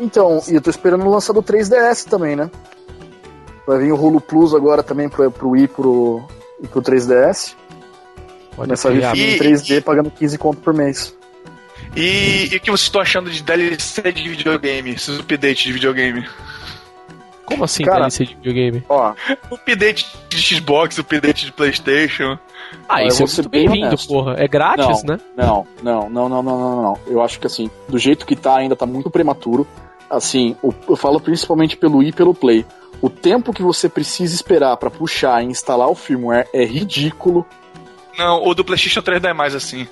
Então, 0.00 0.40
e 0.48 0.54
eu 0.54 0.60
tô 0.60 0.70
esperando 0.70 1.08
lançar 1.08 1.32
do 1.32 1.42
3DS 1.42 2.04
também, 2.08 2.34
né? 2.34 2.50
Vai 3.66 3.78
vir 3.78 3.92
o 3.92 3.96
Hulu 3.96 4.20
Plus 4.20 4.52
agora 4.54 4.82
também 4.82 5.08
pro, 5.08 5.30
pro 5.30 5.50
Wii 5.50 5.64
e 5.64 5.68
pro, 5.68 6.22
e 6.62 6.66
pro 6.66 6.82
3DS. 6.82 7.54
Pode 8.56 8.68
Começar 8.68 8.88
a 8.90 8.92
vir 9.12 9.20
em 9.20 9.34
E- 9.34 9.38
3D 9.38 9.80
pagando 9.82 10.10
15 10.10 10.36
conto 10.36 10.60
por 10.60 10.74
mês. 10.74 11.16
E, 11.96 12.48
e 12.52 12.56
o 12.56 12.60
que 12.60 12.70
vocês 12.70 12.82
estão 12.82 13.00
achando 13.00 13.30
de 13.30 13.42
DLC 13.42 14.12
de 14.12 14.28
videogame? 14.28 14.90
Esses 14.90 15.18
updates 15.20 15.62
de 15.62 15.72
videogame? 15.72 16.26
Como 17.44 17.64
assim, 17.64 17.84
Cara- 17.84 18.00
DLC 18.00 18.24
de 18.26 18.34
videogame? 18.34 18.82
Ó, 18.88 19.12
Update 19.50 20.06
de 20.28 20.40
Xbox, 20.40 20.98
update 20.98 21.46
de 21.46 21.52
Playstation. 21.52 22.38
Ah, 22.88 23.02
eu 23.02 23.08
isso 23.08 23.22
é 23.22 23.26
muito 23.26 23.48
bem 23.48 23.68
bem-vindo, 23.68 23.96
porra. 24.08 24.34
É 24.38 24.48
grátis, 24.48 25.04
né? 25.04 25.18
Não, 25.36 25.66
não, 25.82 26.08
não, 26.10 26.28
não, 26.28 26.42
não, 26.42 26.58
não, 26.58 26.82
não. 26.82 26.98
Eu 27.06 27.22
acho 27.22 27.38
que 27.38 27.46
assim, 27.46 27.70
do 27.88 27.98
jeito 27.98 28.26
que 28.26 28.34
tá, 28.34 28.56
ainda 28.56 28.74
tá 28.74 28.86
muito 28.86 29.10
prematuro. 29.10 29.66
Assim, 30.10 30.56
eu 30.62 30.96
falo 30.96 31.20
principalmente 31.20 31.76
pelo 31.76 31.98
Wii 31.98 32.08
e 32.08 32.12
pelo 32.12 32.34
Play. 32.34 32.64
O 33.00 33.10
tempo 33.10 33.52
que 33.52 33.62
você 33.62 33.88
precisa 33.88 34.34
esperar 34.34 34.76
pra 34.76 34.90
puxar 34.90 35.42
e 35.42 35.46
instalar 35.46 35.88
o 35.88 35.94
firmware 35.94 36.48
é 36.52 36.64
ridículo. 36.64 37.44
Não, 38.16 38.46
o 38.46 38.54
do 38.54 38.64
PlayStation 38.64 39.02
3 39.02 39.20
não 39.20 39.30
é 39.30 39.34
mais 39.34 39.54
assim. 39.54 39.86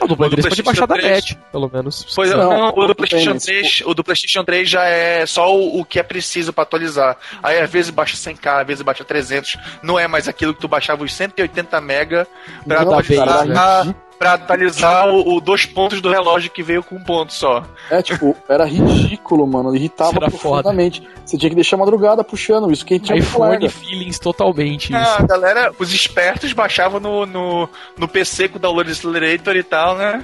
O 0.00 0.06
do 0.08 0.16
Play 0.16 0.28
O 0.28 0.30
do 0.30 0.36
3 0.42 0.48
pode 0.48 0.62
PlayStation 0.62 0.64
baixar 0.64 0.86
da 0.86 0.94
3. 0.94 1.10
net, 1.10 1.38
pelo 1.52 1.70
menos. 1.72 2.06
Pois 2.14 2.30
é, 2.30 2.36
Não, 2.36 2.50
não, 2.50 2.68
o 2.76 2.86
do 2.86 2.94
PlayStation 2.94 3.32
bem, 3.32 3.40
3, 3.40 3.82
o 3.86 3.94
do 3.94 4.04
PlayStation 4.04 4.44
3 4.44 4.68
já 4.68 4.84
é 4.84 5.26
só 5.26 5.54
o, 5.54 5.80
o 5.80 5.84
que 5.84 5.98
é 5.98 6.02
preciso 6.02 6.52
pra 6.52 6.62
atualizar. 6.62 7.16
Aí 7.42 7.58
às 7.60 7.70
vezes 7.70 7.90
baixa 7.90 8.16
100k, 8.16 8.60
às 8.60 8.66
vezes 8.66 8.82
baixa 8.82 9.04
300. 9.04 9.56
Não 9.82 9.98
é 9.98 10.06
mais 10.08 10.28
aquilo 10.28 10.54
que 10.54 10.60
tu 10.60 10.68
baixava 10.68 11.04
os 11.04 11.12
180 11.12 11.80
mega 11.80 12.26
pra 12.66 12.84
Não, 12.84 12.98
atualizar, 12.98 13.26
cara, 13.26 13.40
era 13.84 13.94
pra, 14.20 14.34
atualizar 14.34 15.08
o, 15.08 15.34
o 15.36 15.40
dois 15.40 15.64
pontos 15.64 16.00
do 16.02 16.10
relógio 16.10 16.50
que 16.50 16.62
veio 16.62 16.82
com 16.82 16.96
um 16.96 17.02
ponto 17.02 17.32
só. 17.32 17.64
É, 17.90 18.02
tipo, 18.02 18.36
era 18.46 18.64
ridículo, 18.66 19.46
mano. 19.46 19.74
Irritava 19.74 20.10
Isso 20.10 20.18
era 20.18 20.28
profundamente. 20.30 21.02
Você 21.24 21.38
tinha 21.38 21.48
que 21.48 21.54
deixar 21.56 21.76
a 21.76 21.78
madrugada 21.80 22.22
puxando 22.22 22.70
isso. 22.70 22.84
Quem 22.84 22.98
tinha 22.98 23.18
iPhone 23.18 23.52
larga. 23.52 23.70
feelings 23.70 24.18
totalmente 24.18 24.94
Ah, 24.94 25.00
isso. 25.02 25.22
a 25.22 25.26
galera, 25.26 25.72
os 25.78 25.92
espertos 25.92 26.52
baixavam 26.52 27.00
no, 27.00 27.24
no, 27.24 27.68
no 27.96 28.06
PC 28.06 28.48
com 28.50 28.58
o 28.58 28.60
Download 28.60 28.90
Accelerator 28.90 29.56
e 29.56 29.62
tal, 29.62 29.96
né? 29.96 30.22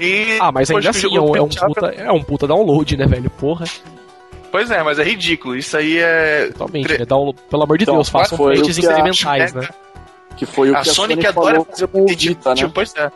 E 0.00 0.38
Ah, 0.40 0.50
mas 0.50 0.70
ainda 0.70 0.90
assim, 0.90 1.14
é 1.14 1.20
um, 1.20 1.36
é 1.36 1.42
um 1.42 1.48
puta, 1.48 1.86
é 1.86 2.10
um 2.10 2.22
puta 2.22 2.46
download, 2.48 2.96
né, 2.96 3.06
velho? 3.06 3.30
Porra, 3.30 3.66
Pois 4.50 4.70
é, 4.70 4.82
mas 4.84 4.98
é 5.00 5.02
ridículo. 5.04 5.56
Isso 5.56 5.76
aí 5.76 5.98
é. 5.98 6.46
totalmente, 6.52 6.86
Tre- 6.86 6.98
né? 6.98 7.04
Download, 7.04 7.38
pelo 7.50 7.62
amor 7.64 7.76
de 7.76 7.82
Então, 7.84 7.96
Deus, 7.96 8.08
façam 8.08 8.38
que 8.38 8.44
a- 8.44 8.54
incrementais, 8.54 9.52
né? 9.52 9.68
Que 10.36 10.46
foi 10.46 10.70
o 10.70 10.76
A 10.76 10.82
que 10.82 10.90
a 10.90 10.92
Sony 10.94 11.12
Sony 11.14 11.16
que 11.20 11.26
adora 11.26 11.50
falou 11.54 11.64
fazer 11.70 11.84
o 11.84 11.88
com 11.88 12.02
o. 12.02 12.06
Vita, 12.08 12.50
né? 12.50 12.56
tipo, 12.56 12.70
Pois 12.72 12.94
é. 12.96 13.10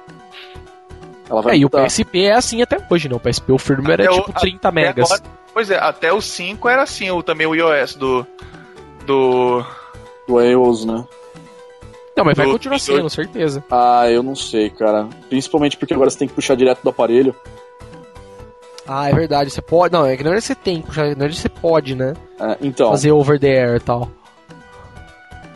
Ela 1.31 1.43
vai 1.43 1.55
É, 1.55 1.59
e 1.59 1.65
o. 1.65 1.70
PSP 1.70 2.24
é 2.24 2.32
assim 2.32 2.62
até 2.62 2.78
hoje, 2.90 3.09
né? 3.09 3.15
O 3.16 3.20
PSP, 3.20 3.53
o 3.53 3.59
firmware 3.59 4.01
é 4.01 4.05
Até 4.07 4.11
o- 4.12 4.20
tipo 4.24 4.32
30 4.40 4.69
Até 4.69 4.74
megas. 4.74 5.12
agora- 5.12 5.31
pois 5.53 5.70
é, 5.70 5.77
até 5.78 6.12
o 6.12 6.20
5 6.20 6.69
era 6.69 6.82
assim, 6.82 7.11
o, 7.11 7.23
também 7.23 7.47
o 7.47 7.55
iOS 7.55 7.95
do. 7.97 8.27
Do. 9.05 9.65
do 10.27 10.40
iOS, 10.40 10.85
né? 10.85 11.05
Não, 12.16 12.24
mas 12.24 12.36
vai 12.36 12.47
do- 12.47 12.53
continuar 12.53 12.77
do- 12.78 12.82
sendo, 12.82 13.11
certeza. 13.11 13.62
Ah, 13.70 14.11
eu 14.11 14.23
não 14.23 14.35
sei, 14.35 14.70
cara. 14.70 15.07
Principalmente 15.28 15.77
porque 15.77 15.95
agora 15.95 16.11
você 16.11 16.19
tem 16.19 16.28
que 16.28 16.35
puxar 16.35 16.55
direto 16.57 16.82
do 16.82 16.90
aparelho. 16.90 17.35
Ah, 18.86 19.09
é 19.11 19.15
verdade, 19.15 19.51
você 19.51 19.61
pode. 19.61 19.93
Não, 19.93 20.07
é 20.07 20.16
que 20.16 20.24
não 20.24 20.32
é 20.32 20.36
que 20.36 20.40
você 20.40 20.55
tem, 20.55 20.82
já- 20.90 21.15
não 21.15 21.27
é 21.27 21.28
que 21.28 21.36
você 21.36 21.49
pode, 21.49 21.95
né? 21.95 22.15
É, 22.40 22.57
então, 22.62 22.90
Fazer 22.90 23.12
over 23.12 23.39
the 23.39 23.49
air 23.49 23.77
e 23.77 23.81
tal. 23.81 24.11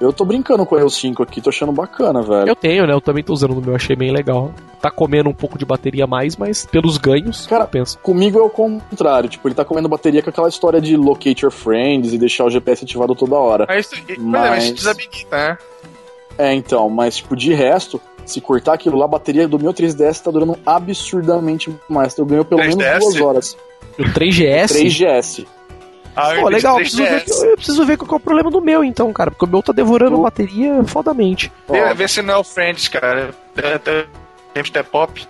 Eu 0.00 0.12
tô 0.12 0.24
brincando 0.24 0.64
com 0.66 0.74
o 0.74 0.78
iOS 0.78 0.94
5 0.96 1.22
aqui, 1.22 1.40
tô 1.40 1.50
achando 1.50 1.72
bacana, 1.72 2.22
velho. 2.22 2.48
Eu 2.48 2.56
tenho, 2.56 2.86
né? 2.86 2.92
Eu 2.92 3.00
também 3.00 3.22
tô 3.22 3.32
usando 3.32 3.54
no 3.54 3.60
meu, 3.60 3.74
achei 3.74 3.94
bem 3.96 4.12
legal. 4.12 4.52
Tá 4.80 4.90
comendo 4.90 5.28
um 5.30 5.34
pouco 5.34 5.58
de 5.58 5.64
bateria 5.64 6.04
a 6.04 6.06
mais, 6.06 6.36
mas 6.36 6.66
pelos 6.66 6.98
ganhos, 6.98 7.46
Cara, 7.46 7.64
eu 7.64 7.68
penso. 7.68 7.98
Comigo 8.00 8.38
é 8.38 8.42
o 8.42 8.50
contrário, 8.50 9.28
tipo, 9.28 9.46
ele 9.48 9.54
tá 9.54 9.64
comendo 9.64 9.88
bateria 9.88 10.22
com 10.22 10.30
aquela 10.30 10.48
história 10.48 10.80
de 10.80 10.96
locate 10.96 11.42
your 11.44 11.52
friends 11.52 12.12
e 12.12 12.18
deixar 12.18 12.44
o 12.44 12.50
GPS 12.50 12.84
ativado 12.84 13.14
toda 13.14 13.36
hora. 13.36 13.66
Mas, 13.68 13.90
é, 13.92 14.16
Mas- 14.18 14.82
mas 14.82 15.26
né? 15.30 15.58
É, 16.38 16.52
então, 16.54 16.88
mas 16.88 17.16
tipo, 17.16 17.36
de 17.36 17.52
resto, 17.52 18.00
se 18.24 18.40
cortar 18.40 18.74
aquilo 18.74 18.96
lá, 18.96 19.04
a 19.04 19.08
bateria 19.08 19.46
do 19.46 19.58
meu 19.58 19.72
3DS 19.72 20.20
tá 20.22 20.30
durando 20.30 20.58
absurdamente 20.64 21.70
mais. 21.88 22.16
Eu 22.16 22.24
ganho 22.26 22.44
pelo 22.44 22.60
menos 22.60 22.76
3DS? 22.76 22.98
duas 22.98 23.20
horas. 23.20 23.56
O 23.98 24.04
3GS. 24.04 24.72
3GS. 24.72 25.46
Ah, 26.14 26.34
Pô, 26.40 26.48
legal, 26.48 26.74
eu 26.74 26.80
preciso, 26.80 27.02
ver, 27.04 27.24
3DS. 27.24 27.44
eu 27.44 27.56
preciso 27.56 27.86
ver 27.86 27.96
qual 27.96 28.10
é 28.12 28.14
o 28.16 28.20
problema 28.20 28.50
do 28.50 28.60
meu, 28.60 28.84
então, 28.84 29.12
cara. 29.12 29.30
Porque 29.30 29.44
o 29.44 29.48
meu 29.48 29.62
tá 29.62 29.72
devorando 29.72 30.16
Tu- 30.16 30.22
bateria 30.22 30.84
fodamente. 30.84 31.50
Vê, 31.70 31.94
vê 31.94 32.06
se 32.08 32.20
não 32.20 32.34
é 32.34 32.36
o 32.36 32.44
Friends, 32.44 32.88
cara. 32.88 33.30
É, 33.56 33.80
é, 33.90 34.06
é, 34.54 34.62
é 34.78 34.82
pop. 34.82 35.26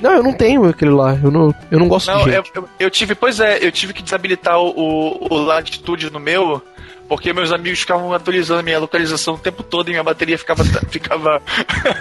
Não, 0.00 0.12
eu 0.12 0.22
não 0.22 0.32
tenho 0.32 0.66
aquele 0.68 0.92
lá. 0.92 1.18
Eu 1.22 1.30
não, 1.30 1.54
eu 1.70 1.78
não 1.78 1.88
gosto 1.88 2.06
Não, 2.10 2.22
de 2.22 2.30
eu, 2.30 2.32
gente. 2.36 2.50
eu, 2.54 2.68
eu 2.78 2.90
tive, 2.90 3.14
pois 3.14 3.38
é, 3.40 3.58
eu 3.60 3.70
tive 3.72 3.92
que 3.92 4.02
desabilitar 4.02 4.58
o, 4.58 4.70
o, 4.70 5.34
o 5.34 5.36
Latitude 5.42 6.10
no 6.10 6.18
meu, 6.20 6.62
porque 7.08 7.32
meus 7.34 7.52
amigos 7.52 7.80
ficavam 7.80 8.12
atualizando 8.14 8.60
a 8.60 8.62
minha 8.62 8.78
localização 8.78 9.34
o 9.34 9.38
tempo 9.38 9.62
todo 9.62 9.88
e 9.88 9.90
minha 9.90 10.02
bateria 10.04 10.38
ficava, 10.38 10.64
ficava 10.88 11.42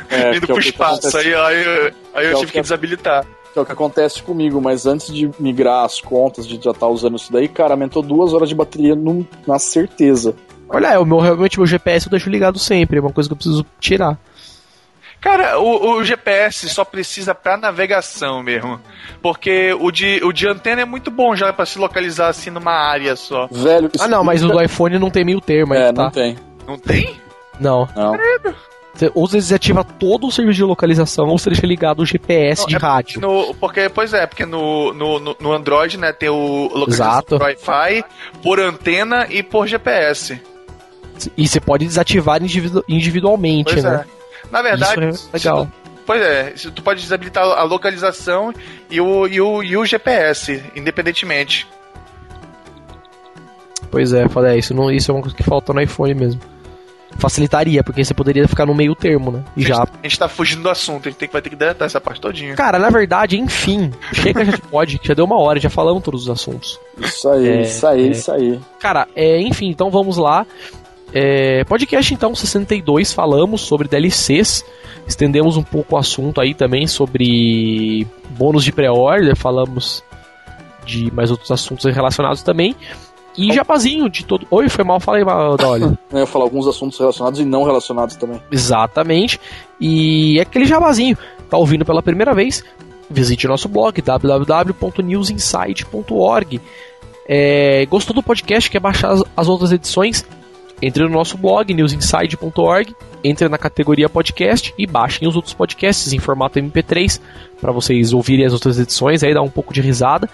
É, 0.09 0.31
indo 0.37 0.47
pro 0.47 0.59
espaço. 0.59 1.17
Aí, 1.17 1.33
aí, 1.33 1.65
eu- 1.65 1.91
aí 2.13 2.25
eu 2.27 2.33
tive 2.35 2.45
que- 2.51 2.57
que 2.59 2.61
desabilitar. 2.61 3.25
Que 3.53 3.57
é 3.59 3.61
o 3.61 3.65
que 3.65 3.71
acontece 3.71 4.21
comigo, 4.21 4.61
mas 4.61 4.85
antes 4.85 5.13
de 5.13 5.29
migrar 5.39 5.83
as 5.85 5.99
contas, 5.99 6.47
de 6.47 6.59
já 6.63 6.71
estar 6.71 6.87
usando 6.87 7.15
isso 7.17 7.31
daí, 7.31 7.47
cara, 7.47 7.73
aumentou 7.73 8.03
duas 8.03 8.33
horas 8.33 8.47
de 8.47 8.53
bateria 8.55 8.95
num- 8.95 9.25
na 9.47 9.57
certeza. 9.57 10.35
Olha, 10.69 10.87
é, 10.93 10.99
o 10.99 11.05
meu, 11.05 11.17
realmente 11.19 11.57
meu 11.57 11.65
GPS 11.65 12.05
eu 12.05 12.11
deixo 12.11 12.29
ligado 12.29 12.59
sempre, 12.59 12.99
é 12.99 13.01
uma 13.01 13.11
coisa 13.11 13.27
que 13.27 13.33
eu 13.33 13.37
preciso 13.37 13.65
tirar. 13.79 14.17
Cara, 15.19 15.59
o, 15.59 15.95
o 15.97 16.03
GPS 16.03 16.69
só 16.69 16.85
precisa 16.85 17.35
pra 17.35 17.57
navegação 17.57 18.41
mesmo. 18.41 18.79
Porque 19.21 19.73
o 19.77 19.91
de, 19.91 20.21
o 20.23 20.31
de 20.31 20.47
antena 20.47 20.81
é 20.83 20.85
muito 20.85 21.11
bom 21.11 21.35
já 21.35 21.51
pra 21.51 21.65
se 21.65 21.77
localizar 21.77 22.29
assim 22.29 22.49
numa 22.49 22.71
área 22.71 23.15
só. 23.17 23.47
Velho, 23.51 23.89
Ah, 23.99 24.07
não, 24.07 24.23
mas 24.23 24.43
o 24.43 24.47
do 24.47 24.61
iPhone 24.61 24.97
não 24.97 25.09
tem 25.09 25.25
meio 25.25 25.41
termo, 25.41 25.73
aí 25.73 25.81
É, 25.81 25.91
tá? 25.91 26.03
não 26.03 26.11
tem. 26.11 26.37
Não 26.65 26.77
tem? 26.77 27.19
Não. 27.59 27.89
Não. 27.95 28.13
Você- 28.93 29.11
Ou 29.13 29.27
você 29.27 29.37
desativa 29.37 29.83
todo 29.83 30.27
o 30.27 30.31
serviço 30.31 30.57
de 30.57 30.63
localização, 30.63 31.27
ou 31.27 31.37
você 31.37 31.49
deixa 31.51 31.65
ligado 31.65 31.99
o 32.01 32.05
GPS 32.05 32.65
de 32.65 32.75
é 32.75 32.77
rádio. 32.77 33.21
No, 33.21 33.53
porque, 33.55 33.87
pois 33.87 34.13
é, 34.13 34.25
porque 34.25 34.45
no, 34.45 34.93
no, 34.93 35.19
no- 35.39 35.53
Android, 35.53 35.97
né, 35.97 36.11
tem 36.11 36.27
o 36.29 36.69
localização 36.73 37.37
Wi-Fi, 37.39 38.03
por 38.43 38.59
antena 38.59 39.27
e 39.29 39.41
por 39.43 39.67
GPS. 39.67 40.41
E 41.37 41.47
você 41.47 41.59
pode 41.59 41.85
desativar 41.85 42.41
individu- 42.41 42.83
individualmente, 42.89 43.71
Pois 43.73 43.83
né? 43.83 44.05
é. 44.05 44.49
Na 44.51 44.61
verdade, 44.61 45.09
Isso 45.09 45.29
é 45.31 45.37
legal. 45.37 45.65
tu- 45.65 45.71
pois 46.05 46.21
é, 46.21 46.53
tu 46.73 46.81
pode 46.81 47.01
desabilitar 47.01 47.43
a 47.45 47.63
localização 47.63 48.51
e 48.89 48.99
o, 48.99 49.27
e 49.27 49.39
o, 49.39 49.61
e 49.63 49.77
o 49.77 49.85
GPS, 49.85 50.63
independentemente. 50.75 51.67
Pois 53.91 54.13
é, 54.13 54.27
falei, 54.27 54.55
é, 54.55 54.57
isso, 54.59 54.73
não, 54.73 54.91
isso 54.91 55.09
é 55.11 55.13
uma 55.13 55.21
coisa 55.21 55.35
que 55.35 55.43
falta 55.43 55.73
no 55.73 55.81
iPhone 55.81 56.13
mesmo. 56.13 56.41
Facilitaria, 57.17 57.83
porque 57.83 58.03
você 58.03 58.13
poderia 58.13 58.47
ficar 58.47 58.65
no 58.65 58.73
meio 58.73 58.95
termo, 58.95 59.31
né? 59.31 59.43
E 59.57 59.63
A 59.65 59.67
já. 59.67 59.75
gente, 59.75 59.89
a 60.03 60.07
gente 60.07 60.19
tá 60.19 60.29
fugindo 60.29 60.61
do 60.63 60.69
assunto, 60.69 61.07
a 61.07 61.11
gente 61.11 61.19
tem 61.19 61.27
que, 61.27 61.33
vai 61.33 61.41
ter 61.41 61.49
que 61.49 61.55
deletar 61.55 61.85
essa 61.85 61.99
parte 61.99 62.21
todinha. 62.21 62.55
Cara, 62.55 62.77
na 62.79 62.89
verdade, 62.89 63.37
enfim, 63.39 63.91
chega 64.13 64.45
já 64.45 64.57
pode, 64.69 64.99
já 65.03 65.13
deu 65.13 65.25
uma 65.25 65.39
hora, 65.39 65.59
já 65.59 65.69
falamos 65.69 66.03
todos 66.03 66.23
os 66.23 66.29
assuntos. 66.29 66.79
Isso 66.97 67.27
aí, 67.29 67.47
É, 67.47 67.61
isso 67.61 67.87
aí, 67.87 68.07
é. 68.07 68.11
isso 68.11 68.31
aí. 68.31 68.59
Cara, 68.79 69.07
é, 69.15 69.41
enfim, 69.41 69.69
então 69.69 69.89
vamos 69.89 70.17
lá. 70.17 70.45
É, 71.11 71.63
podcast 71.63 72.13
então 72.13 72.35
62, 72.35 73.11
falamos 73.11 73.61
sobre 73.61 73.87
DLCs, 73.87 74.63
estendemos 75.07 75.57
um 75.57 75.63
pouco 75.63 75.95
o 75.95 75.97
assunto 75.97 76.39
aí 76.39 76.53
também 76.53 76.85
sobre 76.85 78.05
bônus 78.37 78.63
de 78.63 78.71
pré-order, 78.71 79.35
falamos 79.35 80.03
de 80.85 81.11
mais 81.13 81.31
outros 81.31 81.49
assuntos 81.51 81.85
relacionados 81.93 82.43
também. 82.43 82.75
E 83.39 83.53
jabazinho 83.53 84.09
de 84.09 84.25
todo. 84.25 84.45
Oi, 84.51 84.67
foi 84.67 84.83
mal, 84.83 84.99
falei 84.99 85.23
mal, 85.23 85.55
Dolly. 85.55 85.83
Eu 86.11 86.19
ia 86.19 86.25
falar 86.25 86.43
alguns 86.45 86.67
assuntos 86.67 86.99
relacionados 86.99 87.39
e 87.39 87.45
não 87.45 87.63
relacionados 87.63 88.17
também. 88.17 88.41
Exatamente. 88.51 89.39
E 89.79 90.39
é 90.39 90.41
aquele 90.41 90.65
jabazinho. 90.65 91.17
Tá 91.49 91.57
ouvindo 91.57 91.85
pela 91.85 92.03
primeira 92.03 92.33
vez? 92.33 92.65
Visite 93.09 93.47
nosso 93.47 93.69
blog 93.69 94.01
www.newsinside.org. 94.01 96.59
É, 97.27 97.85
gostou 97.85 98.13
do 98.13 98.21
podcast? 98.21 98.69
Quer 98.69 98.79
baixar 98.79 99.11
as, 99.11 99.23
as 99.37 99.47
outras 99.47 99.71
edições? 99.71 100.25
Entre 100.81 101.03
no 101.03 101.09
nosso 101.09 101.37
blog 101.37 101.73
newsinside.org, 101.73 102.95
entre 103.23 103.49
na 103.49 103.57
categoria 103.57 104.07
podcast 104.07 104.73
e 104.77 104.87
baixem 104.87 105.27
os 105.27 105.35
outros 105.35 105.53
podcasts 105.53 106.13
em 106.13 106.19
formato 106.19 106.59
MP3 106.59 107.19
para 107.59 107.71
vocês 107.71 108.13
ouvirem 108.13 108.45
as 108.45 108.53
outras 108.53 108.79
edições, 108.79 109.21
aí 109.21 109.33
dá 109.33 109.41
um 109.41 109.49
pouco 109.49 109.73
de 109.73 109.81
risada. 109.81 110.29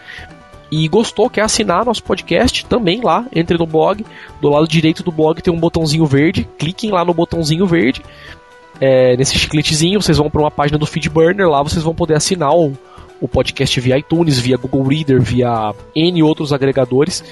E 0.71 0.87
gostou, 0.87 1.29
quer 1.29 1.41
assinar 1.41 1.85
nosso 1.85 2.03
podcast? 2.03 2.65
Também 2.65 3.01
lá, 3.01 3.25
entre 3.33 3.57
no 3.57 3.65
blog. 3.65 4.05
Do 4.41 4.49
lado 4.49 4.67
direito 4.67 5.03
do 5.03 5.11
blog 5.11 5.41
tem 5.41 5.53
um 5.53 5.59
botãozinho 5.59 6.05
verde. 6.05 6.47
Cliquem 6.57 6.91
lá 6.91 7.05
no 7.05 7.13
botãozinho 7.13 7.67
verde. 7.67 8.01
É, 8.81 9.15
nesse 9.15 9.37
chicletezinho, 9.37 10.01
vocês 10.01 10.17
vão 10.17 10.29
para 10.29 10.41
uma 10.41 10.51
página 10.51 10.77
do 10.77 10.85
Feedburner. 10.85 11.47
Lá 11.47 11.61
vocês 11.61 11.83
vão 11.83 11.93
poder 11.93 12.15
assinar 12.15 12.55
o, 12.55 12.73
o 13.21 13.27
podcast 13.27 13.79
via 13.79 13.97
iTunes, 13.97 14.39
via 14.39 14.57
Google 14.57 14.83
Reader, 14.83 15.21
via 15.21 15.73
N 15.95 16.23
outros 16.23 16.51
agregadores. 16.51 17.23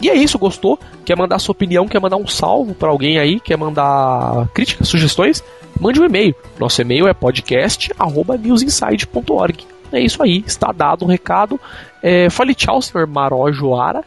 E 0.00 0.08
é 0.08 0.14
isso, 0.14 0.38
gostou? 0.38 0.78
Quer 1.04 1.16
mandar 1.16 1.38
sua 1.38 1.52
opinião, 1.52 1.86
quer 1.86 2.00
mandar 2.00 2.16
um 2.16 2.26
salvo 2.26 2.74
para 2.74 2.88
alguém 2.88 3.18
aí, 3.18 3.38
quer 3.38 3.56
mandar 3.56 4.48
críticas, 4.54 4.88
sugestões? 4.88 5.44
Mande 5.78 6.00
um 6.00 6.04
e-mail. 6.04 6.34
Nosso 6.58 6.80
e-mail 6.80 7.06
é 7.06 7.14
podcast.newsinside.org. 7.14 9.66
É 9.92 10.00
isso 10.00 10.22
aí, 10.22 10.42
está 10.46 10.72
dado 10.72 11.04
o 11.04 11.08
recado. 11.08 11.58
É, 12.02 12.30
fale 12.30 12.54
tchau, 12.54 12.80
senhor 12.80 13.06
Marojoara. 13.06 14.02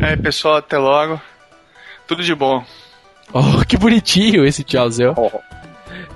É, 0.00 0.16
pessoal, 0.16 0.56
até 0.56 0.76
logo. 0.78 1.20
Tudo 2.06 2.22
de 2.22 2.34
bom. 2.34 2.64
Oh, 3.32 3.64
que 3.66 3.76
bonitinho 3.76 4.44
esse 4.44 4.64
tchauzão. 4.64 5.14
Ó, 5.16 5.30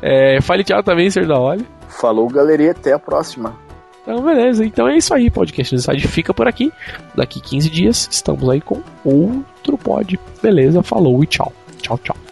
É, 0.00 0.40
fale 0.40 0.64
tchau 0.64 0.82
também, 0.82 1.10
senhor 1.10 1.28
da 1.28 1.38
Olha. 1.38 1.64
falou, 1.88 2.28
galerinha, 2.28 2.72
até 2.72 2.92
a 2.92 2.98
próxima. 2.98 3.54
Então, 4.02 4.20
beleza. 4.22 4.64
Então 4.64 4.88
é 4.88 4.96
isso 4.96 5.14
aí, 5.14 5.30
podcast 5.30 5.74
Inside 5.74 6.08
fica 6.08 6.34
por 6.34 6.48
aqui. 6.48 6.72
Daqui 7.14 7.40
15 7.40 7.70
dias 7.70 8.08
estamos 8.10 8.48
aí 8.50 8.60
com 8.60 8.82
outro 9.04 9.78
pod. 9.78 10.18
Beleza, 10.42 10.82
falou 10.82 11.22
e 11.22 11.26
tchau. 11.26 11.52
Tchau, 11.80 11.98
tchau. 11.98 12.31